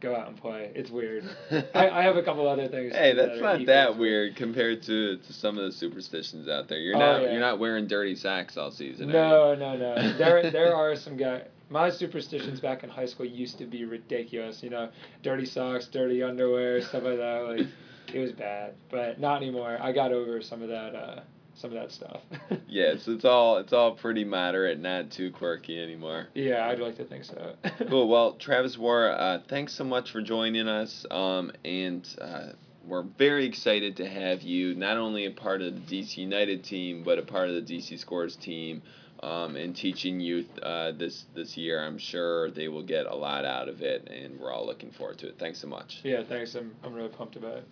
go 0.01 0.15
out 0.15 0.27
and 0.27 0.37
play. 0.37 0.71
It's 0.75 0.89
weird. 0.89 1.23
I, 1.73 1.89
I 1.89 2.03
have 2.03 2.17
a 2.17 2.23
couple 2.23 2.47
other 2.47 2.67
things. 2.67 2.93
Hey, 2.95 3.11
too 3.11 3.17
that 3.17 3.27
that's 3.29 3.41
not 3.41 3.65
that 3.65 3.97
weird 3.97 4.35
compared 4.35 4.83
to, 4.83 5.17
to 5.17 5.33
some 5.33 5.57
of 5.57 5.65
the 5.65 5.71
superstitions 5.71 6.47
out 6.47 6.67
there. 6.67 6.79
You're 6.79 6.95
Oh, 6.95 6.99
not 6.99 7.21
yeah. 7.23 7.31
you're 7.31 7.39
not 7.39 7.59
wearing 7.59 7.87
dirty 7.87 8.15
socks 8.15 8.57
all 8.57 8.71
season. 8.71 9.07
No, 9.09 9.55
no, 9.55 9.75
no. 9.77 10.17
There, 10.17 10.51
there 10.51 10.75
are 10.75 10.95
some 10.95 11.17
guys. 11.17 11.45
My 11.69 11.89
superstitions 11.89 12.59
back 12.59 12.83
in 12.83 12.89
high 12.91 13.07
school 13.07 13.25
used 13.25 13.57
to 13.57 13.65
be 13.65 13.85
ridiculous. 13.85 14.61
You 14.61 14.69
know, 14.69 14.89
dirty 15.23 15.45
socks, 15.45 15.87
dirty 15.87 16.21
underwear, 16.21 16.81
stuff 16.81 17.03
like 17.03 17.17
that. 17.17 17.39
Like, 17.47 17.67
it 18.13 18.19
was 18.19 18.31
bad, 18.33 18.75
but 18.91 19.19
not 19.19 19.41
anymore. 19.41 19.77
I 19.81 19.91
got 19.91 20.11
over 20.11 20.41
some 20.41 20.61
of 20.61 20.69
that. 20.69 20.93
Uh, 20.95 21.21
some 21.55 21.71
of 21.71 21.77
that 21.81 21.91
stuff. 21.91 22.21
Yes, 22.67 23.07
it's 23.07 23.23
all 23.25 23.57
it's 23.57 23.71
all 23.73 23.93
pretty 23.93 24.23
moderate, 24.25 24.79
not 24.79 25.09
too 25.11 25.31
quirky 25.31 25.81
anymore. 25.81 26.27
yeah, 26.33 26.67
I'd 26.67 26.79
like 26.79 26.97
to 26.97 27.05
think 27.05 27.23
so. 27.23 27.53
Cool. 27.89 28.07
Well, 28.09 28.33
Travis 28.33 28.77
Worra, 28.77 29.11
uh, 29.13 29.41
thanks 29.47 29.73
so 29.73 29.83
much 29.85 30.11
for 30.11 30.21
joining 30.21 30.67
us. 30.67 31.05
Um, 31.09 31.51
and 31.63 32.05
uh, 32.19 32.47
we're 32.85 33.03
very 33.17 33.45
excited 33.45 33.95
to 33.97 34.07
have 34.09 34.41
you 34.41 34.75
not 34.75 34.97
only 34.97 35.25
a 35.25 35.31
part 35.31 35.61
of 35.61 35.73
the 35.73 35.81
DC 36.01 36.17
United 36.17 36.63
team, 36.65 37.03
but 37.03 37.17
a 37.17 37.23
part 37.23 37.49
of 37.49 37.55
the 37.55 37.61
DC 37.77 37.97
Scores 37.99 38.35
team. 38.35 38.81
Um, 39.23 39.55
and 39.55 39.73
teaching 39.75 40.19
youth 40.19 40.49
uh, 40.61 40.91
this 40.91 41.23
this 41.33 41.55
year, 41.55 41.81
I'm 41.83 41.97
sure 41.97 42.51
they 42.51 42.67
will 42.67 42.83
get 42.83 43.05
a 43.05 43.15
lot 43.15 43.45
out 43.45 43.69
of 43.69 43.81
it, 43.81 44.07
and 44.09 44.37
we're 44.39 44.51
all 44.51 44.65
looking 44.67 44.91
forward 44.91 45.17
to 45.19 45.29
it. 45.29 45.35
Thanks 45.39 45.59
so 45.61 45.67
much. 45.67 46.01
yeah, 46.03 46.21
thanks. 46.27 46.53
I'm, 46.53 46.75
I'm 46.83 46.93
really 46.93 47.09
pumped 47.09 47.37
about 47.37 47.57
it. 47.59 47.67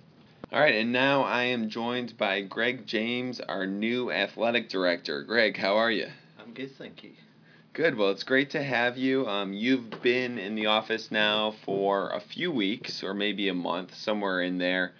All 0.53 0.59
right, 0.59 0.75
and 0.75 0.91
now 0.91 1.23
I 1.23 1.45
am 1.45 1.67
joined 1.67 2.15
by 2.15 2.41
Greg 2.41 2.85
James, 2.85 3.39
our 3.39 3.65
new 3.65 4.11
athletic 4.11 4.69
director. 4.69 5.23
Greg, 5.23 5.57
how 5.57 5.77
are 5.77 5.89
you? 5.89 6.05
I'm 6.39 6.53
good, 6.53 6.69
thank 6.77 7.03
you. 7.03 7.13
Good. 7.73 7.97
Well, 7.97 8.11
it's 8.11 8.21
great 8.21 8.51
to 8.51 8.61
have 8.61 8.95
you. 8.95 9.27
Um, 9.27 9.51
you've 9.53 9.89
been 10.03 10.37
in 10.37 10.53
the 10.53 10.67
office 10.67 11.09
now 11.09 11.55
for 11.65 12.11
a 12.11 12.19
few 12.19 12.51
weeks 12.51 13.01
or 13.01 13.15
maybe 13.15 13.49
a 13.49 13.53
month, 13.55 13.95
somewhere 13.95 14.43
in 14.43 14.59
there. 14.59 14.93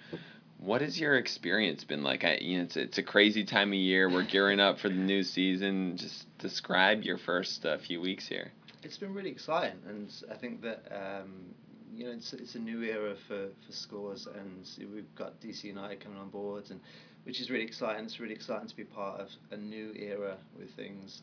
What 0.57 0.81
has 0.81 0.99
your 0.99 1.19
experience 1.19 1.83
been 1.83 2.01
like? 2.01 2.23
I, 2.23 2.39
you 2.41 2.57
know, 2.57 2.63
it's, 2.63 2.75
it's 2.75 2.97
a 2.97 3.03
crazy 3.03 3.45
time 3.45 3.67
of 3.67 3.75
year. 3.75 4.09
We're 4.09 4.23
gearing 4.23 4.59
up 4.59 4.79
for 4.79 4.89
the 4.89 4.95
new 4.95 5.21
season. 5.21 5.97
Just 5.97 6.25
describe 6.39 7.03
your 7.03 7.19
first 7.19 7.63
uh, 7.63 7.77
few 7.77 8.01
weeks 8.01 8.27
here. 8.27 8.51
It's 8.81 8.97
been 8.97 9.13
really 9.13 9.29
exciting, 9.29 9.77
and 9.87 10.11
I 10.31 10.35
think 10.35 10.63
that 10.63 10.91
um, 10.91 11.53
you 11.95 12.05
know 12.05 12.11
it's, 12.11 12.33
it's 12.33 12.55
a 12.55 12.59
new 12.59 12.81
era 12.81 13.15
for, 13.27 13.47
for 13.65 13.71
scores, 13.71 14.27
and 14.27 14.67
we've 14.93 15.13
got 15.15 15.39
DC 15.41 15.63
United 15.65 15.99
coming 16.03 16.17
on 16.17 16.29
board, 16.29 16.69
and 16.69 16.79
which 17.23 17.39
is 17.39 17.49
really 17.49 17.63
exciting. 17.63 18.05
It's 18.05 18.19
really 18.19 18.33
exciting 18.33 18.67
to 18.67 18.75
be 18.75 18.83
part 18.83 19.19
of 19.19 19.29
a 19.51 19.57
new 19.57 19.93
era 19.95 20.37
with 20.57 20.71
things. 20.75 21.21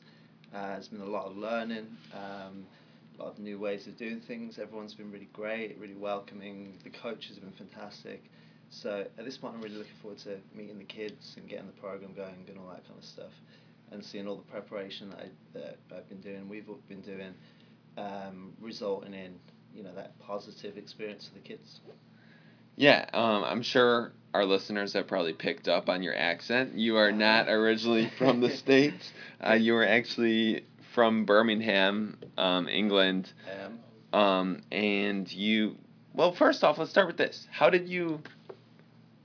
Uh, 0.54 0.68
there's 0.68 0.88
been 0.88 1.00
a 1.00 1.04
lot 1.04 1.26
of 1.26 1.36
learning, 1.36 1.86
um, 2.14 2.66
a 3.18 3.22
lot 3.22 3.32
of 3.32 3.38
new 3.38 3.58
ways 3.58 3.86
of 3.86 3.96
doing 3.96 4.20
things. 4.20 4.58
Everyone's 4.58 4.94
been 4.94 5.10
really 5.12 5.28
great, 5.32 5.76
really 5.78 5.94
welcoming. 5.94 6.78
The 6.84 6.90
coaches 6.90 7.36
have 7.36 7.44
been 7.44 7.68
fantastic. 7.68 8.24
So 8.70 9.04
at 9.18 9.24
this 9.24 9.36
point, 9.36 9.54
I'm 9.54 9.62
really 9.62 9.76
looking 9.76 9.96
forward 10.00 10.18
to 10.20 10.38
meeting 10.54 10.78
the 10.78 10.84
kids 10.84 11.34
and 11.36 11.48
getting 11.48 11.66
the 11.66 11.80
program 11.80 12.12
going 12.14 12.44
and 12.48 12.58
all 12.58 12.68
that 12.68 12.86
kind 12.86 12.98
of 12.98 13.04
stuff, 13.04 13.32
and 13.90 14.04
seeing 14.04 14.28
all 14.28 14.36
the 14.36 14.50
preparation 14.50 15.10
that, 15.10 15.18
I, 15.18 15.28
that 15.54 15.78
I've 15.96 16.08
been 16.08 16.20
doing, 16.20 16.48
we've 16.48 16.66
been 16.88 17.00
doing, 17.00 17.34
um, 17.98 18.52
resulting 18.60 19.12
in 19.12 19.34
you 19.74 19.82
know 19.82 19.94
that 19.94 20.18
positive 20.20 20.76
experience 20.76 21.28
for 21.28 21.34
the 21.34 21.40
kids. 21.40 21.80
Yeah, 22.76 23.06
um, 23.12 23.44
I'm 23.44 23.62
sure 23.62 24.12
our 24.32 24.44
listeners 24.44 24.92
have 24.94 25.06
probably 25.06 25.32
picked 25.32 25.68
up 25.68 25.88
on 25.88 26.02
your 26.02 26.16
accent. 26.16 26.74
You 26.74 26.96
are 26.96 27.12
not 27.12 27.48
originally 27.48 28.10
from 28.16 28.40
the 28.40 28.50
States. 28.56 29.12
Uh, 29.44 29.54
you 29.54 29.74
are 29.76 29.86
actually 29.86 30.64
from 30.94 31.24
Birmingham, 31.24 32.16
um, 32.38 32.68
England. 32.68 33.32
Um, 33.46 33.78
Um, 34.12 34.62
and 34.72 35.30
you, 35.32 35.76
well, 36.14 36.32
first 36.32 36.64
off, 36.64 36.78
let's 36.78 36.90
start 36.90 37.06
with 37.06 37.16
this. 37.16 37.46
How 37.50 37.70
did 37.70 37.88
you? 37.88 38.20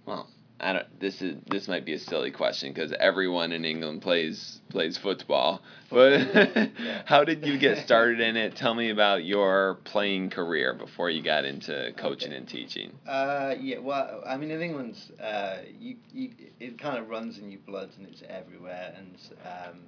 Well, 0.05 0.29
I 0.59 0.73
don't. 0.73 0.99
This 0.99 1.21
is 1.21 1.35
this 1.49 1.67
might 1.67 1.85
be 1.85 1.93
a 1.93 1.99
silly 1.99 2.31
question 2.31 2.71
because 2.73 2.93
everyone 2.93 3.51
in 3.51 3.65
England 3.65 4.01
plays 4.01 4.61
plays 4.69 4.97
football. 4.97 5.61
But 5.89 6.21
how 7.05 7.23
did 7.25 7.45
you 7.45 7.57
get 7.57 7.77
started 7.85 8.21
in 8.21 8.37
it? 8.37 8.55
Tell 8.55 8.73
me 8.73 8.89
about 8.89 9.25
your 9.25 9.75
playing 9.83 10.29
career 10.29 10.73
before 10.73 11.09
you 11.09 11.21
got 11.21 11.45
into 11.45 11.93
coaching 11.97 12.31
and 12.33 12.47
teaching. 12.47 12.93
Uh, 13.07 13.55
yeah, 13.59 13.79
well, 13.79 14.23
I 14.25 14.37
mean, 14.37 14.49
in 14.51 14.61
England, 14.61 14.97
uh, 15.21 15.57
you, 15.79 15.97
you, 16.13 16.31
it 16.59 16.77
kind 16.79 16.97
of 16.97 17.09
runs 17.09 17.37
in 17.37 17.51
your 17.51 17.61
blood 17.65 17.89
and 17.97 18.07
it's 18.07 18.23
everywhere. 18.27 18.93
And 18.97 19.17
um, 19.45 19.79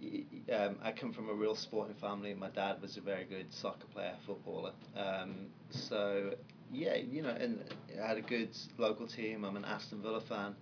y- 0.00 0.54
um, 0.54 0.76
I 0.82 0.92
come 0.92 1.12
from 1.12 1.30
a 1.30 1.34
real 1.34 1.56
sporting 1.56 1.96
family. 1.96 2.34
My 2.34 2.50
dad 2.50 2.80
was 2.82 2.96
a 2.96 3.00
very 3.00 3.24
good 3.24 3.52
soccer 3.52 3.86
player, 3.92 4.14
footballer. 4.26 4.72
Um, 4.96 5.46
so, 5.70 6.34
yeah, 6.74 6.96
you 6.96 7.22
know, 7.22 7.30
and 7.30 7.64
I 8.02 8.06
had 8.06 8.18
a 8.18 8.22
good 8.22 8.50
local 8.78 9.06
team. 9.06 9.44
I'm 9.44 9.56
an 9.56 9.64
Aston 9.64 10.02
Villa 10.02 10.20
fan. 10.20 10.54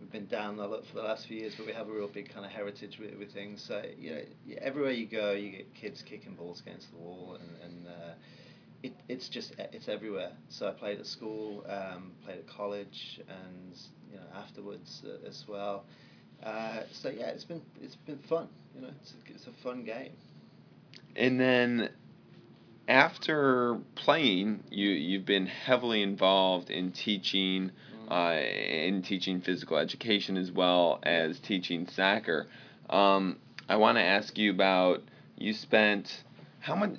We've 0.00 0.10
been 0.10 0.26
down 0.26 0.58
a 0.58 0.66
lot 0.66 0.86
for 0.86 0.96
the 0.96 1.02
last 1.02 1.26
few 1.26 1.38
years, 1.38 1.54
but 1.56 1.66
we 1.66 1.72
have 1.72 1.88
a 1.88 1.92
real 1.92 2.08
big 2.08 2.32
kind 2.32 2.46
of 2.46 2.52
heritage 2.52 2.98
with, 2.98 3.14
with 3.18 3.32
things. 3.32 3.62
So, 3.62 3.82
you 3.98 4.10
know, 4.12 4.22
everywhere 4.60 4.92
you 4.92 5.06
go, 5.06 5.32
you 5.32 5.50
get 5.50 5.74
kids 5.74 6.02
kicking 6.02 6.34
balls 6.34 6.60
against 6.60 6.90
the 6.92 6.98
wall 6.98 7.38
and, 7.40 7.50
and 7.64 7.86
uh, 7.88 8.14
it, 8.82 8.92
it's 9.08 9.28
just 9.28 9.54
it's 9.58 9.88
everywhere. 9.88 10.32
So 10.48 10.68
I 10.68 10.72
played 10.72 10.98
at 11.00 11.06
school, 11.06 11.64
um, 11.68 12.12
played 12.24 12.38
at 12.38 12.46
college, 12.46 13.20
and 13.28 13.76
you 14.10 14.16
know 14.16 14.26
afterwards 14.34 15.02
uh, 15.06 15.26
as 15.26 15.44
well. 15.48 15.84
Uh, 16.42 16.82
so 16.92 17.10
yeah, 17.10 17.28
it's 17.28 17.44
been 17.44 17.62
it's 17.80 17.96
been 17.96 18.18
fun. 18.18 18.48
You 18.74 18.82
know, 18.82 18.90
it's 19.00 19.12
a, 19.14 19.32
it's 19.34 19.46
a 19.46 19.52
fun 19.62 19.84
game. 19.84 20.12
And 21.16 21.40
then 21.40 21.90
after 22.88 23.78
playing, 23.94 24.64
you 24.70 24.88
you've 24.88 25.26
been 25.26 25.46
heavily 25.46 26.02
involved 26.02 26.70
in 26.70 26.90
teaching, 26.90 27.70
uh, 28.10 28.38
in 28.40 29.02
teaching 29.02 29.42
physical 29.42 29.76
education 29.76 30.38
as 30.38 30.50
well 30.50 30.98
as 31.02 31.38
teaching 31.38 31.86
soccer. 31.86 32.46
Um, 32.88 33.36
I 33.68 33.76
want 33.76 33.98
to 33.98 34.02
ask 34.02 34.38
you 34.38 34.50
about 34.50 35.02
you 35.36 35.52
spent 35.52 36.24
how 36.60 36.74
much. 36.74 36.98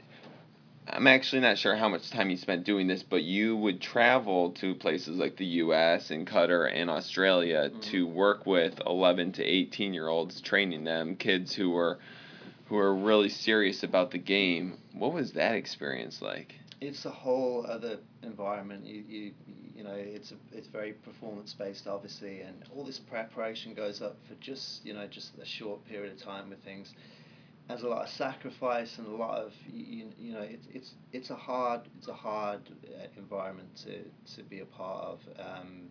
I'm 0.92 1.06
actually 1.06 1.42
not 1.42 1.60
sure 1.60 1.76
how 1.76 1.88
much 1.88 2.10
time 2.10 2.32
you 2.32 2.38
spent 2.38 2.64
doing 2.64 2.88
this, 2.88 3.04
but 3.04 3.22
you 3.22 3.56
would 3.58 3.80
travel 3.80 4.52
to 4.54 4.74
places 4.74 5.18
like 5.18 5.38
the 5.38 5.46
U.S. 5.46 6.10
and 6.10 6.26
Qatar 6.26 6.72
and 6.74 6.90
Australia 6.90 7.70
to 7.70 8.08
work 8.08 8.48
with 8.48 8.82
11 8.88 9.34
to 9.34 9.44
18 9.44 9.94
year 9.94 10.08
olds, 10.08 10.42
training 10.42 10.86
them, 10.86 11.16
kids 11.16 11.54
who 11.54 11.70
were 11.70 12.00
who 12.70 12.78
are 12.78 12.96
really 12.96 13.30
serious 13.30 13.82
about 13.82 14.12
the 14.12 14.18
game. 14.20 14.78
What 14.94 15.12
was 15.12 15.34
that 15.34 15.56
experience 15.56 16.22
like? 16.22 16.54
It's 16.80 17.04
a 17.04 17.10
whole 17.10 17.66
other 17.68 17.98
environment. 18.22 18.86
You 18.86 19.04
you 19.08 19.32
you 19.76 19.84
know 19.84 19.96
it's 19.96 20.32
a, 20.32 20.36
it's 20.56 20.68
very 20.68 20.94
performance 20.94 21.54
based 21.54 21.88
obviously, 21.88 22.42
and 22.42 22.64
all 22.76 22.86
this 22.86 23.00
preparation 23.00 23.74
goes 23.74 24.02
up 24.02 24.18
for 24.28 24.36
just 24.36 24.86
you 24.86 24.94
know 24.94 25.08
just 25.08 25.32
a 25.42 25.46
short 25.46 25.84
period 25.86 26.14
of 26.14 26.24
time 26.24 26.50
with 26.50 26.64
things. 26.64 26.94
There's 27.68 27.84
a 27.84 27.88
lot 27.88 28.04
of 28.04 28.10
sacrifice 28.10 28.98
and 28.98 29.08
a 29.08 29.16
lot 29.16 29.40
of 29.40 29.52
you, 29.72 30.06
you 30.20 30.34
know 30.34 30.42
it's 30.42 30.68
it's 30.72 30.92
it's 31.12 31.30
a 31.32 31.36
hard 31.36 31.82
it's 31.98 32.08
a 32.08 32.14
hard 32.14 32.62
uh, 32.86 33.08
environment 33.18 33.70
to, 33.84 34.36
to 34.36 34.44
be 34.44 34.60
a 34.60 34.66
part 34.66 35.06
of 35.06 35.20
um, 35.40 35.90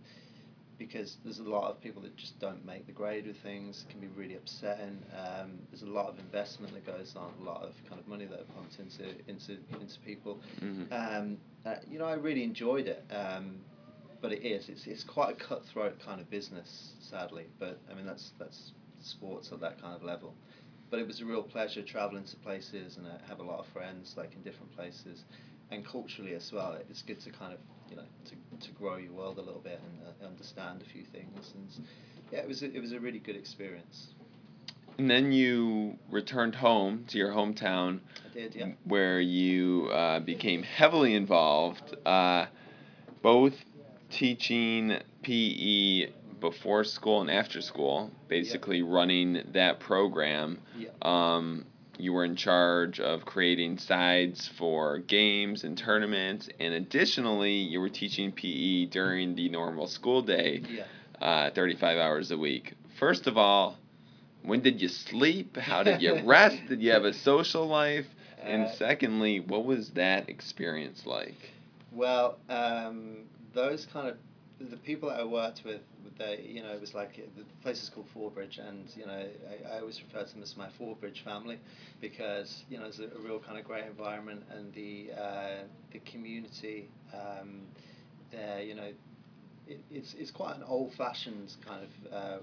because 0.78 1.16
there's 1.24 1.40
a 1.40 1.44
lot 1.44 1.70
of 1.70 1.80
people 1.80 2.00
that 2.02 2.16
just 2.16 2.38
don't 2.38 2.64
make 2.64 2.86
the 2.86 2.92
grade 2.92 3.26
with 3.26 3.36
things 3.42 3.84
it 3.86 3.90
can 3.90 4.00
be 4.00 4.06
really 4.16 4.36
upsetting 4.36 5.02
um, 5.16 5.58
there's 5.70 5.82
a 5.82 5.86
lot 5.86 6.08
of 6.08 6.18
investment 6.18 6.72
that 6.72 6.86
goes 6.86 7.14
on 7.16 7.32
a 7.40 7.44
lot 7.44 7.62
of 7.62 7.72
kind 7.88 8.00
of 8.00 8.06
money 8.06 8.24
that 8.24 8.40
are 8.40 8.52
pumped 8.54 8.78
into 8.78 9.10
into 9.28 9.58
into 9.80 9.98
people. 10.04 10.40
Mm-hmm. 10.60 10.92
um, 10.92 11.38
uh, 11.66 11.76
you 11.90 11.98
know 11.98 12.06
I 12.06 12.14
really 12.14 12.44
enjoyed 12.44 12.86
it 12.86 13.04
um, 13.10 13.56
but 14.20 14.32
it 14.32 14.44
is 14.44 14.68
it's, 14.68 14.86
it's 14.86 15.04
quite 15.04 15.30
a 15.30 15.34
cutthroat 15.34 15.98
kind 16.04 16.20
of 16.20 16.30
business 16.30 16.92
sadly 17.00 17.46
but 17.58 17.80
I 17.90 17.94
mean 17.94 18.06
that's 18.06 18.32
that's 18.38 18.72
sports 19.00 19.50
at 19.52 19.60
that 19.60 19.80
kind 19.80 19.94
of 19.94 20.02
level. 20.02 20.34
But 20.90 21.00
it 21.00 21.06
was 21.06 21.20
a 21.20 21.24
real 21.24 21.42
pleasure 21.42 21.82
traveling 21.82 22.24
to 22.24 22.36
places 22.36 22.96
and 22.96 23.06
I 23.06 23.18
have 23.28 23.40
a 23.40 23.42
lot 23.42 23.58
of 23.60 23.66
friends 23.72 24.14
like 24.16 24.34
in 24.34 24.42
different 24.42 24.74
places 24.74 25.24
and 25.70 25.84
culturally 25.84 26.34
as 26.34 26.52
well 26.52 26.76
it's 26.88 27.02
good 27.02 27.20
to 27.20 27.30
kind 27.30 27.52
of 27.52 27.58
you 27.90 27.96
know 27.96 28.02
to, 28.24 28.66
to 28.66 28.72
grow 28.72 28.96
your 28.96 29.12
world 29.12 29.38
a 29.38 29.42
little 29.42 29.60
bit 29.60 29.80
and 29.84 30.08
uh, 30.22 30.26
understand 30.26 30.82
a 30.82 30.84
few 30.84 31.04
things. 31.04 31.52
And 31.54 31.86
yeah 32.30 32.40
it 32.40 32.48
was 32.48 32.62
a, 32.62 32.72
it 32.74 32.80
was 32.80 32.92
a 32.92 33.00
really 33.00 33.18
good 33.18 33.36
experience. 33.36 34.08
And 34.98 35.08
then 35.08 35.30
you 35.30 35.96
returned 36.10 36.56
home 36.56 37.04
to 37.08 37.18
your 37.18 37.30
hometown 37.30 38.00
I 38.28 38.34
did 38.34 38.54
yeah. 38.54 38.66
where 38.84 39.20
you 39.20 39.88
uh, 39.92 40.18
became 40.20 40.64
heavily 40.64 41.14
involved, 41.14 41.96
uh, 42.04 42.46
both 43.22 43.54
teaching 44.10 44.98
PE 45.22 46.10
before 46.40 46.82
school 46.82 47.20
and 47.20 47.30
after 47.30 47.60
school, 47.60 48.10
basically 48.28 48.82
running 48.82 49.42
that 49.52 49.78
program. 49.78 50.58
yeah. 50.76 50.88
Um, 51.02 51.64
you 51.98 52.12
were 52.12 52.24
in 52.24 52.36
charge 52.36 53.00
of 53.00 53.24
creating 53.24 53.78
sides 53.78 54.48
for 54.58 54.98
games 54.98 55.64
and 55.64 55.76
tournaments, 55.76 56.48
and 56.60 56.74
additionally, 56.74 57.54
you 57.54 57.80
were 57.80 57.88
teaching 57.88 58.32
PE 58.32 58.86
during 58.86 59.34
the 59.34 59.48
normal 59.48 59.86
school 59.86 60.22
day, 60.22 60.62
yeah 60.68 60.84
uh, 61.20 61.50
35 61.50 61.98
hours 61.98 62.30
a 62.30 62.38
week. 62.38 62.74
First 62.98 63.26
of 63.26 63.36
all, 63.36 63.76
when 64.42 64.60
did 64.60 64.80
you 64.80 64.88
sleep? 64.88 65.56
How 65.56 65.82
did 65.82 66.00
you 66.00 66.20
rest? 66.24 66.58
did 66.68 66.80
you 66.80 66.92
have 66.92 67.04
a 67.04 67.12
social 67.12 67.66
life? 67.66 68.06
And 68.40 68.64
Uh, 68.66 68.72
secondly, 68.72 69.40
what 69.40 69.64
was 69.64 69.90
that 69.90 70.28
experience 70.28 71.06
like? 71.06 71.50
Well, 71.90 72.38
um, 72.48 73.24
those 73.52 73.86
kind 73.86 74.08
of 74.08 74.16
the 74.60 74.76
people 74.76 75.08
that 75.08 75.20
I 75.20 75.24
worked 75.24 75.62
with, 75.64 75.80
they 76.18 76.44
you 76.44 76.62
know 76.62 76.72
it 76.72 76.80
was 76.80 76.94
like 76.94 77.16
the 77.16 77.44
place 77.62 77.82
is 77.82 77.90
called 77.90 78.08
Fordbridge, 78.14 78.58
and 78.58 78.88
you 78.96 79.06
know 79.06 79.12
I, 79.12 79.76
I 79.76 79.80
always 79.80 80.00
refer 80.02 80.24
to 80.24 80.34
them 80.34 80.42
as 80.42 80.56
my 80.56 80.68
Fordbridge 80.80 81.22
family, 81.22 81.58
because 82.00 82.64
you 82.68 82.78
know 82.78 82.86
it's 82.86 82.98
a, 82.98 83.04
a 83.04 83.20
real 83.20 83.38
kind 83.38 83.58
of 83.58 83.64
great 83.64 83.84
environment 83.84 84.42
and 84.50 84.72
the 84.74 85.10
uh, 85.16 85.62
the 85.92 86.00
community 86.00 86.88
um, 87.14 87.62
there. 88.32 88.62
You 88.62 88.74
know, 88.74 88.92
it, 89.66 89.80
it's 89.90 90.14
it's 90.18 90.30
quite 90.30 90.56
an 90.56 90.64
old 90.66 90.92
fashioned 90.94 91.54
kind 91.66 91.84
of. 91.84 92.12
Uh, 92.12 92.38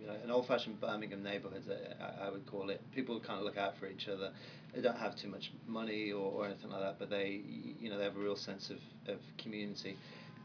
you 0.00 0.06
know, 0.06 0.14
an 0.22 0.30
old-fashioned 0.30 0.80
Birmingham 0.80 1.24
neighborhood, 1.24 1.64
I, 2.00 2.26
I 2.26 2.30
would 2.30 2.46
call 2.46 2.70
it. 2.70 2.80
People 2.94 3.18
kind 3.18 3.40
of 3.40 3.44
look 3.44 3.56
out 3.56 3.76
for 3.80 3.88
each 3.88 4.06
other. 4.06 4.30
They 4.72 4.80
don't 4.80 4.96
have 4.96 5.16
too 5.16 5.26
much 5.26 5.50
money 5.66 6.12
or, 6.12 6.30
or 6.30 6.46
anything 6.46 6.70
like 6.70 6.82
that, 6.82 7.00
but 7.00 7.10
they, 7.10 7.40
you 7.80 7.90
know, 7.90 7.98
they 7.98 8.04
have 8.04 8.16
a 8.16 8.20
real 8.20 8.36
sense 8.36 8.70
of, 8.70 8.78
of 9.12 9.18
community 9.38 9.96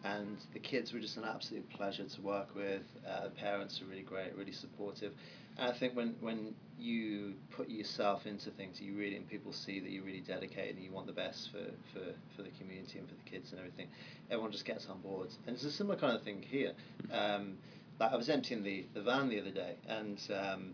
and 0.04 0.38
the 0.54 0.60
kids 0.60 0.94
were 0.94 1.00
just 1.00 1.18
an 1.18 1.24
absolute 1.24 1.68
pleasure 1.70 2.04
to 2.04 2.22
work 2.22 2.54
with. 2.56 2.84
Uh, 3.08 3.26
the 3.26 3.30
parents 3.30 3.82
are 3.82 3.86
really 3.86 4.02
great, 4.02 4.36
really 4.36 4.52
supportive, 4.52 5.14
and 5.58 5.72
I 5.72 5.78
think 5.78 5.96
when 5.96 6.16
when 6.20 6.56
you 6.78 7.34
put 7.52 7.70
yourself 7.70 8.26
into 8.26 8.50
things, 8.52 8.82
you 8.82 8.96
really 8.96 9.16
and 9.16 9.30
people 9.30 9.54
see 9.54 9.80
that 9.80 9.90
you're 9.90 10.04
really 10.04 10.22
dedicated 10.22 10.76
and 10.76 10.84
you 10.84 10.92
want 10.92 11.08
the 11.08 11.14
best 11.14 11.50
for, 11.52 11.64
for, 11.94 12.06
for 12.36 12.42
the 12.42 12.50
community 12.60 13.00
and 13.00 13.08
for 13.08 13.16
the 13.16 13.30
kids 13.30 13.52
and 13.52 13.60
everything. 13.60 13.88
Everyone 14.30 14.52
just 14.52 14.66
gets 14.66 14.88
on 14.88 15.00
board, 15.02 15.30
and 15.48 15.56
it's 15.56 15.64
a 15.64 15.72
similar 15.72 15.96
kind 15.96 16.16
of 16.16 16.24
thing 16.24 16.42
here. 16.42 16.74
Um, 17.12 17.58
like 18.00 18.12
I 18.12 18.16
was 18.16 18.30
emptying 18.30 18.64
the, 18.64 18.86
the 18.94 19.02
van 19.02 19.30
the 19.30 19.40
other 19.40 19.52
day, 19.52 19.76
and 19.88 20.20
um, 20.36 20.74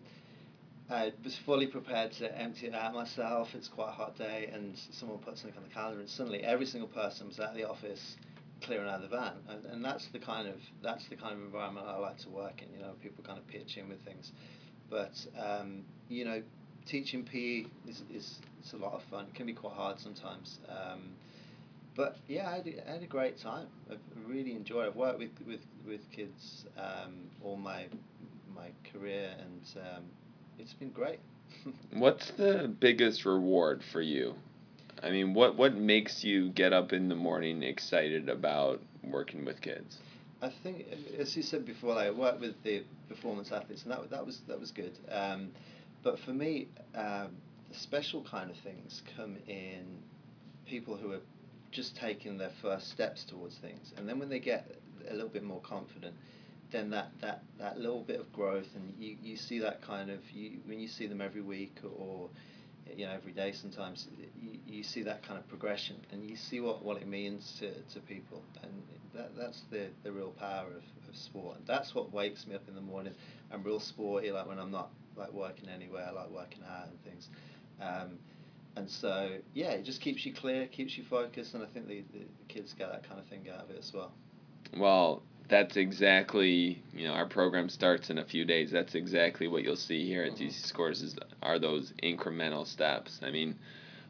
I 0.89 1.11
was 1.23 1.37
fully 1.45 1.67
prepared 1.67 2.13
to 2.13 2.35
empty 2.35 2.67
it 2.67 2.73
out 2.73 2.93
myself. 2.93 3.49
It's 3.53 3.67
quite 3.67 3.89
a 3.89 3.91
hot 3.91 4.17
day, 4.17 4.49
and 4.51 4.73
someone 4.91 5.19
put 5.19 5.37
something 5.37 5.57
on 5.57 5.67
the 5.67 5.73
calendar, 5.73 5.99
and 5.99 6.09
suddenly 6.09 6.39
every 6.43 6.65
single 6.65 6.89
person 6.89 7.27
was 7.27 7.39
at 7.39 7.53
the 7.53 7.69
office 7.69 8.15
clearing 8.61 8.89
out 8.89 9.01
the 9.01 9.07
van, 9.07 9.33
and, 9.49 9.65
and 9.65 9.85
that's 9.85 10.07
the 10.07 10.19
kind 10.19 10.47
of 10.47 10.55
that's 10.83 11.07
the 11.07 11.15
kind 11.15 11.33
of 11.33 11.41
environment 11.41 11.87
I 11.87 11.97
like 11.97 12.17
to 12.19 12.29
work 12.29 12.61
in. 12.61 12.73
You 12.73 12.85
know, 12.85 12.93
people 13.01 13.23
kind 13.23 13.37
of 13.37 13.47
pitch 13.47 13.77
in 13.77 13.89
with 13.89 14.03
things, 14.03 14.31
but 14.89 15.13
um, 15.39 15.83
you 16.09 16.25
know, 16.25 16.41
teaching 16.85 17.23
PE 17.23 17.65
is, 17.87 18.03
is 18.13 18.39
it's 18.59 18.73
a 18.73 18.77
lot 18.77 18.93
of 18.93 19.03
fun. 19.09 19.25
It 19.27 19.35
can 19.35 19.45
be 19.45 19.53
quite 19.53 19.73
hard 19.73 19.99
sometimes. 19.99 20.59
Um, 20.67 21.11
but 21.95 22.17
yeah, 22.27 22.49
I 22.49 22.55
had, 22.57 22.83
had 22.87 23.03
a 23.03 23.07
great 23.07 23.37
time. 23.37 23.67
I 23.91 23.95
really 24.27 24.55
enjoyed. 24.55 24.85
it. 24.85 24.89
I've 24.89 24.95
worked 24.95 25.19
with 25.19 25.31
with, 25.47 25.61
with 25.87 26.01
kids 26.11 26.65
um, 26.77 27.29
all 27.43 27.57
my 27.57 27.85
my 28.55 28.69
career, 28.91 29.31
and 29.39 29.61
um, 29.77 30.03
it's 30.57 30.73
been 30.73 30.91
great. 30.91 31.19
What's 31.93 32.31
the 32.31 32.73
biggest 32.79 33.25
reward 33.25 33.81
for 33.91 34.01
you 34.01 34.35
I 35.01 35.11
mean, 35.11 35.33
what 35.33 35.55
what 35.55 35.75
makes 35.75 36.23
you 36.23 36.49
get 36.49 36.73
up 36.73 36.93
in 36.93 37.09
the 37.09 37.15
morning 37.15 37.63
excited 37.63 38.29
about 38.29 38.81
working 39.03 39.45
with 39.45 39.61
kids? 39.61 39.97
I 40.41 40.51
think, 40.63 40.85
as 41.17 41.35
you 41.35 41.43
said 41.43 41.65
before, 41.65 41.97
I 41.97 42.11
worked 42.11 42.39
with 42.39 42.61
the 42.63 42.83
performance 43.07 43.51
athletes, 43.51 43.83
and 43.83 43.91
that 43.91 44.09
that 44.09 44.25
was 44.25 44.39
that 44.47 44.59
was 44.59 44.71
good. 44.71 44.97
Um, 45.11 45.51
but 46.03 46.19
for 46.19 46.31
me, 46.31 46.67
um, 46.95 47.29
the 47.69 47.77
special 47.77 48.23
kind 48.23 48.49
of 48.49 48.57
things 48.57 49.01
come 49.15 49.37
in 49.47 49.99
people 50.65 50.95
who 50.95 51.11
are 51.11 51.21
just 51.71 51.95
taking 51.97 52.37
their 52.37 52.51
first 52.61 52.89
steps 52.89 53.23
towards 53.23 53.57
things, 53.57 53.93
and 53.97 54.07
then 54.07 54.19
when 54.19 54.29
they 54.29 54.39
get 54.39 54.65
a 55.09 55.13
little 55.13 55.29
bit 55.29 55.43
more 55.43 55.61
confident, 55.61 56.15
then 56.71 56.89
that, 56.91 57.09
that, 57.21 57.43
that 57.57 57.79
little 57.79 58.03
bit 58.03 58.19
of 58.19 58.31
growth, 58.33 58.67
and 58.75 58.93
you, 58.99 59.15
you 59.21 59.35
see 59.35 59.59
that 59.59 59.81
kind 59.81 60.09
of 60.09 60.19
you 60.31 60.59
when 60.65 60.79
you 60.79 60.87
see 60.87 61.07
them 61.07 61.21
every 61.21 61.41
week 61.41 61.77
or 61.97 62.29
you 62.95 63.05
know 63.05 63.13
every 63.13 63.31
day 63.31 63.51
sometimes 63.51 64.07
you, 64.41 64.59
you 64.67 64.83
see 64.83 65.03
that 65.03 65.23
kind 65.23 65.39
of 65.39 65.47
progression 65.47 65.95
and 66.11 66.29
you 66.29 66.35
see 66.35 66.59
what, 66.59 66.83
what 66.83 66.97
it 66.97 67.07
means 67.07 67.57
to, 67.59 67.71
to 67.93 67.99
people. 68.01 68.43
And 68.63 68.71
that, 69.13 69.35
that's 69.37 69.61
the, 69.71 69.87
the 70.03 70.11
real 70.11 70.31
power 70.31 70.67
of, 70.67 71.09
of 71.09 71.15
sport. 71.15 71.57
And 71.57 71.67
that's 71.67 71.95
what 71.95 72.13
wakes 72.13 72.45
me 72.47 72.55
up 72.55 72.67
in 72.67 72.75
the 72.75 72.81
morning. 72.81 73.13
I'm 73.51 73.63
real 73.63 73.79
sporty 73.79 74.31
like 74.31 74.47
when 74.47 74.59
I'm 74.59 74.71
not 74.71 74.89
like 75.17 75.33
working 75.33 75.69
anywhere 75.69 76.05
I 76.07 76.11
like 76.11 76.29
working 76.29 76.61
out 76.69 76.87
and 76.87 77.03
things. 77.03 77.29
Um, 77.81 78.19
and 78.75 78.89
so 78.89 79.31
yeah 79.53 79.71
it 79.71 79.83
just 79.83 79.99
keeps 79.99 80.25
you 80.25 80.33
clear 80.33 80.67
keeps 80.67 80.97
you 80.97 81.03
focused 81.03 81.53
and 81.55 81.63
I 81.63 81.65
think 81.67 81.87
the, 81.87 82.03
the 82.13 82.25
kids 82.47 82.73
get 82.77 82.91
that 82.91 83.07
kind 83.07 83.19
of 83.19 83.25
thing 83.25 83.47
out 83.53 83.63
of 83.63 83.71
it 83.71 83.77
as 83.79 83.91
well. 83.93 84.11
Well 84.77 85.23
that's 85.49 85.77
exactly 85.77 86.81
you 86.93 87.07
know 87.07 87.13
our 87.13 87.25
program 87.25 87.69
starts 87.69 88.09
in 88.09 88.19
a 88.19 88.25
few 88.25 88.45
days. 88.45 88.71
That's 88.71 88.95
exactly 88.95 89.47
what 89.47 89.63
you'll 89.63 89.75
see 89.75 90.05
here 90.07 90.23
at 90.23 90.33
mm-hmm. 90.33 90.45
dc 90.45 90.65
scores 90.65 91.01
is 91.01 91.17
are 91.41 91.59
those 91.59 91.91
incremental 92.03 92.65
steps. 92.65 93.19
I 93.23 93.31
mean 93.31 93.55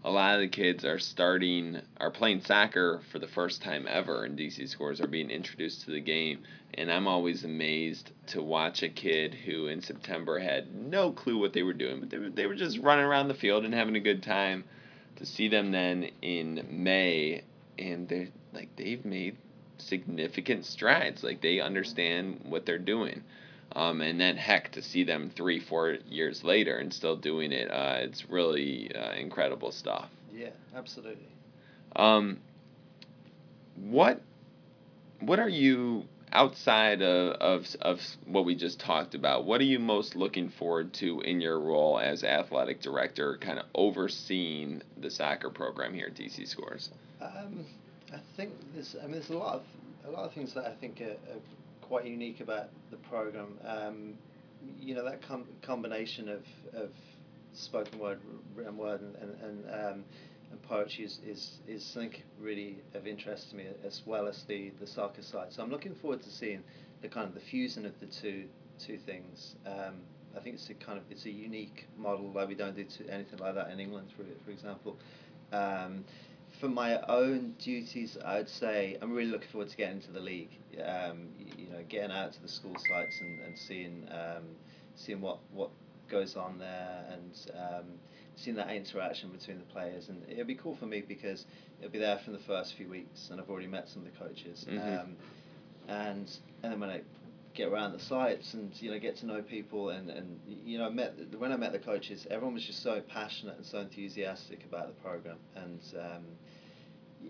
a 0.04 0.10
lot 0.10 0.36
of 0.36 0.42
the 0.42 0.48
kids 0.48 0.86
are 0.86 1.00
starting 1.00 1.82
are 2.00 2.12
playing 2.12 2.42
soccer 2.42 3.02
for 3.12 3.20
the 3.20 3.28
first 3.28 3.62
time 3.62 3.86
ever 3.90 4.26
in 4.26 4.36
dc 4.36 4.68
scores 4.70 5.02
are 5.02 5.08
being 5.08 5.30
introduced 5.30 5.86
to 5.86 5.92
the 5.92 6.02
game. 6.02 6.44
And 6.76 6.92
i'm 6.92 7.08
always 7.08 7.44
amazed 7.46 8.12
to 8.28 8.42
watch 8.42 8.84
a 8.84 8.90
kid 8.90 9.34
who 9.34 9.68
in 9.68 9.82
september 9.82 10.40
had 10.40 10.76
no 10.76 11.12
clue 11.12 11.38
what 11.40 11.54
they 11.54 11.64
were 11.64 11.74
doing 11.74 12.00
but 12.00 12.10
they 12.10 12.18
were, 12.18 12.30
they 12.30 12.46
were 12.46 12.56
just 12.56 12.78
running 12.80 13.06
around 13.06 13.28
the 13.28 13.34
field 13.34 13.66
and 13.66 13.74
having 13.74 13.96
a 13.96 14.02
good 14.02 14.22
time 14.22 14.64
to 15.16 15.26
see 15.26 15.48
them 15.48 15.72
then 15.72 16.10
in 16.22 16.66
may 16.70 17.42
and 17.78 18.08
they 18.08 18.30
like 18.54 18.74
they've 18.76 19.04
made 19.04 19.36
significant 19.82 20.66
strides. 20.66 21.24
Like 21.24 21.42
they 21.42 21.60
understand 21.60 22.42
what 22.44 22.66
they're 22.66 22.78
doing. 22.78 23.24
Um, 23.76 24.02
and 24.02 24.20
then 24.20 24.36
heck 24.36 24.72
to 24.72 24.82
see 24.82 25.04
them 25.04 25.32
three 25.36 25.60
four 25.60 25.98
years 26.10 26.44
later 26.44 26.78
and 26.78 26.92
still 26.92 27.16
doing 27.16 27.52
it 27.52 27.70
uh, 27.70 27.98
it's 28.00 28.28
really 28.28 28.92
uh, 28.96 29.12
incredible 29.14 29.72
stuff 29.72 30.10
yeah 30.34 30.50
absolutely 30.76 31.28
um, 31.96 32.40
what 33.76 34.22
what 35.20 35.40
are 35.40 35.50
you 35.50 36.06
outside 36.32 37.02
of, 37.02 37.34
of, 37.42 37.76
of 37.82 38.00
what 38.26 38.46
we 38.46 38.56
just 38.56 38.80
talked 38.80 39.14
about 39.14 39.46
what 39.46 39.62
are 39.62 39.66
you 39.66 39.78
most 39.80 40.16
looking 40.16 40.50
forward 40.50 40.94
to 40.94 41.22
in 41.22 41.40
your 41.42 41.60
role 41.60 42.00
as 42.00 42.24
athletic 42.24 42.82
director 42.82 43.38
kind 43.38 43.60
of 43.60 43.66
overseeing 43.76 44.82
the 44.98 45.10
soccer 45.10 45.50
program 45.50 45.94
here 45.94 46.08
at 46.08 46.16
dc 46.16 46.48
scores 46.48 46.90
um, 47.22 47.66
I 48.14 48.20
think 48.36 48.52
there's. 48.74 48.96
I 49.00 49.04
mean, 49.04 49.14
there's 49.14 49.30
a 49.30 49.38
lot 49.38 49.56
of 49.56 49.64
a 50.08 50.12
lot 50.12 50.26
of 50.26 50.34
things 50.34 50.54
that 50.54 50.66
I 50.66 50.74
think 50.80 51.02
are, 51.02 51.12
are 51.34 51.40
quite 51.82 52.06
unique 52.06 52.40
about 52.40 52.70
the 52.92 52.98
program. 52.98 53.58
Um, 53.66 54.14
you 54.80 54.96
know, 54.96 55.06
that 55.06 55.22
com- 55.22 55.48
combination 55.62 56.28
of, 56.28 56.44
of 56.74 56.90
spoken 57.54 58.00
word, 58.00 58.20
written 58.56 58.78
word, 58.78 59.02
and 59.02 59.16
and, 59.16 59.42
and, 59.42 59.66
um, 59.70 60.04
and 60.52 60.62
poetry 60.64 61.06
is, 61.06 61.20
is, 61.26 61.60
is 61.68 61.86
something 61.86 62.22
really 62.40 62.78
of 62.96 63.06
interest 63.06 63.52
to 63.52 63.56
me, 63.56 63.66
as 63.86 64.02
well 64.06 64.28
as 64.28 64.44
the, 64.48 64.72
the 64.80 64.88
soccer 64.88 65.22
side. 65.22 65.54
So 65.54 65.62
I'm 65.62 65.70
looking 65.70 65.94
forward 65.96 66.24
to 66.24 66.30
seeing 66.32 66.64
the 67.02 67.08
kind 67.08 67.28
of 67.28 67.36
the 67.36 67.42
fusion 67.42 67.86
of 67.86 68.00
the 68.00 68.08
two 68.08 68.46
two 68.86 68.98
things. 69.06 69.56
Um, 69.66 69.96
I 70.36 70.40
think 70.42 70.56
it's 70.56 70.70
a 70.70 70.74
kind 70.74 70.98
of 70.98 71.04
it's 71.10 71.26
a 71.26 71.32
unique 71.32 71.88
model. 71.98 72.32
Like 72.32 72.48
we 72.48 72.56
don't 72.56 72.76
do 72.76 72.86
anything 73.10 73.40
like 73.40 73.56
that 73.56 73.70
in 73.70 73.80
England, 73.80 74.10
for 74.16 74.24
for 74.44 74.52
example. 74.52 74.98
Um, 75.52 76.06
for 76.60 76.68
my 76.68 77.00
own 77.08 77.56
duties, 77.58 78.18
I'd 78.24 78.50
say 78.50 78.98
I'm 79.02 79.14
really 79.14 79.32
looking 79.32 79.48
forward 79.50 79.70
to 79.70 79.78
getting 79.78 79.98
into 79.98 80.12
the 80.12 80.20
league. 80.20 80.52
Um, 80.84 81.30
you, 81.38 81.66
you, 81.66 81.70
know, 81.72 81.84
getting 81.88 82.12
out 82.12 82.34
to 82.34 82.42
the 82.42 82.48
school 82.48 82.76
sites 82.90 83.22
and, 83.22 83.40
and 83.42 83.58
seeing 83.58 84.08
um, 84.12 84.44
seeing 84.96 85.22
what, 85.22 85.40
what 85.54 85.70
goes 86.10 86.36
on 86.36 86.60
there 86.60 87.06
and 87.12 87.52
um, 87.58 87.86
seeing 88.36 88.58
that 88.58 88.70
interaction 88.72 89.30
between 89.30 89.58
the 89.58 89.66
players. 89.66 90.10
And 90.10 90.22
it'll 90.30 90.46
be 90.46 90.56
cool 90.56 90.76
for 90.76 90.86
me 90.86 91.02
because 91.08 91.46
it'll 91.80 91.92
be 91.92 92.00
there 92.00 92.20
from 92.20 92.34
the 92.34 92.40
first 92.40 92.76
few 92.76 92.90
weeks, 92.90 93.30
and 93.32 93.40
I've 93.40 93.50
already 93.50 93.68
met 93.68 93.88
some 93.88 94.06
of 94.06 94.12
the 94.12 94.20
coaches. 94.20 94.66
Mm-hmm. 94.70 95.00
Um, 95.00 95.16
and 95.88 96.30
and 96.62 96.74
then 96.74 96.80
when 96.80 96.90
I 96.90 97.02
get 97.54 97.70
around 97.70 97.94
the 97.94 98.00
sites 98.00 98.54
and 98.54 98.72
you 98.82 98.92
know 98.92 99.00
get 99.00 99.18
to 99.18 99.26
know 99.26 99.42
people 99.42 99.90
and, 99.90 100.10
and 100.10 100.40
you 100.48 100.78
know 100.78 100.90
met 100.90 101.16
when 101.38 101.52
I 101.52 101.58
met 101.58 101.72
the 101.72 101.80
coaches 101.80 102.28
everyone 102.30 102.54
was 102.54 102.64
just 102.64 102.84
so 102.84 103.02
passionate 103.02 103.58
and 103.58 103.66
so 103.66 103.80
enthusiastic 103.80 104.64
about 104.66 104.88
the 104.88 105.02
program 105.02 105.38
and 105.56 105.82
um, 106.00 106.24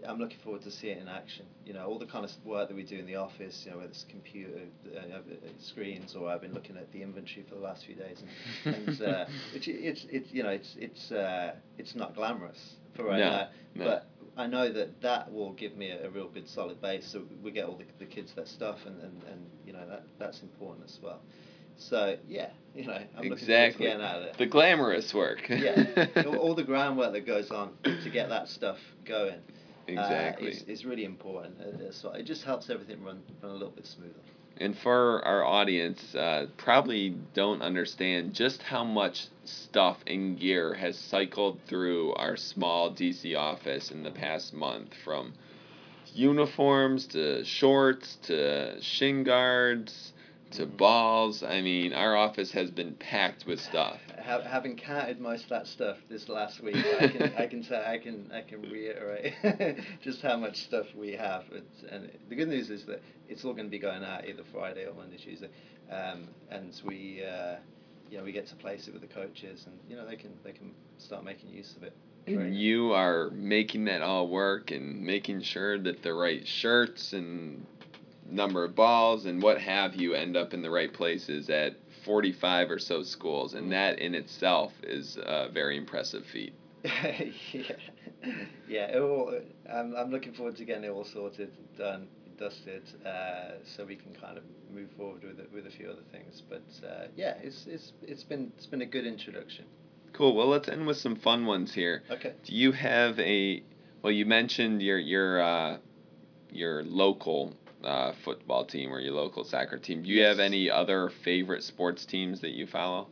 I'm 0.08 0.20
looking 0.20 0.38
forward 0.44 0.62
to 0.64 0.72
seeing 0.72 0.98
it 0.98 1.02
in 1.02 1.08
action 1.08 1.46
you 1.66 1.74
know 1.74 1.86
all 1.86 2.00
the 2.00 2.06
kind 2.06 2.26
of 2.26 2.32
work 2.46 2.70
that 2.70 2.76
we 2.76 2.84
do 2.84 2.98
in 2.98 3.06
the 3.06 3.16
office 3.16 3.64
you 3.66 3.72
know 3.72 3.78
whether 3.78 3.90
it's 3.90 4.06
computer 4.10 4.62
uh, 4.96 5.16
uh 5.16 5.22
screens 5.60 6.16
or 6.16 6.30
I've 6.30 6.42
been 6.42 6.54
looking 6.54 6.78
at 6.78 6.92
the 6.92 7.02
inventory 7.02 7.46
for 7.48 7.56
the 7.56 7.62
last 7.62 7.86
few 7.86 7.96
days 7.96 8.24
and, 8.66 9.02
uh, 9.02 9.26
it's, 9.54 9.68
it's 9.68 10.06
it's 10.10 10.32
you 10.32 10.44
know 10.44 10.50
it's 10.50 10.76
it's 10.78 11.12
uh, 11.12 11.56
it's 11.78 11.96
not 11.96 12.16
glamorous 12.16 12.76
for 12.96 13.06
right 13.06 13.20
no, 13.20 13.30
now 13.30 13.48
no. 13.76 13.86
but 13.86 14.08
I 14.40 14.48
know 14.48 14.72
that 14.72 15.02
that 15.02 15.32
will 15.34 15.52
give 15.52 15.76
me 15.76 15.90
a, 15.90 16.08
a, 16.08 16.10
real 16.10 16.30
good 16.30 16.48
solid 16.48 16.82
base. 16.82 17.06
So 17.12 17.24
we 17.44 17.52
get 17.52 17.66
all 17.66 17.76
the, 17.76 17.84
the 18.00 18.06
kids 18.06 18.32
their 18.34 18.46
stuff, 18.46 18.78
and, 18.86 18.98
and, 19.02 19.24
and 19.24 19.46
you 19.66 19.74
know 19.74 19.86
that 19.90 20.04
that's 20.18 20.42
important 20.42 20.86
as 20.86 20.98
well. 21.04 21.20
So 21.78 22.16
yeah, 22.26 22.50
you 22.74 22.86
know, 22.86 22.94
I'm 22.94 23.02
exactly. 23.02 23.30
looking 23.30 23.48
forward 23.48 23.72
to 23.74 23.78
getting 23.80 24.02
out 24.02 24.16
of 24.16 24.24
it. 24.24 24.38
The 24.38 24.46
glamorous 24.46 25.14
work. 25.14 25.50
yeah, 25.50 26.08
all, 26.26 26.38
all, 26.38 26.56
the 26.56 26.64
groundwork 26.64 27.12
that 27.14 27.26
goes 27.26 27.52
on 27.52 27.74
to 27.84 28.10
get 28.10 28.30
that 28.30 28.48
stuff 28.48 28.78
going. 29.06 29.40
Uh, 29.98 30.02
exactly. 30.02 30.48
Uh, 30.48 30.52
is, 30.52 30.64
is 30.64 30.86
really 30.86 31.06
important. 31.06 31.56
So 31.94 32.12
it 32.12 32.24
just 32.24 32.44
helps 32.44 32.70
everything 32.70 33.04
run 33.04 33.22
run 33.42 33.52
a 33.52 33.56
little 33.56 33.72
bit 33.72 33.86
smoother 33.86 34.20
and 34.60 34.78
for 34.78 35.24
our 35.26 35.46
audience, 35.46 36.14
uh, 36.16 36.48
probably 36.58 37.16
don't 37.34 37.62
understand 37.62 38.34
just 38.34 38.62
how 38.62 38.84
much 38.84 39.28
stuff 39.46 39.98
and 40.06 40.38
gear 40.38 40.74
has 40.74 40.98
cycled 40.98 41.60
through 41.68 42.14
our 42.16 42.36
small 42.36 42.92
DC 42.92 43.38
office 43.38 43.90
in 43.90 44.04
the 44.04 44.12
past 44.12 44.54
month 44.54 44.94
from 45.06 45.34
uniforms 46.14 47.08
to 47.08 47.46
shorts 47.46 48.18
to 48.24 48.82
shin 48.82 49.24
guards 49.24 50.12
to 50.52 50.66
balls. 50.66 51.42
I 51.42 51.62
mean, 51.62 51.94
our 51.94 52.18
office 52.18 52.52
has 52.52 52.70
been 52.70 52.96
packed 52.96 53.46
with 53.46 53.62
stuff. 53.62 54.00
Ha- 54.30 54.44
having 54.44 54.76
counted 54.76 55.20
most 55.20 55.46
of 55.46 55.50
that 55.50 55.68
stuff 55.68 55.98
this 56.08 56.30
last 56.30 56.62
week, 56.62 56.76
I 56.76 57.08
can 57.08 57.34
I 57.38 57.48
can 57.48 57.64
say 57.64 57.84
I 57.84 57.98
can 57.98 58.32
I 58.32 58.42
can 58.42 58.62
reiterate 58.62 59.34
just 60.04 60.22
how 60.22 60.38
much 60.38 60.58
stuff 60.58 60.86
we 60.96 61.14
have. 61.14 61.46
It's, 61.52 61.84
and 61.92 62.12
the 62.30 62.36
good 62.36 62.48
news 62.48 62.70
is 62.70 62.86
that 62.86 63.02
it's 63.28 63.44
all 63.44 63.54
going 63.54 63.66
to 63.66 63.72
be 63.72 63.80
going 63.80 64.04
out 64.04 64.28
either 64.28 64.44
Friday 64.54 64.86
or 64.86 64.94
Monday, 64.94 65.18
Tuesday, 65.18 65.50
um, 65.92 66.28
and 66.52 66.80
we 66.86 67.24
uh, 67.24 67.56
you 68.12 68.20
know 68.20 68.24
we 68.24 68.32
get 68.32 68.46
to 68.48 68.56
place 68.56 68.88
it 68.88 68.94
with 68.94 69.02
the 69.02 69.08
coaches, 69.08 69.66
and 69.66 69.78
you 69.90 69.96
know 69.96 70.06
they 70.06 70.16
can 70.16 70.32
they 70.44 70.52
can 70.52 70.74
start 71.00 71.24
making 71.24 71.50
use 71.50 71.76
of 71.76 71.84
it. 71.84 71.94
And 72.28 72.56
you 72.56 72.94
are 72.94 73.32
making 73.32 73.86
that 73.86 74.04
all 74.04 74.28
work 74.28 74.70
and 74.70 75.02
making 75.02 75.42
sure 75.42 75.80
that 75.80 76.04
the 76.04 76.14
right 76.14 76.46
shirts 76.46 77.14
and 77.14 77.66
number 78.30 78.64
of 78.64 78.76
balls 78.76 79.26
and 79.26 79.42
what 79.42 79.60
have 79.60 79.96
you 79.96 80.14
end 80.14 80.38
up 80.38 80.54
in 80.54 80.62
the 80.62 80.70
right 80.70 80.94
places 80.94 81.50
at 81.50 81.74
45 82.06 82.72
or 82.72 82.80
so 82.80 83.04
schools. 83.04 83.54
And 83.54 83.72
that 83.72 84.00
in 84.00 84.16
itself 84.16 84.74
is 84.84 85.18
a 85.22 85.50
very 85.50 85.78
impressive 85.78 86.26
feat. 86.26 86.54
yeah, 86.84 87.74
yeah. 88.68 88.86
It 88.86 89.02
all, 89.02 89.34
I'm, 89.72 89.94
I'm 89.96 90.12
looking 90.12 90.34
forward 90.34 90.56
to 90.58 90.66
getting 90.66 90.86
it 90.86 90.90
all 90.90 91.04
sorted, 91.04 91.52
done, 91.78 92.08
dusted, 92.38 92.84
uh, 93.06 93.58
so 93.66 93.84
we 93.86 93.98
can 93.98 94.14
kind 94.14 94.38
of 94.38 94.44
move 94.74 94.90
forward 94.98 95.24
with 95.24 95.40
it, 95.40 95.52
with 95.54 95.68
a 95.68 95.70
few 95.70 95.90
other 95.90 96.04
things. 96.12 96.42
But 96.50 96.64
uh, 96.88 97.08
yeah, 97.18 97.36
it's 97.44 97.66
it's 97.68 97.92
it's 98.02 98.24
been 98.24 98.54
it's 98.56 98.66
been 98.66 98.82
a 98.82 98.86
good 98.86 99.06
introduction. 99.06 99.66
Cool. 100.14 100.36
Well, 100.36 100.48
let's 100.48 100.70
end 100.70 100.88
with 100.88 100.98
some 100.98 101.16
fun 101.18 101.46
ones 101.46 101.74
here. 101.74 102.04
Okay. 102.10 102.34
Do 102.46 102.56
you 102.56 102.72
have 102.72 103.20
a? 103.20 103.62
Well, 104.02 104.14
you 104.14 104.26
mentioned 104.26 104.82
your 104.82 104.98
your 104.98 105.42
uh, 105.42 105.78
your 106.50 106.84
local 106.84 107.54
uh, 107.84 108.14
football 108.24 108.66
team 108.66 108.92
or 108.92 109.00
your 109.00 109.14
local 109.14 109.44
soccer 109.44 109.78
team. 109.78 110.04
Do 110.04 110.10
you 110.10 110.24
have 110.24 110.40
any 110.40 110.70
other 110.70 111.12
favorite 111.24 111.64
sports 111.64 112.06
teams 112.06 112.42
that 112.42 112.52
you 112.52 112.68
follow? 112.68 113.08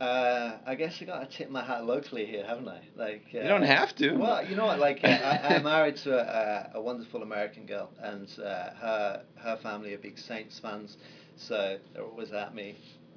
Uh, 0.00 0.58
I 0.66 0.74
guess 0.74 0.98
I 1.00 1.06
got 1.06 1.30
to 1.30 1.36
tip 1.36 1.48
my 1.50 1.64
hat 1.64 1.86
locally 1.86 2.26
here, 2.26 2.44
haven't 2.44 2.68
I? 2.68 2.80
Like 2.96 3.22
uh, 3.34 3.38
You 3.38 3.48
don't 3.48 3.62
have 3.62 3.94
to. 3.96 4.12
Well, 4.12 4.46
you 4.46 4.54
know 4.54 4.66
what? 4.66 4.78
Like 4.78 5.00
uh, 5.02 5.08
I, 5.08 5.54
I'm 5.54 5.62
married 5.62 5.96
to 5.98 6.18
a, 6.18 6.74
a, 6.74 6.78
a 6.78 6.80
wonderful 6.80 7.22
American 7.22 7.64
girl, 7.64 7.88
and 8.02 8.28
uh, 8.38 8.70
her 8.74 9.22
her 9.36 9.56
family 9.62 9.94
are 9.94 9.98
big 9.98 10.18
Saints 10.18 10.58
fans, 10.58 10.98
so 11.36 11.78
they're 11.94 12.02
always 12.04 12.32
at 12.32 12.54
me. 12.54 12.76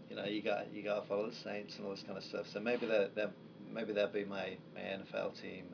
You 0.10 0.16
know, 0.16 0.26
you 0.26 0.42
got 0.42 0.74
you 0.74 0.84
got 0.84 1.02
to 1.02 1.08
follow 1.08 1.30
the 1.30 1.36
Saints 1.36 1.76
and 1.76 1.86
all 1.86 1.92
this 1.92 2.04
kind 2.04 2.18
of 2.18 2.24
stuff. 2.24 2.46
So 2.54 2.62
maybe 2.62 2.86
they 2.86 3.08
they 3.14 3.26
maybe 3.74 3.92
they'll 3.92 4.08
be 4.08 4.24
my, 4.24 4.56
my 4.74 4.82
NFL 4.82 5.42
team. 5.42 5.66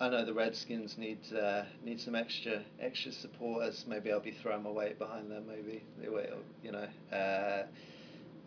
I 0.00 0.08
know 0.08 0.24
the 0.24 0.32
Redskins 0.32 0.96
need 0.96 1.18
uh, 1.38 1.64
need 1.84 2.00
some 2.00 2.14
extra 2.14 2.62
extra 2.80 3.12
supporters. 3.12 3.84
Maybe 3.86 4.10
I'll 4.10 4.20
be 4.20 4.30
throwing 4.42 4.62
my 4.62 4.70
weight 4.70 4.98
behind 4.98 5.30
them. 5.30 5.44
Maybe 5.46 5.82
they 6.00 6.08
will. 6.08 6.38
You 6.64 6.72
know. 6.72 6.86
Uh, 7.12 7.64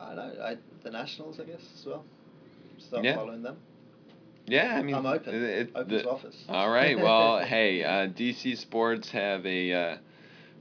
I 0.01 0.16
know 0.16 0.34
I, 0.43 0.58
the 0.84 0.89
Nationals, 0.89 1.39
I 1.39 1.43
guess 1.43 1.62
as 1.80 1.86
well. 1.86 2.04
Start 2.80 3.06
Yeah. 3.06 3.16
following 3.16 3.43
them. 3.43 3.58
Yeah, 4.47 4.76
I 4.78 4.82
mean, 4.82 4.95
I'm 4.95 5.06
open. 5.06 5.36
it- 5.36 5.70
open 5.76 5.89
the- 5.89 6.01
to 6.01 6.10
offers. 6.10 6.43
All 6.49 6.70
right. 6.70 6.97
Well, 6.97 7.39
hey, 7.45 7.84
uh, 7.84 8.08
DC 8.08 8.58
Sports 8.58 9.12
have 9.12 9.45
a 9.45 9.74
uh, 9.74 9.97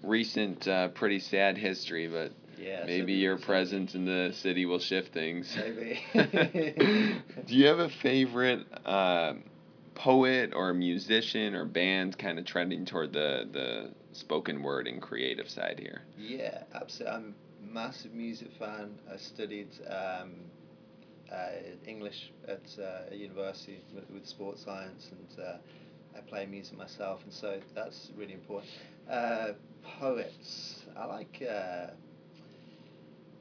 recent, 0.02 0.68
uh, 0.68 0.88
pretty 0.88 1.18
sad 1.18 1.56
history, 1.56 2.06
but 2.06 2.32
Yeah, 2.60 2.84
maybe 2.86 3.14
your 3.14 3.38
presence 3.38 3.94
in 3.94 4.04
the 4.04 4.32
city 4.34 4.66
will 4.66 4.78
shift 4.78 5.12
things. 5.12 5.56
Maybe. 5.56 6.00
Do 7.46 7.54
you 7.54 7.66
have 7.66 7.78
a 7.80 7.88
favorite 7.88 8.66
um 8.86 9.42
poet 9.94 10.52
or 10.54 10.72
musician 10.72 11.54
or 11.54 11.64
band 11.64 12.18
kind 12.18 12.38
of 12.38 12.44
trending 12.44 12.84
toward 12.84 13.12
the, 13.12 13.48
the 13.52 13.90
spoken 14.12 14.62
word 14.62 14.86
and 14.86 15.00
creative 15.00 15.48
side 15.48 15.78
here? 15.78 16.02
Yeah, 16.18 16.62
absolutely. 16.74 17.16
I'm 17.16 17.34
a 17.62 17.72
massive 17.72 18.12
music 18.14 18.48
fan. 18.58 18.98
I 19.12 19.16
studied 19.16 19.70
um, 19.88 20.32
uh, 21.32 21.50
English 21.86 22.32
at 22.46 22.62
uh, 22.78 23.10
a 23.10 23.14
university 23.14 23.80
with, 23.94 24.08
with 24.10 24.26
sports 24.26 24.64
science, 24.64 25.10
and 25.10 25.44
uh, 25.44 25.56
I 26.16 26.20
play 26.20 26.46
music 26.46 26.76
myself, 26.76 27.22
and 27.24 27.32
so 27.32 27.58
that's 27.74 28.10
really 28.16 28.34
important. 28.34 28.70
Uh, 29.10 29.52
poets, 29.98 30.84
I 30.96 31.04
like. 31.06 31.42
Uh, 31.48 31.86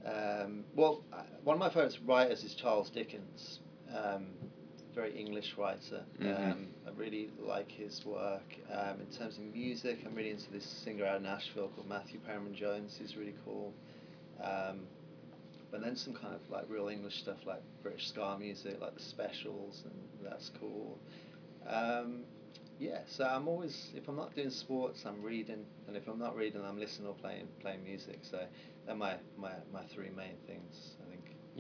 um, 0.06 0.64
well, 0.76 1.04
one 1.44 1.56
of 1.56 1.60
my 1.60 1.70
favourite 1.70 2.00
writers 2.06 2.44
is 2.44 2.56
Charles 2.56 2.90
Dickens. 2.90 3.60
Um, 3.96 4.28
very 4.94 5.18
English 5.18 5.58
writer. 5.58 6.06
Mhm. 6.20 6.52
Um, 6.52 6.68
I 6.86 6.92
really 6.92 7.30
like 7.40 7.72
his 7.72 8.06
work. 8.06 8.58
Um, 8.70 9.02
in 9.02 9.08
terms 9.08 9.38
of 9.38 9.44
music, 9.44 10.00
I'm 10.06 10.16
really 10.16 10.32
into 10.32 10.52
this 10.52 10.66
singer 10.66 11.06
out 11.06 11.18
of 11.18 11.22
Nashville 11.24 11.70
called 11.70 11.88
Matthew 11.88 12.20
Perryman 12.20 12.54
Jones. 12.56 12.98
He's 12.98 13.16
really 13.16 13.36
cool. 13.46 13.74
Um, 14.42 14.88
but 15.72 15.82
then 15.82 15.96
some 15.96 16.14
kind 16.14 16.36
of 16.36 16.50
like 16.50 16.66
real 16.70 16.90
English 16.90 17.20
stuff 17.20 17.46
like 17.46 17.62
British 17.82 18.08
ska 18.10 18.38
music, 18.38 18.80
like 18.82 18.94
the 18.96 19.04
Specials, 19.04 19.84
and 19.86 19.94
that's 20.24 20.50
cool. 20.60 21.00
Um, 21.66 22.26
yeah, 22.80 23.02
so 23.06 23.24
I'm 23.26 23.48
always 23.48 23.92
if 23.96 24.08
I'm 24.08 24.16
not 24.16 24.36
doing 24.36 24.50
sports, 24.50 25.06
I'm 25.06 25.22
reading, 25.22 25.66
and 25.88 25.96
if 25.96 26.08
I'm 26.08 26.20
not 26.20 26.36
reading, 26.36 26.62
I'm 26.66 26.80
listening 26.80 27.08
or 27.08 27.16
playing 27.16 27.48
playing 27.60 27.84
music. 27.84 28.20
So 28.24 28.46
they're 28.86 28.96
my, 28.96 29.16
my, 29.38 29.54
my 29.72 29.84
three 29.94 30.10
main 30.10 30.38
things. 30.48 30.96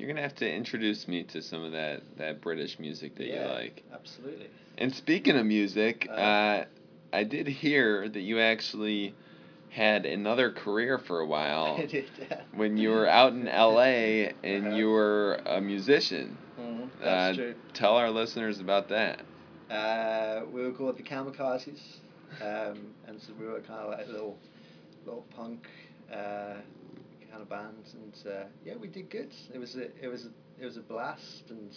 You're 0.01 0.07
gonna 0.07 0.23
have 0.23 0.33
to 0.37 0.51
introduce 0.51 1.07
me 1.07 1.21
to 1.25 1.43
some 1.43 1.63
of 1.63 1.73
that, 1.73 2.01
that 2.17 2.41
British 2.41 2.79
music 2.79 3.13
that 3.17 3.27
yeah, 3.27 3.43
you 3.43 3.49
like. 3.53 3.83
Absolutely. 3.93 4.47
And 4.79 4.91
speaking 4.95 5.37
of 5.37 5.45
music, 5.45 6.07
Uh, 6.09 6.13
uh, 6.19 6.65
I 7.13 7.23
did 7.23 7.45
hear 7.45 8.09
that 8.09 8.19
you 8.19 8.39
actually 8.39 9.13
had 9.69 10.07
another 10.07 10.49
career 10.49 10.97
for 10.97 11.19
a 11.19 11.25
while 11.27 11.75
I 11.79 11.85
did. 11.85 12.05
Yeah. 12.19 12.41
when 12.55 12.77
you 12.77 12.89
were 12.89 13.07
out 13.07 13.33
in 13.33 13.47
LA 13.47 14.31
and 14.43 14.65
Uh-huh. 14.65 14.75
you 14.75 14.89
were 14.89 15.39
a 15.45 15.61
musician. 15.61 16.35
Mhm, 16.57 16.89
That's 16.99 17.37
Uh, 17.37 17.39
true. 17.39 17.55
Tell 17.73 17.95
our 17.95 18.09
listeners 18.09 18.59
about 18.59 18.87
that. 18.89 19.21
Uh, 19.69 20.45
we 20.51 20.63
were 20.63 20.71
called 20.71 20.97
the 20.97 21.03
Kamikazes, 21.03 21.79
um, 22.41 22.95
and 23.07 23.21
so 23.21 23.33
we 23.39 23.45
were 23.45 23.59
kind 23.59 23.81
of 23.81 23.91
like 23.91 24.07
a 24.07 24.11
little, 24.11 24.39
little 25.05 25.27
punk 25.35 25.67
uh, 26.11 26.55
kind 27.32 27.41
of 27.41 27.49
band, 27.49 27.89
and 27.93 28.32
uh, 28.32 28.43
yeah, 28.65 28.73
we 28.79 28.88
did 28.88 29.09
good. 29.09 29.32
It 29.53 29.57
was 29.57 29.75
a, 29.75 29.84
it 30.03 30.07
was 30.09 30.25
a, 30.25 30.29
it 30.61 30.65
was 30.65 30.77
a 30.77 30.82
blast, 30.82 31.49
and 31.49 31.71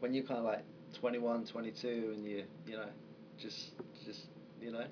when 0.00 0.12
you're 0.12 0.24
kind 0.24 0.38
of 0.38 0.44
like 0.44 0.64
21, 0.94 1.46
22, 1.46 2.12
and 2.14 2.26
you 2.26 2.44
you 2.66 2.76
know, 2.76 2.88
just 3.38 3.72
just 4.04 4.26
you 4.60 4.72
know. 4.72 4.84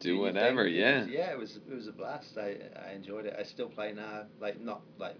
Do 0.00 0.18
whatever, 0.18 0.68
yeah. 0.68 1.00
was- 1.00 1.08
yeah, 1.08 1.32
it 1.32 1.38
was 1.38 1.58
it 1.68 1.74
was 1.74 1.88
a 1.88 1.92
blast. 1.92 2.38
I 2.38 2.56
I 2.88 2.92
enjoyed 2.92 3.26
it. 3.26 3.34
I 3.38 3.42
still 3.42 3.68
play 3.68 3.92
now, 3.92 4.22
like 4.40 4.60
not 4.60 4.80
like 4.98 5.16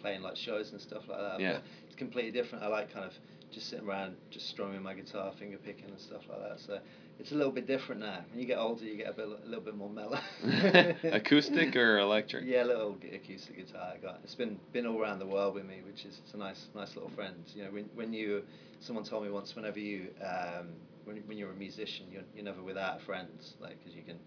playing 0.00 0.22
like 0.22 0.36
shows 0.36 0.70
and 0.72 0.80
stuff 0.80 1.02
like 1.08 1.18
that. 1.18 1.40
Yeah. 1.40 1.52
But 1.54 1.62
it's 1.86 1.96
completely 1.96 2.30
different. 2.30 2.64
I 2.64 2.68
like 2.68 2.92
kind 2.92 3.04
of 3.04 3.12
just 3.50 3.68
sitting 3.68 3.86
around, 3.86 4.16
just 4.30 4.48
strumming 4.48 4.82
my 4.82 4.94
guitar, 4.94 5.32
finger 5.38 5.58
picking 5.58 5.86
and 5.90 6.00
stuff 6.00 6.22
like 6.28 6.40
that. 6.40 6.60
So 6.60 6.78
it's 7.18 7.32
a 7.32 7.34
little 7.34 7.52
bit 7.52 7.66
different 7.66 8.00
now. 8.00 8.24
When 8.30 8.40
you 8.40 8.46
get 8.46 8.58
older, 8.58 8.84
you 8.84 8.96
get 8.96 9.08
a 9.08 9.12
bit 9.12 9.26
a 9.26 9.46
little 9.46 9.64
bit 9.64 9.76
more 9.76 9.90
mellow. 9.90 10.18
Acoustic 11.12 11.76
or 11.76 11.98
electric? 11.98 12.44
Yeah, 12.46 12.64
a 12.64 12.66
little 12.66 12.96
acoustic 13.12 13.56
guitar 13.56 13.92
I 13.94 13.98
got. 13.98 14.20
It's 14.24 14.34
been 14.34 14.58
been 14.72 14.86
all 14.86 15.00
around 15.00 15.18
the 15.18 15.26
world 15.26 15.54
with 15.54 15.64
me, 15.64 15.82
which 15.86 16.04
is 16.04 16.18
it's 16.24 16.34
a 16.34 16.38
nice 16.38 16.66
nice 16.74 16.94
little 16.94 17.10
friend. 17.10 17.34
You 17.54 17.64
know, 17.64 17.70
when 17.70 17.88
when 17.94 18.12
you 18.12 18.42
someone 18.80 19.04
told 19.04 19.24
me 19.24 19.30
once, 19.30 19.54
whenever 19.54 19.78
you 19.78 20.08
um, 20.22 20.68
when 21.04 21.16
when 21.26 21.38
you're 21.38 21.52
a 21.52 21.56
musician, 21.56 22.06
you're 22.10 22.22
you're 22.34 22.44
never 22.44 22.62
without 22.62 23.00
friends, 23.02 23.54
like 23.60 23.78
because 23.78 23.94
you 23.94 24.02
can 24.02 24.18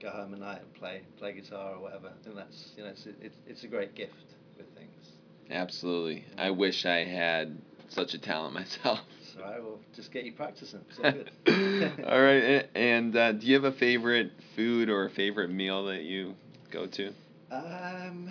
go 0.00 0.10
home 0.10 0.34
at 0.34 0.40
night 0.40 0.60
and 0.62 0.74
play 0.74 1.02
play 1.18 1.32
guitar 1.32 1.74
or 1.74 1.80
whatever. 1.80 2.12
And 2.26 2.36
that's 2.36 2.72
you 2.76 2.84
know 2.84 2.90
it's 2.90 3.06
it's 3.20 3.36
it's 3.46 3.64
a 3.64 3.68
great 3.68 3.94
gift 3.94 4.34
with 4.56 4.66
things. 4.74 5.12
Absolutely. 5.50 6.24
I 6.38 6.50
wish 6.50 6.86
I 6.86 7.04
had 7.04 7.58
such 7.88 8.14
a 8.14 8.18
talent 8.18 8.54
myself. 8.62 9.00
So 9.34 9.42
I 9.42 9.60
will 9.60 9.80
just 9.94 10.12
get 10.12 10.24
you 10.24 10.32
practicing. 10.32 10.80
It's 10.90 10.98
all 10.98 11.10
good. 11.10 12.04
All 12.06 12.20
right, 12.20 12.68
and 12.74 13.16
uh, 13.16 13.32
do 13.32 13.46
you 13.46 13.54
have 13.54 13.64
a 13.64 13.72
favorite 13.72 14.32
food 14.54 14.90
or 14.90 15.06
a 15.06 15.10
favorite 15.10 15.50
meal 15.50 15.86
that 15.86 16.02
you 16.02 16.34
go 16.70 16.86
to? 16.86 17.12
Um, 17.50 18.30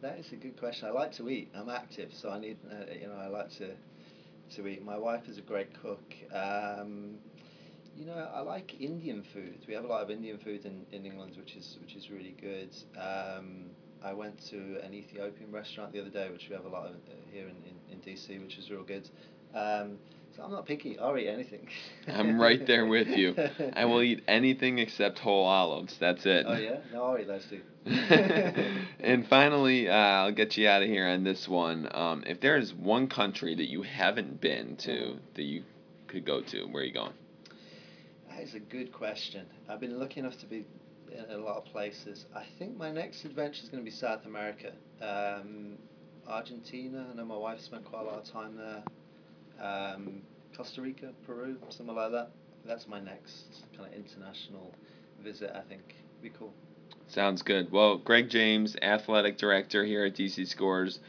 that 0.00 0.18
is 0.18 0.32
a 0.32 0.36
good 0.36 0.58
question. 0.58 0.88
I 0.88 0.90
like 0.90 1.12
to 1.12 1.28
eat. 1.28 1.48
I'm 1.54 1.68
active, 1.68 2.10
so 2.12 2.30
I 2.30 2.40
need 2.40 2.56
uh, 2.70 2.92
you 2.92 3.06
know 3.06 3.14
I 3.14 3.28
like 3.28 3.50
to 3.58 3.70
to 4.56 4.66
eat. 4.66 4.84
My 4.84 4.98
wife 4.98 5.28
is 5.28 5.38
a 5.38 5.42
great 5.42 5.80
cook. 5.80 6.02
Um, 6.32 7.18
you 7.96 8.06
know 8.06 8.28
I 8.34 8.40
like 8.40 8.80
Indian 8.80 9.22
food. 9.32 9.58
We 9.68 9.74
have 9.74 9.84
a 9.84 9.88
lot 9.88 10.02
of 10.02 10.10
Indian 10.10 10.38
food 10.38 10.64
in, 10.64 10.84
in 10.90 11.06
England, 11.06 11.36
which 11.36 11.54
is 11.54 11.78
which 11.80 11.94
is 11.94 12.10
really 12.10 12.34
good. 12.40 12.70
Um, 12.98 13.70
I 14.04 14.12
went 14.12 14.44
to 14.50 14.80
an 14.84 14.92
Ethiopian 14.92 15.52
restaurant 15.52 15.92
the 15.92 16.00
other 16.00 16.10
day, 16.10 16.28
which 16.32 16.48
we 16.48 16.56
have 16.56 16.64
a 16.64 16.68
lot 16.68 16.86
of 16.86 16.94
uh, 16.94 17.14
here 17.32 17.46
in, 17.46 17.56
in, 17.68 17.92
in 17.92 18.00
DC, 18.00 18.40
which 18.42 18.58
is 18.58 18.68
real 18.70 18.82
good. 18.82 19.08
Um, 19.54 19.98
so 20.36 20.42
I'm 20.42 20.50
not 20.50 20.66
picky. 20.66 20.98
I'll 20.98 21.16
eat 21.16 21.28
anything. 21.28 21.68
I'm 22.08 22.40
right 22.40 22.66
there 22.66 22.86
with 22.86 23.08
you. 23.08 23.34
I 23.74 23.84
will 23.84 24.02
eat 24.02 24.22
anything 24.26 24.78
except 24.78 25.18
whole 25.18 25.44
olives. 25.44 25.96
That's 25.98 26.24
it. 26.26 26.46
Oh 26.48 26.56
yeah, 26.56 26.78
no, 26.92 27.04
I'll 27.04 27.18
eat 27.18 27.26
those 27.26 27.46
too. 27.46 27.60
and 29.00 29.26
finally, 29.26 29.88
uh, 29.88 29.92
I'll 29.92 30.32
get 30.32 30.56
you 30.56 30.68
out 30.68 30.82
of 30.82 30.88
here 30.88 31.06
on 31.08 31.24
this 31.24 31.48
one. 31.48 31.88
Um, 31.92 32.22
if 32.26 32.40
there 32.40 32.56
is 32.56 32.72
one 32.72 33.08
country 33.08 33.54
that 33.54 33.68
you 33.68 33.82
haven't 33.82 34.40
been 34.40 34.76
to 34.78 35.16
that 35.34 35.42
you 35.42 35.64
could 36.06 36.24
go 36.24 36.40
to, 36.42 36.64
where 36.66 36.82
are 36.82 36.86
you 36.86 36.94
going? 36.94 37.12
That 38.30 38.42
is 38.42 38.54
a 38.54 38.60
good 38.60 38.92
question. 38.92 39.46
I've 39.68 39.80
been 39.80 39.98
lucky 39.98 40.20
enough 40.20 40.38
to 40.40 40.46
be 40.46 40.64
in 41.10 41.30
a 41.30 41.38
lot 41.38 41.56
of 41.56 41.64
places. 41.66 42.24
I 42.34 42.44
think 42.58 42.76
my 42.76 42.90
next 42.90 43.24
adventure 43.24 43.62
is 43.62 43.68
going 43.68 43.84
to 43.84 43.84
be 43.84 43.94
South 43.94 44.24
America, 44.24 44.72
um, 45.02 45.76
Argentina. 46.26 47.06
I 47.10 47.16
know 47.16 47.24
my 47.24 47.36
wife 47.36 47.60
spent 47.60 47.84
quite 47.84 48.02
a 48.02 48.04
lot 48.04 48.18
of 48.18 48.24
time 48.24 48.56
there. 48.56 48.82
Um, 49.62 50.22
Costa 50.56 50.82
Rica, 50.82 51.12
Peru, 51.26 51.56
something 51.70 51.94
like 51.94 52.12
that. 52.12 52.30
That's 52.66 52.86
my 52.86 53.00
next 53.00 53.64
kind 53.76 53.88
of 53.88 53.94
international 53.94 54.72
visit. 55.22 55.52
I 55.54 55.60
think 55.62 55.94
be 56.22 56.30
cool. 56.30 56.52
Sounds 57.08 57.42
good. 57.42 57.70
Well, 57.72 57.98
Greg 57.98 58.28
James, 58.30 58.76
athletic 58.80 59.38
director 59.38 59.84
here 59.84 60.04
at 60.06 60.14
DC 60.14 60.46
Scores, 60.46 61.00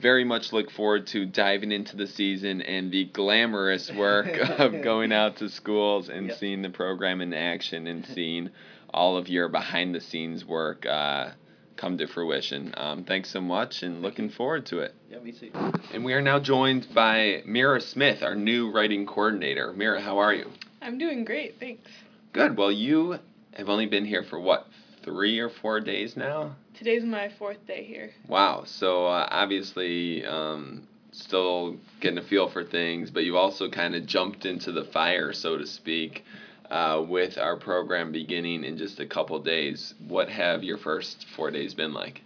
very 0.00 0.24
much 0.24 0.52
look 0.52 0.70
forward 0.70 1.06
to 1.08 1.26
diving 1.26 1.72
into 1.72 1.96
the 1.96 2.06
season 2.06 2.60
and 2.62 2.90
the 2.90 3.04
glamorous 3.06 3.90
work 3.92 4.36
of 4.58 4.82
going 4.82 5.12
out 5.12 5.36
to 5.36 5.48
schools 5.48 6.08
and 6.08 6.28
Yep. 6.28 6.38
seeing 6.38 6.62
the 6.62 6.70
program 6.70 7.20
in 7.20 7.32
action 7.34 7.86
and 7.86 8.04
seeing 8.06 8.50
all 8.92 9.16
of 9.16 9.28
your 9.28 9.48
behind 9.48 9.94
the 9.94 10.00
scenes 10.00 10.44
work 10.44 10.86
uh, 10.86 11.30
come 11.76 11.98
to 11.98 12.06
fruition. 12.06 12.74
Um, 12.76 13.04
thanks 13.04 13.30
so 13.30 13.40
much 13.40 13.82
and 13.82 14.02
looking 14.02 14.30
forward 14.30 14.66
to 14.66 14.80
it. 14.80 14.94
Yeah, 15.10 15.18
me 15.18 15.32
too. 15.32 15.50
And 15.92 16.04
we 16.04 16.12
are 16.12 16.22
now 16.22 16.38
joined 16.38 16.86
by 16.94 17.42
Mira 17.44 17.80
Smith, 17.80 18.22
our 18.22 18.34
new 18.34 18.70
writing 18.70 19.06
coordinator. 19.06 19.72
Mira, 19.72 20.00
how 20.00 20.18
are 20.18 20.34
you? 20.34 20.50
I'm 20.80 20.98
doing 20.98 21.24
great, 21.24 21.58
thanks. 21.60 21.90
Good. 22.32 22.56
Well, 22.56 22.72
you 22.72 23.18
have 23.54 23.68
only 23.68 23.86
been 23.86 24.04
here 24.04 24.24
for 24.24 24.40
what, 24.40 24.66
three 25.04 25.38
or 25.38 25.50
four 25.50 25.80
days 25.80 26.16
now? 26.16 26.56
Today's 26.74 27.04
my 27.04 27.30
fourth 27.38 27.66
day 27.66 27.84
here. 27.84 28.10
Wow. 28.28 28.64
So 28.66 29.06
uh, 29.06 29.28
obviously, 29.30 30.24
um, 30.24 30.86
still 31.12 31.76
getting 32.00 32.18
a 32.18 32.22
feel 32.22 32.48
for 32.48 32.64
things, 32.64 33.10
but 33.10 33.24
you 33.24 33.36
also 33.36 33.68
kind 33.68 33.94
of 33.94 34.06
jumped 34.06 34.46
into 34.46 34.72
the 34.72 34.84
fire, 34.84 35.32
so 35.32 35.58
to 35.58 35.66
speak, 35.66 36.24
uh, 36.72 37.04
with 37.06 37.36
our 37.36 37.56
program 37.56 38.10
beginning 38.10 38.64
in 38.64 38.78
just 38.78 38.98
a 38.98 39.06
couple 39.06 39.38
days. 39.38 39.94
What 40.08 40.30
have 40.30 40.64
your 40.64 40.78
first 40.78 41.26
four 41.36 41.50
days 41.50 41.74
been 41.74 41.92
like? 41.92 42.22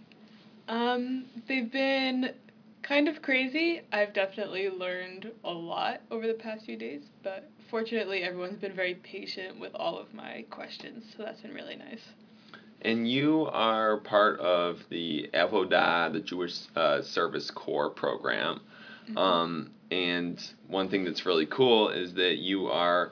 Um, 0.69 1.25
they've 1.47 1.71
been 1.71 2.33
kind 2.81 3.09
of 3.09 3.21
crazy. 3.21 3.81
I've 3.91 4.13
definitely 4.13 4.69
learned 4.69 5.31
a 5.43 5.51
lot 5.51 6.01
over 6.09 6.25
the 6.25 6.33
past 6.33 6.65
few 6.65 6.77
days, 6.77 7.01
but 7.23 7.49
fortunately, 7.69 8.23
everyone's 8.23 8.59
been 8.59 8.75
very 8.75 8.95
patient 8.95 9.59
with 9.59 9.75
all 9.75 9.99
of 9.99 10.13
my 10.13 10.45
questions, 10.49 11.03
so 11.15 11.23
that's 11.23 11.41
been 11.41 11.53
really 11.53 11.75
nice. 11.75 12.01
And 12.83 13.09
you 13.09 13.47
are 13.51 13.97
part 13.97 14.39
of 14.39 14.79
the 14.89 15.29
Avodah, 15.33 16.13
the 16.13 16.21
Jewish 16.21 16.57
uh, 16.75 17.01
Service 17.01 17.51
Corps 17.51 17.89
program. 17.89 18.61
Um, 19.15 19.71
and 19.89 20.37
one 20.67 20.89
thing 20.89 21.05
that's 21.05 21.25
really 21.25 21.45
cool 21.45 21.89
is 21.89 22.13
that 22.15 22.37
you 22.37 22.67
are 22.67 23.11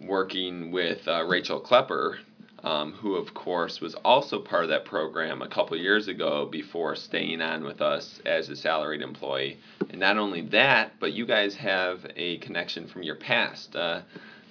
working 0.00 0.70
with 0.70 1.06
uh, 1.08 1.24
Rachel 1.24 1.60
Klepper, 1.60 2.18
um, 2.62 2.92
who, 2.92 3.14
of 3.14 3.32
course, 3.34 3.80
was 3.80 3.94
also 3.96 4.40
part 4.40 4.64
of 4.64 4.70
that 4.70 4.84
program 4.84 5.42
a 5.42 5.48
couple 5.48 5.76
years 5.76 6.08
ago 6.08 6.46
before 6.46 6.96
staying 6.96 7.40
on 7.40 7.64
with 7.64 7.80
us 7.80 8.20
as 8.26 8.48
a 8.48 8.56
salaried 8.56 9.02
employee. 9.02 9.58
And 9.90 10.00
not 10.00 10.18
only 10.18 10.42
that, 10.48 10.92
but 10.98 11.12
you 11.12 11.26
guys 11.26 11.54
have 11.56 12.06
a 12.16 12.38
connection 12.38 12.88
from 12.88 13.02
your 13.02 13.16
past. 13.16 13.76
Uh, 13.76 14.02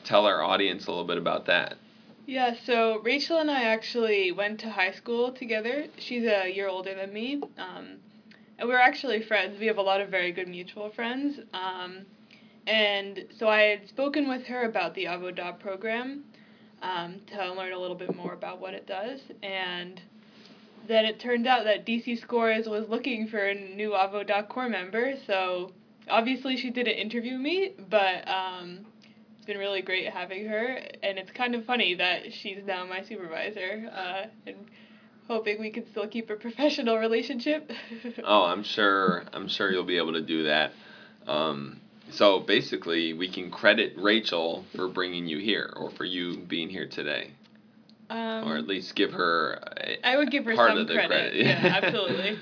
tell 0.04 0.26
our 0.26 0.42
audience 0.42 0.88
a 0.88 0.92
little 0.92 1.06
bit 1.06 1.18
about 1.18 1.46
that. 1.48 1.76
Yeah, 2.28 2.56
so 2.66 3.00
Rachel 3.04 3.40
and 3.40 3.52
I 3.52 3.64
actually 3.66 4.32
went 4.32 4.60
to 4.62 4.70
high 4.70 4.94
school 4.94 5.32
together. 5.32 5.86
She's 6.00 6.24
a 6.24 6.50
year 6.50 6.68
older 6.68 6.96
than 6.96 7.14
me. 7.14 7.42
Um, 7.58 7.98
and 8.58 8.70
we're 8.70 8.80
actually 8.80 9.22
friends. 9.22 9.60
We 9.60 9.68
have 9.68 9.78
a 9.78 9.82
lot 9.82 10.02
of 10.02 10.10
very 10.10 10.32
good 10.32 10.48
mutual 10.48 10.90
friends. 10.90 11.40
Um, 11.54 12.06
and 12.68 13.26
so 13.38 13.48
I 13.48 13.62
had 13.62 13.88
spoken 13.88 14.28
with 14.28 14.46
her 14.48 14.64
about 14.64 14.96
the 14.96 15.06
Avodah 15.06 15.60
program 15.60 16.24
um, 16.82 17.22
to 17.28 17.54
learn 17.54 17.74
a 17.74 17.80
little 17.80 17.96
bit 17.96 18.16
more 18.16 18.34
about 18.34 18.60
what 18.60 18.74
it 18.74 18.88
does. 18.88 19.20
And 19.44 20.02
then 20.88 21.06
it 21.06 21.20
turned 21.20 21.48
out 21.48 21.64
that 21.66 21.86
DC 21.86 22.22
Scores 22.22 22.68
was 22.68 22.88
looking 22.90 23.28
for 23.28 23.40
a 23.40 23.54
new 23.54 23.92
Avodah 23.92 24.48
corps 24.48 24.70
member. 24.70 25.14
So 25.28 25.72
obviously 26.10 26.58
she 26.58 26.70
didn't 26.70 26.96
interview 26.96 27.38
me, 27.38 27.74
but 27.90 28.28
um, 28.28 28.86
it's 29.38 29.46
been 29.46 29.58
really 29.58 29.82
great 29.82 30.10
having 30.12 30.48
her. 30.48 30.80
And 31.04 31.18
it's 31.18 31.32
kind 31.32 31.56
of 31.56 31.66
funny 31.66 31.96
that 31.96 32.34
she's 32.34 32.60
now 32.66 32.86
my 32.86 33.04
supervisor. 33.04 33.90
Uh, 33.94 34.26
and 34.48 34.58
hoping 35.28 35.60
we 35.60 35.72
can 35.72 35.90
still 35.92 36.08
keep 36.08 36.30
a 36.30 36.36
professional 36.36 36.98
relationship. 36.98 37.72
Oh, 38.24 38.44
I'm 38.44 38.64
sure. 38.64 39.24
I'm 39.34 39.48
sure 39.48 39.72
you'll 39.72 39.84
be 39.84 39.98
able 39.98 40.14
to 40.14 40.22
do 40.22 40.44
that. 40.44 40.72
Um, 41.28 41.80
so 42.12 42.40
basically, 42.40 43.14
we 43.14 43.30
can 43.30 43.52
credit 43.52 43.94
Rachel 43.98 44.66
for 44.76 44.88
bringing 44.88 45.26
you 45.26 45.40
here, 45.40 45.74
or 45.76 45.90
for 45.92 46.06
you 46.06 46.38
being 46.38 46.70
here 46.70 46.88
today, 46.88 47.32
um, 48.10 48.48
or 48.48 48.58
at 48.58 48.68
least 48.68 48.96
give 48.96 49.14
her 49.14 49.60
a, 49.78 50.08
I 50.08 50.18
would 50.18 50.32
give 50.32 50.46
her 50.46 50.56
part 50.56 50.72
some 50.72 50.78
of 50.80 50.88
the 50.88 50.94
credit. 50.94 51.10
credit. 51.10 51.36
Yeah, 51.36 51.80
absolutely. 51.84 52.40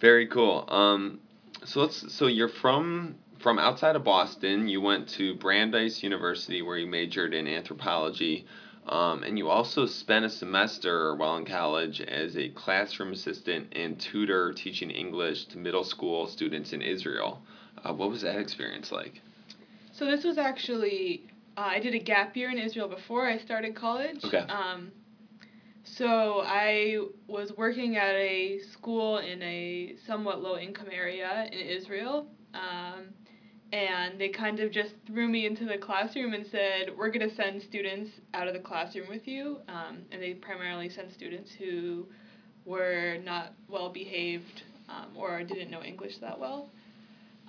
Very 0.00 0.26
cool. 0.26 0.64
Um, 0.68 1.20
so 1.64 1.80
let's. 1.80 2.12
So 2.12 2.26
you're 2.26 2.48
from 2.48 3.16
from 3.40 3.58
outside 3.58 3.96
of 3.96 4.04
Boston. 4.04 4.68
You 4.68 4.80
went 4.80 5.08
to 5.10 5.34
Brandeis 5.34 6.02
University, 6.02 6.62
where 6.62 6.78
you 6.78 6.86
majored 6.86 7.34
in 7.34 7.46
anthropology. 7.46 8.46
Um, 8.86 9.22
and 9.22 9.38
you 9.38 9.48
also 9.48 9.86
spent 9.86 10.26
a 10.26 10.30
semester 10.30 11.14
while 11.14 11.38
in 11.38 11.46
college 11.46 12.02
as 12.02 12.36
a 12.36 12.50
classroom 12.50 13.12
assistant 13.12 13.68
and 13.72 13.98
tutor 13.98 14.52
teaching 14.52 14.90
English 14.90 15.46
to 15.46 15.58
middle 15.58 15.84
school 15.84 16.26
students 16.26 16.74
in 16.74 16.82
Israel. 16.82 17.40
Uh, 17.84 17.92
what 17.92 18.10
was 18.10 18.22
that 18.22 18.38
experience 18.38 18.90
like? 18.90 19.20
So 19.92 20.06
this 20.06 20.24
was 20.24 20.38
actually 20.38 21.24
uh, 21.56 21.60
I 21.60 21.80
did 21.80 21.94
a 21.94 21.98
gap 21.98 22.36
year 22.36 22.50
in 22.50 22.58
Israel 22.58 22.88
before 22.88 23.28
I 23.28 23.38
started 23.38 23.74
college. 23.74 24.24
Okay. 24.24 24.38
Um, 24.38 24.90
so 25.84 26.42
I 26.44 26.98
was 27.28 27.52
working 27.56 27.96
at 27.96 28.14
a 28.14 28.58
school 28.72 29.18
in 29.18 29.42
a 29.42 29.94
somewhat 30.06 30.42
low 30.42 30.58
income 30.58 30.88
area 30.90 31.46
in 31.52 31.58
Israel. 31.58 32.26
Um, 32.54 33.08
and 33.72 34.20
they 34.20 34.28
kind 34.28 34.60
of 34.60 34.70
just 34.70 34.94
threw 35.06 35.28
me 35.28 35.46
into 35.46 35.64
the 35.64 35.76
classroom 35.76 36.32
and 36.32 36.46
said, 36.46 36.90
"We're 36.96 37.10
going 37.10 37.28
to 37.28 37.34
send 37.34 37.60
students 37.62 38.10
out 38.32 38.46
of 38.46 38.54
the 38.54 38.60
classroom 38.60 39.08
with 39.08 39.26
you." 39.26 39.58
Um, 39.68 40.02
and 40.12 40.22
they 40.22 40.34
primarily 40.34 40.88
sent 40.88 41.12
students 41.12 41.50
who 41.52 42.06
were 42.64 43.18
not 43.24 43.52
well 43.68 43.90
behaved 43.90 44.62
um, 44.88 45.16
or 45.16 45.42
didn't 45.42 45.70
know 45.70 45.82
English 45.82 46.18
that 46.18 46.38
well. 46.38 46.70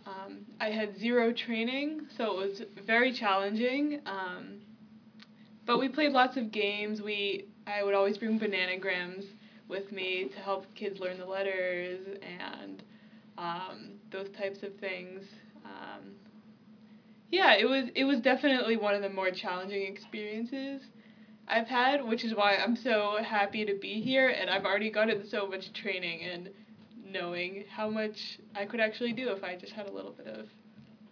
Um, 0.06 0.46
I 0.60 0.70
had 0.70 0.98
zero 0.98 1.34
training, 1.34 2.08
so 2.16 2.40
it 2.40 2.48
was 2.48 2.62
very 2.86 3.12
challenging. 3.12 4.02
Um, 4.06 4.62
but 5.66 5.80
we 5.80 5.90
played 5.90 6.12
lots 6.12 6.38
of 6.38 6.52
games. 6.52 7.02
We 7.02 7.48
I 7.68 7.84
would 7.84 7.96
always 7.96 8.18
bring 8.18 8.40
bananagrams 8.40 9.26
with 9.68 9.92
me 9.92 10.30
to 10.36 10.40
help 10.40 10.66
kids 10.76 11.00
learn 11.00 11.18
the 11.18 11.26
letters 11.26 12.00
and 12.22 12.84
um, 13.38 13.92
those 14.12 14.30
types 14.38 14.62
of 14.62 14.76
things. 14.80 15.24
Um, 15.66 16.12
yeah, 17.32 17.56
it 17.56 17.66
was 17.66 17.90
it 17.96 18.04
was 18.04 18.20
definitely 18.20 18.78
one 18.78 18.94
of 18.94 19.02
the 19.02 19.10
more 19.10 19.32
challenging 19.32 19.92
experiences 19.92 20.82
I've 21.48 21.68
had, 21.68 22.06
which 22.06 22.24
is 22.24 22.36
why 22.36 22.56
I'm 22.56 22.76
so 22.76 23.18
happy 23.24 23.66
to 23.66 23.76
be 23.82 24.02
here 24.02 24.30
and 24.30 24.50
I've 24.50 24.66
already 24.66 24.92
gotten 24.92 25.28
so 25.28 25.48
much 25.48 25.74
training 25.74 26.22
and 26.22 26.50
knowing 27.06 27.66
how 27.70 27.88
much 27.90 28.40
I 28.56 28.66
could 28.66 28.80
actually 28.80 29.14
do 29.14 29.30
if 29.30 29.44
I 29.44 29.56
just 29.56 29.74
had 29.74 29.88
a 29.88 29.92
little 29.92 30.12
bit 30.12 30.28
of 30.28 30.48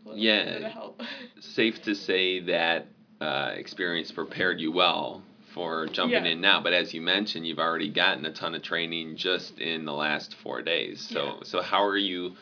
a 0.05 0.09
little 0.09 0.23
Yeah. 0.23 0.53
bit 0.53 0.63
of 0.63 0.71
help. 0.71 1.01
Safe 1.39 1.81
to 1.83 1.95
say 1.95 2.39
that 2.41 2.85
uh, 3.21 3.53
experience 3.55 4.11
prepared 4.11 4.59
you 4.59 4.71
well 4.71 5.23
for 5.53 5.85
jumping 5.87 6.25
Yeah. 6.25 6.31
in 6.31 6.41
now. 6.41 6.59
But 6.59 6.73
as 6.73 6.93
you 6.93 7.01
mentioned, 7.01 7.47
you've 7.47 7.59
already 7.59 7.87
gotten 7.89 8.25
a 8.25 8.31
ton 8.31 8.55
of 8.55 8.63
training 8.63 9.15
just 9.17 9.59
in 9.59 9.85
the 9.85 9.93
last 9.93 10.35
four 10.35 10.61
days. 10.61 10.99
So 10.99 11.25
Yeah. 11.25 11.33
so 11.43 11.61
how 11.61 11.83
are 11.83 11.97
you 11.97 12.35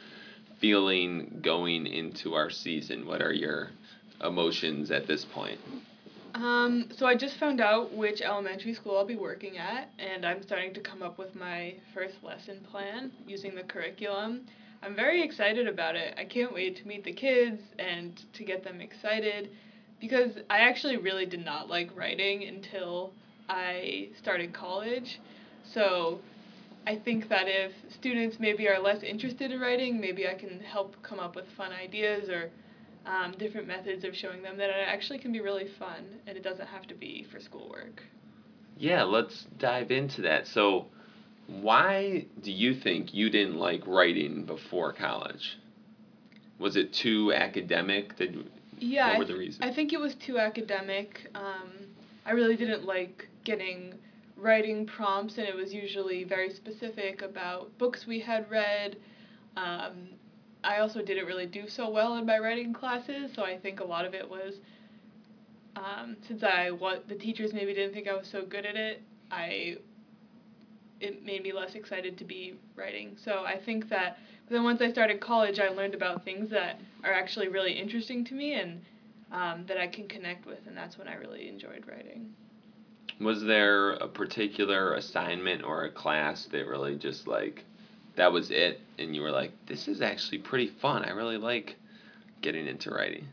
feeling 0.59 1.39
going 1.41 1.87
into 1.87 2.33
our 2.35 2.49
season? 2.49 3.05
What 3.05 3.21
are 3.21 3.33
your 3.33 3.71
emotions 4.21 4.91
at 4.91 5.07
this 5.07 5.25
point? 5.25 5.59
Um, 6.33 6.87
so 6.97 7.05
I 7.05 7.15
just 7.15 7.37
found 7.37 7.59
out 7.59 7.93
which 7.93 8.21
elementary 8.21 8.73
school 8.73 8.97
I'll 8.97 9.05
be 9.05 9.15
working 9.15 9.57
at, 9.57 9.89
and 9.99 10.25
I'm 10.25 10.41
starting 10.43 10.73
to 10.73 10.79
come 10.79 11.03
up 11.03 11.17
with 11.17 11.35
my 11.35 11.75
first 11.93 12.15
lesson 12.23 12.65
plan 12.71 13.11
using 13.27 13.53
the 13.53 13.63
curriculum. 13.63 14.45
I'm 14.83 14.95
very 14.95 15.21
excited 15.21 15.67
about 15.67 15.95
it. 15.95 16.15
I 16.17 16.25
can't 16.25 16.53
wait 16.53 16.77
to 16.77 16.87
meet 16.87 17.03
the 17.03 17.11
kids 17.11 17.61
and 17.77 18.19
to 18.33 18.43
get 18.43 18.63
them 18.63 18.81
excited 18.81 19.49
because 19.99 20.31
I 20.49 20.59
actually 20.59 20.97
really 20.97 21.25
did 21.25 21.45
not 21.45 21.69
like 21.69 21.95
writing 21.95 22.45
until 22.45 23.13
I 23.47 24.09
started 24.17 24.53
college. 24.53 25.19
So 25.63 26.19
I 26.87 26.95
think 26.95 27.29
that 27.29 27.47
if 27.47 27.71
students 27.93 28.37
maybe 28.39 28.67
are 28.67 28.79
less 28.79 29.03
interested 29.03 29.51
in 29.51 29.59
writing, 29.59 29.99
maybe 29.99 30.27
I 30.27 30.33
can 30.33 30.59
help 30.61 30.95
come 31.03 31.19
up 31.19 31.35
with 31.35 31.45
fun 31.55 31.71
ideas 31.71 32.29
or 32.29 32.49
um, 33.05 33.33
different 33.37 33.67
methods 33.67 34.03
of 34.03 34.15
showing 34.15 34.41
them 34.41 34.57
that 34.57 34.69
it 34.69 34.87
actually 34.87 35.19
can 35.19 35.31
be 35.31 35.39
really 35.39 35.67
fun 35.79 36.05
and 36.27 36.37
it 36.37 36.43
doesn't 36.43 36.67
have 36.67 36.87
to 36.87 36.93
be 36.93 37.25
for 37.31 37.39
schoolwork. 37.39 38.03
Yeah, 38.77 39.03
let's 39.03 39.45
dive 39.57 39.91
into 39.91 40.21
that. 40.23 40.47
So 40.47 40.87
why 41.47 42.25
do 42.41 42.51
you 42.51 42.73
think 42.73 43.13
you 43.13 43.29
didn't 43.29 43.57
like 43.57 43.85
writing 43.85 44.45
before 44.45 44.93
college? 44.93 45.57
Was 46.59 46.75
it 46.75 46.93
too 46.93 47.33
academic? 47.33 48.15
Did 48.15 48.49
Yeah, 48.79 49.07
what 49.07 49.15
I 49.15 49.19
were 49.19 49.25
the 49.25 49.33
th- 49.37 49.57
I 49.61 49.73
think 49.73 49.93
it 49.93 49.99
was 49.99 50.15
too 50.15 50.37
academic. 50.37 51.27
Um, 51.35 51.87
I 52.25 52.31
really 52.31 52.55
didn't 52.55 52.85
like 52.85 53.27
getting 53.43 53.95
writing 54.37 54.85
prompts, 54.85 55.37
and 55.37 55.47
it 55.47 55.55
was 55.55 55.73
usually 55.73 56.23
very 56.23 56.49
specific 56.51 57.21
about 57.21 57.75
books 57.77 58.05
we 58.05 58.19
had 58.19 58.49
read. 58.49 58.97
Um, 59.57 60.09
I 60.63 60.79
also 60.79 61.01
didn't 61.01 61.25
really 61.25 61.47
do 61.47 61.67
so 61.67 61.89
well 61.89 62.15
in 62.15 62.25
my 62.25 62.37
writing 62.37 62.73
classes, 62.73 63.31
so 63.35 63.43
I 63.43 63.57
think 63.57 63.79
a 63.79 63.83
lot 63.83 64.05
of 64.05 64.13
it 64.13 64.29
was 64.29 64.55
um, 65.75 66.17
since 66.27 66.43
I 66.43 66.71
what 66.71 67.07
the 67.07 67.15
teachers 67.15 67.53
maybe 67.53 67.73
didn't 67.73 67.93
think 67.93 68.07
I 68.07 68.13
was 68.13 68.27
so 68.27 68.43
good 68.43 68.65
at 68.65 68.75
it. 68.75 69.01
I 69.31 69.77
it 70.99 71.25
made 71.25 71.41
me 71.41 71.51
less 71.51 71.73
excited 71.73 72.17
to 72.19 72.23
be 72.23 72.53
writing. 72.75 73.17
So 73.23 73.43
I 73.43 73.57
think 73.57 73.89
that 73.89 74.17
then 74.49 74.63
once 74.63 74.81
I 74.81 74.91
started 74.91 75.19
college, 75.19 75.59
I 75.59 75.69
learned 75.69 75.95
about 75.95 76.23
things 76.23 76.49
that 76.51 76.79
are 77.03 77.13
actually 77.13 77.47
really 77.47 77.71
interesting 77.71 78.23
to 78.25 78.33
me 78.33 78.53
and 78.53 78.81
um, 79.31 79.65
that 79.65 79.77
I 79.77 79.87
can 79.87 80.07
connect 80.07 80.45
with, 80.45 80.59
and 80.67 80.77
that's 80.77 80.97
when 80.97 81.07
I 81.07 81.15
really 81.15 81.47
enjoyed 81.47 81.85
writing. 81.87 82.33
Was 83.19 83.41
there 83.43 83.91
a 83.91 84.07
particular 84.07 84.93
assignment 84.93 85.63
or 85.63 85.85
a 85.85 85.89
class 85.89 86.45
that 86.51 86.67
really 86.67 86.95
just 86.95 87.27
like 87.27 87.63
that 88.21 88.31
was 88.31 88.51
it 88.51 88.79
and 88.99 89.15
you 89.15 89.21
were 89.23 89.31
like 89.31 89.51
this 89.65 89.87
is 89.87 89.99
actually 89.99 90.37
pretty 90.37 90.67
fun. 90.67 91.03
I 91.03 91.09
really 91.09 91.37
like 91.37 91.75
getting 92.41 92.67
into 92.67 92.91
writing. 92.91 93.27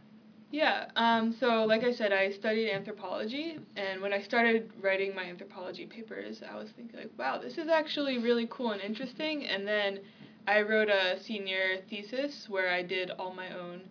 Yeah, 0.50 0.86
um, 0.96 1.36
so 1.38 1.66
like 1.66 1.84
I 1.84 1.92
said, 1.92 2.10
I 2.10 2.30
studied 2.30 2.70
anthropology, 2.70 3.58
and 3.76 4.00
when 4.00 4.14
I 4.14 4.22
started 4.22 4.70
writing 4.80 5.14
my 5.14 5.24
anthropology 5.24 5.84
papers, 5.84 6.40
I 6.50 6.56
was 6.56 6.70
thinking, 6.70 7.00
like, 7.00 7.10
wow, 7.18 7.36
this 7.36 7.58
is 7.58 7.68
actually 7.68 8.16
really 8.16 8.46
cool 8.48 8.70
and 8.70 8.80
interesting. 8.80 9.44
And 9.44 9.68
then 9.68 10.00
I 10.46 10.62
wrote 10.62 10.88
a 10.88 11.22
senior 11.22 11.82
thesis 11.90 12.46
where 12.48 12.70
I 12.70 12.82
did 12.82 13.10
all 13.18 13.34
my 13.34 13.50
own 13.58 13.82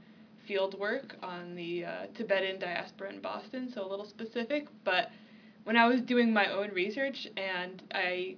field 0.47 0.79
work 0.79 1.15
on 1.21 1.53
the 1.53 1.85
uh, 1.85 1.91
Tibetan 2.15 2.59
diaspora 2.59 3.13
in 3.13 3.21
Boston, 3.21 3.71
so 3.71 3.85
a 3.85 3.87
little 3.87 4.07
specific. 4.07 4.65
But 4.83 5.11
when 5.63 5.77
I 5.77 5.85
was 5.85 6.01
doing 6.01 6.33
my 6.33 6.51
own 6.51 6.71
research 6.73 7.27
and 7.37 7.83
I, 7.93 8.37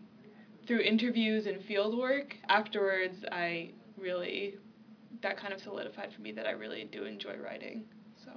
through 0.70 0.82
interviews 0.82 1.48
and 1.48 1.66
field 1.66 1.98
work, 1.98 2.36
afterwards 2.48 3.26
I 3.32 3.72
really, 3.98 4.54
that 5.24 5.36
kind 5.36 5.52
of 5.52 5.60
solidified 5.60 6.14
for 6.14 6.22
me 6.22 6.32
that 6.34 6.46
I 6.46 6.52
really 6.52 6.88
do 6.92 7.06
enjoy 7.06 7.38
writing. 7.44 7.86
So. 8.24 8.30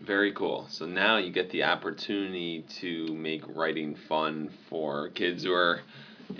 Very 0.00 0.32
cool. 0.32 0.68
So 0.70 0.86
now 0.86 1.16
you 1.16 1.32
get 1.32 1.50
the 1.50 1.64
opportunity 1.64 2.64
to 2.78 3.08
make 3.08 3.42
writing 3.48 3.96
fun 4.08 4.50
for 4.68 5.08
kids 5.08 5.42
who 5.42 5.52
are 5.52 5.80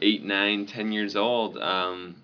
eight, 0.01 0.23
nine, 0.23 0.65
ten 0.67 0.93
years 0.93 1.17
old. 1.17 1.59
Um, 1.59 2.15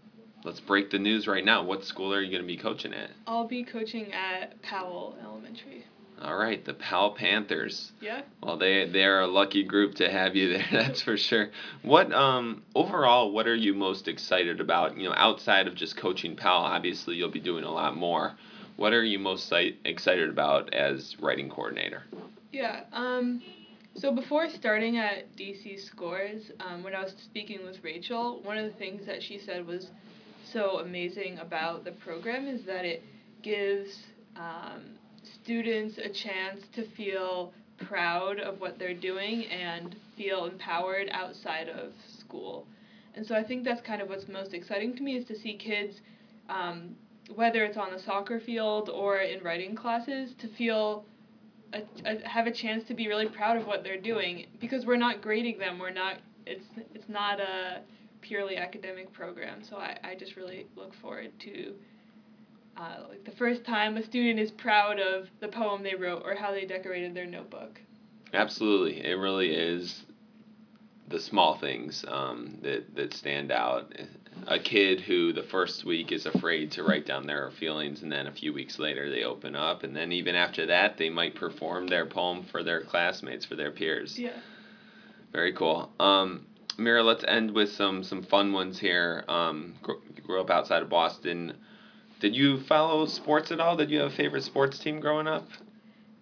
let's 0.44 0.60
break 0.60 0.88
the 0.88 1.00
news 1.00 1.26
right 1.26 1.44
now. 1.44 1.64
What 1.64 1.84
school 1.84 2.14
are 2.14 2.22
you 2.22 2.30
going 2.30 2.42
to 2.42 2.46
be 2.46 2.56
coaching 2.56 2.94
at? 2.94 3.10
I'll 3.26 3.48
be 3.48 3.64
coaching 3.64 4.12
at 4.12 4.62
Powell 4.62 5.18
Elementary. 5.24 5.84
All 6.22 6.36
right, 6.36 6.64
the 6.64 6.72
Powell 6.74 7.10
Panthers. 7.10 7.92
Yeah. 8.00 8.22
Well, 8.42 8.56
they 8.56 8.88
they're 8.88 9.20
a 9.20 9.26
lucky 9.26 9.64
group 9.64 9.96
to 9.96 10.10
have 10.10 10.34
you 10.34 10.54
there. 10.54 10.66
That's 10.72 11.02
for 11.02 11.16
sure. 11.16 11.50
What 11.82 12.12
um 12.12 12.62
overall, 12.74 13.32
what 13.32 13.46
are 13.46 13.54
you 13.54 13.74
most 13.74 14.08
excited 14.08 14.60
about? 14.60 14.96
You 14.96 15.08
know, 15.08 15.14
outside 15.16 15.66
of 15.66 15.74
just 15.74 15.96
coaching 15.96 16.34
Powell, 16.34 16.64
obviously 16.64 17.16
you'll 17.16 17.30
be 17.30 17.40
doing 17.40 17.64
a 17.64 17.72
lot 17.72 17.96
more. 17.96 18.32
What 18.76 18.92
are 18.92 19.04
you 19.04 19.18
most 19.18 19.52
excited 19.84 20.28
about 20.28 20.72
as 20.74 21.16
writing 21.20 21.48
coordinator? 21.48 22.02
Yeah. 22.52 22.84
Um, 22.92 23.42
so 23.94 24.12
before 24.12 24.50
starting 24.50 24.98
at 24.98 25.34
DC 25.36 25.80
Scores, 25.80 26.50
um, 26.60 26.82
when 26.82 26.94
I 26.94 27.02
was 27.02 27.14
speaking 27.24 27.64
with 27.64 27.82
Rachel, 27.82 28.40
one 28.42 28.58
of 28.58 28.70
the 28.70 28.78
things 28.78 29.06
that 29.06 29.22
she 29.22 29.38
said 29.38 29.66
was 29.66 29.90
so 30.52 30.80
amazing 30.80 31.38
about 31.38 31.84
the 31.84 31.92
program 31.92 32.46
is 32.46 32.64
that 32.64 32.84
it 32.84 33.02
gives 33.42 34.04
um, 34.36 34.95
students 35.46 35.96
a 35.98 36.08
chance 36.08 36.60
to 36.74 36.82
feel 36.96 37.52
proud 37.78 38.40
of 38.40 38.60
what 38.60 38.78
they're 38.78 38.94
doing 38.94 39.44
and 39.46 39.96
feel 40.16 40.46
empowered 40.46 41.08
outside 41.12 41.68
of 41.68 41.92
school. 42.18 42.66
And 43.14 43.24
so 43.24 43.34
I 43.34 43.42
think 43.42 43.64
that's 43.64 43.80
kind 43.80 44.02
of 44.02 44.08
what's 44.08 44.28
most 44.28 44.52
exciting 44.52 44.96
to 44.96 45.02
me 45.02 45.16
is 45.16 45.24
to 45.26 45.38
see 45.38 45.56
kids 45.56 46.00
um, 46.48 46.96
whether 47.34 47.64
it's 47.64 47.76
on 47.76 47.92
the 47.92 47.98
soccer 47.98 48.40
field 48.40 48.88
or 48.88 49.18
in 49.18 49.42
writing 49.42 49.74
classes, 49.74 50.32
to 50.38 50.48
feel 50.56 51.04
a, 51.72 51.82
a, 52.04 52.28
have 52.28 52.46
a 52.46 52.52
chance 52.52 52.84
to 52.84 52.94
be 52.94 53.08
really 53.08 53.28
proud 53.28 53.56
of 53.56 53.66
what 53.66 53.82
they're 53.82 54.00
doing 54.00 54.46
because 54.60 54.86
we're 54.86 54.96
not 54.96 55.22
grading 55.22 55.58
them. 55.58 55.78
We're 55.78 55.90
not. 55.90 56.18
It's 56.46 56.64
it's 56.94 57.08
not 57.08 57.40
a 57.40 57.80
purely 58.20 58.56
academic 58.56 59.12
program. 59.12 59.62
So 59.68 59.76
I, 59.76 59.98
I 60.04 60.14
just 60.14 60.36
really 60.36 60.66
look 60.76 60.92
forward 61.02 61.32
to. 61.40 61.74
Uh, 62.76 63.04
like 63.08 63.24
the 63.24 63.30
first 63.32 63.64
time 63.64 63.96
a 63.96 64.04
student 64.04 64.38
is 64.38 64.50
proud 64.50 65.00
of 65.00 65.28
the 65.40 65.48
poem 65.48 65.82
they 65.82 65.94
wrote 65.94 66.22
or 66.24 66.34
how 66.34 66.52
they 66.52 66.66
decorated 66.66 67.14
their 67.14 67.26
notebook. 67.26 67.80
Absolutely, 68.34 69.04
it 69.04 69.14
really 69.14 69.50
is 69.50 70.04
the 71.08 71.20
small 71.20 71.56
things 71.58 72.04
um, 72.08 72.58
that 72.62 72.94
that 72.94 73.14
stand 73.14 73.50
out. 73.50 73.92
A 74.46 74.58
kid 74.58 75.00
who 75.00 75.32
the 75.32 75.44
first 75.44 75.86
week 75.86 76.12
is 76.12 76.26
afraid 76.26 76.70
to 76.72 76.82
write 76.82 77.06
down 77.06 77.26
their 77.26 77.50
feelings 77.52 78.02
and 78.02 78.12
then 78.12 78.26
a 78.26 78.32
few 78.32 78.52
weeks 78.52 78.78
later 78.78 79.08
they 79.08 79.24
open 79.24 79.56
up 79.56 79.82
and 79.82 79.96
then 79.96 80.12
even 80.12 80.34
after 80.34 80.66
that 80.66 80.98
they 80.98 81.08
might 81.08 81.34
perform 81.34 81.86
their 81.86 82.04
poem 82.04 82.44
for 82.50 82.62
their 82.62 82.82
classmates 82.82 83.46
for 83.46 83.56
their 83.56 83.70
peers. 83.70 84.18
Yeah. 84.18 84.36
Very 85.32 85.54
cool. 85.54 85.90
Um, 85.98 86.46
mira 86.76 87.02
let's 87.02 87.24
end 87.26 87.52
with 87.52 87.72
some 87.72 88.04
some 88.04 88.22
fun 88.22 88.52
ones 88.52 88.78
here. 88.78 89.24
Um, 89.26 89.74
grew, 89.82 90.02
grew 90.26 90.40
up 90.42 90.50
outside 90.50 90.82
of 90.82 90.90
boston 90.90 91.54
did 92.20 92.34
you 92.34 92.60
follow 92.64 93.06
sports 93.06 93.50
at 93.50 93.60
all 93.60 93.76
did 93.76 93.90
you 93.90 93.98
have 94.00 94.12
a 94.12 94.16
favorite 94.16 94.44
sports 94.44 94.78
team 94.78 95.00
growing 95.00 95.26
up 95.26 95.48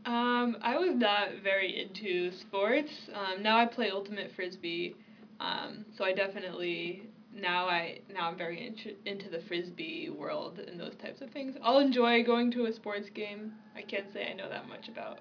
um, 0.07 0.57
i 0.63 0.77
was 0.77 0.95
not 0.95 1.29
very 1.43 1.81
into 1.83 2.31
sports 2.33 2.91
um, 3.15 3.43
now 3.43 3.57
i 3.57 3.67
play 3.67 3.91
ultimate 3.91 4.31
frisbee 4.35 4.95
um, 5.41 5.85
so 5.97 6.05
i 6.05 6.13
definitely 6.13 7.03
now 7.35 7.67
I 7.69 7.99
now 8.13 8.29
I'm 8.29 8.37
very 8.37 8.65
into 8.65 8.95
into 9.05 9.29
the 9.29 9.41
frisbee 9.41 10.09
world 10.11 10.61
and 10.67 10.79
those 10.79 10.95
types 11.03 11.21
of 11.21 11.31
things. 11.31 11.57
I'll 11.63 11.79
enjoy 11.79 12.23
going 12.23 12.51
to 12.53 12.67
a 12.67 12.73
sports 12.73 13.11
game. 13.11 13.53
I 13.77 13.83
can't 13.83 14.13
say 14.13 14.29
I 14.31 14.35
know 14.35 14.49
that 14.49 14.69
much 14.69 14.89
about. 14.89 15.19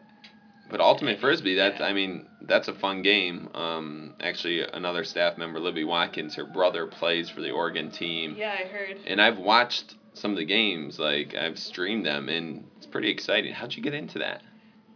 But 0.69 0.79
ultimate 0.79 1.19
frisbee, 1.19 1.55
that's 1.55 1.79
yeah. 1.79 1.87
I 1.87 1.93
mean 1.93 2.27
that's 2.41 2.67
a 2.67 2.73
fun 2.73 3.01
game. 3.01 3.49
Um, 3.53 4.13
actually, 4.21 4.61
another 4.61 5.03
staff 5.03 5.37
member, 5.37 5.59
Libby 5.59 5.83
Watkins, 5.83 6.35
her 6.35 6.45
brother 6.45 6.87
plays 6.87 7.29
for 7.29 7.41
the 7.41 7.51
Oregon 7.51 7.91
team. 7.91 8.35
Yeah, 8.37 8.55
I 8.59 8.65
heard. 8.65 8.97
And 9.05 9.21
I've 9.21 9.37
watched 9.37 9.95
some 10.13 10.31
of 10.31 10.37
the 10.37 10.45
games, 10.45 10.99
like 10.99 11.35
I've 11.35 11.57
streamed 11.57 12.05
them, 12.05 12.29
and 12.29 12.65
it's 12.77 12.85
pretty 12.85 13.09
exciting. 13.09 13.53
How'd 13.53 13.73
you 13.73 13.83
get 13.83 13.93
into 13.93 14.19
that? 14.19 14.41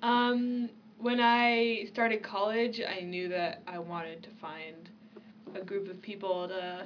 Um, 0.01 0.69
when 0.99 1.19
I 1.19 1.87
started 1.91 2.23
college, 2.23 2.81
I 2.81 3.01
knew 3.01 3.29
that 3.29 3.61
I 3.67 3.79
wanted 3.79 4.23
to 4.23 4.29
find 4.41 4.89
a 5.55 5.61
group 5.61 5.89
of 5.89 6.01
people 6.01 6.47
to 6.47 6.85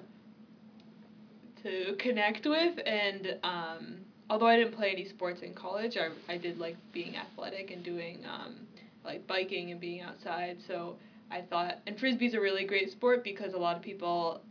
to 1.64 1.96
connect 2.00 2.48
with 2.48 2.80
and 2.88 3.38
um, 3.44 3.98
although 4.32 4.48
I 4.48 4.56
didn't 4.56 4.74
play 4.74 4.92
any 4.92 5.08
sports 5.08 5.42
in 5.42 5.54
college, 5.54 5.98
I, 5.98 6.10
I 6.32 6.38
did 6.38 6.58
like 6.58 6.78
being 6.94 7.18
athletic 7.18 7.70
and 7.70 7.84
doing 7.84 8.26
um, 8.26 8.66
like 9.04 9.28
biking 9.28 9.72
and 9.72 9.80
being 9.80 10.02
outside. 10.02 10.58
So 10.66 10.96
I 11.30 11.42
thought, 11.42 11.80
and 11.86 12.00
frisbee's 12.00 12.34
a 12.34 12.40
really 12.40 12.64
great 12.64 12.92
sport 12.92 13.26
because 13.26 13.54
a 13.54 13.58
lot 13.58 13.76
of 13.76 13.82
people 13.82 14.42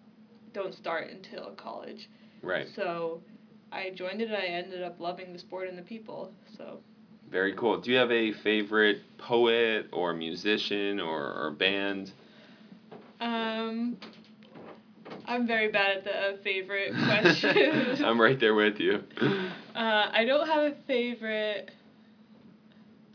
don't 0.52 0.74
start 0.74 1.10
until 1.10 1.52
college. 1.56 2.10
Right. 2.42 2.66
So 2.76 3.22
I 3.72 3.90
joined 3.90 4.20
it 4.20 4.28
and 4.28 4.36
I 4.36 4.46
ended 4.46 4.82
up 4.82 4.98
loving 5.00 5.32
the 5.32 5.38
sport 5.38 5.68
and 5.68 5.78
the 5.78 5.82
people. 5.82 6.32
So. 6.56 6.80
Very 7.30 7.54
cool. 7.54 7.78
Do 7.78 7.90
you 7.90 7.96
have 7.96 8.10
a 8.10 8.32
favorite 8.32 9.02
poet 9.18 9.86
or 9.92 10.12
musician 10.12 10.98
or, 10.98 11.32
or 11.32 11.50
band? 11.52 12.10
Um, 13.20 13.96
I'm 15.26 15.46
very 15.46 15.68
bad 15.68 15.98
at 15.98 16.04
the 16.04 16.38
favorite 16.42 16.92
question. 17.04 17.96
I'm 18.04 18.20
right 18.20 18.38
there 18.40 18.54
with 18.54 18.80
you. 18.80 19.04
Uh, 19.74 20.08
I 20.12 20.24
don't 20.26 20.46
have 20.46 20.72
a 20.72 20.74
favorite. 20.86 21.70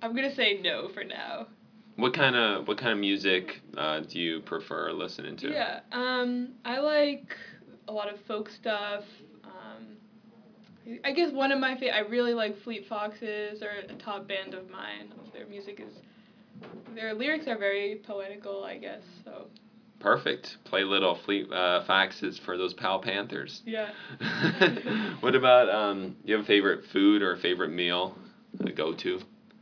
I'm 0.02 0.16
gonna 0.16 0.34
say 0.34 0.54
no 0.54 0.88
for 0.90 1.04
now. 1.04 1.48
What 1.96 2.14
kind 2.14 2.36
of 2.36 2.68
what 2.68 2.78
kind 2.78 2.92
of 2.92 3.00
music 3.00 3.62
uh, 3.76 4.02
do 4.02 4.20
you 4.20 4.42
prefer 4.42 4.92
listening 4.92 5.36
to? 5.38 5.52
Yeah, 5.52 5.80
um, 5.92 6.54
I 6.64 6.80
like 6.80 7.36
a 7.88 7.92
lot 7.92 8.10
of 8.10 8.20
folk 8.22 8.50
stuff. 8.50 9.04
I 11.04 11.12
guess 11.12 11.32
one 11.32 11.52
of 11.52 11.60
my 11.60 11.74
favorite. 11.76 11.96
I 11.96 12.00
really 12.00 12.34
like 12.34 12.58
Fleet 12.64 12.86
Foxes, 12.88 13.62
or 13.62 13.72
a 13.72 13.94
top 13.94 14.28
band 14.28 14.54
of 14.54 14.70
mine. 14.70 15.14
Their 15.34 15.46
music 15.48 15.80
is, 15.80 15.94
their 16.94 17.14
lyrics 17.14 17.48
are 17.48 17.58
very 17.58 17.96
poetical. 18.06 18.64
I 18.64 18.78
guess 18.78 19.02
so. 19.24 19.48
Perfect. 20.00 20.58
Play 20.66 20.84
little 20.84 21.16
Fleet 21.16 21.52
uh, 21.52 21.82
Foxes 21.82 22.38
for 22.38 22.58
those 22.58 22.74
Powell 22.74 23.00
Panthers. 23.00 23.62
Yeah. 23.66 23.92
what 25.22 25.36
about 25.36 25.70
um? 25.70 26.16
You 26.24 26.36
have 26.36 26.44
a 26.44 26.48
favorite 26.48 26.86
food 26.92 27.22
or 27.22 27.32
a 27.32 27.38
favorite 27.38 27.72
meal? 27.72 28.16
A 28.66 28.72
go 28.72 28.94
to. 28.94 29.16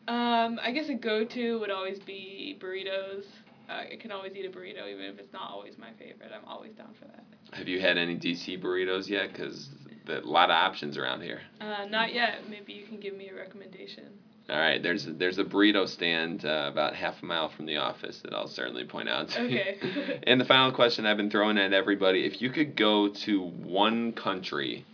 Um, 0.08 0.60
I 0.62 0.72
guess 0.72 0.90
a 0.90 0.94
go 0.94 1.24
to 1.24 1.60
would 1.60 1.72
always 1.72 2.00
be 2.00 2.58
burritos. 2.60 3.24
Uh, 3.70 3.84
I 3.94 3.98
can 3.98 4.12
always 4.12 4.36
eat 4.36 4.45
a 4.45 4.50
burrito 4.50 4.91
even 4.91 5.06
if 5.06 5.18
it's 5.18 5.32
not 5.32 5.50
always 5.50 5.78
my 5.78 5.91
favorite. 5.98 6.32
I'm 6.36 6.45
always 6.45 6.74
down 6.74 6.94
for 7.00 7.06
that. 7.06 7.24
Have 7.54 7.68
you 7.68 7.80
had 7.80 7.98
any 7.98 8.16
DC 8.16 8.62
burritos 8.62 9.08
yet? 9.08 9.32
Because 9.32 9.70
a 10.08 10.20
lot 10.22 10.50
of 10.50 10.56
options 10.56 10.98
around 10.98 11.22
here. 11.22 11.42
Uh, 11.62 11.86
not 11.86 12.14
yet. 12.14 12.50
Maybe 12.50 12.74
you 12.74 12.86
can 12.86 13.00
give 13.00 13.16
me 13.16 13.30
a 13.30 13.36
recommendation. 13.36 14.06
All 14.50 14.58
right, 14.58 14.84
there's 14.84 15.06
there's 15.06 15.38
a 15.38 15.44
burrito 15.44 15.88
stand 15.88 16.44
uh, 16.44 16.70
about 16.70 16.96
half 16.96 17.24
a 17.24 17.26
mile 17.26 17.48
from 17.48 17.66
the 17.66 17.78
office 17.78 18.20
that 18.24 18.34
I'll 18.34 18.50
certainly 18.50 18.84
point 18.84 19.08
out. 19.08 19.30
To 19.30 19.44
you. 19.48 19.60
Okay. 19.60 20.20
and 20.28 20.40
the 20.40 20.46
final 20.46 20.74
question 20.74 21.06
I've 21.06 21.16
been 21.16 21.32
throwing 21.32 21.58
at 21.58 21.72
everybody: 21.72 22.26
If 22.26 22.42
you 22.42 22.50
could 22.50 22.76
go 22.76 23.08
to 23.08 23.42
one 23.42 24.12
country, 24.12 24.86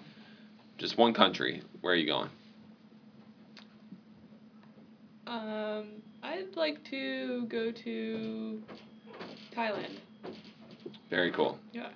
just 0.78 0.98
one 0.98 1.16
country, 1.16 1.64
where 1.82 1.94
are 1.94 1.98
you 1.98 2.06
going? 2.06 2.30
um, 5.30 5.86
I'd 6.24 6.56
like 6.56 6.84
to 6.90 7.46
go 7.46 7.72
to 7.72 8.64
Thailand. 9.56 9.98
Very 11.10 11.32
cool. 11.32 11.58
Yeah. 11.72 11.90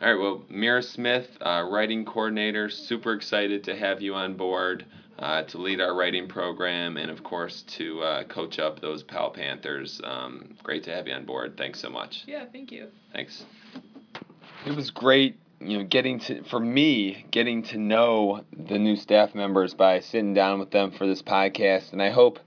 All 0.00 0.12
right. 0.12 0.20
Well, 0.20 0.44
Mira 0.50 0.82
Smith, 0.82 1.26
uh, 1.40 1.66
writing 1.70 2.04
coordinator, 2.04 2.68
super 2.68 3.14
excited 3.14 3.64
to 3.64 3.76
have 3.76 4.02
you 4.02 4.14
on 4.14 4.34
board 4.36 4.84
uh, 5.18 5.44
to 5.44 5.58
lead 5.58 5.80
our 5.80 5.94
writing 5.94 6.28
program 6.28 6.98
and, 6.98 7.10
of 7.10 7.22
course, 7.22 7.62
to 7.62 8.02
uh, 8.02 8.24
coach 8.24 8.58
up 8.58 8.80
those 8.80 9.02
Powell 9.02 9.30
Panthers. 9.30 10.00
Um, 10.04 10.54
great 10.62 10.84
to 10.84 10.94
have 10.94 11.08
you 11.08 11.14
on 11.14 11.24
board. 11.24 11.56
Thanks 11.56 11.80
so 11.80 11.88
much. 11.88 12.24
Yeah, 12.26 12.44
thank 12.52 12.70
you. 12.70 12.88
Thanks. 13.14 13.44
It 14.66 14.76
was 14.76 14.90
great, 14.90 15.38
you 15.60 15.78
know, 15.78 15.84
getting 15.84 16.18
to 16.20 16.42
for 16.44 16.60
me 16.60 17.24
getting 17.30 17.62
to 17.64 17.78
know 17.78 18.44
the 18.52 18.78
new 18.78 18.96
staff 18.96 19.34
members 19.34 19.72
by 19.72 20.00
sitting 20.00 20.34
down 20.34 20.58
with 20.58 20.72
them 20.72 20.90
for 20.90 21.06
this 21.06 21.22
podcast, 21.22 21.92
and 21.92 22.02
I 22.02 22.10
hope 22.10 22.38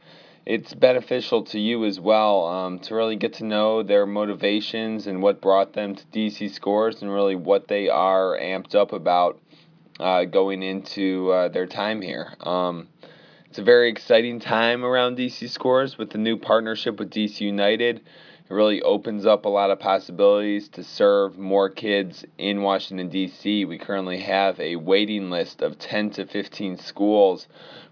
it's 0.49 0.73
beneficial 0.73 1.43
to 1.43 1.59
you 1.59 1.85
as 1.85 1.99
well 1.99 2.47
um, 2.47 2.79
to 2.79 2.95
really 2.95 3.15
get 3.15 3.33
to 3.33 3.45
know 3.45 3.83
their 3.83 4.07
motivations 4.07 5.05
and 5.05 5.21
what 5.21 5.41
brought 5.41 5.73
them 5.73 5.93
to 5.93 6.03
DC 6.07 6.49
Scores 6.49 7.03
and 7.03 7.13
really 7.13 7.35
what 7.35 7.67
they 7.67 7.87
are 7.87 8.35
amped 8.35 8.73
up 8.73 8.91
about 8.91 9.39
uh, 9.99 10.25
going 10.25 10.63
into 10.63 11.29
uh, 11.29 11.49
their 11.49 11.67
time 11.67 12.01
here. 12.01 12.33
Um, 12.39 12.87
it's 13.45 13.59
a 13.59 13.63
very 13.63 13.91
exciting 13.91 14.39
time 14.39 14.83
around 14.83 15.19
DC 15.19 15.47
Scores 15.49 15.99
with 15.99 16.09
the 16.09 16.17
new 16.17 16.35
partnership 16.35 16.97
with 16.97 17.11
DC 17.11 17.41
United. 17.41 17.97
It 17.97 18.53
really 18.53 18.81
opens 18.81 19.27
up 19.27 19.45
a 19.45 19.49
lot 19.49 19.69
of 19.69 19.79
possibilities 19.79 20.67
to 20.69 20.83
serve 20.83 21.37
more 21.37 21.69
kids 21.69 22.25
in 22.39 22.63
Washington, 22.63 23.09
D.C. 23.09 23.65
We 23.65 23.77
currently 23.77 24.21
have 24.21 24.59
a 24.59 24.77
waiting 24.77 25.29
list 25.29 25.61
of 25.61 25.77
10 25.77 26.09
to 26.11 26.25
15 26.25 26.79
schools 26.79 27.47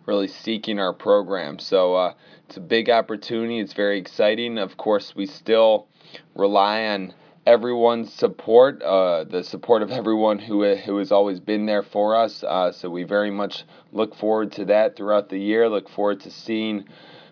really 0.07 0.27
seeking 0.27 0.79
our 0.79 0.93
program. 0.93 1.59
So 1.59 1.93
uh, 1.93 2.13
it's 2.47 2.57
a 2.57 2.61
big 2.61 2.89
opportunity. 2.89 3.59
It's 3.59 3.73
very 3.73 3.99
exciting. 3.99 4.57
Of 4.57 4.77
course, 4.77 5.13
we 5.15 5.27
still 5.27 5.87
rely 6.33 6.87
on 6.87 7.13
everyone's 7.45 8.11
support, 8.11 8.81
uh, 8.81 9.25
the 9.25 9.43
support 9.43 9.81
of 9.81 9.91
everyone 9.91 10.39
who, 10.39 10.75
who 10.75 10.97
has 10.97 11.11
always 11.11 11.39
been 11.39 11.65
there 11.65 11.83
for 11.83 12.15
us. 12.15 12.43
Uh, 12.43 12.71
so 12.71 12.89
we 12.89 13.03
very 13.03 13.31
much 13.31 13.65
look 13.91 14.15
forward 14.15 14.51
to 14.53 14.65
that 14.65 14.95
throughout 14.95 15.29
the 15.29 15.39
year. 15.39 15.69
Look 15.69 15.89
forward 15.89 16.21
to 16.21 16.31
seeing 16.31 16.85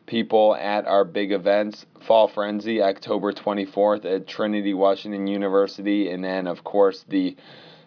people 0.06 0.56
at 0.56 0.86
our 0.86 1.04
big 1.04 1.32
events 1.32 1.86
Fall 2.06 2.28
Frenzy, 2.28 2.82
October 2.82 3.34
24th 3.34 4.06
at 4.06 4.28
Trinity 4.28 4.74
Washington 4.74 5.28
University, 5.28 6.12
and 6.12 6.24
then, 6.24 6.46
of 6.46 6.64
course, 6.64 7.04
the 7.08 7.36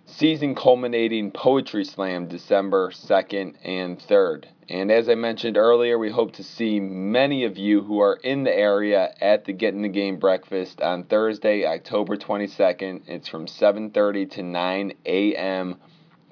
season 0.09 0.55
culminating 0.55 1.31
Poetry 1.31 1.85
Slam 1.85 2.29
December 2.29 2.91
2nd 2.91 3.57
and 3.63 3.99
3rd. 3.99 4.47
And 4.71 4.91
as 4.91 5.09
I 5.09 5.15
mentioned 5.15 5.57
earlier, 5.57 5.99
we 5.99 6.11
hope 6.11 6.33
to 6.33 6.43
see 6.43 6.81
many 6.81 7.45
of 7.45 7.57
you 7.57 7.83
who 7.83 8.01
are 8.01 8.17
in 8.17 8.45
the 8.45 8.55
area 8.55 9.15
at 9.21 9.45
the 9.45 9.53
Get 9.53 9.75
in 9.75 9.83
the 9.83 9.89
Game 9.89 10.19
breakfast 10.19 10.81
on 10.81 11.05
Thursday, 11.05 11.67
October 11.67 12.17
22nd. 12.17 13.03
It's 13.07 13.29
from 13.29 13.47
7:30 13.47 14.31
to 14.33 14.43
9 14.43 14.93
a.m. 15.07 15.77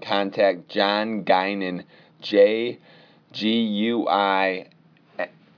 Contact 0.00 0.68
John 0.68 1.24
Guinan, 1.24 1.84
J 2.20 2.80
G 3.32 3.60
U 3.60 4.08
I 4.08 4.68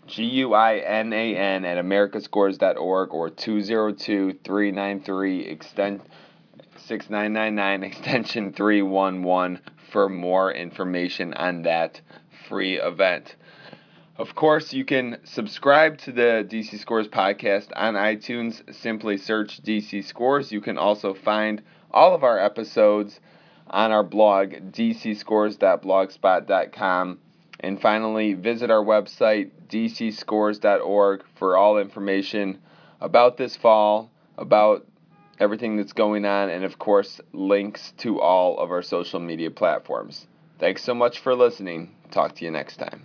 G 0.06 0.24
U 0.24 0.54
I 0.54 0.78
N 0.78 1.12
A 1.12 1.36
N 1.36 1.64
at 1.64 1.84
americascores.org 1.84 3.12
or 3.12 3.30
202-393 3.30 5.50
extend 5.50 6.02
6999 6.88 7.84
extension 7.84 8.52
311 8.54 9.60
for 9.92 10.08
more 10.08 10.50
information 10.50 11.34
on 11.34 11.60
that 11.62 12.00
free 12.48 12.80
event. 12.80 13.36
Of 14.16 14.34
course, 14.34 14.72
you 14.72 14.86
can 14.86 15.18
subscribe 15.24 15.98
to 15.98 16.12
the 16.12 16.48
DC 16.48 16.78
Scores 16.78 17.06
podcast 17.06 17.68
on 17.76 17.92
iTunes. 17.92 18.74
Simply 18.74 19.18
search 19.18 19.62
DC 19.62 20.02
Scores. 20.02 20.50
You 20.50 20.62
can 20.62 20.78
also 20.78 21.12
find 21.12 21.60
all 21.90 22.14
of 22.14 22.24
our 22.24 22.38
episodes 22.38 23.20
on 23.68 23.92
our 23.92 24.02
blog, 24.02 24.54
dcscores.blogspot.com. 24.72 27.18
And 27.60 27.80
finally, 27.80 28.32
visit 28.32 28.70
our 28.70 28.82
website, 28.82 29.50
dcscores.org, 29.68 31.24
for 31.34 31.58
all 31.58 31.78
information 31.78 32.60
about 33.00 33.36
this 33.36 33.56
fall, 33.56 34.10
about 34.38 34.86
everything 35.40 35.76
that's 35.76 35.92
going 35.92 36.24
on, 36.24 36.50
and 36.50 36.64
of 36.64 36.78
course, 36.78 37.20
links 37.32 37.92
to 37.98 38.20
all 38.20 38.58
of 38.58 38.70
our 38.70 38.82
social 38.82 39.20
media 39.20 39.50
platforms. 39.50 40.26
Thanks 40.58 40.82
so 40.82 40.94
much 40.94 41.20
for 41.20 41.34
listening. 41.34 41.94
Talk 42.10 42.34
to 42.36 42.44
you 42.44 42.50
next 42.50 42.76
time. 42.76 43.02